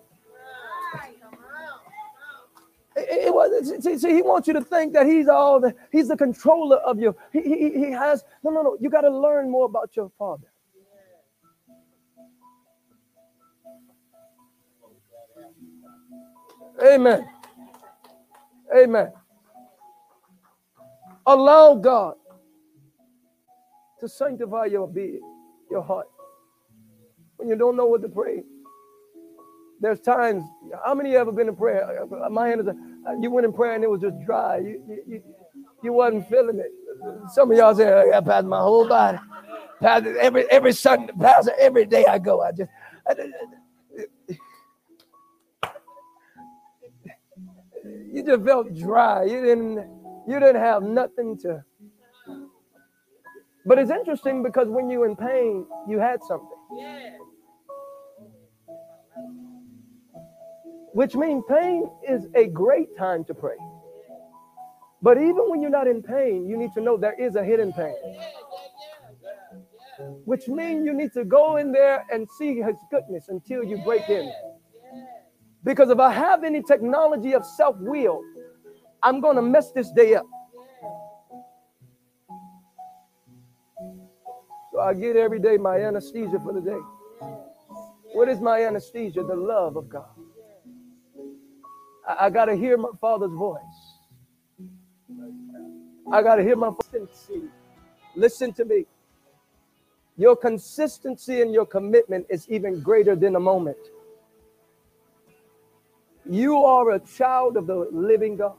It, 2.94 3.32
was 3.32 3.82
see, 3.82 3.96
see, 3.96 4.14
he 4.14 4.20
wants 4.20 4.46
you 4.46 4.52
to 4.52 4.60
think 4.60 4.92
that 4.92 5.06
he's 5.06 5.26
all 5.26 5.58
the 5.58 5.74
he's 5.90 6.08
the 6.08 6.16
controller 6.16 6.76
of 6.76 7.00
you. 7.00 7.16
He, 7.32 7.40
he, 7.40 7.70
he 7.86 7.90
has 7.92 8.24
no 8.44 8.50
no 8.50 8.62
no. 8.62 8.76
You 8.78 8.90
got 8.90 9.00
to 9.00 9.10
learn 9.10 9.50
more 9.50 9.64
about 9.64 9.96
your 9.96 10.12
father. 10.18 10.48
Amen. 16.84 17.26
Amen. 18.76 19.12
Allow 21.26 21.76
God 21.76 22.16
to 24.00 24.08
sanctify 24.08 24.66
your 24.66 24.86
being, 24.86 25.22
your 25.70 25.82
heart 25.82 26.08
when 27.43 27.51
you 27.51 27.56
don't 27.56 27.77
know 27.77 27.86
what 27.86 28.02
to 28.02 28.10
pray. 28.10 28.44
There's 29.81 30.01
times, 30.01 30.44
how 30.86 30.94
many 30.94 31.16
ever 31.16 31.32
been 31.32 31.48
in 31.48 31.56
prayer? 31.56 32.06
My 32.31 32.48
hand 32.48 32.62
is, 32.62 32.69
You 33.20 33.31
went 33.31 33.47
in 33.47 33.52
prayer 33.55 33.74
and 33.74 33.85
it 33.85 33.90
was 33.90 34.01
just 34.02 34.16
dry. 34.27 34.59
You, 34.59 34.82
you, 34.89 35.05
you, 35.09 35.23
you 35.85 35.94
wasn't 35.94 36.28
feeling 36.31 36.59
it. 36.60 36.73
Some 37.35 37.52
of 37.52 37.59
y'all 37.59 37.74
say, 37.74 37.89
oh, 37.93 38.01
I 38.02 38.10
got 38.10 38.27
pastor 38.27 38.48
my 38.48 38.60
whole 38.60 38.89
body. 38.89 39.19
Pastor, 39.81 40.19
every 40.19 40.51
every 40.51 40.73
Sunday, 40.73 41.12
pastor, 41.20 41.52
every 41.60 41.86
day 41.86 42.06
I 42.06 42.19
go, 42.19 42.43
I 42.43 42.52
just 42.52 42.70
I- 43.09 43.16
you 48.12 48.24
just 48.24 48.44
felt 48.44 48.74
dry. 48.77 49.24
You 49.24 49.43
didn't 49.44 49.77
you 50.28 50.40
didn't 50.40 50.56
have 50.62 50.82
nothing 50.82 51.39
to. 51.40 51.64
But 53.66 53.78
it's 53.78 53.90
interesting 53.90 54.43
because 54.43 54.69
when 54.69 54.90
you're 54.90 55.06
in 55.06 55.16
pain, 55.16 55.66
you 55.89 55.98
had 56.01 56.20
something. 56.24 56.48
Which 60.92 61.14
means 61.14 61.42
pain 61.48 61.90
is 62.08 62.26
a 62.34 62.46
great 62.48 62.96
time 62.98 63.24
to 63.24 63.34
pray. 63.34 63.56
But 65.00 65.18
even 65.18 65.48
when 65.48 65.60
you're 65.60 65.70
not 65.70 65.88
in 65.88 66.02
pain, 66.02 66.46
you 66.48 66.56
need 66.56 66.72
to 66.74 66.80
know 66.80 66.96
there 66.96 67.18
is 67.18 67.34
a 67.34 67.44
hidden 67.44 67.72
pain. 67.72 67.94
Which 70.24 70.48
means 70.48 70.84
you 70.84 70.94
need 70.94 71.12
to 71.14 71.24
go 71.24 71.56
in 71.56 71.72
there 71.72 72.04
and 72.12 72.28
see 72.38 72.60
his 72.60 72.76
goodness 72.90 73.28
until 73.28 73.64
you 73.64 73.78
break 73.84 74.08
in. 74.08 74.32
Because 75.64 75.90
if 75.90 75.98
I 75.98 76.12
have 76.12 76.44
any 76.44 76.62
technology 76.62 77.34
of 77.34 77.44
self 77.44 77.76
will, 77.78 78.22
I'm 79.02 79.20
going 79.20 79.36
to 79.36 79.42
mess 79.42 79.72
this 79.72 79.90
day 79.90 80.14
up. 80.14 80.26
So 84.72 84.80
I 84.80 84.94
get 84.94 85.16
every 85.16 85.38
day 85.38 85.56
my 85.56 85.78
anesthesia 85.78 86.38
for 86.40 86.52
the 86.52 86.60
day. 86.60 86.78
What 88.12 88.28
is 88.28 88.40
my 88.40 88.64
anesthesia? 88.64 89.22
The 89.22 89.34
love 89.34 89.76
of 89.76 89.89
God. 89.89 90.09
I, 92.06 92.26
I 92.26 92.30
got 92.30 92.47
to 92.47 92.56
hear 92.56 92.76
my 92.76 92.90
Father's 93.01 93.32
voice. 93.32 93.60
I 96.12 96.22
got 96.22 96.36
to 96.36 96.43
hear 96.43 96.56
my 96.56 96.70
consistency. 96.70 97.48
Listen 98.14 98.52
to 98.55 98.64
me. 98.64 98.86
Your 100.18 100.36
consistency 100.36 101.40
and 101.40 101.55
your 101.55 101.64
commitment 101.64 102.26
is 102.28 102.47
even 102.51 102.80
greater 102.80 103.16
than 103.16 103.34
a 103.36 103.40
moment. 103.40 103.78
You 106.28 106.59
are 106.59 106.90
a 106.90 107.01
child 107.01 107.56
of 107.56 107.66
the 107.66 107.89
living 107.90 108.36
God. 108.36 108.56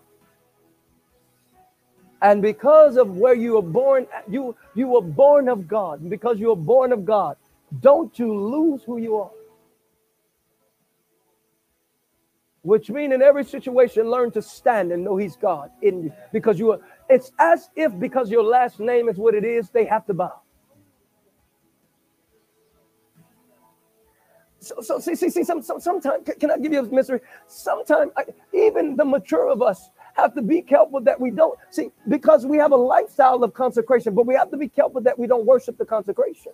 And 2.21 2.41
because 2.41 2.97
of 2.97 3.17
where 3.17 3.35
you 3.35 3.53
were 3.53 3.61
born, 3.61 4.07
you, 4.29 4.55
you 4.75 4.87
were 4.87 5.01
born 5.01 5.47
of 5.47 5.67
God. 5.67 6.01
And 6.01 6.09
because 6.09 6.39
you 6.39 6.47
were 6.47 6.55
born 6.55 6.91
of 6.91 7.05
God, 7.05 7.37
don't 7.81 8.17
you 8.17 8.33
lose 8.33 8.81
who 8.83 8.97
you 8.97 9.17
are. 9.17 9.31
Which 12.63 12.89
means 12.89 13.13
in 13.13 13.21
every 13.21 13.43
situation, 13.43 14.09
learn 14.09 14.31
to 14.31 14.41
stand 14.41 14.91
and 14.91 15.03
know 15.03 15.17
He's 15.17 15.35
God 15.35 15.69
in 15.81 16.03
you. 16.03 16.13
Because 16.31 16.57
you 16.57 16.71
are, 16.71 16.79
it's 17.09 17.31
as 17.37 17.69
if 17.75 17.97
because 17.99 18.31
your 18.31 18.43
last 18.43 18.79
name 18.79 19.09
is 19.09 19.17
what 19.17 19.35
it 19.35 19.43
is, 19.43 19.69
they 19.69 19.85
have 19.85 20.05
to 20.07 20.13
bow. 20.13 20.41
So, 24.59 24.75
so 24.79 24.97
see, 24.97 25.13
see, 25.13 25.29
see, 25.29 25.43
some, 25.43 25.61
some, 25.61 25.81
sometimes, 25.81 26.25
can 26.39 26.49
I 26.49 26.57
give 26.57 26.71
you 26.71 26.79
a 26.79 26.83
mystery? 26.83 27.19
Sometimes, 27.47 28.13
I, 28.15 28.23
even 28.53 28.95
the 28.95 29.03
mature 29.03 29.49
of 29.49 29.61
us 29.61 29.89
have 30.13 30.33
to 30.35 30.41
be 30.41 30.61
careful 30.61 31.01
that 31.01 31.19
we 31.19 31.31
don't, 31.31 31.59
see, 31.69 31.91
because 32.07 32.45
we 32.45 32.57
have 32.57 32.71
a 32.71 32.77
lifestyle 32.77 33.43
of 33.43 33.53
consecration, 33.53 34.15
but 34.15 34.25
we 34.25 34.35
have 34.35 34.49
to 34.51 34.57
be 34.57 34.69
careful 34.69 35.01
that 35.01 35.19
we 35.19 35.27
don't 35.27 35.45
worship 35.45 35.77
the 35.77 35.85
consecration. 35.85 36.53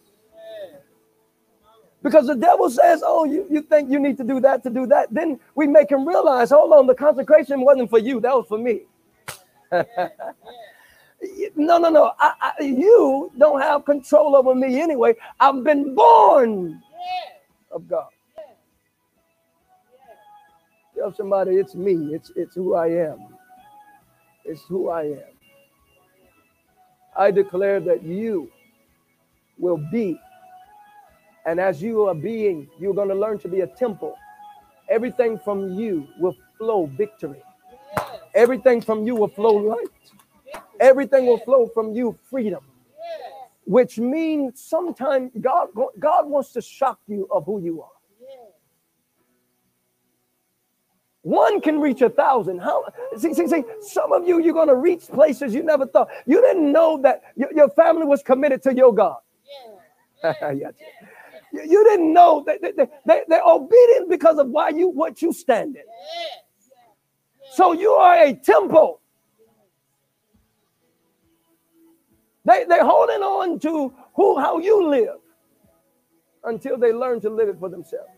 Because 2.02 2.28
the 2.28 2.36
devil 2.36 2.70
says, 2.70 3.04
oh, 3.06 3.26
you, 3.26 3.46
you 3.50 3.62
think 3.62 3.90
you 3.92 4.00
need 4.00 4.18
to 4.18 4.24
do 4.24 4.40
that 4.40 4.64
to 4.64 4.70
do 4.70 4.86
that. 4.88 5.14
Then 5.14 5.40
we 5.56 5.68
make 5.68 5.92
him 5.92 6.08
realize, 6.08 6.50
hold 6.50 6.72
on, 6.72 6.88
the 6.88 6.96
consecration 6.96 7.62
wasn't 7.62 7.90
for 7.90 8.00
you, 8.00 8.22
that 8.22 8.34
was 8.34 8.46
for 8.48 8.58
me. 8.58 8.82
no, 11.56 11.78
no, 11.78 11.90
no. 11.90 12.14
I, 12.20 12.34
I, 12.42 12.64
you 12.64 13.32
don't 13.38 13.62
have 13.62 13.86
control 13.86 14.36
over 14.36 14.56
me 14.56 14.82
anyway. 14.82 15.16
I've 15.40 15.64
been 15.64 15.94
born 15.94 16.82
of 17.72 17.88
God. 17.88 18.10
Tell 20.98 21.14
somebody 21.14 21.52
it's 21.56 21.76
me. 21.76 22.14
It's 22.14 22.32
it's 22.36 22.56
who 22.56 22.76
I 22.76 22.88
am. 22.88 23.20
It's 24.44 24.64
who 24.68 24.90
I 24.90 25.04
am. 25.04 25.24
I 27.18 27.32
declare 27.32 27.80
that 27.82 28.04
you 28.04 28.52
will 29.58 29.78
be, 29.92 30.20
and 31.46 31.60
as 31.60 31.82
you 31.82 32.06
are 32.08 32.16
being, 32.16 32.70
you're 32.80 32.94
going 32.94 33.10
to 33.10 33.16
learn 33.16 33.40
to 33.40 33.48
be 33.48 33.62
a 33.62 33.68
temple. 33.68 34.16
Everything 34.90 35.40
from 35.40 35.74
you 35.74 36.08
will 36.20 36.36
flow 36.58 36.88
victory. 36.98 37.42
Everything 38.36 38.82
from 38.82 39.06
you 39.06 39.16
will 39.16 39.28
flow 39.30 39.54
light. 39.54 40.12
Everything 40.80 41.26
will 41.26 41.40
flow 41.40 41.68
from 41.74 41.94
you 41.94 42.18
freedom 42.30 42.64
which 43.70 44.00
means 44.00 44.60
sometimes 44.60 45.32
God, 45.40 45.68
God 46.00 46.28
wants 46.28 46.54
to 46.54 46.62
shock 46.62 47.00
you 47.08 47.28
of 47.32 47.46
who 47.46 47.62
you 47.62 47.84
are. 47.84 47.90
One 51.22 51.62
can 51.62 51.80
reach 51.80 52.02
a 52.02 52.10
thousand. 52.10 52.60
How 52.60 52.86
see, 53.18 53.34
see, 53.36 53.48
see, 53.48 53.64
some 53.82 54.12
of 54.12 54.28
you, 54.28 54.42
you're 54.42 54.56
gonna 54.56 54.76
reach 54.76 55.08
places 55.08 55.54
you 55.54 55.62
never 55.62 55.86
thought. 55.86 56.08
You 56.26 56.42
didn't 56.42 56.72
know 56.72 57.00
that 57.04 57.22
your, 57.36 57.54
your 57.54 57.70
family 57.70 58.06
was 58.06 58.24
committed 58.24 58.64
to 58.64 58.74
your 58.74 58.94
God. 58.94 59.18
Yeah. 60.24 60.72
You, 61.54 61.62
you 61.64 61.84
didn't 61.84 62.14
know 62.14 62.44
that 62.46 62.62
they, 62.62 62.72
they, 62.72 62.88
they, 63.06 63.24
they're 63.28 63.44
obedient 63.46 64.10
because 64.10 64.38
of 64.38 64.48
why 64.50 64.70
you 64.70 64.90
what 64.90 65.22
you 65.22 65.34
stand 65.34 65.76
in. 65.76 65.84
So 67.54 67.74
you 67.74 67.92
are 67.92 68.24
a 68.24 68.34
temple. 68.34 69.02
They, 72.46 72.66
they're 72.68 72.86
holding 72.86 73.22
on 73.22 73.60
to 73.60 73.94
who, 74.16 74.40
how 74.40 74.60
you 74.60 74.88
live 74.88 75.18
until 76.44 76.78
they 76.78 76.94
learn 76.94 77.20
to 77.22 77.30
live 77.30 77.50
it 77.50 77.60
for 77.60 77.70
themselves. 77.70 78.10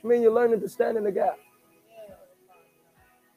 Which 0.00 0.10
means 0.10 0.22
you're 0.22 0.32
learning 0.32 0.60
to 0.60 0.68
stand 0.68 0.98
in 0.98 1.04
the 1.04 1.12
gap. 1.12 1.38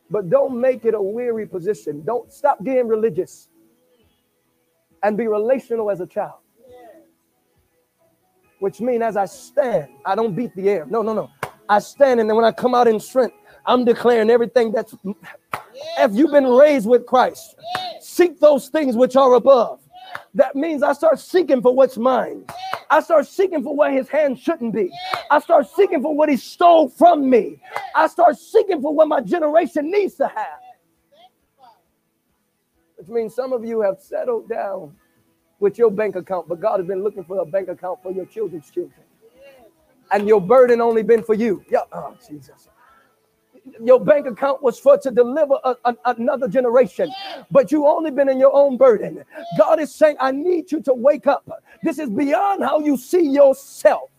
But 0.10 0.30
don't 0.30 0.60
make 0.60 0.84
it 0.84 0.94
a 0.94 1.02
weary 1.02 1.48
position. 1.48 2.03
Don't 2.03 2.32
stop 2.32 2.61
being 2.64 2.88
religious 2.88 3.48
and 5.03 5.18
be 5.18 5.28
relational 5.28 5.90
as 5.90 6.02
a 6.02 6.07
child. 6.07 6.40
Which 8.61 8.79
means 8.79 9.01
as 9.01 9.17
I 9.17 9.25
stand, 9.25 9.89
I 10.05 10.13
don't 10.13 10.35
beat 10.35 10.55
the 10.55 10.69
air. 10.69 10.85
No, 10.85 11.01
no, 11.01 11.13
no. 11.13 11.31
I 11.67 11.79
stand 11.79 12.19
and 12.19 12.29
then 12.29 12.35
when 12.35 12.45
I 12.45 12.51
come 12.51 12.75
out 12.75 12.88
in 12.88 12.99
strength, 12.99 13.35
I'm 13.65 13.83
declaring 13.83 14.29
everything 14.29 14.71
that's 14.71 14.93
if 15.97 16.11
you've 16.13 16.29
been 16.29 16.45
raised 16.45 16.88
with 16.88 17.07
Christ, 17.07 17.55
seek 17.99 18.39
those 18.39 18.69
things 18.69 18.95
which 18.95 19.15
are 19.15 19.33
above. 19.33 19.79
That 20.35 20.55
means 20.55 20.83
I 20.83 20.93
start 20.93 21.19
seeking 21.19 21.59
for 21.59 21.73
what's 21.73 21.97
mine. 21.97 22.45
I 22.91 23.01
start 23.01 23.25
seeking 23.25 23.63
for 23.63 23.75
what 23.75 23.93
his 23.93 24.07
hand 24.07 24.38
shouldn't 24.38 24.75
be. 24.75 24.91
I 25.31 25.39
start 25.39 25.67
seeking 25.67 26.03
for 26.03 26.15
what 26.15 26.29
he 26.29 26.38
stole 26.38 26.88
from 26.88 27.27
me. 27.27 27.59
I 27.95 28.05
start 28.05 28.38
seeking 28.38 28.79
for 28.79 28.93
what 28.93 29.07
my 29.07 29.21
generation 29.21 29.89
needs 29.89 30.13
to 30.15 30.27
have. 30.27 30.59
Which 32.97 33.07
means 33.07 33.33
some 33.33 33.53
of 33.53 33.65
you 33.65 33.81
have 33.81 33.99
settled 33.99 34.47
down 34.47 34.95
with 35.61 35.77
your 35.77 35.91
bank 35.91 36.17
account, 36.17 36.49
but 36.49 36.59
God 36.59 36.79
has 36.79 36.88
been 36.88 37.03
looking 37.03 37.23
for 37.23 37.39
a 37.39 37.45
bank 37.45 37.69
account 37.69 38.03
for 38.03 38.11
your 38.11 38.25
children's 38.25 38.69
children. 38.69 39.03
And 40.11 40.27
your 40.27 40.41
burden 40.41 40.81
only 40.81 41.03
been 41.03 41.23
for 41.23 41.35
you. 41.35 41.63
Yeah, 41.69 41.81
oh 41.93 42.17
Jesus 42.27 42.67
your 43.83 43.99
bank 43.99 44.27
account 44.27 44.61
was 44.61 44.79
for 44.79 44.97
to 44.97 45.11
deliver 45.11 45.55
a, 45.63 45.75
a, 45.85 45.95
another 46.05 46.47
generation, 46.47 47.11
but 47.51 47.71
you 47.71 47.88
only 47.88 48.11
been 48.11 48.29
in 48.29 48.39
your 48.39 48.53
own 48.53 48.77
burden. 48.77 49.23
God 49.57 49.79
is 49.79 49.93
saying, 49.93 50.17
I 50.19 50.31
need 50.31 50.71
you 50.71 50.81
to 50.83 50.93
wake 50.93 51.27
up. 51.27 51.49
This 51.83 51.99
is 51.99 52.09
beyond 52.09 52.63
how 52.63 52.79
you 52.79 52.97
see 52.97 53.27
yourself. 53.27 54.09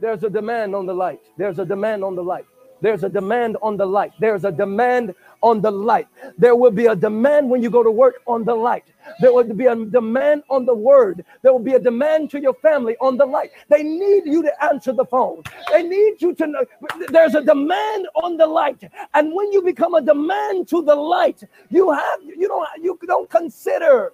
There's 0.00 0.24
a 0.24 0.30
demand 0.30 0.74
on 0.74 0.86
the 0.86 0.94
light. 0.94 1.20
There's 1.36 1.58
a 1.58 1.64
demand 1.64 2.02
on 2.02 2.16
the 2.16 2.22
light. 2.22 2.44
There's 2.80 3.04
a 3.04 3.08
demand 3.08 3.56
on 3.62 3.76
the 3.76 3.86
light. 3.86 4.12
There's 4.18 4.44
a 4.44 4.50
demand 4.50 5.14
on 5.42 5.60
the 5.60 5.70
light. 5.70 6.08
There 6.38 6.56
will 6.56 6.70
be 6.70 6.86
a 6.86 6.96
demand 6.96 7.50
when 7.50 7.62
you 7.62 7.70
go 7.70 7.82
to 7.82 7.90
work 7.90 8.22
on 8.26 8.44
the 8.44 8.54
light. 8.54 8.84
There 9.20 9.32
will 9.32 9.44
be 9.44 9.66
a 9.66 9.76
demand 9.76 10.44
on 10.48 10.64
the 10.64 10.74
word. 10.74 11.24
There 11.42 11.52
will 11.52 11.60
be 11.60 11.74
a 11.74 11.78
demand 11.78 12.30
to 12.30 12.40
your 12.40 12.54
family 12.54 12.96
on 13.00 13.16
the 13.16 13.26
light. 13.26 13.50
They 13.68 13.82
need 13.82 14.24
you 14.26 14.42
to 14.42 14.64
answer 14.64 14.92
the 14.92 15.04
phone. 15.04 15.42
They 15.70 15.82
need 15.82 16.22
you 16.22 16.34
to 16.34 16.46
know. 16.46 16.64
There's 17.08 17.34
a 17.34 17.42
demand 17.42 18.06
on 18.14 18.36
the 18.36 18.46
light. 18.46 18.82
And 19.14 19.34
when 19.34 19.52
you 19.52 19.62
become 19.62 19.94
a 19.94 20.00
demand 20.00 20.68
to 20.68 20.82
the 20.82 20.94
light, 20.94 21.42
you 21.70 21.90
have 21.90 22.20
you 22.22 22.48
don't 22.48 22.68
you 22.80 22.98
don't 23.06 23.28
consider. 23.28 24.12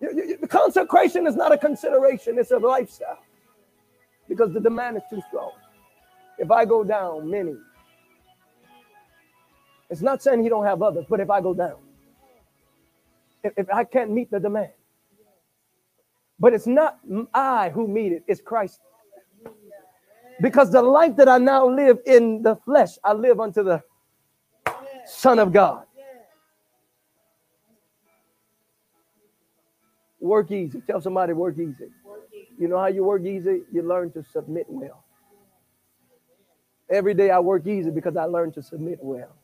You, 0.00 0.12
you, 0.14 0.36
the 0.38 0.48
consecration 0.48 1.26
is 1.26 1.36
not 1.36 1.52
a 1.52 1.58
consideration, 1.58 2.38
it's 2.38 2.52
a 2.52 2.58
lifestyle 2.58 3.18
because 4.28 4.52
the 4.54 4.60
demand 4.60 4.96
is 4.96 5.02
too 5.10 5.20
strong. 5.28 5.52
If 6.38 6.50
I 6.50 6.64
go 6.64 6.82
down, 6.82 7.28
many. 7.28 7.56
It's 9.90 10.02
not 10.02 10.22
saying 10.22 10.42
he 10.42 10.48
don't 10.48 10.64
have 10.64 10.82
others, 10.82 11.04
but 11.08 11.20
if 11.20 11.28
I 11.30 11.40
go 11.40 11.52
down, 11.52 11.76
if, 13.42 13.52
if 13.56 13.70
I 13.70 13.84
can't 13.84 14.10
meet 14.12 14.30
the 14.30 14.38
demand, 14.38 14.70
But 16.38 16.54
it's 16.54 16.66
not 16.66 16.98
I 17.34 17.70
who 17.70 17.86
meet 17.86 18.12
it, 18.12 18.24
it's 18.26 18.40
Christ. 18.40 18.80
Because 20.40 20.72
the 20.72 20.80
life 20.80 21.16
that 21.16 21.28
I 21.28 21.36
now 21.38 21.68
live 21.68 21.98
in 22.06 22.42
the 22.42 22.56
flesh, 22.56 22.92
I 23.04 23.12
live 23.12 23.40
unto 23.40 23.62
the 23.62 23.82
Son 25.04 25.38
of 25.38 25.52
God. 25.52 25.84
Work 30.20 30.50
easy. 30.50 30.82
Tell 30.86 31.00
somebody 31.00 31.32
work 31.32 31.58
easy. 31.58 31.90
You 32.58 32.68
know 32.68 32.78
how 32.78 32.86
you 32.86 33.04
work 33.04 33.24
easy? 33.24 33.62
You 33.72 33.82
learn 33.82 34.12
to 34.12 34.22
submit 34.22 34.66
well. 34.68 35.04
Every 36.90 37.14
day 37.14 37.30
I 37.30 37.40
work 37.40 37.66
easy 37.66 37.90
because 37.90 38.16
I 38.16 38.24
learn 38.24 38.52
to 38.52 38.62
submit 38.62 38.98
well. 39.00 39.39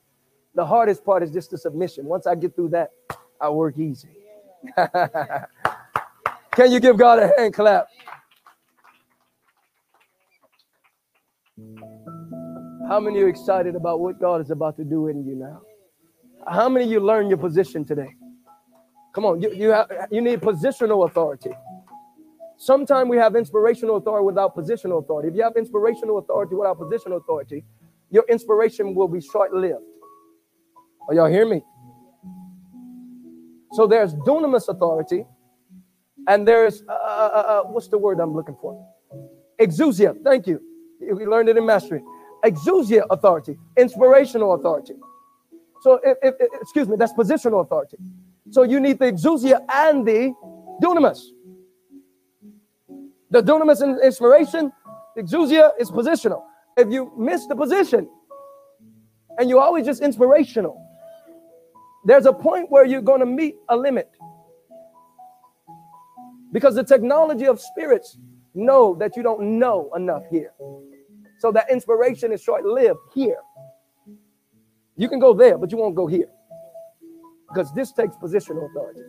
The 0.57 0.65
hardest 0.65 1.05
part 1.05 1.23
is 1.23 1.31
just 1.31 1.51
the 1.51 1.59
submission. 1.59 2.07
Once 2.07 2.27
I 2.27 2.35
get 2.35 2.57
through 2.57 2.71
that, 2.71 2.91
I 3.39 3.51
work 3.51 3.79
easy. 3.79 4.09
Can 6.53 6.73
you 6.73 6.81
give 6.81 6.97
God 6.97 7.19
a 7.19 7.31
hand 7.37 7.53
clap? 7.53 7.89
How 12.89 12.99
many 13.01 13.21
are 13.21 13.29
excited 13.29 13.77
about 13.77 14.01
what 14.01 14.19
God 14.19 14.41
is 14.41 14.51
about 14.51 14.79
to 14.79 14.85
do 14.85 15.09
in 15.09 15.27
you 15.27 15.35
now? 15.35 15.61
How 16.49 16.71
many 16.71 16.87
of 16.87 16.91
you 16.91 17.01
learn 17.01 17.29
your 17.29 17.37
position 17.37 17.85
today? 17.85 18.09
Come 19.15 19.27
on, 19.27 19.43
you, 19.43 19.53
you, 19.53 19.69
have, 19.71 19.91
you 20.11 20.23
need 20.23 20.41
positional 20.41 21.07
authority. 21.07 21.51
Sometimes 22.57 23.11
we 23.11 23.19
have 23.19 23.37
inspirational 23.37 23.97
authority 23.97 24.25
without 24.25 24.57
positional 24.57 25.03
authority. 25.03 25.29
If 25.29 25.35
you 25.35 25.43
have 25.43 25.57
inspirational 25.57 26.17
authority 26.17 26.55
without 26.55 26.79
positional 26.79 27.19
authority, 27.19 27.63
your 28.11 28.25
inspiration 28.31 28.95
will 28.95 29.09
be 29.09 29.21
short 29.21 29.53
lived. 29.53 29.85
Are 31.09 31.15
y'all 31.15 31.31
hear 31.31 31.47
me? 31.47 31.63
So 33.73 33.87
there's 33.87 34.15
dunamis 34.15 34.69
authority, 34.69 35.25
and 36.29 36.47
there's 36.47 36.83
uh, 36.89 36.93
uh, 36.93 36.97
uh, 36.97 37.39
uh, 37.39 37.63
what's 37.65 37.89
the 37.89 37.99
word 37.99 38.21
I'm 38.21 38.35
looking 38.35 38.57
for? 38.61 38.87
Exousia. 39.61 40.17
Thank 40.25 40.47
you. 40.47 40.61
We 41.01 41.27
learned 41.27 41.49
it 41.49 41.57
in 41.57 41.67
mastery. 41.67 42.03
Exousia 42.45 43.07
authority, 43.11 43.57
inspirational 43.77 44.55
authority. 44.55 44.95
So, 45.83 46.01
if, 46.03 46.17
if, 46.23 46.35
excuse 46.61 46.89
me, 46.89 46.97
that's 46.97 47.13
positional 47.13 47.65
authority. 47.65 47.99
So 48.51 48.63
you 48.63 48.81
need 48.81 48.99
the 48.99 49.13
exousia 49.13 49.61
and 49.73 50.07
the 50.07 50.33
dunamis. 50.83 51.21
The 53.31 53.43
dunamis 53.43 53.83
is 53.83 54.03
inspiration, 54.03 54.73
the 55.17 55.23
exousia 55.23 55.73
is 55.79 55.91
positional. 55.91 56.43
If 56.77 56.91
you 56.91 57.13
miss 57.19 57.47
the 57.47 57.57
position 57.57 58.09
and 59.39 59.51
you're 59.51 59.61
always 59.61 59.85
just 59.85 60.03
inspirational, 60.03 60.81
there's 62.07 62.27
a 62.27 62.33
point 62.33 62.71
where 62.71 62.87
you're 62.87 63.03
going 63.03 63.21
to 63.21 63.27
meet 63.27 63.57
a 63.69 63.77
limit. 63.77 64.11
Because 66.53 66.75
the 66.77 66.85
technology 66.85 67.47
of 67.47 67.61
spirits 67.61 68.19
know 68.55 68.95
that 68.95 69.17
you 69.17 69.23
don't 69.23 69.59
know 69.59 69.91
enough 69.97 70.23
here. 70.31 70.53
So 71.41 71.53
that 71.53 71.71
inspiration 71.71 72.33
is 72.33 72.43
short 72.43 72.65
lived 72.65 73.01
here. 73.15 73.39
You 74.97 75.09
can 75.09 75.19
go 75.19 75.35
there, 75.35 75.59
but 75.59 75.73
you 75.73 75.79
won't 75.79 75.97
go 75.97 76.07
here. 76.07 76.29
Because 77.49 77.75
this 77.75 77.93
takes 77.93 78.17
positional 78.17 78.71
authority. 78.71 79.01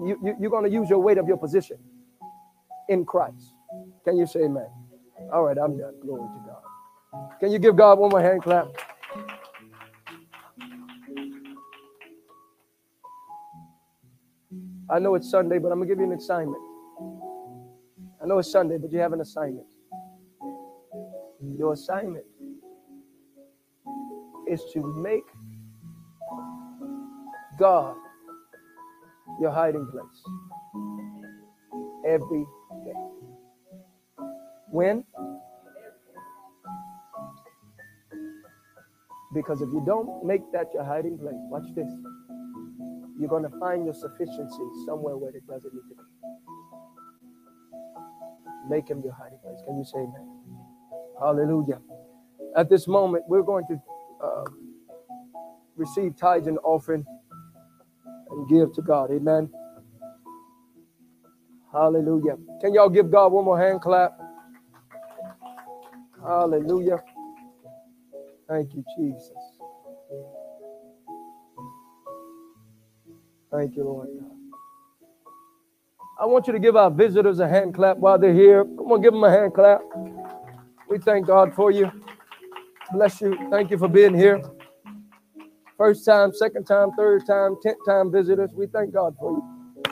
You, 0.00 0.18
you, 0.22 0.36
you're 0.40 0.50
going 0.50 0.64
to 0.64 0.70
use 0.70 0.90
your 0.90 0.98
weight 1.00 1.18
of 1.18 1.28
your 1.28 1.38
position 1.38 1.78
in 2.88 3.04
Christ. 3.04 3.54
Can 4.04 4.16
you 4.16 4.26
say 4.26 4.40
amen? 4.44 4.68
All 5.32 5.44
right, 5.44 5.56
I'm 5.58 5.78
done. 5.78 5.94
Glory 6.02 6.22
to 6.22 6.46
God. 6.46 6.62
Can 7.40 7.52
you 7.52 7.58
give 7.58 7.76
God 7.76 7.98
one 7.98 8.10
more 8.10 8.22
hand 8.22 8.42
clap? 8.42 8.66
I 14.90 14.98
know 14.98 15.14
it's 15.14 15.30
Sunday, 15.30 15.58
but 15.58 15.70
I'm 15.70 15.78
going 15.78 15.88
to 15.88 15.94
give 15.94 16.00
you 16.00 16.10
an 16.10 16.16
assignment. 16.16 16.62
I 18.22 18.26
know 18.26 18.38
it's 18.38 18.50
Sunday, 18.50 18.78
but 18.78 18.90
you 18.90 18.98
have 18.98 19.12
an 19.12 19.20
assignment. 19.20 19.66
Your 21.42 21.74
assignment 21.74 22.24
is 24.48 24.62
to 24.72 24.80
make 25.02 25.24
God 27.58 27.96
your 29.40 29.50
hiding 29.50 29.86
place 29.90 30.24
every 32.06 32.44
day. 32.84 32.92
When? 34.70 35.04
Because 39.34 39.60
if 39.60 39.68
you 39.68 39.82
don't 39.84 40.24
make 40.24 40.40
that 40.52 40.68
your 40.72 40.84
hiding 40.84 41.18
place, 41.18 41.34
watch 41.50 41.66
this, 41.74 41.92
you're 43.18 43.28
going 43.30 43.44
to 43.44 43.58
find 43.58 43.84
your 43.84 43.94
sufficiency 43.94 44.64
somewhere 44.86 45.16
where 45.16 45.30
it 45.30 45.46
doesn't 45.46 45.72
need 45.74 45.82
to 45.90 45.94
be. 45.96 46.02
Make 48.68 48.88
him 48.88 49.02
your 49.04 49.14
hiding 49.14 49.38
place. 49.38 49.58
Can 49.66 49.78
you 49.78 49.84
say 49.84 49.98
amen? 49.98 50.40
Hallelujah. 51.20 51.80
At 52.56 52.70
this 52.70 52.88
moment, 52.88 53.24
we're 53.28 53.42
going 53.42 53.66
to 53.68 53.80
uh, 54.22 54.44
receive 55.76 56.16
tithes 56.16 56.46
and 56.46 56.58
offering 56.64 57.04
and 58.30 58.48
give 58.48 58.72
to 58.74 58.82
God. 58.82 59.10
Amen. 59.12 59.50
Hallelujah. 61.72 62.36
Can 62.60 62.74
y'all 62.74 62.88
give 62.88 63.10
God 63.10 63.32
one 63.32 63.44
more 63.44 63.60
hand 63.60 63.80
clap? 63.80 64.18
Hallelujah. 66.24 66.98
Thank 68.48 68.74
you, 68.74 68.84
Jesus. 68.96 69.47
Thank 73.50 73.76
you, 73.76 73.84
Lord 73.84 74.08
I 76.20 76.26
want 76.26 76.48
you 76.48 76.52
to 76.52 76.58
give 76.58 76.74
our 76.74 76.90
visitors 76.90 77.38
a 77.38 77.48
hand 77.48 77.74
clap 77.74 77.98
while 77.98 78.18
they're 78.18 78.34
here. 78.34 78.64
Come 78.64 78.90
on, 78.90 79.00
give 79.00 79.12
them 79.12 79.22
a 79.22 79.30
hand 79.30 79.54
clap. 79.54 79.80
We 80.88 80.98
thank 80.98 81.26
God 81.26 81.54
for 81.54 81.70
you. 81.70 81.90
Bless 82.92 83.20
you. 83.20 83.38
Thank 83.50 83.70
you 83.70 83.78
for 83.78 83.88
being 83.88 84.14
here. 84.14 84.42
First 85.76 86.04
time, 86.04 86.32
second 86.32 86.64
time, 86.64 86.90
third 86.96 87.24
time, 87.24 87.56
tenth 87.62 87.78
time 87.86 88.10
visitors. 88.10 88.50
We 88.52 88.66
thank 88.66 88.92
God 88.92 89.14
for 89.20 89.32
you. 89.32 89.84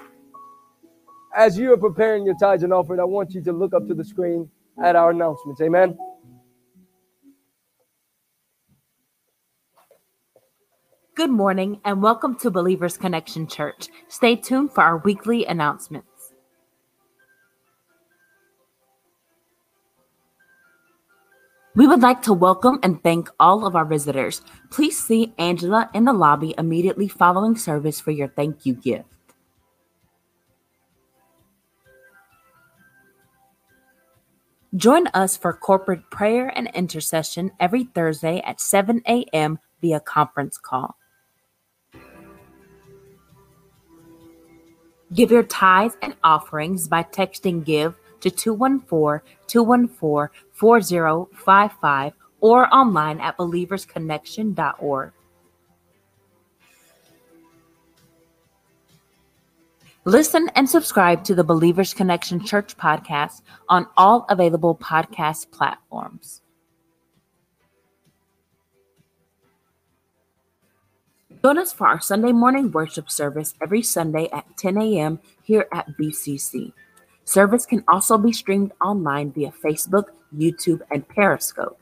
As 1.37 1.57
you 1.57 1.73
are 1.73 1.77
preparing 1.77 2.25
your 2.27 2.35
tithes 2.41 2.65
and 2.65 2.73
offering, 2.73 2.99
I 2.99 3.05
want 3.05 3.33
you 3.33 3.43
to 3.43 3.53
look 3.53 3.73
up 3.73 3.87
to 3.87 3.95
the 3.95 4.05
screen 4.05 4.51
at 4.83 4.97
our 4.97 5.11
announcements. 5.11 5.61
Amen. 5.61 5.97
Good 11.17 11.31
morning 11.31 11.81
and 11.83 12.03
welcome 12.03 12.37
to 12.41 12.51
Believers 12.51 12.99
Connection 12.99 13.47
Church. 13.47 13.89
Stay 14.09 14.37
tuned 14.37 14.75
for 14.75 14.83
our 14.83 14.99
weekly 14.99 15.47
announcements. 15.47 16.35
We 21.75 21.87
would 21.87 22.03
like 22.03 22.21
to 22.25 22.35
welcome 22.35 22.79
and 22.83 23.03
thank 23.03 23.31
all 23.41 23.67
of 23.67 23.75
our 23.75 23.87
visitors. 23.87 24.43
Please 24.69 25.03
see 25.03 25.33
Angela 25.39 25.89
in 25.95 26.05
the 26.05 26.13
lobby 26.13 26.55
immediately 26.59 27.09
following 27.09 27.57
service 27.57 27.99
for 27.99 28.11
your 28.11 28.29
thank 28.29 28.67
you 28.67 28.75
gift. 28.75 29.09
Join 34.77 35.07
us 35.15 35.35
for 35.39 35.55
corporate 35.55 36.11
prayer 36.11 36.53
and 36.55 36.71
intercession 36.75 37.53
every 37.59 37.85
Thursday 37.85 38.43
at 38.45 38.61
7 38.61 39.01
a.m. 39.09 39.59
via 39.81 39.99
conference 39.99 40.59
call. 40.59 40.99
Give 45.17 45.31
your 45.31 45.45
tithes 45.45 45.97
and 46.03 46.15
offerings 46.23 46.89
by 46.89 47.03
texting 47.03 47.65
GIVE 47.65 47.95
to 48.21 48.31
214 48.31 49.27
214 49.47 50.29
4055 50.53 52.13
or 52.41 52.75
online 52.75 53.19
at 53.21 53.39
believersconnection.org. 53.39 55.13
Listen 60.05 60.51
and 60.55 60.69
subscribe 60.69 61.25
to 61.25 61.35
the 61.35 61.43
Believers 61.43 61.95
Connection 61.95 62.45
Church 62.45 62.77
podcast 62.77 63.41
on 63.71 63.87
all 63.97 64.27
available 64.29 64.77
podcast 64.77 65.51
platforms. 65.51 66.43
Join 71.47 71.59
us 71.59 71.73
for 71.73 71.87
our 71.87 72.01
Sunday 72.01 72.33
morning 72.33 72.73
worship 72.73 73.09
service 73.09 73.55
every 73.63 73.81
Sunday 73.81 74.29
at 74.33 74.45
10 74.57 74.83
a.m. 74.83 75.21
here 75.45 75.69
at 75.73 75.87
BCC. 75.97 76.73
Service 77.23 77.65
can 77.65 77.85
also 77.87 78.19
be 78.19 78.33
streamed 78.33 78.73
online 78.85 79.31
via 79.31 79.53
Facebook, 79.65 80.07
YouTube, 80.37 80.81
and 80.91 81.07
Periscope. 81.07 81.79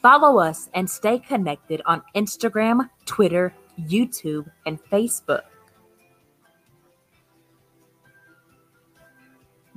Follow 0.00 0.38
us 0.38 0.70
and 0.72 0.88
stay 0.88 1.18
connected 1.18 1.82
on 1.84 2.00
Instagram, 2.14 2.88
Twitter, 3.04 3.52
YouTube, 3.76 4.48
and 4.66 4.78
Facebook. 4.84 5.42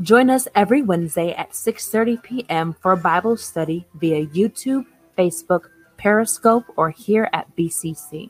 Join 0.01 0.29
us 0.29 0.47
every 0.53 0.83
Wednesday 0.83 1.33
at 1.33 1.53
6:30 1.53 2.21
p.m. 2.21 2.75
for 2.79 2.95
Bible 2.95 3.37
study 3.37 3.87
via 3.95 4.23
YouTube, 4.27 4.85
Facebook, 5.17 5.69
Periscope, 5.97 6.65
or 6.75 6.89
here 6.91 7.29
at 7.33 7.53
BCC. 7.55 8.29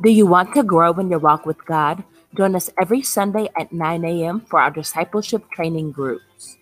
Do 0.00 0.10
you 0.10 0.26
want 0.26 0.54
to 0.54 0.62
grow 0.62 0.92
in 0.92 1.10
your 1.10 1.18
walk 1.18 1.44
with 1.44 1.64
God? 1.64 2.04
Join 2.36 2.54
us 2.54 2.70
every 2.80 3.02
Sunday 3.02 3.48
at 3.58 3.72
9 3.72 4.04
a.m. 4.04 4.40
for 4.40 4.60
our 4.60 4.70
discipleship 4.70 5.50
training 5.50 5.90
groups. 5.90 6.56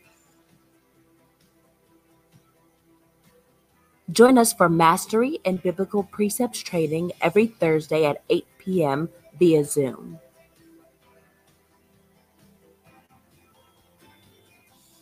Join 4.11 4.39
us 4.39 4.53
for 4.53 4.69
Mastery 4.69 5.41
and 5.45 5.63
Biblical 5.63 6.05
Precepts 6.05 6.63
training 6.63 7.13
every 7.21 7.47
Thursday 7.47 8.07
at 8.07 8.23
8 8.31 8.47
p.m. 8.59 9.09
via 9.39 9.65
Zoom. 9.65 10.19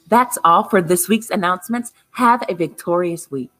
That's 0.08 0.38
all 0.44 0.64
for 0.64 0.82
this 0.82 1.08
week's 1.08 1.30
announcements. 1.30 1.92
Have 2.12 2.44
a 2.48 2.54
victorious 2.54 3.30
week. 3.30 3.50